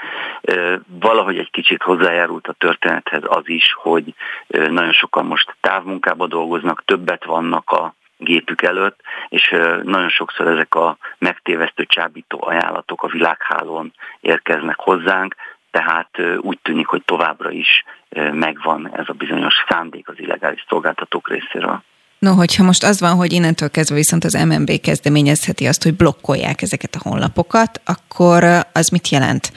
Valahogy 0.87 1.37
egy 1.37 1.51
kicsit 1.51 1.83
hozzájárult 1.83 2.47
a 2.47 2.53
történethez 2.53 3.21
az 3.25 3.49
is, 3.49 3.73
hogy 3.73 4.13
nagyon 4.47 4.93
sokan 4.93 5.25
most 5.25 5.55
távmunkába 5.61 6.27
dolgoznak, 6.27 6.83
többet 6.85 7.25
vannak 7.25 7.71
a 7.71 7.93
gépük 8.23 8.61
előtt, 8.61 8.99
és 9.29 9.49
nagyon 9.83 10.09
sokszor 10.09 10.47
ezek 10.47 10.75
a 10.75 10.97
megtévesztő 11.17 11.85
csábító 11.85 12.37
ajánlatok 12.41 13.03
a 13.03 13.07
világhálón 13.07 13.93
érkeznek 14.21 14.79
hozzánk, 14.79 15.35
tehát 15.71 16.09
úgy 16.37 16.59
tűnik, 16.61 16.87
hogy 16.87 17.03
továbbra 17.05 17.51
is 17.51 17.83
megvan 18.31 18.89
ez 18.93 19.05
a 19.07 19.13
bizonyos 19.13 19.53
szándék 19.69 20.07
az 20.07 20.19
illegális 20.19 20.65
szolgáltatók 20.69 21.29
részéről. 21.29 21.83
No, 22.19 22.33
hogyha 22.33 22.63
most 22.63 22.83
az 22.83 22.99
van, 22.99 23.15
hogy 23.15 23.33
innentől 23.33 23.69
kezdve 23.69 23.95
viszont 23.95 24.23
az 24.23 24.33
MNB 24.33 24.81
kezdeményezheti 24.81 25.67
azt, 25.67 25.83
hogy 25.83 25.95
blokkolják 25.95 26.61
ezeket 26.61 26.95
a 26.95 27.09
honlapokat, 27.09 27.81
akkor 27.85 28.43
az 28.73 28.89
mit 28.89 29.09
jelent? 29.09 29.51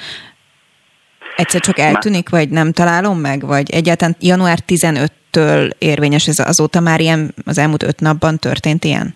Egyszer 1.37 1.61
csak 1.61 1.79
eltűnik, 1.79 2.29
vagy 2.29 2.49
nem 2.49 2.73
találom 2.73 3.19
meg, 3.19 3.47
vagy 3.47 3.71
egyáltalán 3.71 4.17
január 4.21 4.59
15-től 4.67 5.71
érvényes 5.79 6.29
ez 6.29 6.39
azóta 6.39 6.81
már 6.81 7.01
ilyen, 7.01 7.35
az 7.45 7.59
elmúlt 7.59 7.83
öt 7.83 8.01
napban 8.01 8.39
történt 8.39 8.85
ilyen? 8.85 9.15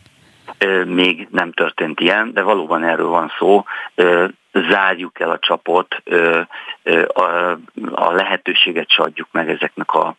Még 0.84 1.28
nem 1.30 1.52
történt 1.52 2.00
ilyen, 2.00 2.30
de 2.34 2.42
valóban 2.42 2.84
erről 2.84 3.08
van 3.08 3.32
szó. 3.38 3.64
Zárjuk 4.52 5.20
el 5.20 5.30
a 5.30 5.38
csapot, 5.38 6.02
a 7.94 8.12
lehetőséget 8.12 8.90
se 8.90 9.02
adjuk 9.02 9.28
meg 9.30 9.50
ezeknek 9.50 9.92
a 9.92 10.16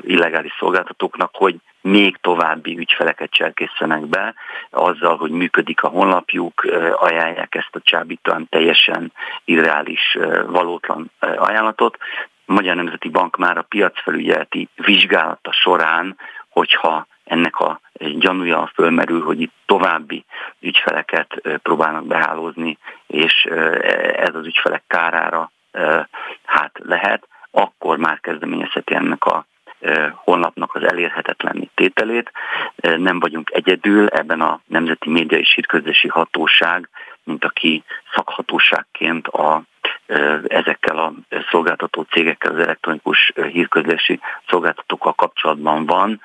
illegális 0.00 0.52
szolgáltatóknak, 0.58 1.30
hogy 1.32 1.56
még 1.80 2.16
további 2.16 2.78
ügyfeleket 2.78 3.30
cserkészenek 3.30 4.06
be, 4.06 4.34
azzal, 4.70 5.16
hogy 5.16 5.30
működik 5.30 5.82
a 5.82 5.88
honlapjuk, 5.88 6.66
ajánlják 6.94 7.54
ezt 7.54 7.74
a 7.74 7.80
csábítóan 7.80 8.48
teljesen 8.48 9.12
irreális, 9.44 10.18
valótlan 10.46 11.10
ajánlatot. 11.18 11.96
A 12.46 12.52
Magyar 12.52 12.76
Nemzeti 12.76 13.08
Bank 13.08 13.36
már 13.36 13.58
a 13.58 13.62
piacfelügyeleti 13.62 14.68
vizsgálata 14.74 15.52
során, 15.52 16.18
hogyha 16.48 17.06
ennek 17.24 17.58
a 17.58 17.80
gyanúja 17.98 18.70
fölmerül, 18.74 19.22
hogy 19.22 19.40
itt 19.40 19.52
további 19.66 20.24
ügyfeleket 20.60 21.42
próbálnak 21.62 22.06
behálózni, 22.06 22.78
és 23.06 23.44
ez 24.16 24.34
az 24.34 24.46
ügyfelek 24.46 24.82
kárára 24.86 25.52
hát 26.44 26.78
lehet, 26.82 27.28
akkor 27.50 27.96
már 27.96 28.20
kezdeményezheti 28.20 28.94
ennek 28.94 29.24
a 29.24 29.46
honlapnak 30.14 30.74
az 30.74 30.82
elérhetetlen 30.82 31.70
tételét. 31.74 32.30
Nem 32.76 33.20
vagyunk 33.20 33.50
egyedül, 33.50 34.06
ebben 34.06 34.40
a 34.40 34.60
Nemzeti 34.66 35.10
Média 35.10 35.38
és 35.38 35.52
Hírközlési 35.54 36.08
Hatóság, 36.08 36.88
mint 37.24 37.44
aki 37.44 37.84
szakhatóságként 38.14 39.26
a, 39.28 39.62
ezekkel 40.46 40.98
a 40.98 41.12
szolgáltató 41.50 42.02
cégekkel, 42.02 42.52
az 42.52 42.58
elektronikus 42.58 43.32
hírközlési 43.52 44.20
szolgáltatókkal 44.48 45.12
kapcsolatban 45.12 45.86
van, 45.86 46.20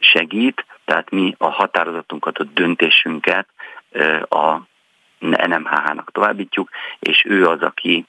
segít, 0.00 0.64
tehát 0.84 1.10
mi 1.10 1.34
a 1.38 1.48
határozatunkat, 1.48 2.38
a 2.38 2.44
döntésünket 2.44 3.48
a 4.28 4.58
NMHH-nak 5.18 6.10
továbbítjuk, 6.12 6.70
és 6.98 7.24
ő 7.26 7.46
az, 7.46 7.62
aki 7.62 8.06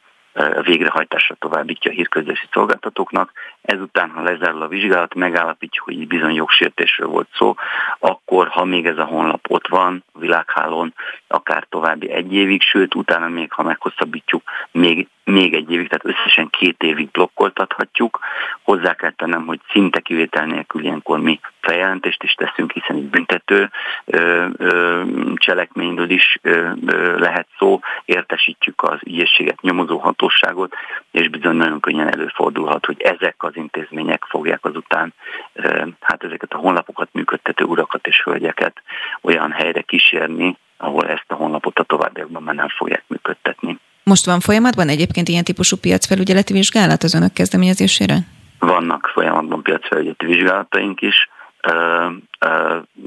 végrehajtásra 0.62 1.36
továbbítja 1.40 1.92
a 1.92 1.94
hírközlési 1.94 2.46
szolgáltatóknak. 2.52 3.32
Ezután, 3.62 4.10
ha 4.10 4.22
lezárul 4.22 4.62
a 4.62 4.68
vizsgálat, 4.68 5.14
megállapítjuk, 5.14 5.86
hogy 5.86 6.08
bizony 6.08 6.34
jogsértésről 6.34 7.08
volt 7.08 7.28
szó, 7.34 7.56
akkor, 8.00 8.48
ha 8.48 8.66
még 8.66 8.86
ez 8.86 8.98
a 8.98 9.06
honlap 9.06 9.46
ott 9.50 9.68
van 9.68 10.04
világhálón, 10.14 10.94
akár 11.28 11.66
további 11.70 12.12
egy 12.12 12.34
évig, 12.34 12.62
sőt, 12.62 12.96
utána 12.96 13.28
még, 13.28 13.52
ha 13.52 13.64
meghosszabbítjuk, 13.64 14.44
még 14.72 15.08
még 15.24 15.54
egy 15.54 15.72
évig, 15.72 15.88
tehát 15.88 16.18
összesen 16.18 16.50
két 16.50 16.84
évig 16.84 17.12
blokkoltathatjuk. 17.12 18.20
Hozzá 18.62 18.94
kell 18.94 19.12
tennem, 19.12 19.46
hogy 19.46 19.60
szinte 19.72 20.00
kivétel 20.00 20.46
nélkül 20.46 20.84
ilyenkor 20.84 21.20
mi 21.20 21.40
feljelentést 21.62 22.24
is 22.24 22.34
teszünk, 22.34 22.72
hiszen 22.72 22.96
egy 22.96 23.10
büntető 23.10 23.70
ö, 24.06 24.46
ö, 24.58 25.04
cselekményről 25.36 26.10
is 26.10 26.38
ö, 26.42 26.72
ö, 26.86 27.20
lehet 27.20 27.48
szó, 27.58 27.80
értesítjük 28.06 28.84
az 28.84 29.00
ügyességet, 29.04 29.62
nyomozó 29.62 29.98
hatóságot, 29.98 30.74
és 31.12 31.30
bizony 31.30 31.56
nagyon 31.56 31.80
könnyen 31.80 32.14
előfordulhat, 32.14 32.86
hogy 32.86 33.02
ezek 33.02 33.36
az 33.38 33.56
intézmények 33.56 34.26
fogják 34.30 34.66
azután 34.66 35.14
ö, 35.54 35.86
hát 36.00 36.24
ezeket 36.24 36.54
a 36.54 36.58
honlapokat 36.58 37.10
működtető 37.12 37.64
urakat 37.64 38.08
és 38.08 38.22
hölgyeket 38.24 38.82
olyan 39.22 39.52
helyre 39.52 39.82
kísérni, 39.82 40.58
ahol 40.78 41.08
ezt 41.08 41.26
a 41.28 41.36
honlapot 41.36 41.80
a 41.80 41.84
továbbiakban 41.84 42.44
már 42.44 42.56
nem 42.56 42.70
fogják 42.70 43.04
működtetni. 43.08 43.80
Most 44.04 44.26
van 44.26 44.40
folyamatban 44.40 44.88
egyébként 44.90 45.28
ilyen 45.28 45.44
típusú 45.44 45.78
piacfelügyeleti 45.78 46.54
vizsgálat 46.54 47.04
az 47.04 47.14
önök 47.14 47.34
kezdeményezésére? 47.34 48.16
Vannak 48.60 49.12
folyamatban 49.14 49.64
piacfelügyeleti 49.64 50.26
vizsgálataink 50.26 51.02
is. 51.02 51.30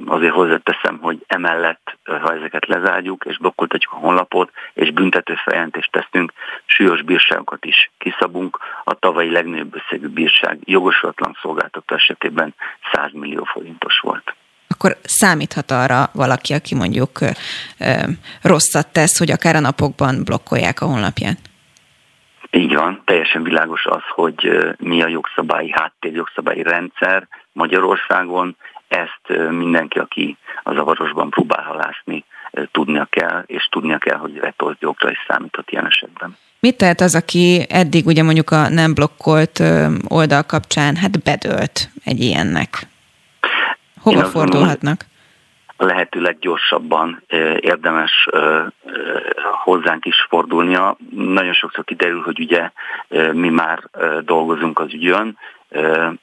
Azért 0.06 0.32
hozzáteszem, 0.32 0.98
hogy 1.00 1.24
emellett, 1.26 1.98
ha 2.04 2.34
ezeket 2.34 2.66
lezárjuk 2.66 3.24
és 3.24 3.38
blokkoltatjuk 3.38 3.92
a 3.92 3.96
honlapot, 3.96 4.50
és 4.74 4.90
büntető 4.90 5.34
feljelentést 5.44 5.92
teszünk, 5.92 6.32
súlyos 6.64 7.02
bírságokat 7.02 7.64
is 7.64 7.90
kiszabunk. 7.98 8.58
A 8.84 8.94
tavalyi 8.94 9.30
legnagyobb 9.30 9.74
összegű 9.74 10.08
bírság 10.08 10.58
jogosulatlan 10.64 11.38
szolgáltató 11.42 11.94
esetében 11.94 12.54
100 12.92 13.10
millió 13.12 13.44
forintos 13.44 13.98
volt 13.98 14.34
akkor 14.76 14.96
számíthat 15.02 15.70
arra 15.70 16.10
valaki, 16.12 16.52
aki 16.52 16.74
mondjuk 16.74 17.18
rosszat 18.42 18.86
tesz, 18.92 19.18
hogy 19.18 19.30
akár 19.30 19.56
a 19.56 19.60
napokban 19.60 20.24
blokkolják 20.24 20.80
a 20.80 20.86
honlapját. 20.86 21.38
Így 22.50 22.74
van, 22.74 23.02
teljesen 23.04 23.42
világos 23.42 23.84
az, 23.84 24.02
hogy 24.14 24.48
mi 24.78 25.02
a 25.02 25.08
jogszabályi 25.08 25.70
háttér, 25.72 26.14
jogszabályi 26.14 26.62
rendszer 26.62 27.28
Magyarországon. 27.52 28.56
Ezt 28.88 29.50
mindenki, 29.50 29.98
aki 29.98 30.36
a 30.62 30.72
zavarosban 30.72 31.30
próbál 31.30 31.62
halászni, 31.64 32.24
tudnia 32.72 33.06
kell, 33.10 33.42
és 33.46 33.68
tudnia 33.70 33.98
kell, 33.98 34.16
hogy 34.16 34.36
retolt 34.36 34.76
jogra 34.80 35.10
is 35.10 35.18
számíthat 35.28 35.70
ilyen 35.70 35.86
esetben. 35.86 36.36
Mit 36.60 36.76
tehet 36.76 37.00
az, 37.00 37.14
aki 37.14 37.66
eddig 37.68 38.06
ugye 38.06 38.22
mondjuk 38.22 38.50
a 38.50 38.68
nem 38.68 38.94
blokkolt 38.94 39.62
oldal 40.08 40.42
kapcsán 40.42 40.96
hát 40.96 41.22
bedölt 41.22 41.90
egy 42.04 42.20
ilyennek? 42.20 42.86
Hova 44.06 44.24
Én 44.24 44.30
fordulhatnak? 44.30 45.04
lehetőleg 45.76 46.38
gyorsabban 46.38 47.22
érdemes 47.60 48.28
hozzánk 49.64 50.04
is 50.04 50.26
fordulnia. 50.28 50.96
Nagyon 51.10 51.52
sokszor 51.52 51.84
kiderül, 51.84 52.20
hogy 52.20 52.40
ugye 52.40 52.70
mi 53.32 53.48
már 53.48 53.88
dolgozunk 54.24 54.78
az 54.78 54.92
ügyön, 54.92 55.38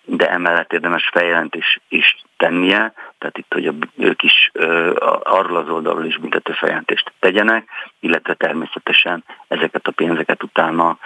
de 0.06 0.30
emellett 0.30 0.74
érdemes 0.74 1.10
feljelentés 1.12 1.80
is 1.88 2.16
tennie, 2.38 2.94
tehát 3.18 3.38
itt, 3.38 3.54
hogy 3.54 3.74
ők 3.98 4.24
is 4.24 4.52
arról 5.24 5.58
az 5.58 5.70
oldalról 5.70 6.06
is 6.06 6.18
büntető 6.18 6.54
feljelentést 6.54 7.12
tegyenek, 7.20 7.68
illetve 8.00 8.34
természetesen 8.34 9.24
ezeket 9.48 9.88
a 9.88 9.92
pénzeket 9.92 10.44
utána 10.44 10.98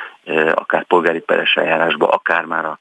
akár 0.54 0.84
polgári 0.84 1.20
peres 1.20 1.56
eljárásba, 1.56 2.08
akár 2.08 2.46
már 2.46 2.66
a 2.66 2.80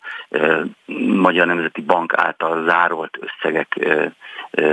Magyar 1.07 1.47
Nemzeti 1.47 1.81
Bank 1.81 2.13
által 2.15 2.65
zárolt 2.69 3.19
összegek 3.21 3.79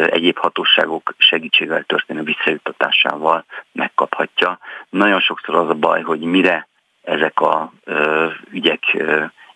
egyéb 0.10 0.38
hatóságok 0.38 1.14
segítségével 1.18 1.84
történő 1.84 2.23
visszajutatásával 2.23 3.45
megkaphatja. 3.72 4.60
Nagyon 4.89 5.19
sokszor 5.19 5.55
az 5.55 5.69
a 5.69 5.73
baj, 5.73 6.01
hogy 6.01 6.19
mire 6.19 6.68
ezek 7.03 7.39
a 7.39 7.72
ügyek 8.51 8.97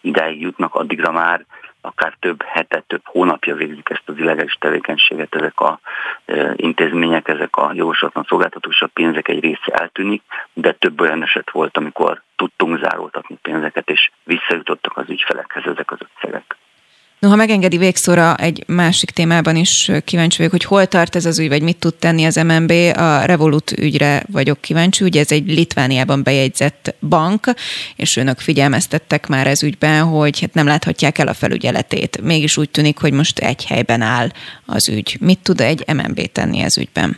ideig 0.02 0.41
jutnak, 0.41 0.76
addigra 0.76 1.11
már 1.11 1.45
akár 1.82 2.15
több 2.19 2.44
hetet, 2.44 2.84
több 2.88 3.02
hónapja 3.03 3.56
végzik 3.56 3.90
ezt 3.90 4.10
az 4.10 4.18
illegális 4.18 4.57
tevékenységet, 4.60 5.36
ezek 5.36 5.60
a 5.60 5.80
e, 6.26 6.53
intézmények, 6.56 7.28
ezek 7.28 7.56
a 7.56 7.72
jogosatlan 7.74 8.26
szolgáltatók, 8.28 8.74
a 8.80 8.88
pénzek 8.94 9.28
egy 9.28 9.40
része 9.40 9.72
eltűnik, 9.72 10.22
de 10.53 10.72
több 10.72 11.02
olyan 11.02 11.24
eset 11.24 11.52
volt, 11.52 11.78
amikor 11.78 12.22
tudtunk 12.36 12.80
zároltatni 12.80 13.38
pénzeket, 13.41 13.90
és 13.90 14.11
visszajutottak 14.24 14.98
az 14.98 15.10
ügyfelekhez 15.10 15.64
ezek 15.65 15.91
az 15.91 15.99
összegek. 16.15 16.56
No, 17.19 17.30
ha 17.30 17.35
megengedi 17.35 17.77
végszóra 17.77 18.35
egy 18.35 18.64
másik 18.68 19.10
témában 19.10 19.56
is 19.56 19.91
kíváncsi 20.06 20.38
vagyok, 20.38 20.52
hogy 20.52 20.64
hol 20.64 20.85
tart 20.85 21.15
ez 21.15 21.26
az 21.26 21.39
ügy, 21.39 21.49
vagy 21.49 21.61
mit 21.61 21.80
tud 21.80 21.95
tenni 21.95 22.26
az 22.26 22.35
MNB. 22.35 22.72
A 22.98 23.26
Revolut 23.26 23.72
ügyre 23.72 24.23
vagyok 24.31 24.61
kíváncsi, 24.61 25.03
ugye 25.03 25.19
ez 25.19 25.31
egy 25.31 25.48
Litvániában 25.48 26.23
bejegyzett 26.23 26.95
bank, 27.10 27.45
és 27.95 28.18
önök 28.18 28.39
figyelmeztettek 28.39 29.27
már 29.27 29.48
ez 29.48 29.64
ügyben, 29.64 30.03
hogy 30.03 30.39
hát 30.39 30.53
nem 30.53 30.65
láthatják 30.65 31.18
el 31.18 31.27
a 31.27 31.34
felügyeletét. 31.34 32.22
Mégis 32.22 32.57
úgy 32.57 32.69
tűnik, 32.69 32.99
hogy 32.99 33.14
most 33.14 33.39
egy 33.39 33.65
helyben 33.65 34.02
áll 34.02 34.27
az 34.65 34.89
ügy. 34.89 35.18
Mit 35.22 35.39
tud 35.44 35.61
egy 35.61 35.84
MNB 35.94 36.22
tenni 36.31 36.60
ez 36.60 36.77
ügyben? 36.77 37.18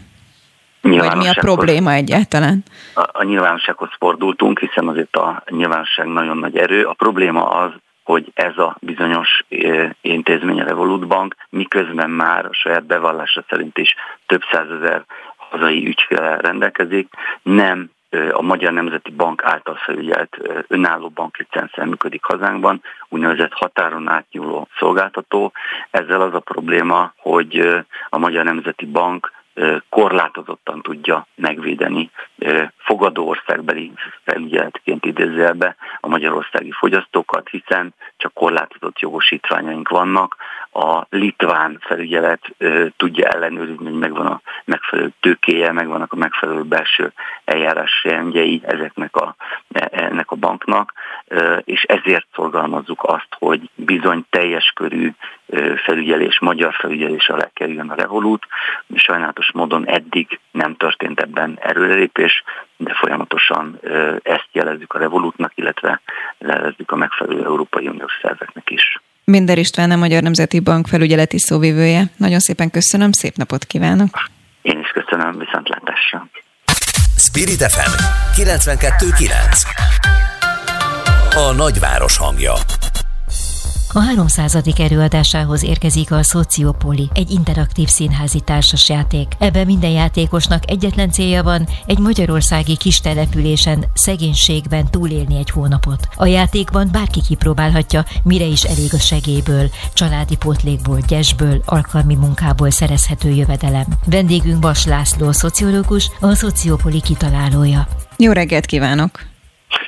Vagy 0.81 1.15
mi 1.15 1.27
a 1.27 1.33
probléma 1.39 1.93
egyáltalán? 1.93 2.63
A, 2.93 3.09
a 3.11 3.23
nyilvánossághoz 3.23 3.89
fordultunk, 3.97 4.59
hiszen 4.59 4.87
azért 4.87 5.15
a 5.15 5.43
nyilvánosság 5.49 6.07
nagyon 6.07 6.37
nagy 6.37 6.57
erő. 6.57 6.83
A 6.83 6.93
probléma 6.93 7.49
az, 7.49 7.71
hogy 8.09 8.31
ez 8.33 8.57
a 8.57 8.75
bizonyos 8.79 9.43
intézmény, 10.01 10.61
a 10.61 10.63
Revolut 10.63 11.07
Bank, 11.07 11.35
miközben 11.49 12.09
már 12.09 12.45
a 12.45 12.53
saját 12.53 12.85
bevallása 12.85 13.43
szerint 13.49 13.77
is 13.77 13.95
több 14.25 14.41
százezer 14.51 15.05
hazai 15.37 15.87
ügyféle 15.87 16.37
rendelkezik, 16.37 17.07
nem 17.41 17.89
a 18.31 18.41
Magyar 18.41 18.71
Nemzeti 18.71 19.11
Bank 19.11 19.43
által 19.43 19.75
felügyelt 19.75 20.37
önálló 20.67 21.09
banklicenszer 21.09 21.85
működik 21.85 22.23
hazánkban, 22.23 22.81
úgynevezett 23.09 23.53
határon 23.53 24.09
átnyúló 24.09 24.67
szolgáltató. 24.79 25.51
Ezzel 25.91 26.21
az 26.21 26.33
a 26.33 26.39
probléma, 26.39 27.13
hogy 27.17 27.83
a 28.09 28.17
Magyar 28.17 28.43
Nemzeti 28.43 28.85
Bank 28.85 29.31
korlátozottan 29.89 30.81
tudja 30.81 31.27
megvédeni 31.35 32.11
fogadó 32.77 33.27
országbeli 33.27 33.91
felügyeletként 34.23 35.05
idézőjelbe 35.05 35.75
a 35.99 36.07
magyarországi 36.07 36.71
fogyasztókat, 36.71 37.49
hiszen 37.49 37.93
csak 38.17 38.33
korlátozott 38.33 38.99
jogosítványaink 38.99 39.89
vannak. 39.89 40.35
A 40.71 41.05
litván 41.09 41.77
felügyelet 41.81 42.55
tudja 42.97 43.27
ellenőrizni, 43.27 43.83
hogy 43.83 43.99
megvan 43.99 44.25
a 44.25 44.41
megfelelő 44.65 45.11
tőkéje, 45.19 45.71
megvannak 45.71 46.13
a 46.13 46.15
megfelelő 46.15 46.63
belső 46.63 47.13
eljárásrendjei 47.45 48.61
ezeknek 48.63 49.15
a, 49.15 49.35
e, 49.71 49.89
ennek 49.91 50.31
a 50.31 50.35
banknak, 50.35 50.93
és 51.63 51.83
ezért 51.83 52.25
szorgalmazzuk 52.33 53.03
azt, 53.03 53.35
hogy 53.39 53.69
bizony 53.75 54.25
teljes 54.29 54.71
körű 54.75 55.13
felügyelés, 55.75 56.39
magyar 56.39 56.73
felügyelés 56.73 57.29
alá 57.29 57.49
kerüljön 57.53 57.89
a 57.89 57.95
Revolut. 57.95 58.45
Sajnálatos 58.95 59.51
módon 59.51 59.87
eddig 59.87 60.39
nem 60.51 60.75
történt 60.75 61.19
ebben 61.19 61.57
erőrelépés, 61.61 62.43
de 62.77 62.93
folyamatosan 62.93 63.79
ezt 64.23 64.47
jelezzük 64.51 64.93
a 64.93 64.99
Revolutnak, 64.99 65.51
illetve 65.55 66.01
jelezzük 66.37 66.91
a 66.91 66.95
megfelelő 66.95 67.43
Európai 67.43 67.87
Uniós 67.87 68.19
szerveknek 68.21 68.69
is. 68.69 68.99
Minder 69.29 69.57
István, 69.57 69.91
a 69.91 69.95
Magyar 69.95 70.21
Nemzeti 70.21 70.59
Bank 70.59 70.87
felügyeleti 70.87 71.39
szóvivője. 71.39 72.03
Nagyon 72.17 72.39
szépen 72.39 72.69
köszönöm, 72.71 73.11
szép 73.11 73.35
napot 73.35 73.65
kívánok! 73.65 74.29
Én 74.61 74.79
is 74.79 74.87
köszönöm, 74.87 75.37
viszontlátásra! 75.37 76.29
Spirit 77.17 77.63
FM 77.71 77.91
92.9 78.41 79.29
A 81.35 81.51
nagyváros 81.51 82.17
hangja 82.17 82.53
a 83.93 83.99
300. 83.99 84.57
előadásához 84.77 85.63
érkezik 85.63 86.11
a 86.11 86.23
Szociopoli, 86.23 87.09
egy 87.13 87.31
interaktív 87.31 87.87
színházi 87.87 88.39
társasjáték. 88.39 89.27
Ebben 89.39 89.65
minden 89.65 89.89
játékosnak 89.89 90.71
egyetlen 90.71 91.11
célja 91.11 91.43
van, 91.43 91.67
egy 91.85 91.99
magyarországi 91.99 92.77
kis 92.77 92.99
településen, 92.99 93.85
szegénységben 93.93 94.91
túlélni 94.91 95.37
egy 95.37 95.49
hónapot. 95.49 96.07
A 96.15 96.25
játékban 96.25 96.89
bárki 96.91 97.21
kipróbálhatja, 97.21 98.05
mire 98.23 98.45
is 98.45 98.63
elég 98.63 98.93
a 98.93 98.99
segélyből, 98.99 99.69
családi 99.93 100.35
pótlékból, 100.35 100.99
gyesből, 101.07 101.61
alkalmi 101.65 102.15
munkából 102.15 102.69
szerezhető 102.69 103.29
jövedelem. 103.29 103.85
Vendégünk 104.05 104.59
Bas 104.59 104.85
László, 104.85 105.31
szociológus, 105.31 106.11
a 106.19 106.35
Szociopoli 106.35 107.01
kitalálója. 107.01 107.87
Jó 108.17 108.31
reggelt 108.31 108.65
kívánok! 108.65 109.28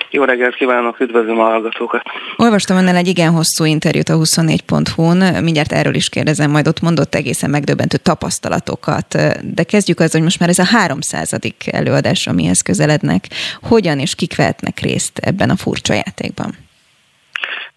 Jó 0.09 0.23
reggelt 0.23 0.55
kívánok, 0.55 0.99
üdvözlöm 0.99 1.39
a 1.39 1.43
hallgatókat! 1.43 2.01
Olvastam 2.37 2.77
önnel 2.77 2.95
egy 2.95 3.07
igen 3.07 3.31
hosszú 3.31 3.65
interjút 3.65 4.09
a 4.09 4.13
24.hu-n, 4.17 5.43
mindjárt 5.43 5.71
erről 5.71 5.93
is 5.93 6.09
kérdezem, 6.09 6.51
majd 6.51 6.67
ott 6.67 6.81
mondott 6.81 7.15
egészen 7.15 7.49
megdöbbentő 7.49 7.97
tapasztalatokat, 7.97 9.17
de 9.55 9.63
kezdjük 9.63 9.99
az, 9.99 10.11
hogy 10.11 10.21
most 10.21 10.39
már 10.39 10.49
ez 10.49 10.59
a 10.59 10.65
300. 10.65 11.37
előadás, 11.65 12.27
amihez 12.27 12.61
közelednek. 12.61 13.23
Hogyan 13.61 13.99
és 13.99 14.15
kik 14.15 14.35
vehetnek 14.35 14.79
részt 14.79 15.17
ebben 15.17 15.49
a 15.49 15.55
furcsa 15.55 15.93
játékban? 15.93 16.51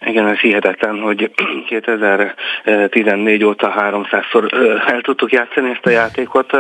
Igen, 0.06 0.28
ez 0.28 0.38
hihetetlen, 0.38 1.00
hogy 1.00 1.30
2014 1.68 3.44
óta 3.44 3.74
300-szor 3.78 4.52
el 4.86 5.00
tudtuk 5.00 5.32
játszani 5.32 5.70
ezt 5.70 5.86
a 5.86 5.90
játékot. 5.90 6.52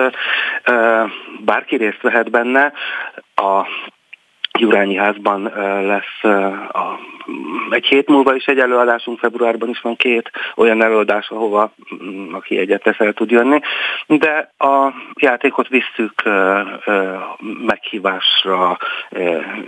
Bárki 1.44 1.76
részt 1.76 2.02
vehet 2.02 2.30
benne. 2.30 2.72
A 3.34 3.66
Jurányi 4.58 4.96
házban 4.96 5.42
lesz 5.86 6.32
a, 6.72 6.98
egy 7.70 7.86
hét 7.86 8.08
múlva 8.08 8.34
is 8.34 8.44
egy 8.44 8.58
előadásunk, 8.58 9.18
februárban 9.18 9.68
is 9.68 9.80
van 9.80 9.96
két 9.96 10.30
olyan 10.54 10.82
előadás, 10.82 11.28
ahova 11.28 11.72
mm, 12.02 12.34
aki 12.34 12.58
egyet 12.58 12.86
el 12.86 13.12
tud 13.12 13.30
jönni, 13.30 13.60
de 14.06 14.52
a 14.58 14.92
játékot 15.14 15.68
visszük 15.68 16.22
meghívásra 17.66 18.78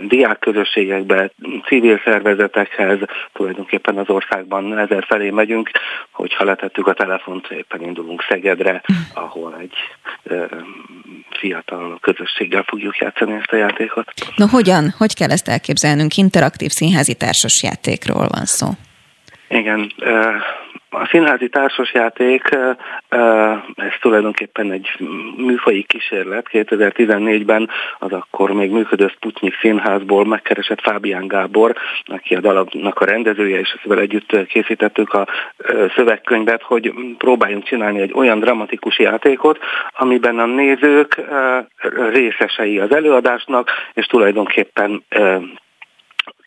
diákközösségekbe, 0.01 1.31
civil 1.65 2.01
szervezetekhez, 2.03 2.99
tulajdonképpen 3.33 3.97
az 3.97 4.09
országban 4.09 4.77
ezer 4.77 5.03
felé 5.07 5.29
megyünk, 5.29 5.71
hogyha 6.11 6.43
letettük 6.43 6.87
a 6.87 6.93
telefont, 6.93 7.47
éppen 7.47 7.81
indulunk 7.81 8.25
Szegedre, 8.29 8.81
ahol 9.13 9.55
egy 9.59 9.75
fiatal 11.29 11.97
közösséggel 12.01 12.63
fogjuk 12.63 12.97
játszani 12.97 13.33
ezt 13.33 13.51
a 13.51 13.55
játékot. 13.55 14.13
Na 14.35 14.47
hogyan? 14.49 14.76
Hogy 14.97 15.13
kell 15.13 15.29
ezt 15.29 15.47
elképzelnünk? 15.47 16.15
Interaktív 16.15 16.71
színházi 16.71 17.13
társasjátékról 17.13 18.27
van 18.27 18.45
szó. 18.45 18.67
Igen, 19.47 19.93
a 20.89 21.05
színházi 21.05 21.49
társasjáték, 21.49 22.49
ez 23.75 23.93
tulajdonképpen 24.01 24.71
egy 24.71 24.89
műfai 25.37 25.83
kísérlet. 25.83 26.47
2014-ben 26.51 27.69
az 27.99 28.11
akkor 28.11 28.51
még 28.51 28.71
működő 28.71 29.07
Sputnik 29.07 29.57
színházból 29.59 30.25
megkeresett 30.25 30.81
Fábián 30.81 31.27
Gábor, 31.27 31.75
aki 32.05 32.35
a 32.35 32.39
dalabnak 32.39 32.99
a 32.99 33.05
rendezője, 33.05 33.59
és 33.59 33.77
ezzel 33.83 33.99
együtt 33.99 34.47
készítettük 34.47 35.13
a 35.13 35.27
szövegkönyvet, 35.95 36.61
hogy 36.61 36.93
próbáljunk 37.17 37.63
csinálni 37.63 38.01
egy 38.01 38.13
olyan 38.13 38.39
dramatikus 38.39 38.99
játékot, 38.99 39.59
amiben 39.97 40.39
a 40.39 40.45
nézők 40.45 41.21
részesei 42.11 42.79
az 42.79 42.95
előadásnak, 42.95 43.69
és 43.93 44.05
tulajdonképpen 44.05 45.03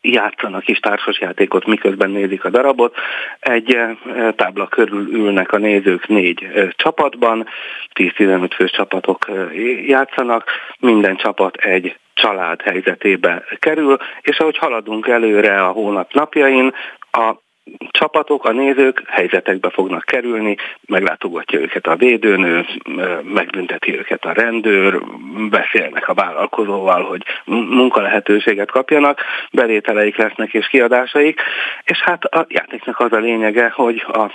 játszanak 0.00 0.68
is 0.68 0.78
társasjátékot, 0.78 1.66
miközben 1.66 2.10
nézik 2.10 2.44
a 2.44 2.50
darabot. 2.50 2.96
Egy 3.40 3.74
eh, 3.74 3.96
tábla 4.36 4.66
körül 4.66 5.08
ülnek 5.12 5.52
a 5.52 5.58
nézők 5.58 6.08
négy 6.08 6.42
eh, 6.42 6.68
csapatban, 6.70 7.46
10-15 7.94 8.50
fős 8.54 8.70
csapatok 8.70 9.28
eh, 9.28 9.88
játszanak, 9.88 10.44
minden 10.78 11.16
csapat 11.16 11.56
egy 11.56 11.98
család 12.14 12.62
helyzetébe 12.62 13.44
kerül, 13.58 13.96
és 14.20 14.38
ahogy 14.38 14.58
haladunk 14.58 15.08
előre 15.08 15.64
a 15.64 15.70
hónap 15.70 16.12
napjain, 16.12 16.74
a 17.10 17.34
csapatok, 17.90 18.44
a 18.44 18.52
nézők 18.52 19.02
helyzetekbe 19.06 19.70
fognak 19.70 20.04
kerülni, 20.04 20.56
meglátogatja 20.86 21.60
őket 21.60 21.86
a 21.86 21.96
védőnő, 21.96 22.66
megbünteti 23.22 23.98
őket 23.98 24.24
a 24.24 24.32
rendőr, 24.32 25.00
beszélnek 25.50 26.08
a 26.08 26.14
vállalkozóval, 26.14 27.02
hogy 27.02 27.22
munkalehetőséget 27.44 28.70
kapjanak, 28.70 29.20
bevételeik 29.52 30.16
lesznek 30.16 30.54
és 30.54 30.68
kiadásaik, 30.68 31.40
és 31.84 31.98
hát 31.98 32.24
a 32.24 32.46
játéknak 32.48 32.98
az 33.00 33.12
a 33.12 33.18
lényege, 33.18 33.70
hogy 33.70 34.04
a 34.12 34.30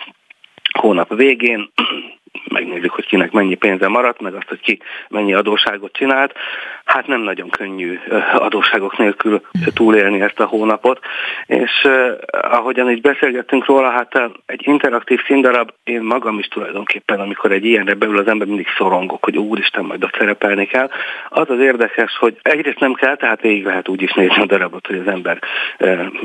hónap 0.76 1.16
végén 1.16 1.70
megnézzük, 2.50 2.92
hogy 2.92 3.06
kinek 3.06 3.32
mennyi 3.32 3.56
pénze 3.56 3.88
maradt, 3.88 4.22
meg 4.22 4.34
azt, 4.34 4.48
hogy 4.48 4.60
ki 4.60 4.80
mennyi 5.10 5.34
adóságot 5.34 5.94
csinált. 5.94 6.34
Hát 6.86 7.08
nem 7.08 7.22
nagyon 7.22 7.50
könnyű 7.50 8.00
adóságok 8.34 8.98
nélkül 8.98 9.42
túlélni 9.74 10.22
ezt 10.22 10.40
a 10.40 10.46
hónapot, 10.46 11.00
és 11.46 11.88
ahogyan 12.30 12.92
így 12.92 13.02
beszélgettünk 13.02 13.66
róla, 13.66 13.90
hát 13.90 14.32
egy 14.46 14.68
interaktív 14.68 15.20
színdarab, 15.26 15.72
én 15.84 16.02
magam 16.02 16.40
is 16.40 16.48
tulajdonképpen, 16.48 17.20
amikor 17.20 17.52
egy 17.52 17.66
ilyenre 17.66 17.94
beül 17.94 18.18
az 18.18 18.28
ember, 18.28 18.48
mindig 18.48 18.68
szorongok, 18.78 19.24
hogy 19.24 19.38
úristen, 19.38 19.86
majd 19.86 20.04
ott 20.04 20.16
szerepelni 20.18 20.66
kell. 20.66 20.90
Az 21.30 21.50
az 21.50 21.60
érdekes, 21.60 22.18
hogy 22.18 22.38
egyrészt 22.42 22.80
nem 22.80 22.94
kell, 22.94 23.16
tehát 23.16 23.42
végig 23.42 23.66
lehet 23.66 23.88
úgy 23.88 24.02
is 24.02 24.14
nézni 24.14 24.42
a 24.42 24.46
darabot, 24.46 24.88
hogy 24.88 24.98
az 24.98 25.08
ember 25.08 25.40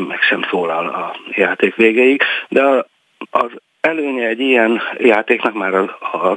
meg 0.08 0.20
sem 0.20 0.42
szólal 0.50 0.86
a 0.86 1.16
játék 1.30 1.74
végéig, 1.74 2.22
de 2.48 2.86
az 3.30 3.50
előnye 3.80 4.26
egy 4.26 4.40
ilyen 4.40 4.80
játéknak 4.98 5.54
már 5.54 5.74
az, 5.74 5.88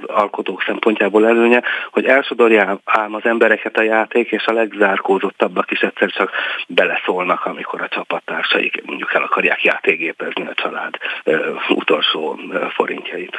alkotók 0.06 0.64
szempontjából 0.66 1.28
előnye, 1.28 1.64
hogy 1.92 2.06
elsodorja 2.06 2.80
ám 2.86 3.14
az 3.14 3.26
embereket 3.26 3.78
a 3.78 3.82
játék, 3.82 4.32
és 4.32 4.46
a 4.46 4.54
legzárkózottabbak 4.54 5.72
is 5.72 5.80
egyszer 5.80 6.10
csak 6.10 6.32
beleszólnak, 6.68 7.46
amikor 7.46 7.82
a 7.82 7.88
csapattársaik 7.88 8.82
mondjuk 8.86 9.14
el 9.14 9.24
akarják 9.24 9.64
játékgépezni 9.64 10.48
a 10.48 10.54
család 10.54 10.98
ö, 11.24 11.54
utolsó 11.70 12.40
ö, 12.52 12.66
forintjait. 12.70 13.38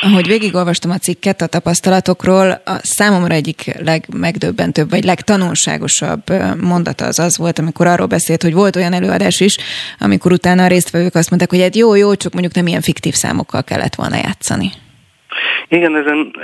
Ahogy 0.00 0.26
végigolvastam 0.26 0.90
a 0.90 0.98
cikket 0.98 1.42
a 1.42 1.46
tapasztalatokról, 1.46 2.50
a 2.50 2.78
számomra 2.82 3.34
egyik 3.34 3.74
legmegdöbbentőbb, 3.78 4.90
vagy 4.90 5.04
legtanulságosabb 5.04 6.22
mondata 6.60 7.06
az 7.06 7.18
az 7.18 7.36
volt, 7.36 7.58
amikor 7.58 7.86
arról 7.86 8.06
beszélt, 8.06 8.42
hogy 8.42 8.52
volt 8.52 8.76
olyan 8.76 8.92
előadás 8.92 9.40
is, 9.40 9.56
amikor 9.98 10.32
utána 10.32 10.64
a 10.64 10.66
résztvevők 10.66 11.14
azt 11.14 11.28
mondták, 11.28 11.50
hogy 11.50 11.60
hát 11.60 11.76
jó, 11.76 11.94
jó, 11.94 12.14
csak 12.14 12.32
mondjuk 12.32 12.54
nem 12.54 12.66
ilyen 12.66 12.80
fiktív 12.80 13.14
számokkal 13.14 13.64
kellett 13.64 13.94
volna 13.94 14.16
játszani. 14.16 14.72
Igen, 15.68 15.96
ezen 15.96 16.36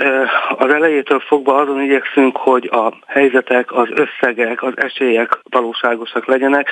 az 0.57 0.73
elejétől 0.73 1.19
fogva 1.19 1.55
azon 1.55 1.81
igyekszünk, 1.81 2.37
hogy 2.37 2.69
a 2.71 2.93
helyzetek, 3.07 3.71
az 3.71 3.89
összegek, 3.91 4.63
az 4.63 4.73
esélyek 4.75 5.39
valóságosak 5.49 6.25
legyenek. 6.25 6.69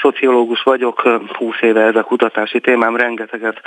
Szociológus 0.00 0.62
vagyok, 0.62 1.02
20 1.32 1.60
éve 1.60 1.82
ez 1.82 1.96
a 1.96 2.02
kutatási 2.02 2.60
témám, 2.60 2.96
rengeteget 2.96 3.60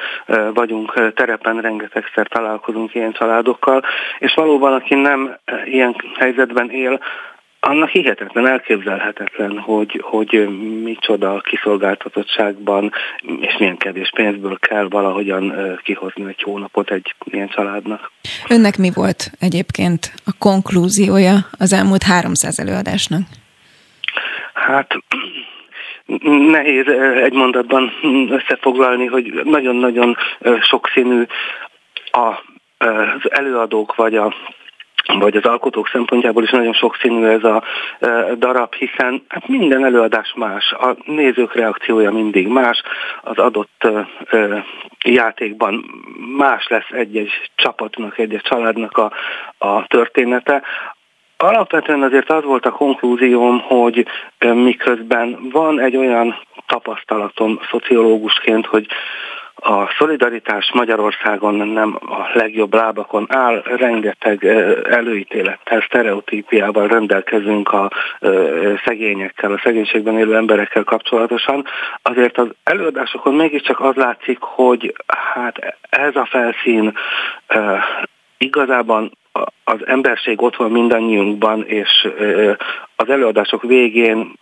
vagyunk 0.53 1.13
terepen, 1.13 1.61
rengetegszer 1.61 2.27
találkozunk 2.27 2.95
ilyen 2.95 3.11
családokkal, 3.11 3.83
és 4.19 4.33
valóban, 4.33 4.73
aki 4.73 4.95
nem 4.95 5.37
ilyen 5.65 5.95
helyzetben 6.19 6.69
él, 6.69 6.99
annak 7.65 7.89
hihetetlen, 7.89 8.47
elképzelhetetlen, 8.47 9.59
hogy, 9.59 10.01
hogy 10.03 10.47
micsoda 10.83 11.39
kiszolgáltatottságban 11.39 12.91
és 13.39 13.55
milyen 13.59 13.77
kevés 13.77 14.11
pénzből 14.15 14.57
kell 14.59 14.87
valahogyan 14.89 15.53
kihozni 15.83 16.23
egy 16.27 16.41
hónapot 16.41 16.91
egy 16.91 17.15
ilyen 17.25 17.49
családnak. 17.49 18.11
Önnek 18.49 18.77
mi 18.77 18.91
volt 18.93 19.31
egyébként 19.39 20.13
a 20.25 20.31
konklúziója 20.39 21.35
az 21.57 21.73
elmúlt 21.73 22.03
300 22.03 22.59
előadásnak? 22.59 23.21
Hát 24.53 24.95
nehéz 26.51 26.87
egy 27.23 27.33
mondatban 27.33 27.91
összefoglalni, 28.29 29.05
hogy 29.05 29.41
nagyon-nagyon 29.43 30.17
sokszínű 30.61 31.25
a, 32.11 32.27
az 32.77 33.31
előadók 33.31 33.95
vagy 33.95 34.15
a 34.15 34.33
vagy 35.05 35.35
az 35.35 35.45
alkotók 35.45 35.87
szempontjából 35.87 36.43
is 36.43 36.49
nagyon 36.49 36.73
sokszínű 36.73 37.25
ez 37.25 37.43
a 37.43 37.63
darab, 38.37 38.73
hiszen 38.73 39.23
hát 39.27 39.47
minden 39.47 39.85
előadás 39.85 40.33
más, 40.35 40.71
a 40.71 40.95
nézők 41.05 41.55
reakciója 41.55 42.11
mindig 42.11 42.47
más, 42.47 42.81
az 43.21 43.37
adott 43.37 43.87
játékban 45.05 45.85
más 46.37 46.67
lesz 46.67 46.89
egy-egy 46.91 47.31
csapatnak, 47.55 48.17
egy-egy 48.17 48.41
családnak 48.41 48.97
a, 48.97 49.11
a 49.57 49.87
története. 49.87 50.61
Alapvetően 51.37 52.01
azért 52.01 52.29
az 52.29 52.43
volt 52.43 52.65
a 52.65 52.71
konklúzióm, 52.71 53.59
hogy 53.59 54.05
miközben 54.39 55.49
van 55.51 55.79
egy 55.79 55.95
olyan 55.95 56.39
tapasztalatom 56.67 57.59
szociológusként, 57.69 58.65
hogy 58.65 58.87
a 59.63 59.93
szolidaritás 59.97 60.71
Magyarországon 60.73 61.55
nem 61.55 61.97
a 62.01 62.29
legjobb 62.33 62.73
lábakon 62.73 63.25
áll, 63.29 63.61
rengeteg 63.63 64.45
előítélettel, 64.89 65.81
sztereotípiával 65.81 66.87
rendelkezünk 66.87 67.71
a 67.73 67.91
szegényekkel, 68.85 69.51
a 69.51 69.61
szegénységben 69.63 70.17
élő 70.17 70.35
emberekkel 70.35 70.83
kapcsolatosan. 70.83 71.65
Azért 72.01 72.37
az 72.37 72.47
előadásokon 72.63 73.33
mégiscsak 73.33 73.79
az 73.79 73.95
látszik, 73.95 74.37
hogy 74.39 74.93
hát 75.05 75.77
ez 75.89 76.15
a 76.15 76.25
felszín 76.29 76.97
igazában 78.37 79.11
az 79.63 79.87
emberség 79.87 80.41
ott 80.41 80.55
van 80.55 80.71
mindannyiunkban, 80.71 81.65
és 81.65 82.07
az 82.95 83.09
előadások 83.09 83.61
végén 83.61 84.33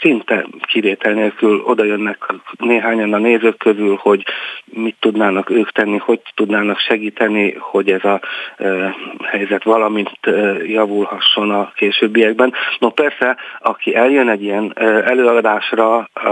szinte 0.00 0.46
kivétel 0.60 1.12
nélkül 1.12 1.62
oda 1.64 1.84
jönnek 1.84 2.34
néhányan 2.58 3.12
a 3.12 3.18
nézők 3.18 3.56
közül, 3.56 3.98
hogy 4.00 4.24
mit 4.64 4.96
tudnának 5.00 5.50
ők 5.50 5.72
tenni, 5.72 5.98
hogy 5.98 6.20
tudnának 6.34 6.78
segíteni, 6.78 7.54
hogy 7.58 7.90
ez 7.90 8.04
a 8.04 8.20
e, 8.56 8.94
helyzet 9.22 9.64
valamint 9.64 10.18
e, 10.20 10.30
javulhasson 10.66 11.50
a 11.50 11.72
későbbiekben. 11.74 12.52
No 12.78 12.90
persze, 12.90 13.36
aki 13.60 13.94
eljön 13.94 14.28
egy 14.28 14.42
ilyen 14.42 14.72
e, 14.74 14.84
előadásra, 14.84 16.08
e, 16.14 16.28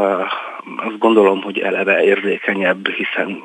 azt 0.76 0.98
gondolom, 0.98 1.42
hogy 1.42 1.58
eleve 1.58 2.04
érzékenyebb, 2.04 2.88
hiszen 2.88 3.42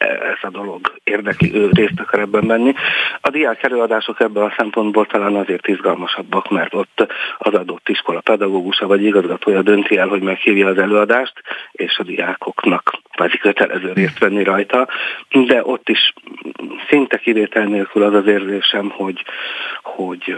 ez 0.00 0.38
a 0.40 0.50
dolog 0.50 0.92
érdekli, 1.04 1.54
ő 1.54 1.68
részt 1.72 2.00
akar 2.00 2.20
ebben 2.20 2.46
venni. 2.46 2.72
A 3.20 3.30
diák 3.30 3.62
előadások 3.62 4.20
ebből 4.20 4.44
a 4.44 4.54
szempontból 4.56 5.06
talán 5.06 5.34
azért 5.34 5.68
izgalmasabbak, 5.68 6.50
mert 6.50 6.74
ott 6.74 7.06
az 7.38 7.54
adott 7.54 7.88
iskola 7.88 8.20
pedagógusa 8.20 8.86
vagy 8.86 9.02
igazgatója 9.16 9.62
dönti 9.62 9.96
el, 9.96 10.08
hogy 10.08 10.22
meghívja 10.22 10.68
az 10.68 10.78
előadást, 10.78 11.32
és 11.72 11.98
a 11.98 12.02
diákoknak 12.02 12.98
kvázi 13.12 13.38
kötelező 13.38 13.92
részt 13.92 14.18
venni 14.18 14.44
rajta, 14.44 14.88
de 15.46 15.64
ott 15.64 15.88
is 15.88 16.12
szinte 16.88 17.16
kivétel 17.16 17.64
nélkül 17.64 18.02
az 18.02 18.14
az 18.14 18.26
érzésem, 18.26 18.90
hogy, 18.90 19.24
hogy 19.82 20.36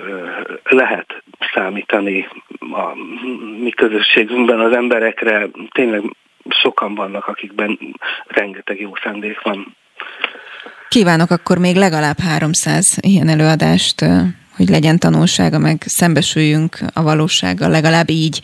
lehet 0.64 1.22
számítani 1.54 2.28
a 2.60 2.94
mi 3.62 3.70
közösségünkben 3.70 4.60
az 4.60 4.72
emberekre, 4.72 5.48
tényleg 5.70 6.02
sokan 6.48 6.94
vannak, 6.94 7.26
akikben 7.26 7.78
rengeteg 8.26 8.80
jó 8.80 8.92
szándék 9.02 9.42
van. 9.42 9.76
Kívánok 10.88 11.30
akkor 11.30 11.58
még 11.58 11.76
legalább 11.76 12.18
300 12.18 12.98
ilyen 13.00 13.28
előadást, 13.28 14.04
hogy 14.58 14.68
legyen 14.68 14.98
tanulsága, 14.98 15.58
meg 15.58 15.82
szembesüljünk 15.86 16.78
a 16.92 17.02
valósággal, 17.02 17.70
legalább 17.70 18.10
így 18.10 18.40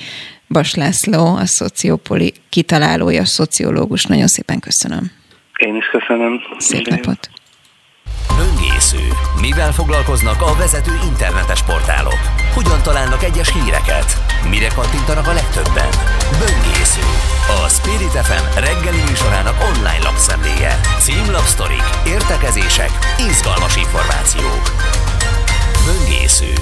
Bas 0.49 0.75
László, 0.75 1.35
a 1.37 1.47
szociopoli 1.47 2.33
kitalálója, 2.49 3.21
a 3.21 3.25
szociológus. 3.25 4.05
Nagyon 4.05 4.27
szépen 4.27 4.61
köszönöm. 4.61 5.11
Én 5.57 5.77
is 5.77 5.87
köszönöm. 5.87 6.41
Szép 6.59 6.87
napot. 6.87 7.31
Böngésző. 8.37 9.05
Mivel 9.41 9.73
foglalkoznak 9.73 10.43
a 10.43 10.55
vezető 10.59 10.93
internetes 11.11 11.63
portálok? 11.63 12.21
Hogyan 12.55 12.83
találnak 12.83 13.23
egyes 13.23 13.53
híreket? 13.53 14.09
Mire 14.51 14.69
kattintanak 14.69 15.27
a 15.27 15.33
legtöbben? 15.33 15.91
Böngésző. 16.43 17.07
A 17.59 17.69
Spirit 17.69 18.17
FM 18.27 18.45
reggeli 18.67 19.03
műsorának 19.09 19.57
online 19.71 20.03
lapszemléje. 20.03 20.73
Címlapsztorik, 21.05 21.87
értekezések, 22.07 22.91
izgalmas 23.29 23.77
információk. 23.77 24.65
Böngésző. 25.85 26.53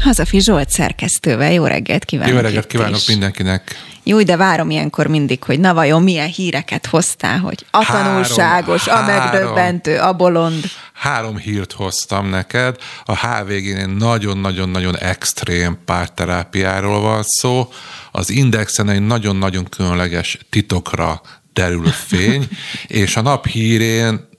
Hazafi 0.00 0.40
Zsolt 0.40 0.70
szerkesztővel. 0.70 1.52
Jó 1.52 1.64
reggelt 1.64 2.04
kívánok! 2.04 2.34
Jó 2.34 2.40
reggelt 2.40 2.66
kívánok 2.66 2.96
is. 2.96 3.06
mindenkinek! 3.06 3.76
Jó, 4.02 4.22
de 4.22 4.36
várom 4.36 4.70
ilyenkor 4.70 5.06
mindig, 5.06 5.42
hogy 5.42 5.60
na 5.60 5.74
vajon 5.74 6.02
milyen 6.02 6.28
híreket 6.28 6.86
hoztál, 6.86 7.38
hogy 7.38 7.66
a 7.70 7.84
három, 7.84 8.04
tanulságos, 8.04 8.88
három, 8.88 9.04
a 9.04 9.06
megdöbbentő, 9.06 9.98
a 9.98 10.12
bolond. 10.12 10.64
Három 10.92 11.36
hírt 11.36 11.72
hoztam 11.72 12.28
neked. 12.28 12.76
A 13.04 13.26
HVG-nél 13.26 13.86
nagyon-nagyon-nagyon 13.86 14.98
extrém 14.98 15.78
párterápiáról 15.84 17.00
van 17.00 17.22
szó. 17.22 17.68
Az 18.12 18.30
Indexen 18.30 18.88
egy 18.88 19.06
nagyon-nagyon 19.06 19.64
különleges 19.64 20.38
titokra 20.50 21.20
derül 21.52 21.86
fény, 21.86 22.48
és 22.86 23.16
a 23.16 23.22
nap 23.22 23.46
hírén 23.46 24.32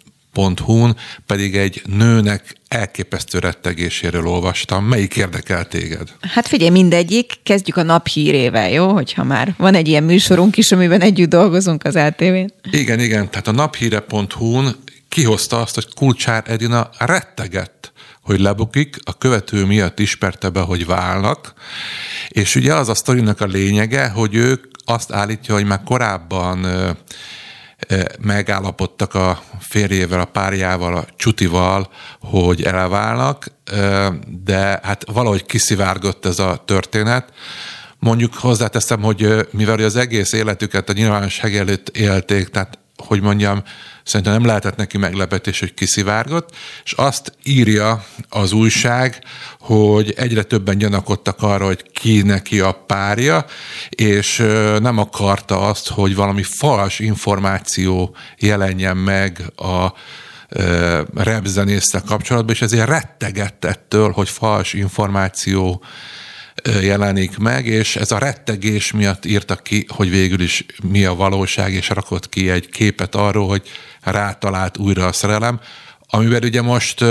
hu-n 0.59 0.95
pedig 1.25 1.55
egy 1.55 1.81
nőnek 1.85 2.55
elképesztő 2.67 3.39
rettegéséről 3.39 4.27
olvastam. 4.27 4.85
Melyik 4.85 5.15
érdekel 5.15 5.67
téged? 5.67 6.09
Hát 6.21 6.47
figyelj, 6.47 6.69
mindegyik. 6.69 7.33
Kezdjük 7.43 7.77
a 7.77 7.83
naphírével, 7.83 8.69
jó? 8.69 8.93
Hogyha 8.93 9.23
már 9.23 9.53
van 9.57 9.75
egy 9.75 9.87
ilyen 9.87 10.03
műsorunk 10.03 10.57
is, 10.57 10.71
amiben 10.71 11.01
együtt 11.01 11.29
dolgozunk 11.29 11.83
az 11.83 11.95
LTV-n. 11.95 12.53
Igen, 12.71 12.99
igen. 12.99 13.29
Tehát 13.29 13.47
a 13.47 13.51
naphíre.hu-n 13.51 14.75
kihozta 15.09 15.61
azt, 15.61 15.75
hogy 15.75 15.93
Kulcsár 15.93 16.43
Edina 16.47 16.89
rettegett, 16.97 17.91
hogy 18.21 18.39
lebukik, 18.39 18.95
a 19.03 19.17
követő 19.17 19.65
miatt 19.65 19.99
ismerte 19.99 20.49
be, 20.49 20.59
hogy 20.59 20.85
válnak, 20.85 21.53
és 22.27 22.55
ugye 22.55 22.73
az 22.73 22.89
a 22.89 22.95
sztorinak 22.95 23.41
a 23.41 23.45
lényege, 23.45 24.07
hogy 24.07 24.35
ők 24.35 24.65
azt 24.85 25.11
állítja, 25.11 25.53
hogy 25.53 25.65
már 25.65 25.81
korábban 25.85 26.65
megállapodtak 28.19 29.13
a 29.13 29.43
férjével, 29.59 30.19
a 30.19 30.25
párjával, 30.25 30.97
a 30.97 31.05
csutival, 31.15 31.89
hogy 32.19 32.63
elválnak, 32.63 33.47
de 34.43 34.79
hát 34.83 35.05
valahogy 35.11 35.45
kiszivárgott 35.45 36.25
ez 36.25 36.39
a 36.39 36.63
történet. 36.65 37.33
Mondjuk 37.99 38.33
hozzáteszem, 38.33 39.01
hogy 39.01 39.47
mivel 39.51 39.79
az 39.79 39.95
egész 39.95 40.33
életüket 40.33 40.89
a 40.89 40.93
nyilvánosság 40.93 41.55
előtt 41.55 41.97
élték, 41.97 42.49
tehát 42.49 42.79
hogy 42.97 43.21
mondjam, 43.21 43.63
szerintem 44.05 44.33
nem 44.33 44.45
lehetett 44.45 44.75
neki 44.75 44.97
meglepetés, 44.97 45.59
hogy 45.59 45.73
kiszivárgott, 45.73 46.55
és 46.83 46.91
azt 46.91 47.37
írja 47.43 48.05
az 48.29 48.51
újság, 48.51 49.23
hogy 49.59 50.13
egyre 50.17 50.43
többen 50.43 50.77
gyanakodtak 50.77 51.41
arra, 51.41 51.65
hogy 51.65 51.91
ki 51.91 52.21
neki 52.21 52.59
a 52.59 52.71
párja, 52.71 53.45
és 53.89 54.37
nem 54.79 54.97
akarta 54.97 55.67
azt, 55.67 55.89
hogy 55.89 56.15
valami 56.15 56.43
fals 56.43 56.99
információ 56.99 58.15
jelenjen 58.37 58.97
meg 58.97 59.43
a 59.55 59.93
repzenésztel 61.13 62.01
kapcsolatban, 62.01 62.55
és 62.55 62.61
ezért 62.61 62.87
rettegett 62.87 63.65
ettől, 63.65 64.11
hogy 64.11 64.29
fals 64.29 64.73
információ 64.73 65.83
jelenik 66.63 67.37
meg, 67.37 67.65
és 67.65 67.95
ez 67.95 68.11
a 68.11 68.17
rettegés 68.17 68.91
miatt 68.91 69.25
írta 69.25 69.55
ki, 69.55 69.85
hogy 69.87 70.09
végül 70.09 70.41
is 70.41 70.65
mi 70.83 71.05
a 71.05 71.15
valóság, 71.15 71.73
és 71.73 71.89
rakott 71.89 72.29
ki 72.29 72.49
egy 72.49 72.69
képet 72.69 73.15
arról, 73.15 73.47
hogy 73.47 73.69
rátalált 74.01 74.77
újra 74.77 75.05
a 75.05 75.11
szerelem. 75.11 75.59
amivel 76.07 76.41
ugye 76.43 76.61
most 76.61 77.05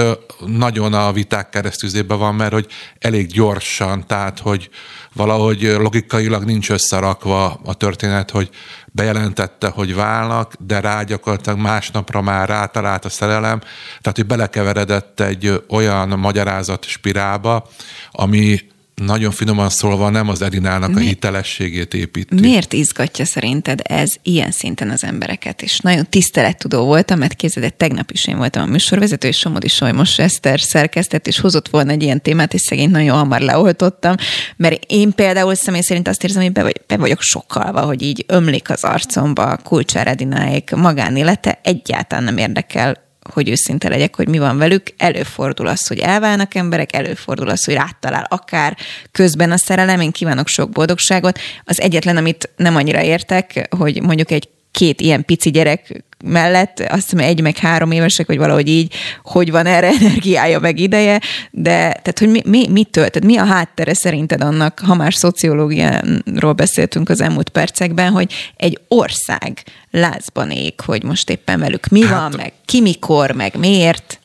nagyon 0.47 0.95
a 0.95 1.13
viták 1.13 1.49
keresztüzében 1.49 2.19
van, 2.19 2.35
mert 2.35 2.53
hogy 2.53 2.67
elég 2.99 3.27
gyorsan, 3.27 4.07
tehát 4.07 4.39
hogy 4.39 4.71
valahogy 5.13 5.63
logikailag 5.63 6.45
nincs 6.45 6.71
összerakva 6.71 7.61
a 7.65 7.75
történet, 7.75 8.31
hogy 8.31 8.51
bejelentette, 8.87 9.69
hogy 9.69 9.95
válnak, 9.95 10.53
de 10.59 10.81
rá 10.81 11.03
gyakorlatilag 11.03 11.59
másnapra 11.59 12.21
már 12.21 12.49
rátalált 12.49 13.05
a 13.05 13.09
szerelem, 13.09 13.61
tehát 14.01 14.17
hogy 14.17 14.27
belekeveredett 14.27 15.21
egy 15.21 15.63
olyan 15.69 16.09
magyarázat 16.09 16.85
spirálba, 16.85 17.69
ami 18.11 18.73
nagyon 18.95 19.31
finoman 19.31 19.69
szólva 19.69 20.11
nem 20.11 20.29
az 20.29 20.43
Edinának 20.43 20.95
Mi? 20.95 21.01
a 21.01 21.05
hitelességét 21.05 21.95
építi. 21.95 22.41
Miért 22.41 22.73
izgatja 22.73 23.25
szerinted 23.25 23.81
ez 23.83 24.15
ilyen 24.23 24.51
szinten 24.51 24.91
az 24.91 25.05
embereket? 25.05 25.63
És 25.63 25.79
nagyon 25.79 26.07
tisztelettudó 26.11 26.85
voltam, 26.85 27.19
mert 27.19 27.35
képzeld, 27.35 27.75
tegnap 27.75 28.11
is 28.11 28.27
én 28.27 28.37
voltam 28.37 28.63
a 28.63 28.67
műsorvezető, 28.67 29.29
és 29.29 29.39
Somodi 29.39 29.69
Solymos 29.69 30.19
Eszter 30.19 30.61
szerkesztett, 30.61 31.27
és 31.27 31.41
hozott 31.41 31.69
volna 31.69 31.91
egy 31.91 32.03
ilyen 32.03 32.23
témát, 32.23 32.55
és 32.55 32.61
szegény 32.61 32.91
nagyon 32.91 33.17
hamar 33.17 33.41
leoltottam, 33.41 34.15
mert 34.57 34.83
én 34.87 35.13
például 35.13 35.55
személy 35.55 35.81
szerint 35.81 36.09
azt 36.09 36.25
érzem, 36.25 36.43
hogy 36.43 36.53
be, 36.53 36.63
vagy, 36.63 36.81
be 36.87 36.97
vagyok 36.97 37.21
sokkalva, 37.21 37.81
hogy 37.81 38.03
így 38.03 38.25
ömlik 38.29 38.71
az 38.71 38.85
arcomba 38.85 39.57
Kulcsár 39.57 40.07
Edináék 40.07 40.71
magánélete, 40.71 41.61
egyáltalán 41.63 42.25
nem 42.25 42.37
érdekel 42.37 43.04
hogy 43.33 43.49
őszinte 43.49 43.89
legyek, 43.89 44.17
hogy 44.17 44.29
mi 44.29 44.39
van 44.39 44.59
velük. 44.59 44.83
Előfordul 44.97 45.67
az, 45.67 45.87
hogy 45.87 45.99
elválnak 45.99 46.55
emberek, 46.55 46.95
előfordul 46.95 47.49
az, 47.49 47.65
hogy 47.65 47.75
ráttalál 47.75 48.27
akár 48.29 48.77
közben 49.13 49.51
a 49.51 49.57
szerelem, 49.57 50.01
én 50.01 50.11
kívánok 50.11 50.49
sok 50.49 50.71
boldogságot. 50.71 51.39
Az 51.65 51.81
egyetlen, 51.81 52.17
amit 52.17 52.51
nem 52.57 52.77
annyira 52.77 53.03
értek, 53.03 53.69
hogy 53.77 54.03
mondjuk 54.03 54.31
egy 54.31 54.49
két 54.71 55.01
ilyen 55.01 55.25
pici 55.25 55.51
gyerek 55.51 56.05
mellett, 56.25 56.81
azt 56.81 57.11
hiszem 57.11 57.19
egy 57.19 57.41
meg 57.41 57.57
három 57.57 57.91
évesek, 57.91 58.27
vagy 58.27 58.37
valahogy 58.37 58.69
így, 58.69 58.95
hogy 59.23 59.51
van 59.51 59.67
erre 59.67 59.89
energiája, 60.01 60.59
meg 60.59 60.79
ideje, 60.79 61.21
de 61.51 61.77
tehát, 61.77 62.19
hogy 62.19 62.29
mi, 62.29 62.43
mi, 62.45 62.69
mit 62.69 62.89
tölt, 62.89 63.11
tehát 63.11 63.29
mi 63.29 63.37
a 63.37 63.45
háttere 63.45 63.95
szerinted 63.95 64.43
annak, 64.43 64.81
ha 64.87 64.95
már 64.95 65.15
szociológiáról 65.15 66.53
beszéltünk 66.53 67.09
az 67.09 67.21
elmúlt 67.21 67.49
percekben, 67.49 68.13
hogy 68.13 68.33
egy 68.57 68.81
ország 68.89 69.63
lázban 69.91 70.51
ég, 70.51 70.81
hogy 70.81 71.03
most 71.03 71.31
éppen 71.31 71.61
velük 71.61 71.87
mi 71.87 72.03
hát, 72.03 72.21
van, 72.21 72.33
meg 72.37 72.53
ki 72.65 72.81
mikor, 72.81 73.31
meg 73.31 73.57
miért? 73.57 74.19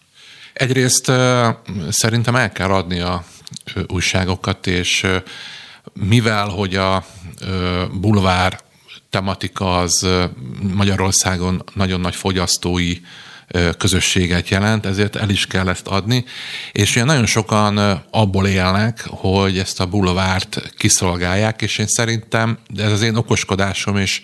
Egyrészt 0.53 1.11
szerintem 1.89 2.35
el 2.35 2.51
kell 2.51 2.69
adni 2.69 2.99
a 2.99 3.23
újságokat, 3.87 4.67
és 4.67 5.07
mivel, 5.93 6.47
hogy 6.47 6.75
a 6.75 7.05
bulvár 7.93 8.59
tematika 9.09 9.77
az 9.77 10.07
Magyarországon 10.73 11.63
nagyon 11.73 11.99
nagy 11.99 12.15
fogyasztói 12.15 12.97
közösséget 13.77 14.49
jelent, 14.49 14.85
ezért 14.85 15.15
el 15.15 15.29
is 15.29 15.47
kell 15.47 15.69
ezt 15.69 15.87
adni, 15.87 16.25
és 16.71 16.91
ugye 16.91 17.03
nagyon 17.03 17.25
sokan 17.25 17.77
abból 18.11 18.47
élnek, 18.47 19.05
hogy 19.09 19.57
ezt 19.57 19.79
a 19.79 19.85
bulvárt 19.85 20.73
kiszolgálják, 20.77 21.61
és 21.61 21.77
én 21.77 21.87
szerintem, 21.87 22.57
de 22.69 22.83
ez 22.83 22.91
az 22.91 23.01
én 23.01 23.15
okoskodásom 23.15 23.97
és 23.97 24.21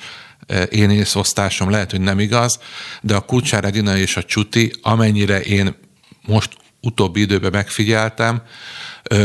én 0.69 0.89
észosztásom 0.89 1.69
lehet, 1.69 1.91
hogy 1.91 2.01
nem 2.01 2.19
igaz, 2.19 2.59
de 3.01 3.15
a 3.15 3.19
Kulcsár 3.21 3.63
Edina 3.63 3.97
és 3.97 4.17
a 4.17 4.23
Csuti, 4.23 4.73
amennyire 4.81 5.41
én 5.41 5.75
most 6.25 6.49
utóbbi 6.81 7.19
időben 7.19 7.51
megfigyeltem, 7.51 8.41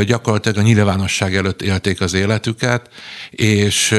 gyakorlatilag 0.07 0.57
a 0.57 0.63
nyilvánosság 0.63 1.37
előtt 1.37 1.63
élték 1.63 2.01
az 2.01 2.15
életüket, 2.15 2.89
és 3.31 3.95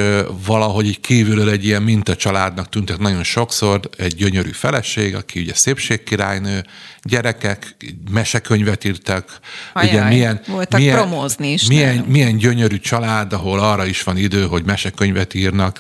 valahogy 0.46 0.86
így 0.86 1.00
kívülről 1.00 1.50
egy 1.50 1.66
ilyen 1.66 1.84
minta 1.84 2.16
családnak 2.16 2.70
tűntek 2.70 2.98
nagyon 2.98 3.24
sokszor, 3.24 3.80
egy 3.98 4.16
gyönyörű 4.16 4.52
feleség, 4.52 5.16
aki 5.16 5.40
ugye 5.40 5.54
szépségkirálynő, 5.56 6.64
gyerekek, 7.04 7.76
mesekönyvet 8.12 8.84
írtak, 8.84 9.40
Ajaj, 9.74 9.90
ugye 9.90 10.04
milyen, 10.04 10.42
voltak 10.48 10.80
milyen, 10.80 10.96
promózni 10.96 11.52
is. 11.52 11.68
Milyen, 11.68 11.98
milyen 11.98 12.38
gyönyörű 12.38 12.78
család, 12.78 13.34
ahol 13.34 13.60
arra 13.60 13.86
is 13.86 14.04
van 14.04 14.18
idő, 14.18 14.46
hogy 14.46 14.64
mesekönyvet 14.66 15.34
írnak, 15.34 15.80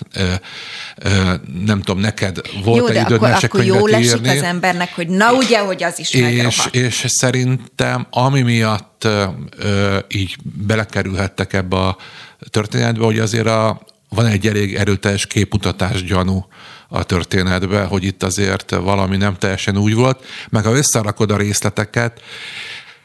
nem 1.65 1.81
tudom, 1.81 1.99
neked 1.99 2.41
volt-e 2.63 2.93
időd 2.99 3.11
akkor, 3.11 3.29
mesekönyvet 3.29 3.75
akkor 3.75 3.91
jó 3.91 3.99
írni? 3.99 4.29
az 4.29 4.43
embernek, 4.43 4.95
hogy 4.95 5.07
na 5.07 5.33
ugye, 5.33 5.59
hogy 5.59 5.83
az 5.83 5.99
is 5.99 6.13
és, 6.13 6.67
és 6.71 7.05
szerintem, 7.07 8.07
ami 8.09 8.41
miatt 8.41 9.07
ö, 9.57 9.97
így 10.07 10.35
belekerülhettek 10.43 11.53
ebbe 11.53 11.77
a 11.77 11.97
történetbe, 12.49 13.05
hogy 13.05 13.19
azért 13.19 13.47
a, 13.47 13.81
van 14.09 14.25
egy 14.25 14.47
elég 14.47 14.75
erőteljes 14.75 15.25
képmutatás 15.25 16.03
gyanú 16.03 16.45
a 16.93 17.03
történetbe, 17.03 17.83
hogy 17.83 18.03
itt 18.03 18.23
azért 18.23 18.71
valami 18.71 19.17
nem 19.17 19.37
teljesen 19.37 19.77
úgy 19.77 19.93
volt, 19.93 20.25
meg 20.49 20.63
ha 20.63 20.75
összerakod 20.75 21.31
a 21.31 21.37
részleteket, 21.37 22.21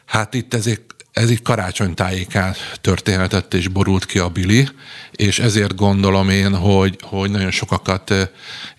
hát 0.05 0.33
itt 0.33 0.53
ezek 0.53 0.81
ez 1.11 1.29
így 1.31 1.41
karácsonytájékán 1.41 2.55
történhetett 2.81 3.53
és 3.53 3.67
borult 3.67 4.05
ki 4.05 4.19
a 4.19 4.29
Bili, 4.29 4.67
és 5.11 5.39
ezért 5.39 5.75
gondolom 5.75 6.29
én, 6.29 6.55
hogy, 6.55 6.97
hogy 7.01 7.31
nagyon 7.31 7.51
sokakat 7.51 8.13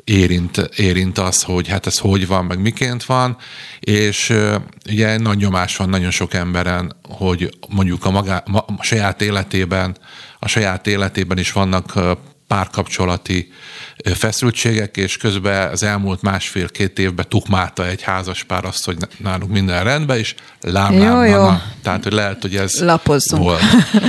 érint, 0.04 0.56
érint 0.76 1.18
az, 1.18 1.42
hogy 1.42 1.68
hát 1.68 1.86
ez 1.86 1.98
hogy 1.98 2.26
van, 2.26 2.44
meg 2.44 2.60
miként 2.60 3.04
van, 3.04 3.36
és 3.80 4.34
ugye 4.88 5.18
nagy 5.18 5.36
nyomás 5.36 5.76
van 5.76 5.88
nagyon 5.88 6.10
sok 6.10 6.34
emberen, 6.34 6.96
hogy 7.02 7.58
mondjuk 7.68 8.04
a, 8.04 8.10
magá, 8.10 8.36
a 8.76 8.82
saját 8.82 9.22
életében, 9.22 9.96
a 10.38 10.48
saját 10.48 10.86
életében 10.86 11.38
is 11.38 11.52
vannak 11.52 11.98
párkapcsolati 12.48 13.52
feszültségek, 14.14 14.96
és 14.96 15.16
közben 15.16 15.70
az 15.70 15.82
elmúlt 15.82 16.22
másfél-két 16.22 16.98
évben 16.98 17.26
tukmálta 17.28 17.86
egy 17.86 18.02
házas 18.02 18.44
pár 18.44 18.64
azt, 18.64 18.84
hogy 18.84 18.96
nálunk 19.16 19.52
minden 19.52 19.84
rendben, 19.84 20.18
és 20.18 20.34
lám, 20.60 20.92
jó, 20.92 21.02
lám, 21.02 21.24
jó. 21.26 21.44
Na, 21.44 21.62
tehát, 21.82 22.02
hogy 22.02 22.12
lehet, 22.12 22.42
hogy 22.42 22.56
ez 22.56 22.80
Lapozzunk. 22.80 23.42
volt. 23.42 23.62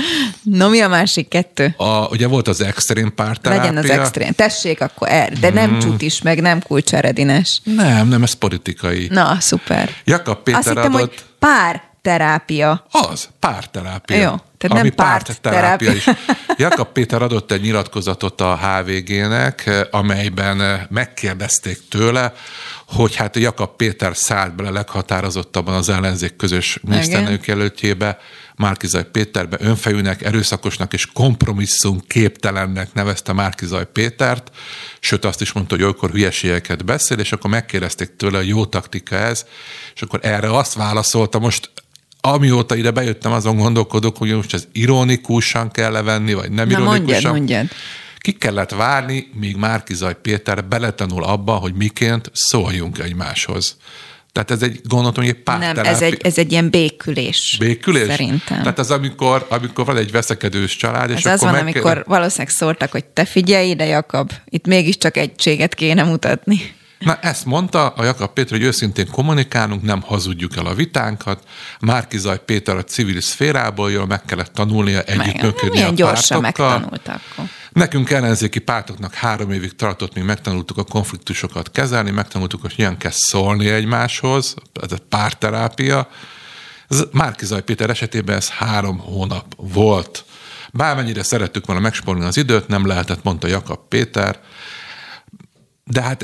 no, 0.59 0.69
mi 0.69 0.79
a 0.81 0.87
másik 0.87 1.27
kettő? 1.27 1.73
A, 1.77 2.07
ugye 2.07 2.27
volt 2.27 2.47
az 2.47 2.61
extrém 2.61 3.13
párterápia. 3.15 3.71
Legyen 3.71 3.83
az 3.83 3.89
extrém. 3.89 4.31
Tessék 4.31 4.81
akkor 4.81 5.09
er, 5.09 5.33
de 5.33 5.49
nem 5.49 5.69
hmm. 5.69 5.79
csut 5.79 6.01
is, 6.01 6.21
meg 6.21 6.41
nem 6.41 6.61
kulcseredines. 6.61 7.61
Nem, 7.63 8.07
nem, 8.07 8.23
ez 8.23 8.33
politikai. 8.33 9.07
Na, 9.11 9.37
szuper. 9.39 9.89
Jakab 10.03 10.43
Péter 10.43 10.59
Azt 10.59 10.67
hittem, 10.67 10.93
adott... 10.93 10.99
hogy 10.99 11.23
pár 11.39 11.83
terápia. 12.01 12.85
Az, 12.91 13.29
párterápia. 13.39 14.17
Jó, 14.17 14.35
tehát 14.59 14.77
ami 14.77 14.93
nem 14.95 14.95
pártterápia 14.95 15.91
is. 15.91 16.09
Jakab 16.57 16.91
Péter 16.91 17.21
adott 17.21 17.51
egy 17.51 17.61
nyilatkozatot 17.61 18.41
a 18.41 18.57
HVG-nek, 18.57 19.87
amelyben 19.91 20.87
megkérdezték 20.89 21.79
tőle, 21.89 22.33
hogy 22.87 23.15
hát 23.15 23.35
Jakab 23.35 23.75
Péter 23.75 24.15
szállt 24.15 24.55
bele 24.55 24.69
leghatározottabban 24.69 25.73
az 25.73 25.89
ellenzék 25.89 26.35
közös 26.35 26.79
miniszternők 26.81 27.45
jelöltjébe, 27.45 28.17
Márkizaj 28.55 29.05
Péterbe 29.11 29.57
önfejűnek, 29.59 30.23
erőszakosnak 30.23 30.93
és 30.93 31.05
kompromisszum 31.05 31.99
képtelennek 32.07 32.93
nevezte 32.93 33.33
Márkizaj 33.33 33.85
Pétert, 33.93 34.51
sőt 34.99 35.25
azt 35.25 35.41
is 35.41 35.51
mondta, 35.51 35.75
hogy 35.75 35.83
olykor 35.83 36.09
hülyeségeket 36.09 36.85
beszél, 36.85 37.19
és 37.19 37.31
akkor 37.31 37.49
megkérdezték 37.49 38.15
tőle, 38.15 38.37
hogy 38.37 38.47
jó 38.47 38.65
taktika 38.65 39.15
ez, 39.15 39.45
és 39.95 40.01
akkor 40.01 40.19
erre 40.23 40.57
azt 40.57 40.73
válaszolta, 40.73 41.39
most 41.39 41.71
amióta 42.21 42.75
ide 42.75 42.91
bejöttem, 42.91 43.31
azon 43.31 43.57
gondolkodok, 43.57 44.17
hogy 44.17 44.35
most 44.35 44.53
ez 44.53 44.67
ironikusan 44.71 45.71
kell 45.71 45.91
levenni, 45.91 46.33
vagy 46.33 46.51
nem 46.51 46.67
Na 46.67 46.79
ironikusan. 46.79 46.95
Mondjad, 46.95 47.31
mondjad. 47.31 47.67
Ki 48.17 48.31
kellett 48.31 48.71
várni, 48.71 49.27
míg 49.33 49.55
Márkizaj 49.55 50.15
Péter 50.21 50.65
beletanul 50.65 51.23
abba, 51.23 51.53
hogy 51.53 51.73
miként 51.73 52.31
szóljunk 52.33 52.99
egymáshoz. 52.99 53.77
Tehát 54.31 54.51
ez 54.51 54.61
egy, 54.61 54.81
gondoltam, 54.83 55.23
hogy 55.23 55.33
egy 55.33 55.43
párterápia. 55.43 55.81
Nem, 55.81 55.93
ez 55.93 56.01
egy, 56.01 56.19
ez 56.21 56.37
egy 56.37 56.51
ilyen 56.51 56.69
békülés. 56.69 57.55
Békülés? 57.59 58.07
Szerintem. 58.07 58.57
Tehát 58.57 58.79
az, 58.79 58.91
amikor, 58.91 59.45
amikor 59.49 59.85
van 59.85 59.97
egy 59.97 60.11
veszekedős 60.11 60.75
család, 60.75 61.09
és 61.09 61.15
ez 61.15 61.25
akkor 61.25 61.33
az 61.33 61.41
van, 61.41 61.51
meg 61.53 61.61
amikor 61.61 62.03
valószínűleg 62.07 62.49
szóltak, 62.49 62.91
hogy 62.91 63.05
te 63.05 63.25
figyelj 63.25 63.69
ide, 63.69 63.85
Jakab, 63.85 64.31
itt 64.45 64.65
mégiscsak 64.67 65.17
egységet 65.17 65.75
kéne 65.75 66.03
mutatni. 66.03 66.77
Na 66.99 67.15
ezt 67.15 67.45
mondta 67.45 67.87
a 67.87 68.03
Jakab 68.03 68.33
Péter, 68.33 68.51
hogy 68.51 68.67
őszintén 68.67 69.09
kommunikálunk, 69.11 69.81
nem 69.81 70.01
hazudjuk 70.01 70.55
el 70.55 70.65
a 70.65 70.73
vitánkat. 70.73 71.43
Márkizaj 71.79 72.39
Péter 72.45 72.77
a 72.77 72.83
civil 72.83 73.21
szférából 73.21 73.91
jól 73.91 74.05
meg 74.05 74.25
kellett 74.25 74.53
tanulnia 74.53 75.01
együttműködni 75.01 75.69
Milyen 75.69 75.89
a 75.89 75.93
gyorsan 75.93 76.41
megtanult 76.41 77.07
akkor. 77.07 77.45
Nekünk 77.71 78.09
ellenzéki 78.09 78.59
pártoknak 78.59 79.13
három 79.13 79.51
évig 79.51 79.75
tartott, 79.75 80.13
míg 80.13 80.23
megtanultuk 80.23 80.77
a 80.77 80.83
konfliktusokat 80.83 81.71
kezelni, 81.71 82.11
megtanultuk, 82.11 82.61
hogy 82.61 82.75
hogyan 82.75 82.97
kell 82.97 83.11
szólni 83.13 83.69
egymáshoz, 83.69 84.55
ez 84.81 84.91
a 84.91 84.97
párterápia. 85.09 86.09
Ez 86.87 87.03
Márkizaj 87.11 87.61
Péter 87.61 87.89
esetében 87.89 88.35
ez 88.35 88.49
három 88.49 88.97
hónap 88.97 89.45
volt. 89.57 90.25
Bármennyire 90.71 91.23
szerettük 91.23 91.65
volna 91.65 91.81
megsporolni 91.81 92.27
az 92.27 92.37
időt, 92.37 92.67
nem 92.67 92.87
lehetett, 92.87 93.23
mondta 93.23 93.47
Jakab 93.47 93.79
Péter. 93.87 94.39
De 95.91 96.01
hát 96.01 96.23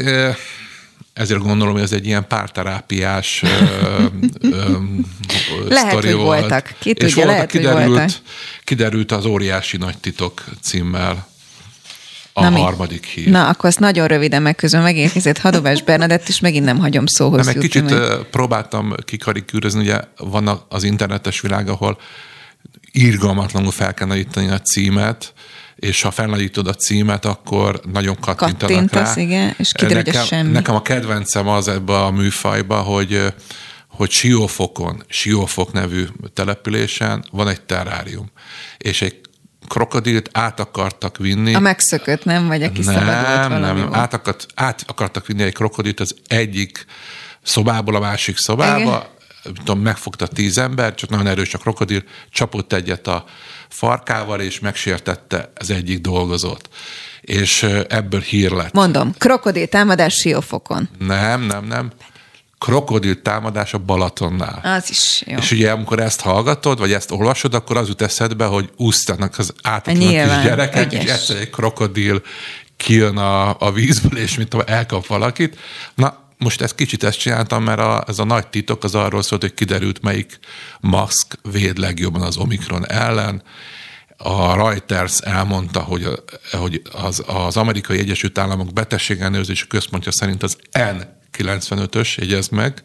ezért 1.14 1.40
gondolom, 1.42 1.74
hogy 1.74 1.82
ez 1.82 1.92
egy 1.92 2.06
ilyen 2.06 2.28
párterápiás 2.28 3.44
lehet, 5.70 5.94
hogy 5.94 6.14
volt. 6.14 6.40
voltak. 6.40 6.74
Ki 6.80 6.94
tudja, 6.94 7.08
És 7.08 7.16
lehet, 7.16 7.50
kiderült, 7.50 7.82
hogy 7.82 7.90
voltak. 7.90 8.10
kiderült 8.64 9.12
az 9.12 9.26
Óriási 9.26 9.78
Nagy 9.78 9.98
Titok 9.98 10.44
címmel. 10.62 11.28
a 12.34 12.50
Na 12.50 12.58
harmadik 12.58 13.02
mi? 13.16 13.22
hír. 13.22 13.32
Na, 13.32 13.48
akkor 13.48 13.70
azt 13.70 13.80
nagyon 13.80 14.08
röviden 14.08 14.42
meg 14.42 14.56
közben 14.56 14.82
megérkezett 14.82 15.38
Hadovás 15.38 15.82
Bernadett, 15.84 16.28
és 16.28 16.40
megint 16.40 16.66
nem 16.66 16.80
hagyom 16.80 17.06
szóhoz 17.06 17.46
nem, 17.46 17.56
egy 17.56 17.62
kicsit 17.62 17.90
meg. 17.90 18.18
próbáltam 18.32 18.94
kikarikűrözni, 19.06 19.80
ugye 19.80 20.00
van 20.18 20.66
az 20.70 20.84
internetes 20.84 21.42
világ, 21.42 21.70
ahol 21.70 21.98
írgalmatlanul 22.92 23.72
fel 23.72 23.94
kell 23.94 24.10
a 24.10 24.62
címet, 24.62 25.34
és 25.76 26.02
ha 26.02 26.11
felnagyítod 26.11 26.68
a 26.68 26.73
címet, 26.73 27.26
akkor 27.26 27.80
nagyon 27.91 28.15
kattintanak 28.19 28.60
Kattintasz, 28.60 29.15
rá. 29.15 29.22
igen, 29.22 29.53
és 29.57 29.72
kiderül, 29.72 29.97
nekem, 29.97 30.19
hogy 30.19 30.27
semmi. 30.27 30.52
Nekem 30.52 30.76
a 30.76 30.81
kedvencem 30.81 31.47
az 31.47 31.68
ebbe 31.68 32.03
a 32.03 32.11
műfajba, 32.11 32.81
hogy 32.81 33.34
hogy 33.88 34.11
Siófokon, 34.11 35.03
Siófok 35.07 35.72
nevű 35.72 36.06
településen 36.34 37.26
van 37.31 37.47
egy 37.47 37.61
terrárium, 37.61 38.31
és 38.77 39.02
egy 39.02 39.19
krokodilt 39.68 40.30
át 40.31 40.60
akartak 40.60 41.18
vinni. 41.18 41.53
A 41.53 41.60
megszökött, 41.60 42.23
nem? 42.23 42.47
Vagy 42.47 42.64
aki 42.64 42.81
nem, 42.81 43.06
nem, 43.06 43.60
nem, 43.60 43.93
át, 43.93 44.14
akart, 44.14 44.45
át 44.56 44.84
akartak 44.88 45.26
vinni 45.26 45.43
egy 45.43 45.53
krokodilt 45.53 45.99
az 45.99 46.15
egyik 46.27 46.85
szobából 47.43 47.95
a 47.95 47.99
másik 47.99 48.38
szobába, 48.38 49.14
tudom, 49.43 49.80
megfogta 49.80 50.27
tíz 50.27 50.57
ember, 50.57 50.93
csak 50.93 51.10
nagyon 51.10 51.27
erős 51.27 51.53
a 51.53 51.57
krokodil, 51.57 52.03
csapott 52.30 52.73
egyet 52.73 53.07
a 53.07 53.26
farkával, 53.70 54.42
és 54.42 54.60
megsértette 54.60 55.52
az 55.56 55.70
egyik 55.70 56.00
dolgozót. 56.00 56.70
És 57.22 57.64
ebből 57.90 58.22
hír 58.22 58.52
lett. 58.52 58.74
Mondom, 58.74 59.14
krokodil 59.18 59.68
támadás 59.68 60.14
Siófokon. 60.14 60.90
Nem, 61.00 61.42
nem, 61.42 61.66
nem 61.66 61.92
krokodil 62.66 63.22
támadás 63.22 63.74
a 63.74 63.78
Balatonnál. 63.78 64.60
Az 64.64 64.90
is 64.90 65.24
jó. 65.26 65.38
És 65.38 65.52
ugye 65.52 65.72
amikor 65.72 66.00
ezt 66.00 66.22
hallgatod, 66.22 66.80
vagy 66.80 66.94
ezt 66.94 67.12
olvasod, 67.12 67.54
akkor 67.54 67.78
az 67.78 67.88
jut 67.88 68.02
eszedbe, 68.02 68.46
hogy 68.46 68.70
úsztanak 68.78 69.38
az 69.38 69.54
átadnak 69.62 70.08
kis 70.08 70.44
gyerekek, 70.44 70.92
ügyes. 70.92 71.04
és 71.04 71.12
egyszer 71.12 71.36
egy 71.36 71.50
krokodil 71.50 72.22
kijön 72.78 73.18
a, 73.18 73.60
a 73.60 73.72
vízből, 73.72 74.20
és 74.20 74.38
mint 74.38 74.54
elkap 74.54 75.08
valakit. 75.08 75.60
Na, 75.96 76.24
most 76.38 76.62
ezt 76.62 76.76
kicsit 76.76 77.03
ezt 77.03 77.20
csináltam, 77.20 77.64
mert 77.64 77.80
a, 77.80 78.03
ez 78.07 78.20
a 78.20 78.24
nagy 78.24 78.48
titok 78.48 78.84
az 78.84 78.95
arról 78.95 79.22
szólt, 79.22 79.41
hogy 79.41 79.53
kiderült, 79.53 80.02
melyik 80.02 80.40
maszk 80.80 81.38
véd 81.52 81.78
legjobban 81.78 82.22
az 82.22 82.38
Omikron 82.38 82.90
ellen. 82.90 83.44
A 84.18 84.56
Reuters 84.56 85.20
elmondta, 85.20 85.80
hogy, 85.80 86.07
hogy 86.52 86.82
az, 86.91 87.24
az 87.28 87.57
amerikai 87.57 87.99
Egyesült 87.99 88.38
Államok 88.38 88.74
betegségellenőrzési 88.74 89.68
központja 89.68 90.12
szerint 90.12 90.44
az 90.44 90.57
N 90.72 91.02
95-ös, 91.38 92.16
jegyezd 92.16 92.52
meg, 92.52 92.84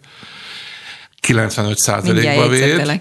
95 1.20 1.78
százalékba 1.78 2.48
véd, 2.48 3.00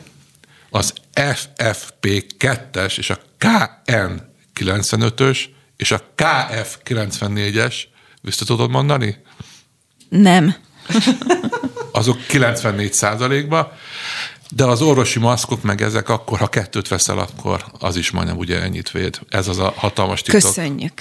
az 0.69 0.93
FFP2-es 1.13 2.97
és 2.97 3.09
a 3.09 3.19
KN 3.37 4.11
95-ös 4.59 5.39
és 5.77 5.91
a 5.91 5.99
KF 6.15 6.77
94-es, 6.85 7.75
vissza 8.21 8.45
tudod 8.45 8.69
mondani? 8.69 9.17
Nem. 10.09 10.55
Azok 11.91 12.17
94 12.27 12.93
százalékba, 12.93 13.71
de 14.55 14.65
az 14.65 14.81
orvosi 14.81 15.19
maszkok 15.19 15.63
meg 15.63 15.81
ezek 15.81 16.09
akkor, 16.09 16.39
ha 16.39 16.47
kettőt 16.47 16.87
veszel, 16.87 17.17
akkor 17.17 17.65
az 17.79 17.95
is 17.95 18.11
majdnem 18.11 18.37
ugye 18.37 18.61
ennyit 18.61 18.91
véd. 18.91 19.19
Ez 19.29 19.47
az 19.47 19.57
a 19.59 19.73
hatalmas 19.75 20.21
titok. 20.21 20.41
Köszönjük. 20.41 20.93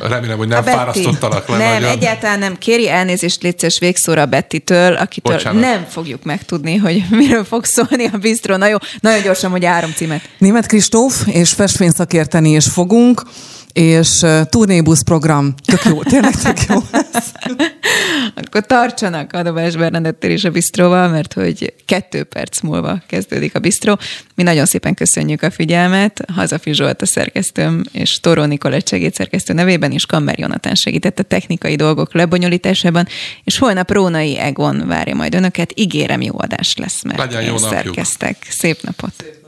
Remélem, 0.00 0.36
hogy 0.36 0.48
nem 0.48 0.62
fárasztottalak 0.62 1.48
le 1.48 1.56
Nem, 1.56 1.72
nagyon. 1.72 1.88
egyáltalán 1.88 2.38
nem. 2.38 2.58
Kéri 2.58 2.88
elnézést 2.88 3.42
létszes 3.42 3.78
végszóra 3.78 4.26
Bettitől, 4.26 4.94
akitől 4.94 5.34
Bocsánat. 5.34 5.60
nem 5.60 5.86
fogjuk 5.88 6.24
megtudni, 6.24 6.76
hogy 6.76 7.04
miről 7.10 7.44
fog 7.44 7.64
szólni 7.64 8.06
a 8.12 8.16
bistro. 8.16 8.56
Na 8.56 8.66
jó, 8.66 8.76
nagyon 9.00 9.22
gyorsan, 9.22 9.50
hogy 9.50 9.64
három 9.64 9.92
címet. 9.92 10.28
Német 10.38 10.66
Kristóf 10.66 11.26
és 11.26 11.52
festfényszakérteni 11.52 12.50
is 12.50 12.66
fogunk 12.66 13.22
és 13.74 14.26
turnébusz 14.48 15.02
program, 15.02 15.54
tök 15.64 15.84
jó, 15.84 16.02
tényleg 16.02 16.34
tök 16.34 16.56
jó. 16.68 16.76
Akkor 18.34 18.66
tartsanak 18.66 19.32
Adobás 19.32 19.76
Bernadettel 19.76 20.30
és 20.30 20.44
a 20.44 20.50
Bistróval, 20.50 21.08
mert 21.08 21.32
hogy 21.32 21.74
kettő 21.84 22.22
perc 22.22 22.60
múlva 22.60 23.02
kezdődik 23.06 23.54
a 23.54 23.58
Bistró. 23.58 23.98
Mi 24.34 24.42
nagyon 24.42 24.66
szépen 24.66 24.94
köszönjük 24.94 25.42
a 25.42 25.50
figyelmet. 25.50 26.24
Hazafi 26.34 26.74
Zsolt 26.74 27.02
a 27.02 27.06
szerkesztőm, 27.06 27.82
és 27.92 28.20
Toró 28.20 28.44
Nikolett 28.44 28.88
segédszerkesztő 28.88 29.52
nevében, 29.52 29.92
és 29.92 30.06
Kammer 30.06 30.38
Jonatán 30.38 30.74
segített 30.74 31.18
a 31.18 31.22
technikai 31.22 31.76
dolgok 31.76 32.14
lebonyolításában, 32.14 33.06
és 33.44 33.58
holnap 33.58 33.90
Rónai 33.90 34.38
Egon 34.38 34.86
várja 34.86 35.14
majd 35.14 35.34
önöket. 35.34 35.72
Ígérem, 35.74 36.22
jó 36.22 36.34
adás 36.36 36.76
lesz, 36.76 37.02
mert 37.02 37.18
Legyen 37.18 37.42
jó 37.42 37.56
szerkeztek. 37.56 38.36
Szép 38.48 38.82
napot! 38.82 39.12
Szép 39.18 39.43